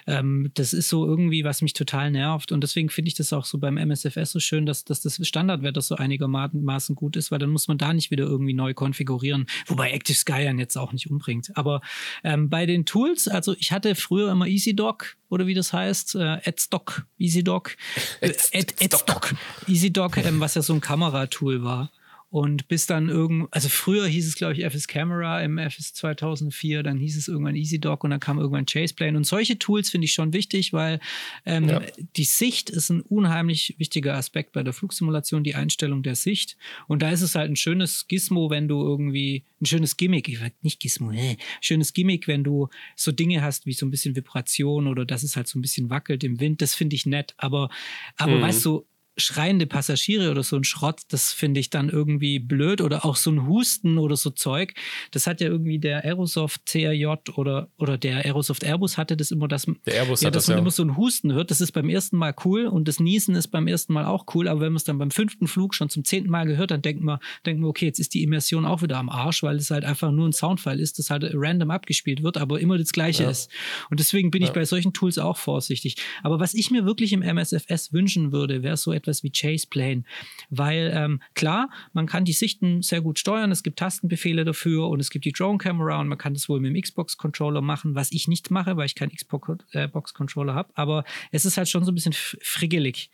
Ähm, 0.07 0.50
das 0.55 0.74
ist 0.74 0.90
so 0.90 1.07
irgendwie, 1.07 1.42
was 1.44 1.62
mich 1.62 1.72
total 1.72 2.11
nervt. 2.11 2.52
Und 2.52 2.61
deswegen 2.61 2.90
finde 2.90 3.09
ich 3.09 3.14
das 3.14 3.32
auch 3.32 3.46
so 3.46 3.57
beim 3.59 3.78
MSFS 3.78 4.32
so 4.32 4.40
schön, 4.40 4.66
dass, 4.66 4.84
dass 4.84 5.00
das 5.00 5.18
Standardwetter 5.26 5.80
so 5.80 5.94
einigermaßen 5.94 6.94
gut 6.96 7.16
ist, 7.16 7.30
weil 7.30 7.38
dann 7.38 7.48
muss 7.50 7.66
man 7.66 7.78
da 7.78 7.94
nicht 7.94 8.11
wieder 8.11 8.24
irgendwie 8.24 8.52
neu 8.52 8.74
konfigurieren. 8.74 9.46
Wobei 9.68 9.90
Active 9.92 10.16
Sky 10.18 10.42
jetzt 10.59 10.76
auch 10.76 10.92
nicht 10.92 11.11
umbringt. 11.11 11.50
Aber 11.57 11.80
ähm, 12.22 12.51
bei 12.51 12.66
den 12.66 12.84
Tools, 12.84 13.28
also 13.28 13.55
ich 13.59 13.72
hatte 13.72 13.95
früher 13.95 14.30
immer 14.30 14.47
EasyDock 14.47 15.16
oder 15.28 15.47
wie 15.47 15.55
das 15.55 15.72
heißt, 15.72 16.14
äh, 16.16 16.38
AdStock, 16.45 17.07
EasyDock, 17.18 17.76
äh, 18.20 18.32
Ad, 18.53 18.74
AdStock, 18.80 19.34
EasyDock, 19.68 20.16
ähm, 20.18 20.40
was 20.40 20.55
ja 20.55 20.62
so 20.62 20.74
ein 20.74 20.80
Kameratool 20.80 21.62
war. 21.64 21.90
Und 22.35 22.66
bis 22.66 22.87
dann 22.87 23.11
irgend, 23.11 23.47
also 23.53 23.68
früher 23.68 24.09
hieß 24.09 24.26
es, 24.26 24.35
glaube 24.35 24.55
ich, 24.55 24.64
FS 24.64 24.89
Camera 24.89 25.41
im 25.41 25.57
FS 25.57 25.95
2004, 25.95 26.82
dann 26.82 26.99
hieß 26.99 27.16
es 27.16 27.28
irgendwann 27.28 27.55
EasyDock 27.55 28.03
und 28.03 28.11
dann 28.11 28.18
kam 28.18 28.41
irgendwann 28.41 28.66
Chaseplane. 28.66 29.16
Und 29.16 29.22
solche 29.22 29.57
Tools 29.57 29.89
finde 29.89 30.07
ich 30.07 30.14
schon 30.14 30.32
wichtig, 30.32 30.72
weil 30.72 30.99
ähm, 31.47 31.68
Ja. 31.68 31.80
die 32.16 32.24
Sicht 32.24 32.70
ist 32.70 32.91
ein 32.91 33.03
unheimlich 33.03 33.76
wichtiger 33.78 34.16
Aspekt 34.16 34.51
bei 34.51 34.64
der 34.64 34.72
Flugsimulation, 34.72 35.45
die 35.45 35.55
Einstellung 35.55 36.03
der 36.03 36.16
Sicht. 36.16 36.57
Und 36.89 37.03
da 37.03 37.11
ist 37.12 37.22
es 37.22 37.37
halt 37.37 37.53
ein 37.53 37.55
schönes 37.57 38.09
Gizmo, 38.09 38.51
wenn 38.51 38.66
du 38.66 38.82
irgendwie, 38.82 39.45
ein 39.61 39.66
schönes 39.66 39.97
Gimmick, 39.97 40.28
ich 40.28 40.41
sag 40.41 40.55
nicht 40.64 40.80
Gizmo, 40.80 41.12
äh, 41.12 41.37
schönes 41.61 41.93
Gimmick, 41.93 42.26
wenn 42.26 42.43
du 42.43 42.68
so 42.97 43.12
Dinge 43.12 43.43
hast 43.43 43.64
wie 43.64 43.74
so 43.74 43.87
ein 43.87 43.93
bisschen 43.93 44.16
Vibration 44.16 44.89
oder 44.89 45.05
dass 45.05 45.22
es 45.22 45.37
halt 45.37 45.47
so 45.47 45.57
ein 45.57 45.62
bisschen 45.62 45.89
wackelt 45.89 46.24
im 46.24 46.41
Wind, 46.41 46.62
das 46.62 46.74
finde 46.74 46.97
ich 46.97 47.07
nett. 47.07 47.32
Aber, 47.37 47.70
aber 48.16 48.39
Mhm. 48.39 48.43
weißt 48.43 48.64
du, 48.64 48.87
schreiende 49.17 49.67
Passagiere 49.67 50.31
oder 50.31 50.43
so 50.43 50.57
ein 50.57 50.65
Schrott, 50.65 51.03
das 51.09 51.33
finde 51.33 51.61
ich 51.61 51.71
dann 51.71 51.89
irgendwie 51.89 52.39
blöd 52.39 52.81
oder 52.81 53.05
auch 53.05 53.17
so 53.17 53.31
ein 53.31 53.47
Husten 53.47 53.99
oder 53.99 54.17
so 54.17 54.31
Zeug. 54.31 54.75
Das 55.12 55.27
hat 55.27 55.41
ja 55.41 55.49
irgendwie 55.49 55.79
der 55.79 56.05
Aerosoft 56.05 56.67
CRJ 56.67 57.07
oder, 57.37 57.69
oder 57.79 57.97
der 57.97 58.25
Aerosoft 58.25 58.65
Airbus 58.65 58.99
hatte 58.99 59.17
das 59.17 59.31
immer, 59.31 59.49
dass, 59.49 59.67
Der 59.87 59.95
Airbus 59.95 60.23
ja, 60.23 60.31
dass 60.31 60.45
das, 60.45 60.49
man 60.49 60.57
ja. 60.57 60.62
immer 60.62 60.71
so 60.71 60.83
ein 60.83 60.97
Husten 60.97 61.33
hört. 61.33 61.51
Das 61.51 61.61
ist 61.61 61.73
beim 61.73 61.89
ersten 61.89 62.17
Mal 62.17 62.35
cool 62.45 62.67
und 62.67 62.89
das 62.89 62.99
Niesen 63.01 63.35
ist 63.37 63.49
beim 63.49 63.67
ersten 63.69 63.93
Mal 63.93 64.05
auch 64.05 64.25
cool, 64.35 64.49
aber 64.49 64.61
wenn 64.61 64.73
man 64.73 64.77
es 64.77 64.85
dann 64.85 64.99
beim 64.99 65.11
fünften 65.11 65.47
Flug 65.47 65.75
schon 65.75 65.89
zum 65.91 66.05
zehnten 66.05 66.31
Mal 66.31 66.45
gehört, 66.45 66.71
dann 66.71 66.83
denkt 66.83 67.03
man, 67.03 67.19
denkt 67.47 67.61
man, 67.61 67.71
okay, 67.71 67.87
jetzt 67.87 68.01
ist 68.01 68.15
die 68.15 68.23
Immersion 68.23 68.65
auch 68.67 68.83
wieder 68.83 68.99
am 68.99 69.09
Arsch, 69.09 69.43
weil 69.43 69.57
es 69.57 69.71
halt 69.71 69.85
einfach 69.85 70.11
nur 70.11 70.29
ein 70.29 70.33
Soundfile 70.33 70.83
ist, 70.83 70.99
das 70.99 71.11
halt 71.11 71.25
random 71.35 71.71
abgespielt 71.71 72.23
wird, 72.23 72.37
aber 72.37 72.61
immer 72.61 72.79
das 72.79 72.93
Gleiche 72.93 73.25
Ja. 73.25 73.31
ist. 73.31 73.51
Und 73.91 74.01
deswegen 74.01 74.31
bin 74.31 74.43
ich 74.43 74.51
bei 74.51 74.65
solchen 74.65 74.93
Tools 74.93 75.19
auch 75.19 75.37
vorsichtig. 75.37 75.97
Aber 76.23 76.41
was 76.41 76.55
ich 76.55 76.71
mir 76.71 76.85
wirklich 76.85 77.12
im 77.12 77.23
MSFS 77.23 77.93
wünschen 77.93 78.33
würde, 78.33 78.62
wäre 78.62 78.77
so 78.77 78.93
etwas 78.93 79.03
wie 79.22 79.32
Chaseplane. 79.32 80.05
Weil 80.50 80.92
ähm, 80.94 81.20
klar, 81.34 81.70
man 81.92 82.07
kann 82.07 82.24
die 82.24 82.32
Sichten 82.32 82.82
sehr 82.82 83.00
gut 83.00 83.18
steuern, 83.18 83.50
es 83.50 83.62
gibt 83.62 83.78
Tastenbefehle 83.78 84.44
dafür 84.44 84.88
und 84.88 85.00
es 85.00 85.11
gibt 85.11 85.24
die 85.24 85.32
Drone-Camera 85.32 86.00
und 86.00 86.09
man 86.09 86.18
kann 86.18 86.34
das 86.34 86.48
wohl 86.48 86.61
mit 86.61 86.74
dem 86.74 86.80
Xbox-Controller 86.80 87.61
machen, 87.61 87.94
was 87.94 88.12
ich 88.12 88.28
nicht 88.28 88.50
mache, 88.50 88.76
weil 88.76 88.86
ich 88.86 88.94
keinen 88.94 89.11
Xbox-Controller 89.14 90.55
habe. 90.55 90.72
Aber 90.74 91.05
es 91.30 91.44
ist 91.44 91.57
halt 91.57 91.68
schon 91.68 91.84
so 91.84 91.92
ein 91.92 91.94
bisschen 91.94 92.14
friggelig. 92.14 93.11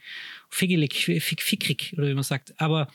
Figgelig, 0.48 0.94
fick, 1.04 1.42
fickrig, 1.42 1.94
oder 1.96 2.08
wie 2.08 2.14
man 2.14 2.24
sagt. 2.24 2.60
Aber 2.60 2.88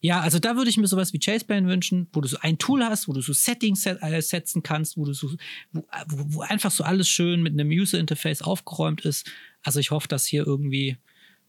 ja, 0.00 0.20
also 0.20 0.38
da 0.38 0.56
würde 0.56 0.68
ich 0.68 0.76
mir 0.76 0.86
sowas 0.86 1.12
wie 1.14 1.18
Chaseplane 1.18 1.66
wünschen, 1.66 2.08
wo 2.12 2.20
du 2.20 2.28
so 2.28 2.36
ein 2.40 2.58
Tool 2.58 2.84
hast, 2.84 3.08
wo 3.08 3.12
du 3.12 3.22
so 3.22 3.32
Settings 3.32 3.82
set, 3.82 3.98
äh, 4.02 4.20
setzen 4.20 4.62
kannst, 4.62 4.96
wo 4.96 5.06
du 5.06 5.14
so, 5.14 5.30
wo, 5.72 5.86
wo, 6.08 6.34
wo 6.34 6.40
einfach 6.42 6.70
so 6.70 6.84
alles 6.84 7.08
schön 7.08 7.42
mit 7.42 7.54
einem 7.54 7.70
User-Interface 7.70 8.42
aufgeräumt 8.42 9.04
ist. 9.04 9.30
Also 9.62 9.80
ich 9.80 9.90
hoffe, 9.90 10.08
dass 10.08 10.26
hier 10.26 10.46
irgendwie 10.46 10.98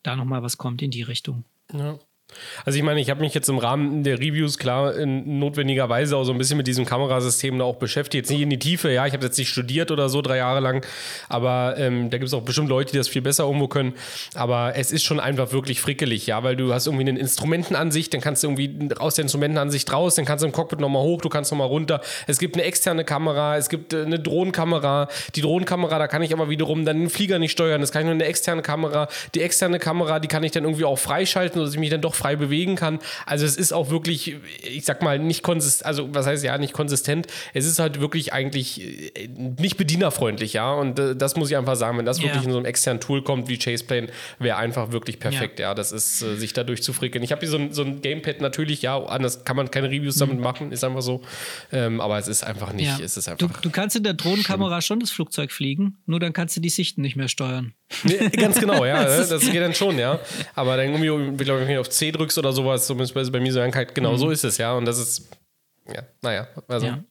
da 0.03 0.15
nochmal 0.15 0.43
was 0.43 0.57
kommt 0.57 0.81
in 0.81 0.91
die 0.91 1.03
Richtung. 1.03 1.43
Ja. 1.71 1.99
Also 2.65 2.77
ich 2.77 2.84
meine, 2.84 2.99
ich 2.99 3.09
habe 3.09 3.21
mich 3.21 3.34
jetzt 3.34 3.49
im 3.49 3.57
Rahmen 3.57 4.03
der 4.03 4.19
Reviews 4.19 4.57
klar 4.57 4.95
in 4.95 5.39
notwendigerweise 5.39 6.15
auch 6.15 6.23
so 6.23 6.32
ein 6.32 6.38
bisschen 6.38 6.57
mit 6.57 6.67
diesem 6.67 6.86
Kamerasystem 6.86 7.57
da 7.57 7.65
auch 7.65 7.77
beschäftigt. 7.77 8.25
Jetzt 8.25 8.32
nicht 8.32 8.41
in 8.41 8.49
die 8.49 8.59
Tiefe, 8.59 8.91
ja, 8.91 9.05
ich 9.05 9.13
habe 9.13 9.25
jetzt 9.25 9.38
nicht 9.38 9.49
studiert 9.49 9.91
oder 9.91 10.09
so 10.09 10.21
drei 10.21 10.38
Jahre 10.38 10.59
lang, 10.59 10.86
aber 11.27 11.75
ähm, 11.77 12.09
da 12.09 12.17
gibt 12.17 12.27
es 12.27 12.34
auch 12.34 12.41
bestimmt 12.41 12.69
Leute, 12.69 12.91
die 12.91 12.97
das 12.97 13.07
viel 13.07 13.21
besser 13.21 13.45
irgendwo 13.45 13.67
können. 13.67 13.93
Aber 14.36 14.73
es 14.75 14.91
ist 14.91 15.03
schon 15.03 15.19
einfach 15.19 15.51
wirklich 15.51 15.82
frickelig, 15.82 16.27
ja, 16.27 16.43
weil 16.43 16.55
du 16.55 16.73
hast 16.73 16.88
irgendwie 16.88 17.07
eine 17.07 17.19
Instrumentenansicht, 17.19 18.13
dann 18.13 18.21
kannst 18.21 18.43
du 18.43 18.47
irgendwie 18.47 18.95
aus 18.97 19.15
der 19.15 19.23
Instrumentenansicht 19.23 19.91
raus, 19.91 20.15
dann 20.15 20.25
kannst 20.25 20.43
du 20.43 20.47
im 20.47 20.53
Cockpit 20.53 20.80
nochmal 20.80 21.01
hoch, 21.01 21.21
du 21.21 21.30
kannst 21.30 21.51
nochmal 21.51 21.67
runter. 21.67 22.01
Es 22.27 22.39
gibt 22.39 22.55
eine 22.55 22.63
externe 22.63 23.03
Kamera, 23.03 23.57
es 23.57 23.69
gibt 23.69 23.93
äh, 23.93 24.03
eine 24.03 24.19
Drohnenkamera. 24.19 25.07
Die 25.36 25.41
Drohnenkamera, 25.41 25.97
da 25.97 26.07
kann 26.07 26.21
ich 26.21 26.34
aber 26.34 26.49
wiederum 26.49 26.86
dann 26.86 26.99
den 26.99 27.09
Flieger 27.09 27.39
nicht 27.39 27.51
steuern, 27.51 27.82
das 27.82 27.91
kann 27.91 28.01
ich 28.01 28.05
nur 28.05 28.13
eine 28.13 28.25
externe 28.25 28.61
Kamera. 28.61 29.07
Die 29.36 29.41
externe 29.41 29.80
Kamera, 29.80 30.19
die 30.19 30.27
kann 30.27 30.43
ich 30.43 30.51
dann 30.51 30.63
irgendwie 30.63 30.86
auch 30.86 30.99
freischalten, 30.99 31.59
sodass 31.59 31.73
ich 31.73 31.80
mich 31.80 31.89
dann 31.89 32.01
doch 32.01 32.15
frei 32.20 32.36
bewegen 32.36 32.76
kann. 32.76 32.99
Also 33.26 33.45
es 33.45 33.55
ist 33.57 33.72
auch 33.74 33.89
wirklich, 33.89 34.36
ich 34.63 34.86
sag 34.86 35.01
mal, 35.01 35.17
nicht 35.17 35.41
konsistent, 35.41 35.86
also 35.88 36.13
was 36.13 36.26
heißt 36.28 36.43
ja 36.43 36.57
nicht 36.57 36.74
konsistent, 36.74 37.26
es 37.53 37.65
ist 37.65 37.80
halt 37.80 37.99
wirklich 37.99 38.34
eigentlich 38.34 38.82
äh, 39.15 39.28
nicht 39.28 39.78
bedienerfreundlich, 39.78 40.53
ja. 40.53 40.72
Und 40.74 40.99
äh, 40.99 41.15
das 41.15 41.36
muss 41.36 41.49
ich 41.49 41.57
einfach 41.57 41.76
sagen, 41.76 41.97
wenn 41.97 42.05
das 42.05 42.20
Ja. 42.20 42.26
wirklich 42.26 42.43
in 42.43 42.51
so 42.51 42.57
einem 42.57 42.65
externen 42.65 42.99
Tool 43.01 43.24
kommt 43.24 43.47
wie 43.49 43.57
Chaseplane, 43.59 44.07
wäre 44.38 44.57
einfach 44.57 44.91
wirklich 44.91 45.20
perfekt, 45.20 45.59
ja. 45.59 45.74
Das 45.74 45.91
ist, 45.91 46.22
äh, 46.22 46.36
sich 46.36 46.53
dadurch 46.53 46.84
zu 46.84 46.93
frickeln. 46.93 47.24
Ich 47.24 47.32
habe 47.32 47.39
hier 47.41 47.49
so 47.49 47.57
ein, 47.57 47.74
so 47.74 47.82
ein 47.84 48.01
Gamepad 48.01 48.41
natürlich, 48.41 48.82
ja, 48.82 48.97
anders 49.03 49.43
kann 49.45 49.55
man 49.55 49.72
keine 49.72 49.89
Reviews 49.89 50.17
damit 50.17 50.39
machen, 50.39 50.72
ist 50.72 50.84
einfach 50.84 51.01
so. 51.01 51.22
Ähm, 51.72 52.01
aber 52.01 52.17
es 52.20 52.28
ist 52.28 52.43
einfach 52.43 52.74
nicht, 52.74 52.91
Mhm. 52.91 52.99
Ja. 52.99 53.05
es 53.05 53.17
ist 53.17 53.28
Du, 53.28 53.32
einfach. 53.45 53.61
du 53.61 53.70
kannst 53.70 53.95
in 53.95 54.03
der 54.03 54.13
Drohnenkamera 54.13 54.82
schon 54.82 54.99
das 54.99 55.11
Flugzeug 55.11 55.51
fliegen, 55.51 55.97
nur 56.05 56.20
dann 56.20 56.34
kannst 56.34 56.55
du 56.57 56.61
die 56.61 56.70
Sichten 56.70 57.01
nicht 57.01 57.15
mehr 57.15 57.28
steuern. 57.30 57.74
Nee, 58.03 58.30
ganz 58.30 58.59
genau, 58.59 58.86
ja. 58.86 59.03
das 59.26 59.41
geht 59.41 59.61
dann 59.61 59.74
schon, 59.74 59.97
ja. 59.97 60.20
Aber 60.55 60.78
dann 60.78 60.93
irgendwie, 60.93 61.43
glaube 61.43 61.61
ich, 61.63 61.67
du 61.67 61.80
auf 61.80 61.89
C 62.12 62.18
drückst 62.18 62.38
oder 62.38 62.51
sowas, 62.51 62.88
zumindest 62.88 63.14
bei 63.14 63.24
bei 63.24 63.39
mir 63.39 63.53
so 63.53 63.62
halt, 63.62 63.95
genau 63.95 64.16
so 64.18 64.30
ist 64.30 64.43
es, 64.43 64.57
ja. 64.57 64.74
Und 64.74 64.86
das 64.86 64.97
ist, 64.97 65.30
ja, 65.88 66.03
naja, 66.22 66.47
also, 66.68 66.88
Mhm. 66.88 67.05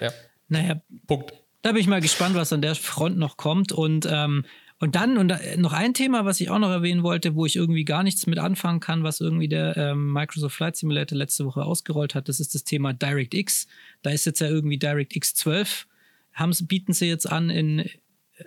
Ja. 0.00 0.06
ja. 0.06 0.12
Naja, 0.48 0.80
Punkt. 1.06 1.32
Da 1.62 1.72
bin 1.72 1.80
ich 1.80 1.86
mal 1.86 2.00
gespannt, 2.00 2.34
was 2.34 2.52
an 2.52 2.62
der 2.62 2.74
Front 2.74 3.18
noch 3.18 3.36
kommt. 3.36 3.70
Und, 3.70 4.06
ähm, 4.10 4.44
und 4.78 4.94
dann 4.94 5.18
und 5.18 5.28
da, 5.28 5.38
noch 5.56 5.74
ein 5.74 5.92
Thema, 5.92 6.24
was 6.24 6.40
ich 6.40 6.48
auch 6.48 6.58
noch 6.58 6.70
erwähnen 6.70 7.02
wollte, 7.02 7.34
wo 7.34 7.44
ich 7.44 7.54
irgendwie 7.54 7.84
gar 7.84 8.02
nichts 8.02 8.26
mit 8.26 8.38
anfangen 8.38 8.80
kann, 8.80 9.04
was 9.04 9.20
irgendwie 9.20 9.48
der 9.48 9.76
ähm, 9.76 10.12
Microsoft 10.12 10.56
Flight 10.56 10.76
Simulator 10.76 11.16
letzte 11.18 11.44
Woche 11.44 11.62
ausgerollt 11.62 12.14
hat, 12.14 12.28
das 12.28 12.40
ist 12.40 12.54
das 12.54 12.64
Thema 12.64 12.94
DirectX. 12.94 13.66
Da 14.02 14.10
ist 14.10 14.24
jetzt 14.24 14.40
ja 14.40 14.48
irgendwie 14.48 14.78
DirectX 14.78 15.34
12. 15.34 15.86
Haben, 16.32 16.52
bieten 16.66 16.94
sie 16.94 17.06
jetzt 17.06 17.30
an 17.30 17.50
in, 17.50 17.90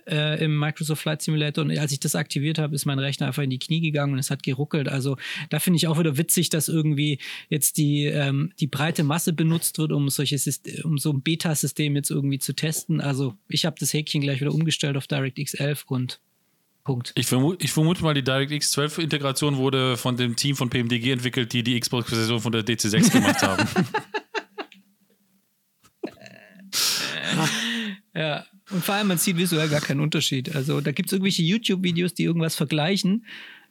äh, 0.08 0.44
im 0.44 0.58
Microsoft 0.58 1.02
Flight 1.02 1.22
Simulator. 1.22 1.64
Und 1.64 1.78
als 1.78 1.92
ich 1.92 2.00
das 2.00 2.16
aktiviert 2.16 2.60
habe, 2.60 2.76
ist 2.76 2.86
mein 2.86 3.00
Rechner 3.00 3.28
einfach 3.28 3.44
in 3.44 3.50
die 3.50 3.60
Knie 3.60 3.82
gegangen 3.82 4.14
und 4.14 4.20
es 4.20 4.30
hat 4.30 4.44
geruckelt. 4.44 4.88
Also 4.88 5.18
da 5.50 5.60
finde 5.60 5.78
ich 5.78 5.88
auch 5.88 6.00
wieder 6.00 6.18
witzig, 6.18 6.50
dass 6.50 6.68
irgendwie 6.68 7.20
jetzt 7.50 7.78
die, 7.78 8.06
ähm, 8.06 8.52
die 8.60 8.68
breite 8.68 9.04
Masse 9.04 9.34
benutzt 9.34 9.78
wird, 9.78 9.92
um 9.92 10.10
solche 10.10 10.36
Syst- 10.38 10.82
um 10.84 10.98
so 10.98 11.12
ein 11.12 11.22
Beta-System 11.22 11.96
jetzt 11.96 12.12
irgendwie 12.12 12.40
zu 12.40 12.54
testen. 12.54 13.02
Also 13.02 13.36
ich 13.48 13.66
habe 13.66 13.76
das 13.80 13.94
Häkchen 13.94 14.22
gleich 14.22 14.42
wieder 14.42 14.54
umgestellt 14.54 14.98
auf 14.98 15.08
DirectX 15.08 15.54
11 15.54 15.86
und 15.88 16.20
Punkt. 16.84 17.14
Ich, 17.16 17.28
vermu 17.28 17.56
ich 17.60 17.72
vermute 17.72 18.04
mal, 18.04 18.14
die 18.14 18.24
DirectX 18.24 18.72
12 18.72 18.98
Integration 18.98 19.56
wurde 19.56 19.96
von 19.96 20.18
dem 20.18 20.36
Team 20.36 20.58
von 20.58 20.70
PMDG 20.70 21.12
entwickelt, 21.12 21.54
die 21.54 21.64
die 21.64 21.80
Xbox-Version 21.80 22.42
von 22.42 22.52
der 22.52 22.64
DC6 22.64 23.12
gemacht 23.12 23.42
haben. 23.42 23.68
Ja. 28.16 28.46
Und 28.74 28.84
vor 28.84 28.96
allem, 28.96 29.08
man 29.08 29.18
sieht 29.18 29.38
visuell 29.38 29.70
gar 29.70 29.82
keinen 29.82 30.00
Unterschied. 30.00 30.56
Also 30.56 30.82
da 30.82 30.92
gibt 30.92 31.10
es 31.10 31.14
irgendwelche 31.14 31.44
YouTube-Videos, 31.44 32.14
die 32.16 32.24
irgendwas 32.24 32.56
vergleichen. 32.56 33.26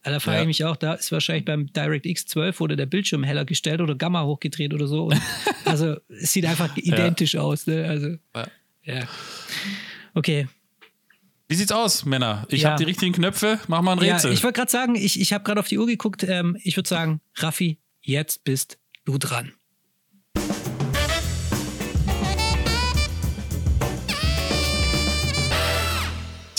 Aber 0.05 0.15
Da 0.15 0.21
frage 0.21 0.37
Ja. 0.39 0.43
ich 0.43 0.47
mich 0.49 0.65
auch, 0.65 0.77
da 0.77 0.95
ist 0.95 1.13
wahrscheinlich 1.13 1.45
beim 1.45 1.73
DirectX 1.73 2.27
12 2.27 2.59
wurde 2.61 2.77
der 2.77 2.87
Bildschirm 2.87 3.23
heller 3.25 3.45
gestellt 3.45 3.81
oder 3.81 3.95
Gamma 3.95 4.25
hochgedreht 4.25 4.73
oder 4.75 4.87
so. 4.87 5.07
Und 5.07 5.21
also 5.65 5.97
es 6.09 6.33
sieht 6.33 6.47
einfach 6.47 6.77
identisch 6.77 7.37
aus. 7.37 7.67
Ne? 7.67 7.85
Also, 7.89 8.09
Ja. 8.35 8.47
ja. 8.85 9.09
Okay. 10.15 10.49
Wie 11.49 11.55
sieht's 11.55 11.73
aus, 11.73 12.05
Männer? 12.05 12.47
Ich 12.49 12.63
Ja. 12.63 12.71
habe 12.71 12.79
die 12.79 12.85
richtigen 12.89 13.13
Knöpfe, 13.13 13.61
mach 13.69 13.83
mal 13.83 13.93
ein 13.99 14.05
Ja, 14.05 14.15
Rätsel. 14.15 14.33
ich 14.33 14.43
wollte 14.43 14.59
gerade 14.59 14.71
sagen, 14.71 14.95
ich, 14.95 15.21
ich 15.21 15.33
habe 15.33 15.45
gerade 15.45 15.61
auf 15.61 15.69
die 15.69 15.79
Uhr 15.79 15.87
geguckt. 15.87 16.25
Ähm, 16.25 16.57
ich 16.63 16.77
würde 16.77 16.89
sagen, 16.89 17.21
Raffi, 17.37 17.79
jetzt 18.01 18.45
bist 18.45 18.79
du 19.05 19.19
dran. 19.19 19.53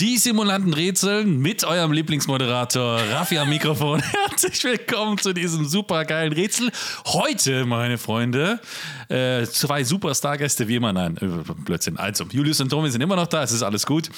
Die 0.04 0.18
Simulanten 0.18 0.74
rätseln 0.74 1.38
mit 1.40 1.64
eurem 1.64 1.90
Lieblingsmoderator 1.90 3.00
Raffi 3.10 3.38
am 3.38 3.48
Mikrofon. 3.48 4.02
Herzlich 4.28 4.62
willkommen 4.62 5.16
zu 5.16 5.32
diesem 5.32 5.64
supergeilen 5.64 6.34
Rätsel. 6.34 6.70
Heute, 7.06 7.64
meine 7.64 7.96
Freunde, 7.96 8.60
äh, 9.08 9.44
zwei 9.46 9.82
Superstar-Gäste 9.82 10.68
wie 10.68 10.76
immer. 10.76 10.92
Nein, 10.92 11.16
äh, 11.22 11.52
Blödsinn. 11.64 11.96
Also, 11.96 12.24
Julius 12.30 12.60
und 12.60 12.68
Tommy 12.68 12.90
sind 12.90 13.00
immer 13.00 13.16
noch 13.16 13.28
da, 13.28 13.44
es 13.44 13.52
ist 13.52 13.62
alles 13.62 13.86
gut. 13.86 14.10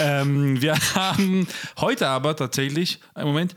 Ähm, 0.00 0.62
wir 0.62 0.76
haben 0.94 1.46
heute 1.78 2.08
aber 2.08 2.34
tatsächlich, 2.34 3.00
einen 3.12 3.28
Moment. 3.28 3.54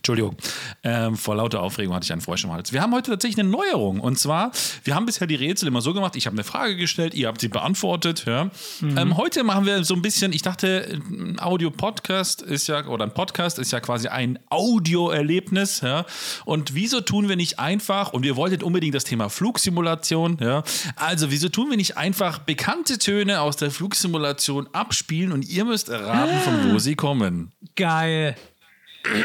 Entschuldigung, 0.00 0.34
ähm, 0.82 1.14
vor 1.14 1.36
lauter 1.36 1.60
Aufregung 1.60 1.94
hatte 1.94 2.04
ich 2.04 2.12
einen 2.12 2.22
Frosch 2.22 2.44
im 2.44 2.52
Hals. 2.52 2.72
Wir 2.72 2.80
haben 2.80 2.94
heute 2.94 3.10
tatsächlich 3.10 3.38
eine 3.38 3.50
Neuerung. 3.50 4.00
Und 4.00 4.18
zwar, 4.18 4.50
wir 4.82 4.94
haben 4.94 5.04
bisher 5.04 5.26
die 5.26 5.34
Rätsel 5.34 5.68
immer 5.68 5.82
so 5.82 5.92
gemacht, 5.92 6.16
ich 6.16 6.24
habe 6.24 6.34
eine 6.34 6.42
Frage 6.42 6.74
gestellt, 6.76 7.12
ihr 7.12 7.28
habt 7.28 7.38
sie 7.38 7.48
beantwortet. 7.48 8.24
Ja. 8.26 8.50
Ähm, 8.80 9.18
heute 9.18 9.44
machen 9.44 9.66
wir 9.66 9.84
so 9.84 9.94
ein 9.94 10.00
bisschen, 10.00 10.32
ich 10.32 10.40
dachte, 10.40 11.02
ein 11.10 11.38
Audio-Podcast 11.38 12.40
ist 12.40 12.66
ja, 12.66 12.86
oder 12.86 13.04
ein 13.04 13.12
Podcast 13.12 13.58
ist 13.58 13.72
ja 13.72 13.80
quasi 13.80 14.08
ein 14.08 14.38
Audioerlebnis. 14.48 15.82
Ja. 15.82 16.06
Und 16.46 16.74
wieso 16.74 17.02
tun 17.02 17.28
wir 17.28 17.36
nicht 17.36 17.58
einfach, 17.58 18.14
und 18.14 18.24
ihr 18.24 18.36
wolltet 18.36 18.62
unbedingt 18.62 18.94
das 18.94 19.04
Thema 19.04 19.28
Flugsimulation, 19.28 20.38
ja, 20.40 20.62
also 20.96 21.30
wieso 21.30 21.50
tun 21.50 21.68
wir 21.68 21.76
nicht 21.76 21.98
einfach 21.98 22.38
bekannte 22.38 22.96
Töne 22.96 23.42
aus 23.42 23.56
der 23.56 23.70
Flugsimulation 23.70 24.66
abspielen 24.72 25.32
und 25.32 25.46
ihr 25.46 25.66
müsst 25.66 25.90
erraten, 25.90 26.38
von 26.40 26.72
wo 26.72 26.78
sie 26.78 26.96
kommen. 26.96 27.52
Geil. 27.76 28.34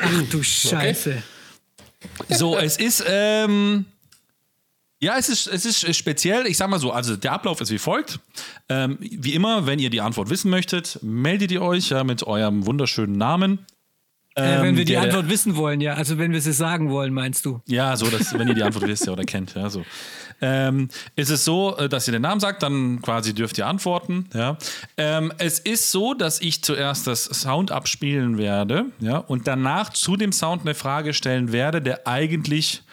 Ach 0.02 0.22
du 0.30 0.42
Scheiße. 0.44 1.22
So, 2.30 2.58
es 2.58 2.78
ist, 2.78 3.04
ähm, 3.08 3.86
ja, 5.02 5.18
es 5.18 5.30
ist, 5.30 5.48
es 5.48 5.66
ist 5.66 5.96
speziell. 5.96 6.46
Ich 6.48 6.58
sag 6.58 6.70
mal 6.70 6.80
so, 6.80 6.92
also 6.92 7.16
der 7.16 7.32
Ablauf 7.34 7.62
ist 7.62 7.72
wie 7.72 7.78
folgt. 7.78 8.20
Ähm, 8.70 8.98
wie 9.00 9.34
immer, 9.34 9.66
wenn 9.66 9.80
ihr 9.80 9.90
die 9.90 10.02
Antwort 10.02 10.30
wissen 10.30 10.50
möchtet, 10.50 11.00
meldet 11.02 11.52
ihr 11.52 11.62
euch 11.62 11.90
ja 11.90 12.04
mit 12.04 12.24
eurem 12.24 12.66
wunderschönen 12.66 13.18
Namen. 13.18 13.66
äh, 14.36 14.42
wenn 14.62 14.66
Ähm, 14.70 14.78
wir 14.78 14.86
die 14.86 14.94
der- 14.94 15.02
Antwort 15.04 15.30
wissen 15.30 15.56
wollen, 15.56 15.82
ja. 15.82 15.94
Also 15.96 16.18
wenn 16.18 16.32
wir 16.32 16.42
sie 16.42 16.54
sagen 16.54 16.90
wollen, 16.90 17.14
meinst 17.14 17.46
du? 17.46 17.62
Ja, 17.68 17.96
so, 17.98 18.08
dass, 18.08 18.34
wenn 18.38 18.48
ihr 18.48 18.54
die 18.54 18.64
Antwort 18.64 18.86
wisst 18.88 19.06
ja, 19.08 19.14
oder 19.14 19.24
kennt. 19.24 19.56
Ja, 19.56 19.70
so. 19.70 19.86
Ähm, 20.42 20.90
ist 21.16 21.30
es 21.30 21.46
so, 21.46 21.78
äh, 21.78 21.90
dass 21.90 22.08
ihr 22.08 22.12
den 22.12 22.22
Namen 22.22 22.40
sagt, 22.40 22.64
dann 22.64 23.02
quasi 23.02 23.34
dürft 23.34 23.58
ihr 23.58 23.68
antworten. 23.68 24.28
Ja. 24.34 24.58
Ähm, 24.98 25.32
es 25.38 25.60
ist 25.60 25.92
so, 25.92 26.14
dass 26.14 26.42
ich 26.42 26.64
zuerst 26.64 27.08
das 27.08 27.24
Sound 27.26 27.72
abspielen 27.72 28.38
werde 28.38 28.86
ja, 29.00 29.18
und 29.18 29.48
danach 29.48 29.92
zu 29.92 30.18
dem 30.18 30.32
Sound 30.32 30.64
eine 30.64 30.76
Frage 30.76 31.14
stellen 31.14 31.52
werde, 31.52 31.82
der 31.82 32.08
eigentlich 32.08 32.84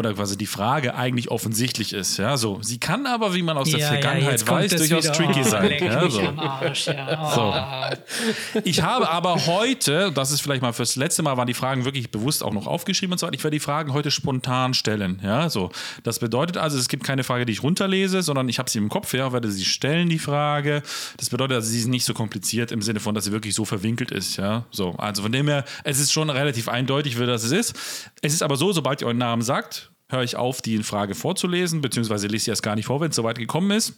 oder 0.00 0.14
quasi 0.14 0.36
die 0.36 0.46
Frage 0.46 0.94
eigentlich 0.94 1.30
offensichtlich 1.30 1.92
ist. 1.92 2.16
Ja, 2.16 2.36
so. 2.36 2.58
Sie 2.62 2.78
kann 2.78 3.06
aber, 3.06 3.34
wie 3.34 3.42
man 3.42 3.56
aus 3.56 3.70
der 3.70 3.80
Vergangenheit 3.80 4.32
jetzt 4.32 4.46
kommt 4.46 4.62
weiß, 4.62 4.74
durchaus 4.74 5.12
tricky 5.12 5.40
oh, 5.40 5.44
sein. 5.44 5.72
Ja, 5.80 6.10
so. 6.10 6.20
Arsch, 6.20 6.86
ja. 6.86 7.20
Oh. 7.40 8.60
Ich 8.64 8.82
habe 8.82 9.08
aber 9.08 9.46
heute, 9.46 10.10
das 10.12 10.30
ist 10.30 10.40
vielleicht 10.40 10.62
mal 10.62 10.72
fürs 10.72 10.96
letzte 10.96 11.22
Mal, 11.22 11.36
waren 11.36 11.46
die 11.46 11.54
Fragen 11.54 11.84
wirklich 11.84 12.10
bewusst 12.10 12.42
auch 12.42 12.52
noch 12.52 12.66
aufgeschrieben 12.66 13.12
und 13.12 13.18
so 13.18 13.26
weiter. 13.26 13.34
Ich 13.34 13.44
werde 13.44 13.56
die 13.56 13.60
Fragen 13.60 13.92
heute 13.92 14.10
spontan 14.10 14.74
stellen. 14.74 15.20
Ja, 15.22 15.48
so. 15.48 15.70
Das 16.02 16.18
bedeutet 16.18 16.56
also, 16.56 16.78
es 16.78 16.88
gibt 16.88 17.04
keine 17.04 17.24
Frage, 17.24 17.46
die 17.46 17.52
ich 17.52 17.62
runterlese, 17.62 18.22
sondern 18.22 18.48
ich 18.48 18.58
habe 18.58 18.70
sie 18.70 18.78
im 18.78 18.88
Kopf, 18.88 19.12
ja, 19.14 19.32
werde 19.32 19.50
sie 19.50 19.64
stellen, 19.64 20.08
die 20.08 20.18
Frage. 20.18 20.82
Das 21.18 21.30
bedeutet 21.30 21.56
also, 21.56 21.68
sie 21.68 21.78
ist 21.78 21.88
nicht 21.88 22.04
so 22.04 22.14
kompliziert 22.14 22.72
im 22.72 22.82
Sinne 22.82 23.00
von, 23.00 23.14
dass 23.14 23.24
sie 23.24 23.32
wirklich 23.32 23.54
so 23.54 23.64
verwinkelt 23.64 24.10
ist. 24.10 24.36
Ja, 24.36 24.64
so. 24.70 24.94
Also 24.96 25.22
von 25.22 25.32
dem 25.32 25.48
her, 25.48 25.64
es 25.84 26.00
ist 26.00 26.12
schon 26.12 26.30
relativ 26.30 26.68
eindeutig, 26.68 27.18
wie 27.20 27.26
das 27.26 27.44
ist. 27.44 27.74
Es 28.22 28.32
ist 28.32 28.42
aber 28.42 28.56
so, 28.56 28.72
sobald 28.72 29.02
ihr 29.02 29.06
euren 29.06 29.18
Namen 29.18 29.42
sagt, 29.42 29.89
höre 30.10 30.22
ich 30.22 30.36
auf, 30.36 30.62
die 30.62 30.82
Frage 30.82 31.14
vorzulesen, 31.14 31.80
beziehungsweise 31.80 32.26
lese 32.26 32.44
sie 32.44 32.50
erst 32.50 32.62
gar 32.62 32.76
nicht 32.76 32.86
vor, 32.86 33.00
wenn 33.00 33.10
es 33.10 33.16
soweit 33.16 33.38
gekommen 33.38 33.70
ist. 33.70 33.94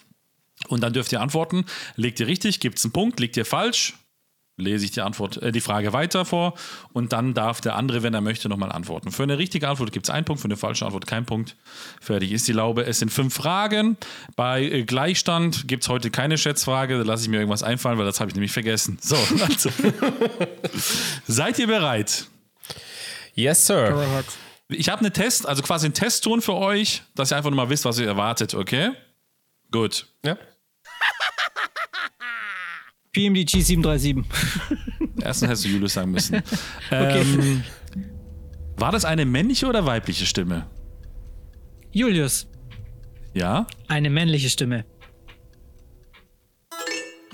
Und 0.69 0.83
dann 0.83 0.93
dürft 0.93 1.13
ihr 1.13 1.21
antworten. 1.21 1.65
Legt 1.97 2.21
ihr 2.21 2.27
richtig, 2.27 2.61
gibt 2.61 2.79
es 2.79 2.85
einen 2.85 2.93
Punkt, 2.93 3.19
legt 3.21 3.37
ihr 3.37 3.45
falsch, 3.45 3.95
lese 4.57 4.85
ich 4.85 4.91
die 4.91 5.01
Antwort, 5.01 5.39
äh, 5.39 5.51
die 5.51 5.61
Frage 5.61 5.93
weiter 5.93 6.25
vor 6.25 6.55
und 6.93 7.13
dann 7.13 7.35
darf 7.35 7.61
der 7.61 7.77
andere, 7.77 8.03
wenn 8.03 8.15
er 8.15 8.21
möchte, 8.21 8.49
nochmal 8.49 8.71
antworten. 8.71 9.11
Für 9.11 9.23
eine 9.23 9.39
richtige 9.39 9.69
Antwort 9.69 9.93
gibt 9.93 10.07
es 10.07 10.11
einen 10.11 10.25
Punkt, 10.25 10.41
für 10.41 10.47
eine 10.47 10.57
falsche 10.57 10.85
Antwort 10.85 11.07
kein 11.07 11.25
Punkt. 11.25 11.57
Fertig 12.01 12.33
ist 12.33 12.47
die 12.49 12.53
Laube. 12.53 12.85
Es 12.85 12.99
sind 12.99 13.11
fünf 13.11 13.35
Fragen. 13.35 13.97
Bei 14.37 14.63
äh, 14.63 14.85
Gleichstand 14.85 15.69
gibt 15.69 15.85
es 15.85 15.89
heute 15.89 16.11
keine 16.11 16.39
Schätzfrage. 16.39 16.99
Da 16.99 17.05
lasse 17.05 17.25
ich 17.25 17.29
mir 17.29 17.39
irgendwas 17.39 17.63
einfallen, 17.63 17.99
weil 17.99 18.07
das 18.07 18.21
habe 18.21 18.31
ich 18.31 18.35
nämlich 18.35 18.53
vergessen. 18.53 18.99
So, 19.01 19.17
also. 19.49 19.71
Seid 21.27 21.59
ihr 21.59 21.67
bereit? 21.67 22.27
Yes, 23.35 23.67
Sir. 23.67 24.25
Ich 24.75 24.89
habe 24.89 25.01
einen 25.01 25.13
Test, 25.13 25.47
also 25.47 25.63
quasi 25.63 25.87
einen 25.87 25.95
Testton 25.95 26.41
für 26.43 26.55
euch, 26.55 27.03
dass 27.15 27.33
ihr 27.33 27.37
einfach 27.37 27.51
nur 27.51 27.57
mal 27.57 27.69
wisst, 27.71 27.85
was 27.85 27.99
ihr 27.99 28.07
erwartet, 28.07 28.55
okay? 28.55 28.91
Gut. 29.71 30.07
Ja. 30.25 30.37
PMDG 33.13 33.61
737. 33.61 34.25
Erstens 35.23 35.49
hättest 35.49 35.65
du 35.65 35.69
Julius 35.69 35.93
sagen 35.93 36.11
müssen. 36.13 36.43
ähm, 36.91 37.63
War 38.77 38.91
das 38.93 39.05
eine 39.05 39.25
männliche 39.27 39.67
oder 39.67 39.85
weibliche 39.85 40.25
Stimme? 40.25 40.67
Julius, 41.91 42.47
Ja? 43.35 43.67
eine 43.89 44.09
männliche 44.09 44.49
Stimme. 44.49 44.87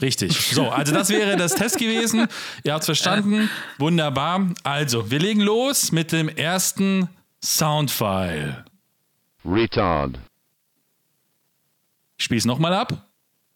Richtig. 0.01 0.33
So, 0.53 0.69
also 0.69 0.93
das 0.93 1.09
wäre 1.11 1.37
das 1.37 1.55
Test 1.55 1.79
gewesen. 1.79 2.27
Ihr 2.65 2.73
habt 2.73 2.83
es 2.83 2.87
verstanden. 2.87 3.49
Wunderbar. 3.79 4.49
Also, 4.63 5.11
wir 5.11 5.19
legen 5.19 5.41
los 5.41 5.91
mit 5.93 6.13
dem 6.13 6.29
ersten 6.29 7.09
Soundfile. 7.45 8.65
retard, 9.45 10.19
Ich 12.19 12.25
spiele 12.25 12.39
es 12.39 12.45
nochmal 12.45 12.75
ab. 12.75 13.09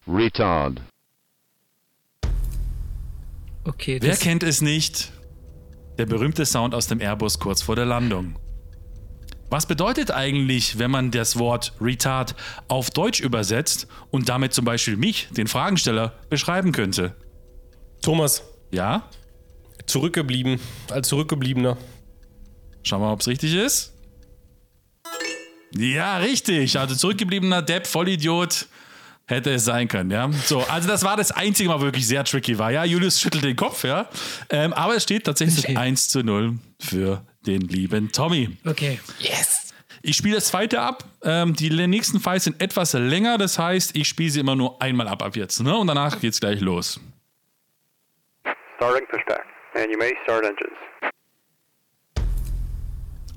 retard, 0.07 0.80
Okay, 3.64 3.99
Wer 4.03 4.16
kennt 4.16 4.43
es 4.43 4.61
nicht? 4.61 5.12
Der 5.99 6.07
berühmte 6.07 6.45
Sound 6.47 6.74
aus 6.74 6.87
dem 6.89 7.01
Airbus 7.01 7.39
kurz 7.39 7.62
vor 7.62 7.76
der 7.76 7.85
Landung. 7.85 8.37
Was 9.51 9.66
bedeutet 9.66 10.11
eigentlich, 10.11 10.78
wenn 10.78 10.91
man 10.91 11.11
das 11.11 11.39
Wort 11.39 11.74
retard 11.80 12.35
auf 12.68 12.91
Deutsch 12.91 13.20
übersetzt 13.20 13.87
und 14.11 14.28
damit 14.28 14.53
zum 14.55 14.64
Beispiel 14.64 14.97
mich, 14.97 15.28
den 15.30 15.47
Fragensteller, 15.47 16.14
beschreiben 16.30 16.72
könnte? 16.72 17.14
Thomas, 18.01 18.43
Ja? 18.70 19.09
zurückgeblieben, 19.87 20.59
als 20.91 21.09
Zurückgebliebener. 21.09 21.76
Schauen 22.83 23.01
wir 23.01 23.07
mal, 23.07 23.12
ob 23.12 23.20
es 23.20 23.28
richtig 23.28 23.55
ist. 23.55 23.93
Ja, 25.74 26.18
richtig. 26.18 26.78
Also 26.78 26.95
zurückgebliebener 26.95 27.62
Depp, 27.62 27.87
Vollidiot. 27.87 28.66
Hätte 29.24 29.51
es 29.55 29.64
sein 29.64 29.87
können, 29.87 30.11
ja. 30.11 30.30
So, 30.33 30.62
also 30.62 30.89
das 30.89 31.05
war 31.05 31.16
das 31.16 31.30
einzige 31.30 31.68
Mal 31.68 31.80
wirklich 31.80 32.07
sehr 32.07 32.24
tricky 32.24 32.59
war, 32.59 32.72
ja. 32.72 32.85
Julius 32.85 33.20
schüttelt 33.20 33.45
den 33.45 33.55
Kopf, 33.57 33.85
ja. 33.85 34.09
Ähm, 34.51 34.72
aber 34.72 34.97
es 34.97 35.05
steht 35.05 35.24
tatsächlich 35.24 35.64
okay. 35.64 35.76
1 35.76 36.09
zu 36.09 36.24
0 36.24 36.59
für 36.80 37.24
den 37.47 37.62
lieben 37.62 38.11
Tommy. 38.11 38.57
okay. 38.66 38.99
Yes! 39.20 39.72
Ich 40.03 40.16
spiele 40.16 40.35
das 40.35 40.47
zweite 40.47 40.80
ab. 40.80 41.05
Ähm, 41.22 41.55
die 41.55 41.70
nächsten 41.70 42.18
Files 42.18 42.45
sind 42.45 42.61
etwas 42.61 42.93
länger, 42.95 43.39
das 43.39 43.59
heißt, 43.59 43.97
ich 43.97 44.09
spiele 44.09 44.30
sie 44.30 44.41
immer 44.41 44.57
nur 44.57 44.83
einmal 44.83 45.07
ab 45.07 45.22
ab 45.22 45.37
jetzt, 45.37 45.61
ne? 45.61 45.76
Und 45.76 45.87
danach 45.87 46.20
geht's 46.20 46.41
gleich 46.41 46.61
los. 46.61 47.01
Starting 48.76 49.07
pushback, 49.09 49.45
and 49.74 49.87
you 49.93 49.99
may 49.99 50.12
start 50.24 50.45
engines. 50.45 50.76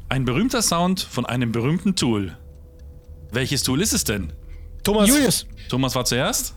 Ein 0.10 0.26
berühmter 0.26 0.62
Sound 0.62 1.02
von 1.02 1.26
einem 1.26 1.52
berühmten 1.52 1.96
Tool. 1.96 2.38
Welches 3.32 3.64
Tool 3.64 3.82
ist 3.82 3.94
es 3.94 4.04
denn? 4.04 4.32
Thomas, 4.84 5.10
Julius, 5.10 5.48
Thomas 5.68 5.96
war 5.96 6.06
zuerst. 6.06 6.54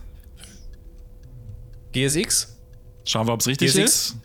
GSX? 1.91 2.59
Schauen 3.05 3.27
wir, 3.27 3.33
ob 3.33 3.39
es 3.41 3.47
richtig 3.47 3.73
GSX? 3.73 3.83
ist. 3.83 4.17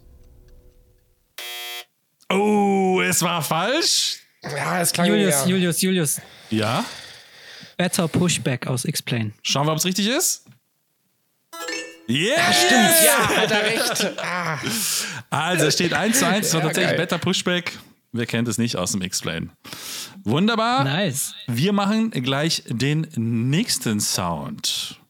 Oh, 2.30 3.00
es 3.00 3.22
war 3.22 3.42
falsch. 3.42 4.18
Ja, 4.42 4.80
es 4.82 4.92
klang 4.92 5.06
Julius, 5.06 5.34
ja. 5.42 5.46
Julius, 5.46 5.80
Julius. 5.80 6.20
Ja. 6.50 6.84
Better 7.78 8.06
Pushback 8.08 8.66
aus 8.66 8.84
Explain. 8.84 9.32
Schauen 9.42 9.66
wir, 9.66 9.72
ob 9.72 9.78
es 9.78 9.84
richtig 9.86 10.06
ist. 10.08 10.44
Yeah, 12.08 12.52
stimmt. 12.52 12.90
Ja, 13.06 13.36
hat 13.36 13.50
er 13.50 13.62
recht. 13.62 14.12
Also, 15.30 15.66
es 15.66 15.74
steht 15.74 15.94
1 15.94 16.18
zu 16.18 16.26
1. 16.26 16.46
Das 16.46 16.52
war 16.54 16.60
Ja, 16.60 16.66
tatsächlich 16.66 16.90
geil. 16.90 16.98
Better 16.98 17.18
Pushback. 17.18 17.72
Wer 18.16 18.26
kennt 18.26 18.46
es 18.46 18.58
nicht 18.58 18.76
aus 18.76 18.92
dem 18.92 19.02
Explain? 19.02 19.50
Wunderbar. 20.22 20.84
Nice. 20.84 21.34
Wir 21.48 21.72
machen 21.72 22.12
gleich 22.12 22.62
den 22.68 23.08
nächsten 23.16 23.98
Sound. 23.98 25.00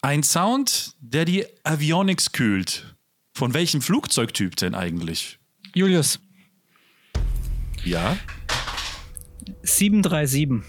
Ein 0.00 0.22
Sound, 0.22 0.94
der 1.00 1.26
die 1.26 1.44
Avionics 1.64 2.32
kühlt. 2.32 2.96
Von 3.34 3.52
welchem 3.52 3.82
Flugzeugtyp 3.82 4.56
denn 4.56 4.74
eigentlich? 4.74 5.38
Julius, 5.74 6.18
Ja, 7.84 8.16
737. 9.64 10.62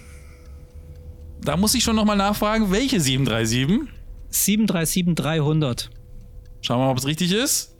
da 1.41 1.57
muss 1.57 1.75
ich 1.75 1.83
schon 1.83 1.95
nochmal 1.95 2.17
nachfragen, 2.17 2.71
welche 2.71 2.99
737? 2.99 3.89
737-300. 4.31 5.89
Schauen 6.61 6.79
wir 6.79 6.85
mal, 6.85 6.91
ob 6.91 6.97
es 6.97 7.05
richtig 7.05 7.31
ist. 7.31 7.76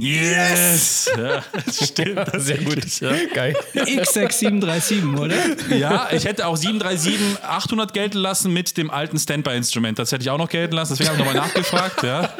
Yes! 0.00 1.10
Ja, 1.16 1.42
stimmt. 1.70 2.20
Sehr 2.38 2.58
gut. 2.58 3.00
Ja. 3.00 3.12
Geil. 3.34 3.56
X6737, 3.74 5.18
oder? 5.18 5.36
ja, 5.76 6.08
ich 6.12 6.24
hätte 6.24 6.46
auch 6.46 6.56
737 6.56 7.42
800 7.42 7.92
gelten 7.92 8.18
lassen 8.18 8.52
mit 8.52 8.76
dem 8.76 8.90
alten 8.90 9.18
Standby-Instrument. 9.18 9.98
Das 9.98 10.12
hätte 10.12 10.22
ich 10.22 10.30
auch 10.30 10.38
noch 10.38 10.48
gelten 10.48 10.74
lassen, 10.74 10.96
deswegen 10.96 11.10
habe 11.10 11.20
ich 11.20 11.26
nochmal 11.26 11.46
nachgefragt. 11.46 12.02
Ja. 12.02 12.34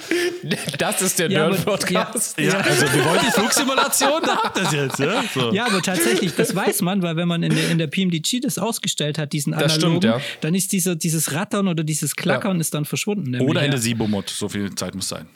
Das 0.78 1.02
ist 1.02 1.18
der 1.18 1.30
Ja, 1.30 1.48
Nerd-Podcast. 1.48 2.38
ja, 2.38 2.58
also 2.58 2.92
wir 2.92 3.04
wollten 3.04 3.26
die 3.26 3.32
Flugsimulation, 3.32 4.22
da 4.22 4.36
habt 4.44 4.56
ihr 4.56 4.62
das 4.64 4.72
jetzt. 4.72 4.98
Ja, 4.98 5.24
so. 5.32 5.52
Ja, 5.52 5.66
aber 5.66 5.82
tatsächlich, 5.82 6.34
das 6.34 6.54
weiß 6.54 6.82
man, 6.82 7.02
weil 7.02 7.16
wenn 7.16 7.28
man 7.28 7.42
in 7.42 7.54
der, 7.54 7.70
in 7.70 7.78
der 7.78 7.86
PMDG 7.86 8.40
das 8.40 8.58
ausgestellt 8.58 9.18
hat, 9.18 9.32
diesen 9.32 9.52
Das 9.52 9.74
analogen, 9.74 10.00
stimmt, 10.00 10.04
ja. 10.04 10.20
dann 10.40 10.54
ist 10.54 10.72
dieser, 10.72 10.96
dieses 10.96 11.32
Rattern 11.32 11.68
oder 11.68 11.84
dieses 11.84 12.16
Klackern 12.16 12.60
ist 12.60 12.74
dann 12.74 12.84
verschwunden. 12.84 13.40
Oder 13.40 13.60
in 13.60 13.66
ja. 13.66 13.70
der 13.72 13.80
Sibomod, 13.80 14.30
so 14.30 14.48
viel 14.48 14.74
Zeit 14.74 14.94
muss 14.94 15.08
sein. 15.08 15.26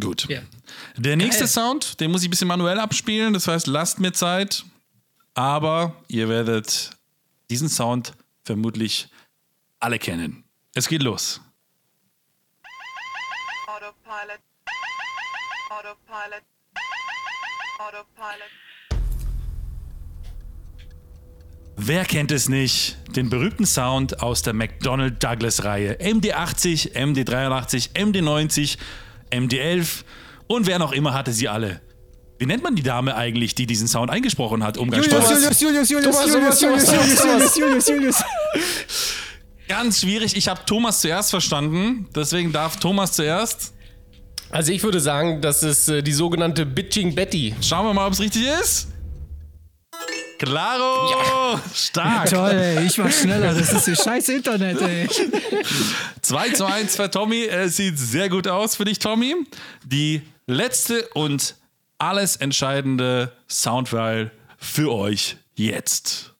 Gut. 0.00 0.26
Ja. 0.28 0.40
Der 0.96 1.16
nächste 1.16 1.44
Geil. 1.44 1.48
Sound, 1.48 2.00
den 2.00 2.10
muss 2.10 2.22
ich 2.22 2.28
ein 2.28 2.30
bisschen 2.30 2.48
manuell 2.48 2.78
abspielen, 2.78 3.32
das 3.32 3.48
heißt, 3.48 3.66
lasst 3.66 3.98
mir 3.98 4.12
Zeit. 4.12 4.64
Aber 5.34 5.94
ihr 6.08 6.28
werdet 6.28 6.90
diesen 7.50 7.68
Sound 7.68 8.14
vermutlich 8.44 9.08
alle 9.80 9.98
kennen. 9.98 10.44
Es 10.74 10.88
geht 10.88 11.02
los. 11.02 11.40
Autopilot. 13.66 14.40
Autopilot. 15.70 16.42
Autopilot. 17.78 18.50
Wer 21.78 22.06
kennt 22.06 22.32
es 22.32 22.48
nicht? 22.48 22.96
Den 23.14 23.28
berühmten 23.28 23.66
Sound 23.66 24.22
aus 24.22 24.40
der 24.40 24.54
McDonnell 24.54 25.10
Douglas 25.10 25.64
Reihe. 25.64 25.98
MD80, 26.00 26.94
MD83, 26.94 27.94
MD90, 27.94 28.78
MD11 29.30 30.04
und 30.46 30.66
wer 30.66 30.78
noch 30.78 30.92
immer 30.92 31.14
hatte 31.14 31.32
sie 31.32 31.48
alle. 31.48 31.80
Wie 32.38 32.46
nennt 32.46 32.62
man 32.62 32.74
die 32.76 32.82
Dame 32.82 33.16
eigentlich, 33.16 33.54
die 33.54 33.66
diesen 33.66 33.88
Sound 33.88 34.10
eingesprochen 34.10 34.62
hat? 34.62 34.76
Umgangssprachlich. 34.76 35.30
Julius, 35.30 35.60
Julius, 35.60 35.88
Julius, 35.88 36.16
Thomas, 36.16 36.60
Julius, 36.60 36.60
Julius, 36.60 36.90
Julius. 36.90 37.24
Julius, 37.24 37.56
Julius, 37.56 37.88
Julius. 37.88 38.24
Ganz 39.68 40.00
schwierig. 40.00 40.36
Ich 40.36 40.46
habe 40.46 40.60
Thomas 40.66 41.00
zuerst 41.00 41.30
verstanden. 41.30 42.08
Deswegen 42.14 42.52
darf 42.52 42.76
Thomas 42.76 43.12
zuerst. 43.12 43.72
Also 44.50 44.72
ich 44.72 44.82
würde 44.82 45.00
sagen, 45.00 45.40
das 45.40 45.62
ist 45.62 45.88
äh, 45.88 46.02
die 46.02 46.12
sogenannte 46.12 46.66
Bitching 46.66 47.14
Betty. 47.14 47.54
Schauen 47.60 47.86
wir 47.86 47.94
mal, 47.94 48.06
ob 48.06 48.12
es 48.12 48.20
richtig 48.20 48.46
ist. 48.60 48.88
Claro! 50.38 51.58
Stark! 51.74 52.28
Toll, 52.28 52.50
ey, 52.50 52.86
ich 52.86 52.98
war 52.98 53.10
schneller. 53.10 53.54
Das 53.54 53.72
ist 53.72 53.88
das 53.88 54.04
scheiß 54.04 54.28
Internet, 54.28 54.80
ey. 54.82 55.08
2 56.20 56.50
zu 56.50 56.66
1 56.66 56.96
für 56.96 57.10
Tommy. 57.10 57.44
Es 57.44 57.76
sieht 57.76 57.98
sehr 57.98 58.28
gut 58.28 58.46
aus 58.46 58.76
für 58.76 58.84
dich, 58.84 58.98
Tommy. 58.98 59.34
Die 59.84 60.22
letzte 60.46 61.06
und 61.14 61.54
alles 61.98 62.36
entscheidende 62.36 63.32
Soundfile 63.48 64.30
für 64.58 64.92
euch 64.92 65.36
jetzt. 65.54 66.32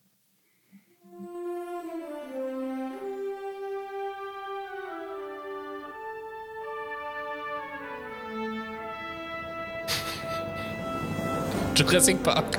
Jurassic 11.74 12.22
Park. 12.22 12.58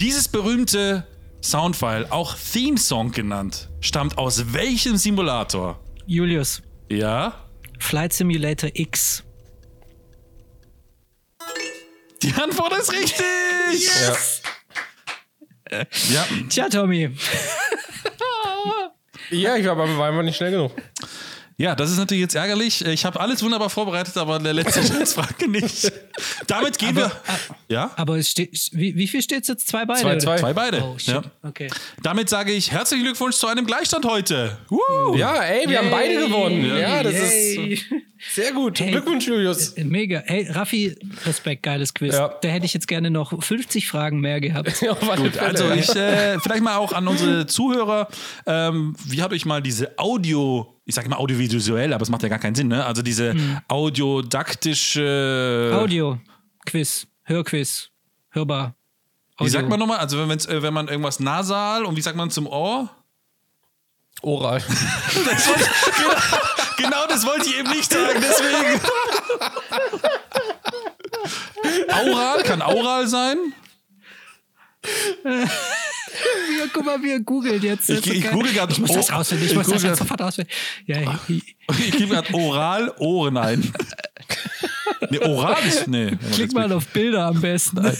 Dieses 0.00 0.28
berühmte 0.28 1.06
Soundfile, 1.42 2.10
auch 2.10 2.34
Theme 2.34 2.78
Song 2.78 3.12
genannt, 3.12 3.68
stammt 3.80 4.16
aus 4.16 4.54
welchem 4.54 4.96
Simulator? 4.96 5.78
Julius, 6.06 6.62
Ja? 6.88 7.34
Flight 7.78 8.14
Simulator 8.14 8.70
X. 8.72 9.22
Die 12.22 12.32
Antwort 12.32 12.72
ist 12.78 12.92
richtig! 12.92 13.90
Ja. 15.70 15.86
Ja. 16.10 16.26
Tja, 16.48 16.68
Tommy. 16.70 17.14
ja, 19.30 19.56
ich 19.56 19.64
war 19.66 19.72
aber 19.72 19.98
war 19.98 20.08
einfach 20.08 20.22
nicht 20.22 20.36
schnell 20.36 20.50
genug. 20.52 20.72
Ja, 21.60 21.74
das 21.74 21.90
ist 21.90 21.98
natürlich 21.98 22.22
jetzt 22.22 22.34
ärgerlich. 22.34 22.82
Ich 22.86 23.04
habe 23.04 23.20
alles 23.20 23.42
wunderbar 23.42 23.68
vorbereitet, 23.68 24.16
aber 24.16 24.38
der 24.38 24.54
letzte 24.54 24.82
Scheißfrage 24.94 25.46
nicht. 25.46 25.92
Damit 26.46 26.78
gehen 26.78 26.96
wir. 26.96 27.12
Ja? 27.68 27.90
Aber 27.96 28.16
es 28.16 28.30
steht, 28.30 28.70
wie, 28.72 28.96
wie 28.96 29.06
viel 29.06 29.20
steht 29.20 29.42
es 29.42 29.48
jetzt? 29.48 29.68
Zwei 29.68 29.84
beide? 29.84 30.00
Zwei, 30.00 30.16
zwei. 30.16 30.38
Zwei 30.38 30.52
beide. 30.54 30.82
Oh, 30.82 30.96
shit. 30.96 31.16
ja. 31.16 31.22
Okay. 31.42 31.68
Damit 32.02 32.30
sage 32.30 32.52
ich 32.52 32.70
herzlichen 32.70 33.04
Glückwunsch 33.04 33.36
zu 33.36 33.46
einem 33.46 33.66
Gleichstand 33.66 34.06
heute. 34.06 34.56
Woo! 34.70 35.14
Ja, 35.16 35.42
ey, 35.42 35.68
wir 35.68 35.80
haben 35.80 35.90
beide 35.90 36.18
gewonnen. 36.26 36.64
Ja, 36.78 37.02
das 37.02 37.12
Yay. 37.12 37.74
ist 37.74 37.84
sehr 38.34 38.52
gut. 38.52 38.80
Hey. 38.80 38.90
Glückwunsch, 38.92 39.26
Julius. 39.26 39.74
Mega. 39.76 40.22
Hey, 40.24 40.46
Raffi, 40.50 40.96
Respekt, 41.26 41.62
geiles 41.62 41.92
Quiz. 41.94 42.14
Ja. 42.14 42.34
Da 42.40 42.48
hätte 42.48 42.66
ich 42.66 42.74
jetzt 42.74 42.88
gerne 42.88 43.10
noch 43.10 43.42
50 43.42 43.86
Fragen 43.86 44.20
mehr 44.20 44.40
gehabt. 44.40 44.70
Ja, 44.82 44.92
auf 44.92 45.10
alle 45.10 45.22
Gut, 45.24 45.32
Fälle. 45.32 45.46
also 45.46 45.70
ich 45.72 45.94
äh, 45.94 46.38
vielleicht 46.40 46.62
mal 46.62 46.76
auch 46.76 46.92
an 46.94 47.06
unsere 47.06 47.46
Zuhörer. 47.46 48.08
Ähm, 48.46 48.94
wie 49.04 49.22
hat 49.22 49.32
euch 49.32 49.44
mal 49.44 49.60
diese 49.60 49.98
Audio, 49.98 50.79
ich 50.90 50.94
sage 50.96 51.06
immer 51.06 51.18
audiovisuell, 51.18 51.94
aber 51.94 52.02
es 52.02 52.10
macht 52.10 52.22
ja 52.22 52.28
gar 52.28 52.38
keinen 52.38 52.54
Sinn, 52.54 52.68
ne? 52.68 52.84
Also 52.84 53.00
diese 53.02 53.34
audiodaktische. 53.68 55.72
Audio, 55.74 56.18
Quiz, 56.66 57.06
Hörquiz, 57.24 57.88
hörbar. 58.30 58.74
Wie 59.38 59.48
sagt 59.48 59.68
man 59.68 59.78
nochmal? 59.78 59.98
Also 59.98 60.18
wenn, 60.18 60.30
äh, 60.38 60.62
wenn 60.62 60.74
man 60.74 60.88
irgendwas 60.88 61.20
nasal 61.20 61.84
und 61.86 61.96
wie 61.96 62.02
sagt 62.02 62.16
man 62.16 62.30
zum 62.30 62.46
Ohr? 62.46 62.90
Oral. 64.22 64.62
Das 65.24 65.48
wollte 65.48 65.62
ich, 65.62 65.68
genau, 65.96 66.14
genau 66.76 67.06
das 67.08 67.24
wollte 67.26 67.48
ich 67.48 67.58
eben 67.58 67.70
nicht 67.70 67.90
sagen, 67.90 68.20
deswegen. 68.20 68.80
Aural 71.88 72.42
kann 72.42 72.60
aural 72.62 73.06
sein. 73.06 73.38
Ja, 76.60 76.66
guck 76.72 76.84
mal, 76.84 77.02
wie 77.02 77.12
er 77.12 77.20
googelt 77.20 77.62
jetzt. 77.62 77.88
Ich- 77.88 78.06
ich 78.06 78.22
geil. 78.22 78.32
google 78.32 78.52
grad- 78.52 78.70
Ich 78.72 78.78
muss 78.78 78.92
das 78.92 79.10
rausfinden. 79.12 79.46
Ich, 79.46 79.52
ich 79.52 79.56
muss 79.58 79.68
das 79.68 79.82
grad- 79.82 79.96
sofort 79.96 80.20
rausfinden. 80.20 80.52
Ja, 80.86 81.00
ja. 81.00 81.18
Ich 81.28 81.92
gebe 81.92 82.08
gerade 82.14 82.34
oral 82.34 82.92
Ohren 82.98 83.36
ein. 83.36 83.72
Nee, 85.08 85.18
oral 85.20 85.56
ist. 85.66 85.88
Nee. 85.88 86.10
Klick 86.34 86.52
mal 86.52 86.70
auf 86.72 86.86
Bilder 86.88 87.26
am 87.26 87.40
besten. 87.40 87.90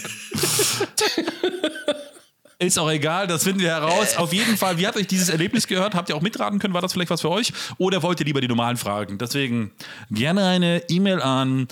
Ist 2.59 2.79
auch 2.79 2.91
egal, 2.91 3.27
das 3.27 3.45
finden 3.45 3.61
wir 3.61 3.69
heraus. 3.71 4.17
Auf 4.19 4.35
jeden 4.35 4.59
Fall, 4.59 4.77
wie 4.77 4.87
hat 4.87 4.95
euch 4.97 5.07
dieses 5.07 5.31
Erlebnis 5.31 5.67
gehört? 5.67 5.95
Habt 5.95 6.11
ihr 6.11 6.17
auch 6.17 6.21
mitraten 6.21 6.59
können? 6.59 6.75
War 6.75 6.83
das 6.83 6.93
vielleicht 6.93 7.09
was 7.11 7.23
für 7.23 7.31
euch? 7.31 7.55
Oder 7.79 8.03
wollt 8.03 8.21
ihr 8.21 8.27
lieber 8.27 8.43
die 8.43 8.49
normalen 8.49 8.77
Fragen? 8.77 9.17
Deswegen 9.17 9.71
gerne 10.11 10.45
eine 10.47 10.83
E-Mail 10.91 11.23
an 11.23 11.69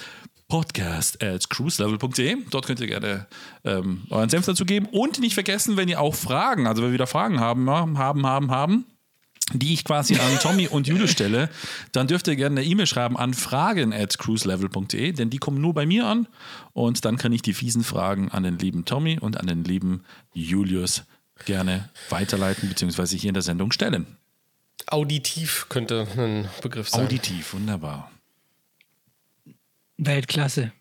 podcast 0.49 1.22
at 1.22 1.49
cruiselevel.de. 1.51 2.38
Dort 2.51 2.66
könnt 2.66 2.80
ihr 2.80 2.86
gerne 2.86 3.26
ähm, 3.64 4.05
euren 4.11 4.30
Senf 4.30 4.46
dazu 4.46 4.64
geben. 4.64 4.86
Und 4.86 5.20
nicht 5.20 5.34
vergessen, 5.34 5.76
wenn 5.76 5.88
ihr 5.88 6.01
auch 6.01 6.14
Fragen, 6.14 6.66
also 6.66 6.82
wenn 6.82 6.90
wir 6.90 6.94
wieder 6.94 7.07
Fragen 7.07 7.38
haben, 7.38 7.68
haben, 7.70 7.99
haben, 7.99 8.51
haben, 8.51 8.86
die 9.53 9.74
ich 9.74 9.84
quasi 9.84 10.16
an 10.16 10.38
Tommy 10.42 10.66
und 10.66 10.86
Julius 10.86 11.11
stelle, 11.11 11.51
dann 11.92 12.07
dürft 12.07 12.26
ihr 12.28 12.36
gerne 12.36 12.61
eine 12.61 12.68
E-Mail 12.68 12.86
schreiben 12.86 13.16
an 13.16 13.34
fragen 13.34 13.92
at 13.92 14.18
cruiselevel.de, 14.18 15.12
denn 15.12 15.30
die 15.30 15.38
kommen 15.38 15.61
nur 15.61 15.74
bei 15.74 15.86
mir 15.86 16.07
an 16.07 16.26
und 16.72 17.05
dann 17.05 17.18
kann 17.18 17.32
ich 17.32 17.42
die 17.42 17.55
fiesen 17.55 17.84
Fragen 17.84 18.30
an 18.30 18.42
den 18.42 18.59
lieben 18.59 18.84
Tommy 18.84 19.18
und 19.20 19.38
an 19.38 19.46
den 19.46 19.64
lieben 19.64 20.05
Julius 20.32 21.05
gerne 21.44 21.88
weiterleiten 22.09 22.68
bzw. 22.68 23.16
hier 23.16 23.28
in 23.28 23.34
der 23.34 23.42
Sendung 23.42 23.72
stellen. 23.72 24.07
Auditiv 24.86 25.66
könnte 25.68 26.07
ein 26.16 26.49
Begriff 26.62 26.88
sein. 26.88 27.05
Auditiv, 27.05 27.53
wunderbar. 27.53 28.11
Weltklasse. 29.99 30.72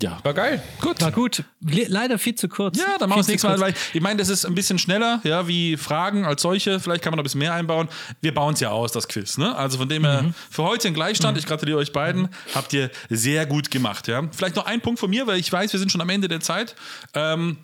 Ja. 0.00 0.20
War 0.22 0.32
geil. 0.32 0.62
Gut. 0.80 1.00
War 1.00 1.10
gut. 1.10 1.42
Le 1.60 1.86
leider 1.88 2.20
viel 2.20 2.36
zu 2.36 2.48
kurz. 2.48 2.78
Ja, 2.78 2.98
dann 3.00 3.08
machen 3.08 3.18
wir 3.18 3.22
es 3.22 3.26
nächstes 3.28 3.50
Mal, 3.50 3.58
weil 3.58 3.74
ich 3.92 4.00
meine, 4.00 4.18
das 4.18 4.28
ist 4.28 4.44
ein 4.44 4.54
bisschen 4.54 4.78
schneller, 4.78 5.20
ja, 5.24 5.48
wie 5.48 5.76
Fragen 5.76 6.24
als 6.24 6.42
solche. 6.42 6.78
Vielleicht 6.78 7.02
kann 7.02 7.10
man 7.10 7.16
noch 7.16 7.22
ein 7.22 7.24
bisschen 7.24 7.40
mehr 7.40 7.52
einbauen. 7.52 7.88
Wir 8.20 8.32
bauen 8.32 8.54
es 8.54 8.60
ja 8.60 8.70
aus, 8.70 8.92
das 8.92 9.08
Quiz, 9.08 9.38
ne? 9.38 9.56
Also 9.56 9.76
von 9.78 9.88
dem 9.88 10.04
her, 10.04 10.22
Mhm. 10.22 10.34
für 10.50 10.62
heute 10.62 10.86
ein 10.86 10.94
Gleichstand. 10.94 11.36
Ich 11.36 11.46
gratuliere 11.46 11.78
euch 11.78 11.92
beiden. 11.92 12.28
Habt 12.54 12.72
ihr 12.74 12.90
sehr 13.10 13.44
gut 13.46 13.72
gemacht, 13.72 14.06
ja. 14.06 14.22
Vielleicht 14.30 14.54
noch 14.54 14.66
ein 14.66 14.80
Punkt 14.80 15.00
von 15.00 15.10
mir, 15.10 15.26
weil 15.26 15.40
ich 15.40 15.52
weiß, 15.52 15.72
wir 15.72 15.80
sind 15.80 15.90
schon 15.90 16.00
am 16.00 16.10
Ende 16.10 16.28
der 16.28 16.40
Zeit. 16.40 16.76
Ähm, 17.14 17.58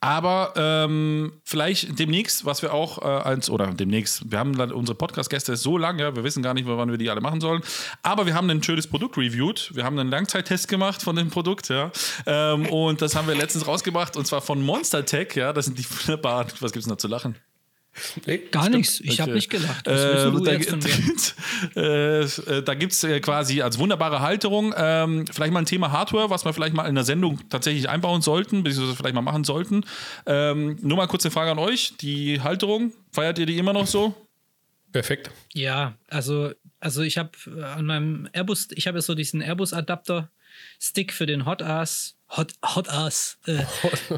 aber 0.00 0.54
ähm, 0.56 1.32
vielleicht 1.44 1.98
demnächst, 1.98 2.46
was 2.46 2.62
wir 2.62 2.72
auch 2.72 3.02
äh, 3.02 3.04
als, 3.04 3.50
oder 3.50 3.66
demnächst, 3.66 4.30
wir 4.30 4.38
haben 4.38 4.56
dann 4.56 4.72
unsere 4.72 4.96
Podcast-Gäste 4.96 5.56
so 5.56 5.76
lang, 5.76 5.98
ja, 5.98 6.16
wir 6.16 6.24
wissen 6.24 6.42
gar 6.42 6.54
nicht, 6.54 6.66
wann 6.66 6.90
wir 6.90 6.96
die 6.96 7.10
alle 7.10 7.20
machen 7.20 7.40
sollen. 7.40 7.62
Aber 8.02 8.24
wir 8.24 8.34
haben 8.34 8.48
ein 8.48 8.62
schönes 8.62 8.86
Produkt 8.86 9.18
reviewed. 9.18 9.74
Wir 9.74 9.84
haben 9.84 9.98
einen 9.98 10.10
Langzeittest 10.10 10.68
gemacht 10.68 11.02
von 11.02 11.16
dem 11.16 11.28
Produkt, 11.28 11.68
ja. 11.68 11.90
Ähm, 12.26 12.66
und 12.66 13.02
das 13.02 13.14
haben 13.14 13.28
wir 13.28 13.34
letztens 13.34 13.66
rausgebracht 13.66 14.16
und 14.16 14.26
zwar 14.26 14.40
von 14.40 14.62
Monster 14.62 15.04
Tech, 15.04 15.34
ja. 15.34 15.52
Das 15.52 15.66
sind 15.66 15.78
die 15.78 15.84
wunderbaren, 15.84 16.48
was 16.60 16.72
gibt's 16.72 16.88
da 16.88 16.96
zu 16.96 17.08
lachen? 17.08 17.36
Gar 18.50 18.68
nichts. 18.70 19.00
Ich 19.00 19.20
habe 19.20 19.30
Okay. 19.30 19.36
nicht 19.36 19.50
gelacht. 19.50 19.86
Was 19.86 20.00
Äh, 20.00 20.42
da 20.44 20.52
jetzt 20.52 21.34
äh, 21.76 22.20
äh, 22.22 22.62
da 22.62 22.74
gibt 22.74 22.92
es 22.92 23.04
äh, 23.04 23.20
quasi 23.20 23.62
als 23.62 23.78
wunderbare 23.78 24.20
Halterung 24.20 24.74
ähm, 24.76 25.26
vielleicht 25.30 25.52
mal 25.52 25.60
ein 25.60 25.66
Thema 25.66 25.92
Hardware, 25.92 26.30
was 26.30 26.44
wir 26.44 26.52
vielleicht 26.52 26.74
mal 26.74 26.86
in 26.86 26.94
der 26.94 27.04
Sendung 27.04 27.40
tatsächlich 27.48 27.88
einbauen 27.88 28.22
sollten, 28.22 28.62
beziehungsweise 28.62 28.96
vielleicht 28.96 29.14
mal 29.14 29.22
machen 29.22 29.44
sollten. 29.44 29.84
Ähm, 30.26 30.78
nur 30.82 30.96
mal 30.96 31.06
kurz 31.06 31.24
eine 31.24 31.32
Frage 31.32 31.50
an 31.50 31.58
euch. 31.58 31.94
Die 32.00 32.40
Halterung, 32.40 32.92
feiert 33.12 33.38
ihr 33.38 33.46
die 33.46 33.58
immer 33.58 33.72
noch 33.72 33.86
so? 33.86 34.14
Perfekt. 34.92 35.30
Ja, 35.54 35.94
also, 36.08 36.52
also 36.80 37.02
ich 37.02 37.16
habe 37.18 37.30
an 37.76 37.86
meinem 37.86 38.28
Airbus, 38.32 38.68
ich 38.72 38.86
habe 38.88 38.98
ja 38.98 39.02
so 39.02 39.14
diesen 39.14 39.40
Airbus-Adapter-Stick 39.40 41.12
für 41.12 41.26
den 41.26 41.46
Hot 41.46 41.62
Ass. 41.62 42.16
Hot, 42.36 42.52
Hot 42.74 42.88
Ass. 42.88 43.38
Äh, 43.46 43.64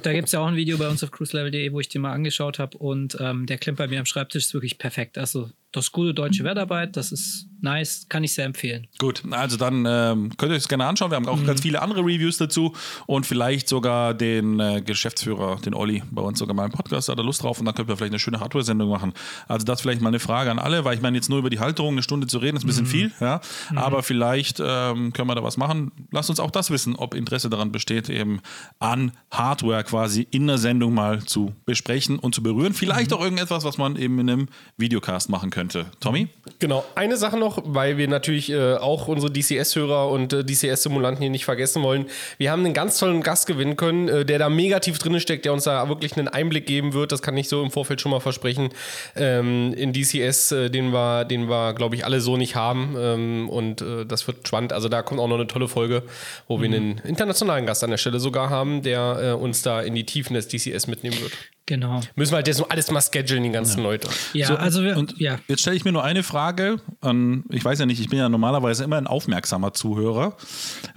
da 0.02 0.12
gibt 0.12 0.26
es 0.26 0.32
ja 0.32 0.40
auch 0.40 0.46
ein 0.46 0.56
Video 0.56 0.76
bei 0.78 0.88
uns 0.88 1.02
auf 1.02 1.10
cruiselevel.de, 1.10 1.72
wo 1.72 1.80
ich 1.80 1.88
den 1.88 2.02
mal 2.02 2.12
angeschaut 2.12 2.58
habe 2.58 2.76
und 2.78 3.16
ähm, 3.20 3.46
der 3.46 3.58
klemmt 3.58 3.78
bei 3.78 3.88
mir 3.88 4.00
am 4.00 4.06
Schreibtisch, 4.06 4.44
ist 4.44 4.54
wirklich 4.54 4.78
perfekt. 4.78 5.16
Also, 5.16 5.50
das 5.72 5.86
ist 5.86 5.92
gute 5.92 6.12
deutsche 6.12 6.44
Wertarbeit, 6.44 6.96
das 6.98 7.12
ist 7.12 7.46
nice, 7.62 8.06
kann 8.10 8.22
ich 8.24 8.34
sehr 8.34 8.44
empfehlen. 8.44 8.88
Gut, 8.98 9.22
also 9.30 9.56
dann 9.56 9.86
ähm, 9.88 10.36
könnt 10.36 10.52
ihr 10.52 10.56
euch 10.56 10.62
das 10.62 10.68
gerne 10.68 10.84
anschauen. 10.84 11.10
Wir 11.10 11.16
haben 11.16 11.28
auch 11.28 11.42
ganz 11.46 11.62
viele 11.62 11.80
andere 11.80 12.00
Reviews 12.00 12.36
dazu 12.36 12.74
und 13.06 13.24
vielleicht 13.24 13.68
sogar 13.68 14.12
den 14.12 14.60
äh, 14.60 14.82
Geschäftsführer, 14.82 15.56
den 15.64 15.72
Olli, 15.72 16.02
bei 16.10 16.20
uns 16.20 16.38
sogar 16.38 16.54
mal 16.54 16.66
im 16.66 16.72
Podcast, 16.72 17.08
hat 17.08 17.16
er 17.16 17.24
Lust 17.24 17.42
drauf 17.42 17.58
und 17.58 17.64
dann 17.64 17.74
können 17.74 17.88
wir 17.88 17.96
vielleicht 17.96 18.12
eine 18.12 18.18
schöne 18.18 18.40
Hardware-Sendung 18.40 18.90
machen. 18.90 19.14
Also 19.48 19.64
das 19.64 19.80
vielleicht 19.80 20.02
mal 20.02 20.08
eine 20.08 20.18
Frage 20.18 20.50
an 20.50 20.58
alle, 20.58 20.84
weil 20.84 20.94
ich 20.94 21.00
meine, 21.00 21.16
jetzt 21.16 21.30
nur 21.30 21.38
über 21.38 21.48
die 21.48 21.60
Halterung 21.60 21.94
eine 21.94 22.02
Stunde 22.02 22.26
zu 22.26 22.38
reden, 22.38 22.58
ist 22.58 22.64
ein 22.64 22.66
bisschen 22.66 22.86
viel, 22.86 23.12
ja. 23.20 23.40
Aber 23.74 24.02
vielleicht 24.02 24.60
ähm, 24.60 25.14
können 25.14 25.28
wir 25.28 25.34
da 25.34 25.42
was 25.42 25.56
machen. 25.56 25.92
Lasst 26.10 26.28
uns 26.28 26.40
auch 26.40 26.50
das 26.50 26.70
wissen, 26.70 26.96
ob 26.96 27.14
Interesse 27.14 27.48
daran 27.48 27.72
besteht, 27.72 28.01
eben 28.08 28.40
an 28.78 29.12
Hardware 29.30 29.84
quasi 29.84 30.26
in 30.30 30.46
der 30.46 30.58
Sendung 30.58 30.94
mal 30.94 31.22
zu 31.22 31.52
besprechen 31.64 32.18
und 32.18 32.34
zu 32.34 32.42
berühren. 32.42 32.74
Vielleicht 32.74 33.12
auch 33.12 33.22
irgendetwas, 33.22 33.64
was 33.64 33.78
man 33.78 33.96
eben 33.96 34.18
in 34.18 34.30
einem 34.30 34.48
Videocast 34.76 35.28
machen 35.28 35.50
könnte. 35.50 35.86
Tommy? 36.00 36.28
Genau, 36.58 36.84
eine 36.94 37.16
Sache 37.16 37.38
noch, 37.38 37.62
weil 37.64 37.96
wir 37.96 38.08
natürlich 38.08 38.50
äh, 38.50 38.74
auch 38.74 39.08
unsere 39.08 39.32
DCS-Hörer 39.32 40.10
und 40.10 40.32
äh, 40.32 40.44
DCS-Simulanten 40.44 41.22
hier 41.22 41.30
nicht 41.30 41.44
vergessen 41.44 41.82
wollen. 41.82 42.06
Wir 42.38 42.50
haben 42.50 42.64
einen 42.64 42.74
ganz 42.74 42.98
tollen 42.98 43.22
Gast 43.22 43.46
gewinnen 43.46 43.76
können, 43.76 44.08
äh, 44.08 44.24
der 44.24 44.38
da 44.38 44.48
mega 44.48 44.80
tief 44.80 44.98
drin 44.98 45.18
steckt, 45.20 45.44
der 45.44 45.52
uns 45.52 45.64
da 45.64 45.88
wirklich 45.88 46.16
einen 46.16 46.28
Einblick 46.28 46.66
geben 46.66 46.92
wird. 46.92 47.12
Das 47.12 47.22
kann 47.22 47.36
ich 47.36 47.48
so 47.48 47.62
im 47.62 47.70
Vorfeld 47.70 48.00
schon 48.00 48.10
mal 48.10 48.20
versprechen. 48.20 48.70
Ähm, 49.16 49.72
in 49.74 49.92
DCS, 49.92 50.52
äh, 50.52 50.70
den 50.70 50.92
wir, 50.92 51.24
den 51.24 51.48
wir 51.48 51.72
glaube 51.74 51.94
ich, 51.94 52.04
alle 52.04 52.20
so 52.20 52.36
nicht 52.36 52.56
haben. 52.56 52.94
Ähm, 52.98 53.48
und 53.48 53.80
äh, 53.80 54.04
das 54.04 54.26
wird 54.26 54.46
spannend. 54.46 54.72
Also 54.72 54.88
da 54.88 55.02
kommt 55.02 55.20
auch 55.20 55.28
noch 55.28 55.36
eine 55.36 55.46
tolle 55.46 55.68
Folge, 55.68 56.02
wo 56.48 56.60
wir 56.60 56.66
einen 56.66 56.98
internationalen 57.04 57.66
Gast 57.66 57.84
an 57.84 57.90
der 57.92 57.98
Stelle 57.98 58.18
sogar 58.18 58.50
haben, 58.50 58.82
der 58.82 59.18
äh, 59.22 59.32
uns 59.32 59.62
da 59.62 59.80
in 59.80 59.94
die 59.94 60.04
Tiefen 60.04 60.34
des 60.34 60.48
DCS 60.48 60.86
mitnehmen 60.88 61.20
wird. 61.20 61.32
Genau. 61.66 62.00
Müssen 62.16 62.32
wir 62.32 62.36
halt 62.36 62.48
jetzt 62.48 62.58
nur 62.58 62.70
alles 62.72 62.90
mal 62.90 63.00
schedulen, 63.00 63.44
die 63.44 63.50
ganzen 63.50 63.84
Leute. 63.84 64.08
Ja, 64.32 64.48
So, 64.48 64.56
also 64.56 64.82
wir, 64.82 64.96
und 64.96 65.14
ja. 65.20 65.38
jetzt 65.46 65.60
stelle 65.60 65.76
ich 65.76 65.84
mir 65.84 65.92
nur 65.92 66.02
eine 66.02 66.24
Frage 66.24 66.80
an, 67.00 67.44
ich 67.50 67.64
weiß 67.64 67.78
ja 67.78 67.86
nicht, 67.86 68.00
ich 68.00 68.08
bin 68.08 68.18
ja 68.18 68.28
normalerweise 68.28 68.82
immer 68.82 68.96
ein 68.96 69.06
aufmerksamer 69.06 69.72
Zuhörer. 69.72 70.36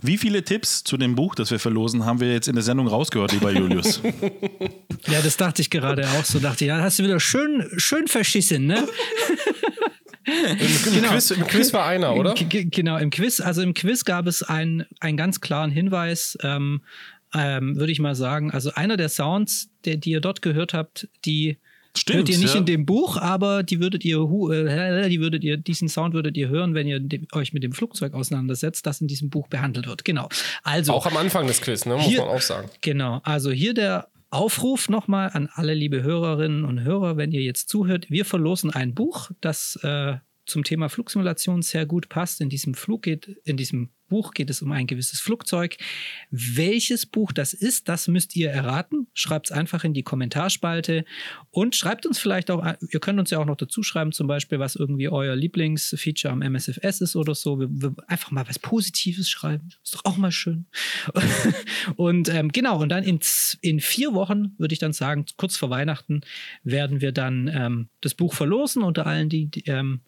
Wie 0.02 0.18
viele 0.18 0.44
Tipps 0.44 0.84
zu 0.84 0.98
dem 0.98 1.14
Buch, 1.16 1.36
das 1.36 1.52
wir 1.52 1.60
verlosen, 1.60 2.06
haben 2.06 2.20
wir 2.20 2.34
jetzt 2.34 2.48
in 2.48 2.56
der 2.56 2.64
Sendung 2.64 2.88
rausgehört, 2.88 3.32
lieber 3.32 3.52
Julius? 3.52 4.02
Ja, 5.08 5.22
das 5.22 5.38
dachte 5.38 5.62
ich 5.62 5.70
gerade 5.70 6.08
auch 6.10 6.26
so. 6.26 6.40
Dachte, 6.40 6.66
ja, 6.66 6.82
hast 6.82 6.98
du 6.98 7.04
wieder 7.04 7.20
schön, 7.20 7.70
schön 7.78 8.08
verschissen, 8.08 8.66
ne? 8.66 8.88
Im, 10.26 11.04
Quiz, 11.04 11.32
Im 11.32 11.46
Quiz 11.48 11.74
war 11.74 11.86
einer, 11.86 12.16
oder? 12.16 12.34
Genau, 12.36 12.98
im 12.98 13.10
Quiz, 13.10 13.40
also 13.40 13.62
im 13.62 13.74
Quiz 13.74 14.06
gab 14.06 14.28
es 14.28 14.44
ein, 14.44 14.86
einen 15.00 15.18
ganz 15.18 15.40
klaren 15.40 15.72
Hinweis, 15.72 16.38
ähm, 16.42 16.82
ähm, 17.34 17.78
würde 17.78 17.92
ich 17.92 18.00
mal 18.00 18.16
sagen. 18.16 18.52
Also 18.52 18.72
einer 18.74 18.98
der 18.98 19.10
Sounds, 19.10 19.70
der, 19.86 19.98
die 19.98 20.12
ihr 20.12 20.22
dort 20.22 20.42
gehört 20.42 20.74
habt, 20.74 21.08
die 21.26 21.58
Stimmt, 21.98 22.18
hört 22.18 22.30
ihr 22.30 22.38
nicht 22.40 22.54
ja. 22.54 22.60
in 22.60 22.66
dem 22.66 22.86
Buch, 22.86 23.18
aber 23.18 23.64
die 23.64 23.80
würdet 23.80 24.04
ihr, 24.04 24.18
äh, 24.52 25.10
die 25.10 25.20
würdet 25.22 25.44
ihr, 25.44 25.58
diesen 25.58 25.88
Sound 25.88 26.14
würdet 26.14 26.36
ihr 26.36 26.50
hören, 26.50 26.74
wenn 26.74 26.88
ihr 26.88 27.02
euch 27.34 27.54
mit 27.54 27.64
dem 27.64 27.72
Flugzeug 27.72 28.14
auseinandersetzt, 28.14 28.86
das 28.86 29.02
in 29.02 29.08
diesem 29.08 29.30
Buch 29.30 29.48
behandelt 29.48 29.88
wird. 29.88 30.04
Genau. 30.04 30.28
Also 30.64 30.92
Auch 30.94 31.06
am 31.06 31.18
Anfang 31.18 31.48
des 31.48 31.62
Quiz, 31.62 31.86
ne? 31.86 31.96
muss 31.96 32.06
Hier- 32.06 32.20
man 32.20 32.30
auch 32.30 32.42
sagen. 32.42 32.70
Genau, 32.82 33.22
also 33.24 33.52
hier 33.52 33.74
der 33.74 34.08
Aufruf 34.30 34.90
nochmal 34.90 35.30
an 35.34 35.50
alle 35.54 35.74
liebe 35.74 36.04
Hörerinnen 36.04 36.66
und 36.66 36.82
Hörer, 36.82 37.18
wenn 37.18 37.32
ihr 37.32 37.42
jetzt 37.42 37.70
zuhört. 37.70 38.10
Wir 38.10 38.26
verlosen 38.26 38.72
ein 38.72 38.94
Buch, 38.94 39.32
das 39.42 39.80
äh, 39.84 40.18
zum 40.46 40.64
Thema 40.64 40.90
Flugsimulation 40.90 41.62
sehr 41.62 41.86
gut 41.86 42.10
passt. 42.10 42.42
In 42.42 42.50
diesem 42.50 42.74
Flug 42.74 43.04
geht, 43.04 43.28
in 43.46 43.58
diesem 43.58 43.92
Buch 44.08 44.34
geht 44.34 44.50
es 44.50 44.62
um 44.62 44.72
ein 44.72 44.88
gewisses 44.88 45.20
Flugzeug. 45.20 45.78
Welches 46.30 47.06
Buch 47.06 47.32
das 47.32 47.54
ist, 47.54 47.90
das 47.90 48.08
müsst 48.08 48.36
ihr 48.36 48.50
erraten. 48.50 49.08
Schreibt 49.14 49.48
es 49.48 49.52
einfach 49.52 49.84
in 49.84 49.94
die 49.94 50.04
Kommentarspalte 50.04 51.06
und 51.52 51.76
schreibt 51.76 52.06
uns 52.06 52.20
vielleicht 52.20 52.52
auch, 52.52 52.66
ihr 52.90 53.00
könnt 53.00 53.20
uns 53.20 53.30
ja 53.30 53.40
auch 53.40 53.46
noch 53.46 53.58
dazu 53.58 53.84
schreiben, 53.84 54.12
zum 54.12 54.28
Beispiel, 54.28 54.60
was 54.60 54.76
irgendwie 54.76 55.10
euer 55.10 55.36
Lieblingsfeature 55.36 56.32
am 56.32 56.42
MSFS 56.42 57.02
ist 57.02 57.16
oder 57.16 57.36
so. 57.36 57.60
Wir, 57.60 57.68
wir 57.70 57.96
einfach 58.08 58.32
mal 58.32 58.48
was 58.48 58.60
Positives 58.60 59.30
schreiben. 59.30 59.70
Ist 59.84 59.96
doch 59.96 60.06
auch 60.06 60.18
mal 60.18 60.32
schön. 60.32 60.66
und 61.96 62.30
ähm, 62.30 62.52
genau, 62.52 62.82
und 62.82 62.90
dann 62.90 63.04
in, 63.04 63.20
in 63.62 63.80
vier 63.80 64.14
Wochen, 64.14 64.54
würde 64.58 64.74
ich 64.74 64.80
dann 64.80 64.94
sagen, 64.94 65.26
kurz 65.38 65.58
vor 65.58 65.70
Weihnachten, 65.70 66.22
werden 66.64 67.02
wir 67.02 67.12
dann 67.12 67.48
ähm, 67.48 67.90
das 68.02 68.14
Buch 68.14 68.34
verlosen 68.34 68.84
unter 68.84 69.06
allen, 69.06 69.30
die, 69.30 69.48
die 69.48 69.66
ähm, 69.66 70.02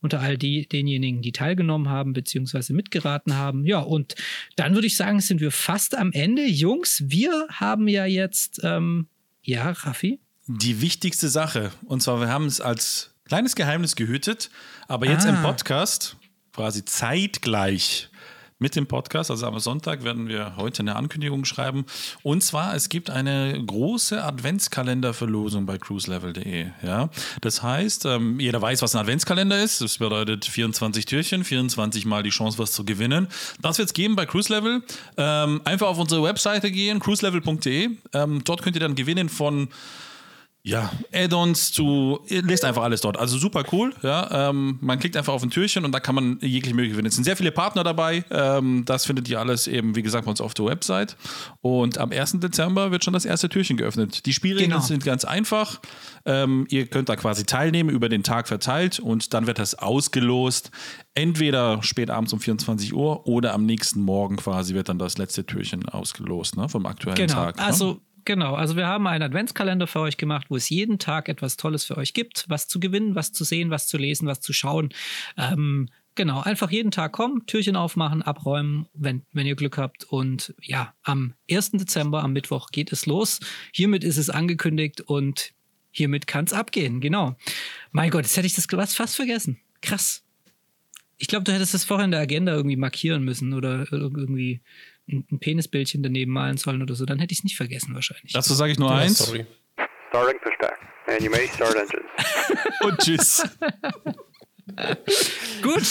unter 0.00 0.20
all 0.20 0.36
die, 0.38 0.68
denjenigen, 0.68 1.22
die 1.22 1.32
teilgenommen 1.32 1.88
haben, 1.88 2.12
beziehungsweise 2.12 2.72
mitgeraten 2.72 3.34
haben. 3.34 3.64
Ja, 3.64 3.80
und 3.80 4.14
dann 4.56 4.74
würde 4.74 4.86
ich 4.86 4.96
sagen, 4.96 5.20
sind 5.20 5.40
wir 5.40 5.50
fast 5.50 5.96
am 5.96 6.12
Ende. 6.12 6.46
Jungs, 6.46 7.02
wir 7.06 7.46
haben 7.50 7.88
ja 7.88 8.04
jetzt, 8.06 8.60
ähm, 8.62 9.08
ja, 9.42 9.70
Raffi? 9.70 10.20
Die 10.46 10.80
wichtigste 10.80 11.28
Sache. 11.28 11.72
Und 11.84 12.02
zwar, 12.02 12.20
wir 12.20 12.28
haben 12.28 12.46
es 12.46 12.60
als 12.60 13.14
kleines 13.24 13.54
Geheimnis 13.56 13.96
gehütet, 13.96 14.50
aber 14.86 15.06
jetzt 15.06 15.26
Ah. 15.26 15.30
im 15.30 15.42
Podcast, 15.42 16.16
quasi 16.52 16.84
zeitgleich 16.84 18.08
mit 18.58 18.74
dem 18.74 18.86
Podcast, 18.86 19.30
also 19.30 19.46
am 19.46 19.58
Sonntag 19.60 20.02
werden 20.02 20.28
wir 20.28 20.56
heute 20.56 20.80
eine 20.80 20.96
Ankündigung 20.96 21.44
schreiben. 21.44 21.86
Und 22.22 22.42
zwar, 22.42 22.74
es 22.74 22.88
gibt 22.88 23.08
eine 23.08 23.62
große 23.64 24.22
Adventskalenderverlosung 24.22 25.64
bei 25.64 25.78
cruiselevel.de. 25.78 26.66
Ja? 26.82 27.08
Das 27.40 27.62
heißt, 27.62 28.06
ähm, 28.06 28.40
jeder 28.40 28.60
weiß, 28.60 28.82
was 28.82 28.94
ein 28.94 29.00
Adventskalender 29.00 29.62
ist. 29.62 29.80
Das 29.80 29.98
bedeutet 29.98 30.44
24 30.44 31.06
Türchen, 31.06 31.44
24 31.44 32.04
Mal 32.04 32.22
die 32.22 32.30
Chance, 32.30 32.58
was 32.58 32.72
zu 32.72 32.84
gewinnen. 32.84 33.28
Das 33.60 33.78
wird 33.78 33.88
es 33.88 33.94
geben 33.94 34.16
bei 34.16 34.26
Cruise 34.26 34.52
Level. 34.52 34.82
Ähm, 35.16 35.60
einfach 35.64 35.86
auf 35.86 35.98
unsere 35.98 36.24
Webseite 36.24 36.72
gehen, 36.72 36.98
cruiselevel.de. 36.98 37.90
Ähm, 38.12 38.42
dort 38.44 38.62
könnt 38.62 38.74
ihr 38.74 38.80
dann 38.80 38.96
gewinnen 38.96 39.28
von 39.28 39.68
ja, 40.64 40.90
Add-ons 41.14 41.72
zu, 41.72 42.18
ihr 42.28 42.42
lest 42.42 42.64
einfach 42.64 42.82
alles 42.82 43.00
dort. 43.00 43.16
Also 43.18 43.38
super 43.38 43.64
cool. 43.72 43.94
Ja, 44.02 44.50
ähm, 44.50 44.78
man 44.82 44.98
klickt 44.98 45.16
einfach 45.16 45.32
auf 45.32 45.42
ein 45.42 45.50
Türchen 45.50 45.84
und 45.86 45.92
da 45.92 46.00
kann 46.00 46.14
man 46.14 46.38
jegliche 46.42 46.74
Möglichkeit 46.74 46.94
gewinnen. 46.96 47.08
Es 47.08 47.14
sind 47.14 47.24
sehr 47.24 47.36
viele 47.36 47.52
Partner 47.52 47.84
dabei. 47.84 48.24
Ähm, 48.30 48.84
das 48.84 49.06
findet 49.06 49.28
ihr 49.30 49.40
alles 49.40 49.66
eben, 49.66 49.96
wie 49.96 50.02
gesagt, 50.02 50.26
bei 50.26 50.30
uns 50.30 50.40
auf 50.42 50.52
der 50.54 50.66
Website. 50.66 51.16
Und 51.62 51.96
am 51.96 52.10
1. 52.12 52.40
Dezember 52.40 52.90
wird 52.90 53.02
schon 53.04 53.14
das 53.14 53.24
erste 53.24 53.48
Türchen 53.48 53.76
geöffnet. 53.78 54.26
Die 54.26 54.34
Spielregeln 54.34 54.70
Genau. 54.72 54.82
sind 54.82 55.04
ganz 55.04 55.24
einfach. 55.24 55.80
Ähm, 56.26 56.66
ihr 56.68 56.86
könnt 56.86 57.08
da 57.08 57.16
quasi 57.16 57.44
teilnehmen, 57.44 57.88
über 57.88 58.10
den 58.10 58.22
Tag 58.22 58.46
verteilt 58.48 58.98
und 59.00 59.32
dann 59.32 59.46
wird 59.46 59.58
das 59.58 59.74
ausgelost. 59.76 60.70
Entweder 61.14 61.82
spät 61.82 62.10
abends 62.10 62.32
um 62.32 62.40
24 62.40 62.92
Uhr 62.92 63.26
oder 63.26 63.54
am 63.54 63.64
nächsten 63.64 64.02
Morgen 64.02 64.36
quasi 64.36 64.74
wird 64.74 64.88
dann 64.88 64.98
das 64.98 65.16
letzte 65.18 65.46
Türchen 65.46 65.88
ausgelost, 65.88 66.56
ne, 66.56 66.68
vom 66.68 66.84
aktuellen 66.86 67.16
Genau. 67.16 67.32
Tag. 67.32 67.56
Ne? 67.56 67.62
Also, 67.64 68.00
genau. 68.28 68.54
Also, 68.54 68.76
wir 68.76 68.86
haben 68.86 69.08
einen 69.08 69.24
Adventskalender 69.24 69.88
für 69.88 70.00
euch 70.00 70.16
gemacht, 70.16 70.46
wo 70.50 70.56
es 70.56 70.68
jeden 70.68 71.00
Tag 71.00 71.28
etwas 71.28 71.56
Tolles 71.56 71.84
für 71.84 71.96
euch 71.96 72.14
gibt. 72.14 72.44
Was 72.48 72.68
zu 72.68 72.78
gewinnen, 72.78 73.16
was 73.16 73.32
zu 73.32 73.42
sehen, 73.42 73.70
was 73.70 73.88
zu 73.88 73.98
lesen, 73.98 74.28
was 74.28 74.40
zu 74.40 74.52
schauen. 74.52 74.90
Ähm, 75.36 75.88
genau. 76.14 76.40
Einfach 76.42 76.70
jeden 76.70 76.90
Tag 76.92 77.12
kommen, 77.12 77.44
Türchen 77.46 77.74
aufmachen, 77.74 78.22
abräumen, 78.22 78.86
wenn, 78.94 79.22
wenn 79.32 79.46
ihr 79.46 79.56
Glück 79.56 79.78
habt. 79.78 80.04
Und 80.04 80.54
ja, 80.62 80.94
am 81.02 81.34
1. 81.50 81.72
Dezember, 81.72 82.22
am 82.22 82.32
Mittwoch, 82.32 82.70
geht 82.70 82.92
es 82.92 83.06
los. 83.06 83.40
Hiermit 83.72 84.04
ist 84.04 84.18
es 84.18 84.30
angekündigt 84.30 85.00
und 85.00 85.52
hiermit 85.90 86.26
kann 86.28 86.44
es 86.44 86.52
abgehen. 86.52 87.00
Genau. 87.00 87.36
Mein 87.90 88.10
Gott, 88.10 88.22
jetzt 88.22 88.36
hätte 88.36 88.46
ich 88.46 88.54
das 88.54 88.66
fast 88.94 89.16
vergessen. 89.16 89.58
Krass. 89.82 90.22
Ich 91.16 91.26
glaube, 91.26 91.42
du 91.44 91.52
hättest 91.52 91.74
das 91.74 91.84
vorher 91.84 92.04
in 92.04 92.12
der 92.12 92.20
Agenda 92.20 92.52
irgendwie 92.52 92.76
markieren 92.76 93.24
müssen 93.24 93.52
oder 93.52 93.82
ir- 93.84 93.92
irgendwie 93.92 94.60
ein 95.08 95.38
Penisbildchen 95.40 96.02
daneben 96.02 96.32
malen 96.32 96.56
sollen 96.58 96.82
oder 96.82 96.94
so. 96.94 97.04
Dann 97.06 97.18
hätte 97.18 97.32
ich 97.32 97.38
es 97.38 97.44
nicht 97.44 97.56
vergessen 97.56 97.94
wahrscheinlich. 97.94 98.32
Dazu 98.32 98.54
sage 98.54 98.72
ich 98.72 98.78
nur 98.78 98.90
Ja, 98.90 98.96
eins. 98.98 99.18
sorry. 99.18 99.46
Starting 100.10 100.40
pushback. 100.40 100.78
And 101.06 101.22
you 101.22 101.30
may 101.30 101.48
start 101.48 101.74
engines. 101.74 102.04
Und 102.82 102.98
tschüss. 102.98 103.42
Gut, 105.62 105.82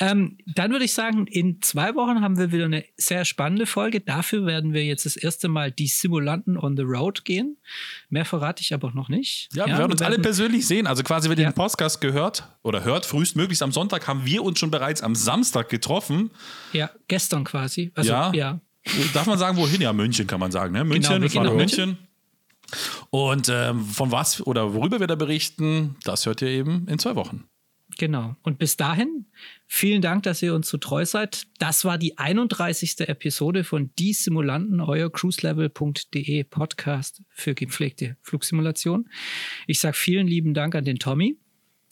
ähm, 0.00 0.38
dann 0.46 0.70
würde 0.72 0.84
ich 0.84 0.92
sagen, 0.92 1.26
in 1.26 1.62
zwei 1.62 1.94
Wochen 1.94 2.20
haben 2.20 2.36
wir 2.38 2.52
wieder 2.52 2.64
eine 2.66 2.84
sehr 2.96 3.24
spannende 3.24 3.66
Folge. 3.66 4.00
Dafür 4.00 4.44
werden 4.46 4.72
wir 4.72 4.84
jetzt 4.84 5.06
das 5.06 5.16
erste 5.16 5.48
Mal 5.48 5.70
die 5.70 5.86
Simulanten 5.86 6.58
on 6.58 6.76
the 6.76 6.82
Road 6.82 7.24
gehen. 7.24 7.56
Mehr 8.10 8.24
verrate 8.24 8.60
ich 8.62 8.74
aber 8.74 8.92
noch 8.92 9.08
nicht. 9.08 9.48
Ja, 9.54 9.66
wir 9.66 9.78
werden 9.78 9.92
uns 9.92 10.02
alle 10.02 10.18
persönlich 10.18 10.66
sehen. 10.66 10.86
Also 10.86 11.02
quasi, 11.02 11.28
wenn 11.30 11.38
ihr 11.38 11.44
Ja. 11.44 11.50
den 11.50 11.54
Podcast 11.54 12.00
gehört 12.00 12.44
oder 12.62 12.84
hört, 12.84 13.06
frühestmöglichst 13.06 13.62
am 13.62 13.72
Sonntag, 13.72 14.06
haben 14.08 14.24
wir 14.26 14.42
uns 14.42 14.58
schon 14.58 14.70
bereits 14.70 15.02
am 15.02 15.14
Samstag 15.14 15.68
getroffen. 15.68 16.30
Ja, 16.72 16.90
gestern 17.08 17.44
quasi. 17.44 17.92
Also, 17.94 18.10
Ja. 18.10 18.32
ja. 18.34 18.60
Darf 19.14 19.26
man 19.26 19.38
sagen, 19.38 19.56
wohin? 19.56 19.80
Ja, 19.80 19.92
München 19.94 20.26
kann 20.26 20.40
man 20.40 20.52
sagen. 20.52 20.72
Ne? 20.74 20.84
München, 20.84 21.14
Genau, 21.14 21.22
wir 21.22 21.30
fahren 21.30 21.44
nach 21.44 21.52
nach 21.52 21.58
München. 21.58 21.98
Und 23.10 23.48
ähm, 23.50 23.84
von 23.86 24.10
was 24.10 24.40
oder 24.46 24.74
worüber 24.74 25.00
wir 25.00 25.06
da 25.06 25.14
berichten, 25.14 25.96
das 26.04 26.26
hört 26.26 26.42
ihr 26.42 26.48
eben 26.48 26.86
in 26.88 26.98
zwei 26.98 27.14
Wochen. 27.14 27.44
Genau. 27.98 28.36
Und 28.42 28.58
bis 28.58 28.76
dahin, 28.76 29.26
vielen 29.66 30.02
Dank, 30.02 30.22
dass 30.24 30.42
ihr 30.42 30.54
uns 30.54 30.68
so 30.68 30.78
treu 30.78 31.04
seid. 31.04 31.44
Das 31.58 31.84
war 31.84 31.98
die 31.98 32.18
31. 32.18 33.00
Episode 33.08 33.64
von 33.64 33.90
Die 33.98 34.12
Simulanten, 34.12 34.80
euer 34.80 35.10
cruiselevel.de 35.10 36.44
Podcast 36.44 37.22
für 37.30 37.54
gepflegte 37.54 38.16
Flugsimulation. 38.22 39.08
Ich 39.66 39.80
sage 39.80 39.96
vielen 39.96 40.26
lieben 40.26 40.54
Dank 40.54 40.74
an 40.74 40.84
den 40.84 40.98
Tommy. 40.98 41.36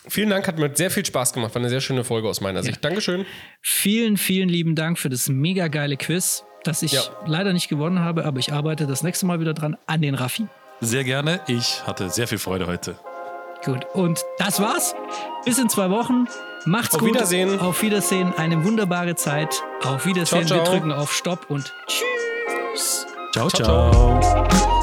Vielen 0.09 0.31
Dank, 0.31 0.49
hat 0.49 0.59
mir 0.59 0.75
sehr 0.75 0.91
viel 0.91 1.07
Spaß 1.07 1.33
gemacht. 1.33 1.55
War 1.55 1.61
eine 1.61 1.69
sehr 1.71 1.81
schöne 1.81 2.03
Folge 2.03 2.29
aus 2.29 2.41
meiner 2.41 2.63
Sicht. 2.65 2.85
Dankeschön. 2.85 3.25
Vielen, 3.61 4.17
vielen 4.17 4.49
lieben 4.49 4.75
Dank 4.75 4.99
für 4.99 5.09
das 5.09 5.29
mega 5.29 5.69
geile 5.69 5.97
Quiz, 5.97 6.45
das 6.65 6.83
ich 6.83 6.93
Ja. 6.93 7.03
leider 7.27 7.53
nicht 7.53 7.69
gewonnen 7.69 8.01
habe, 8.01 8.25
aber 8.25 8.41
ich 8.41 8.53
arbeite 8.53 8.89
das 8.89 9.05
nächste 9.05 9.27
Mal 9.27 9.39
wieder 9.39 9.55
dran 9.55 9.77
an 9.87 10.03
den 10.03 10.17
Raffi. 10.17 10.47
Sehr 10.81 11.05
gerne. 11.05 11.41
Ich 11.47 11.87
hatte 11.87 12.11
sehr 12.11 12.27
viel 12.27 12.39
Freude 12.39 12.67
heute. 12.67 12.99
Gut, 13.65 13.87
und 13.95 14.25
das 14.39 14.61
war's. 14.61 14.95
Bis 15.45 15.59
in 15.59 15.69
zwei 15.69 15.91
Wochen. 15.91 16.27
Macht's 16.65 16.95
Auf 16.95 17.01
gut. 17.01 17.11
Wiedersehen. 17.11 17.61
Auf 17.61 17.83
Wiedersehen. 17.83 18.33
Eine 18.37 18.65
wunderbare 18.65 19.15
Zeit. 19.15 19.63
Auf 19.85 20.07
Wiedersehen. 20.07 20.47
Ciao, 20.47 20.59
ciao. 20.59 20.73
Wir 20.73 20.79
drücken 20.81 20.93
auf 20.93 21.13
Stopp 21.13 21.47
und 21.49 21.73
tschüss. 21.87 23.07
Ciao, 23.33 23.49
Ciao, 23.49 23.91
ciao. 23.91 24.82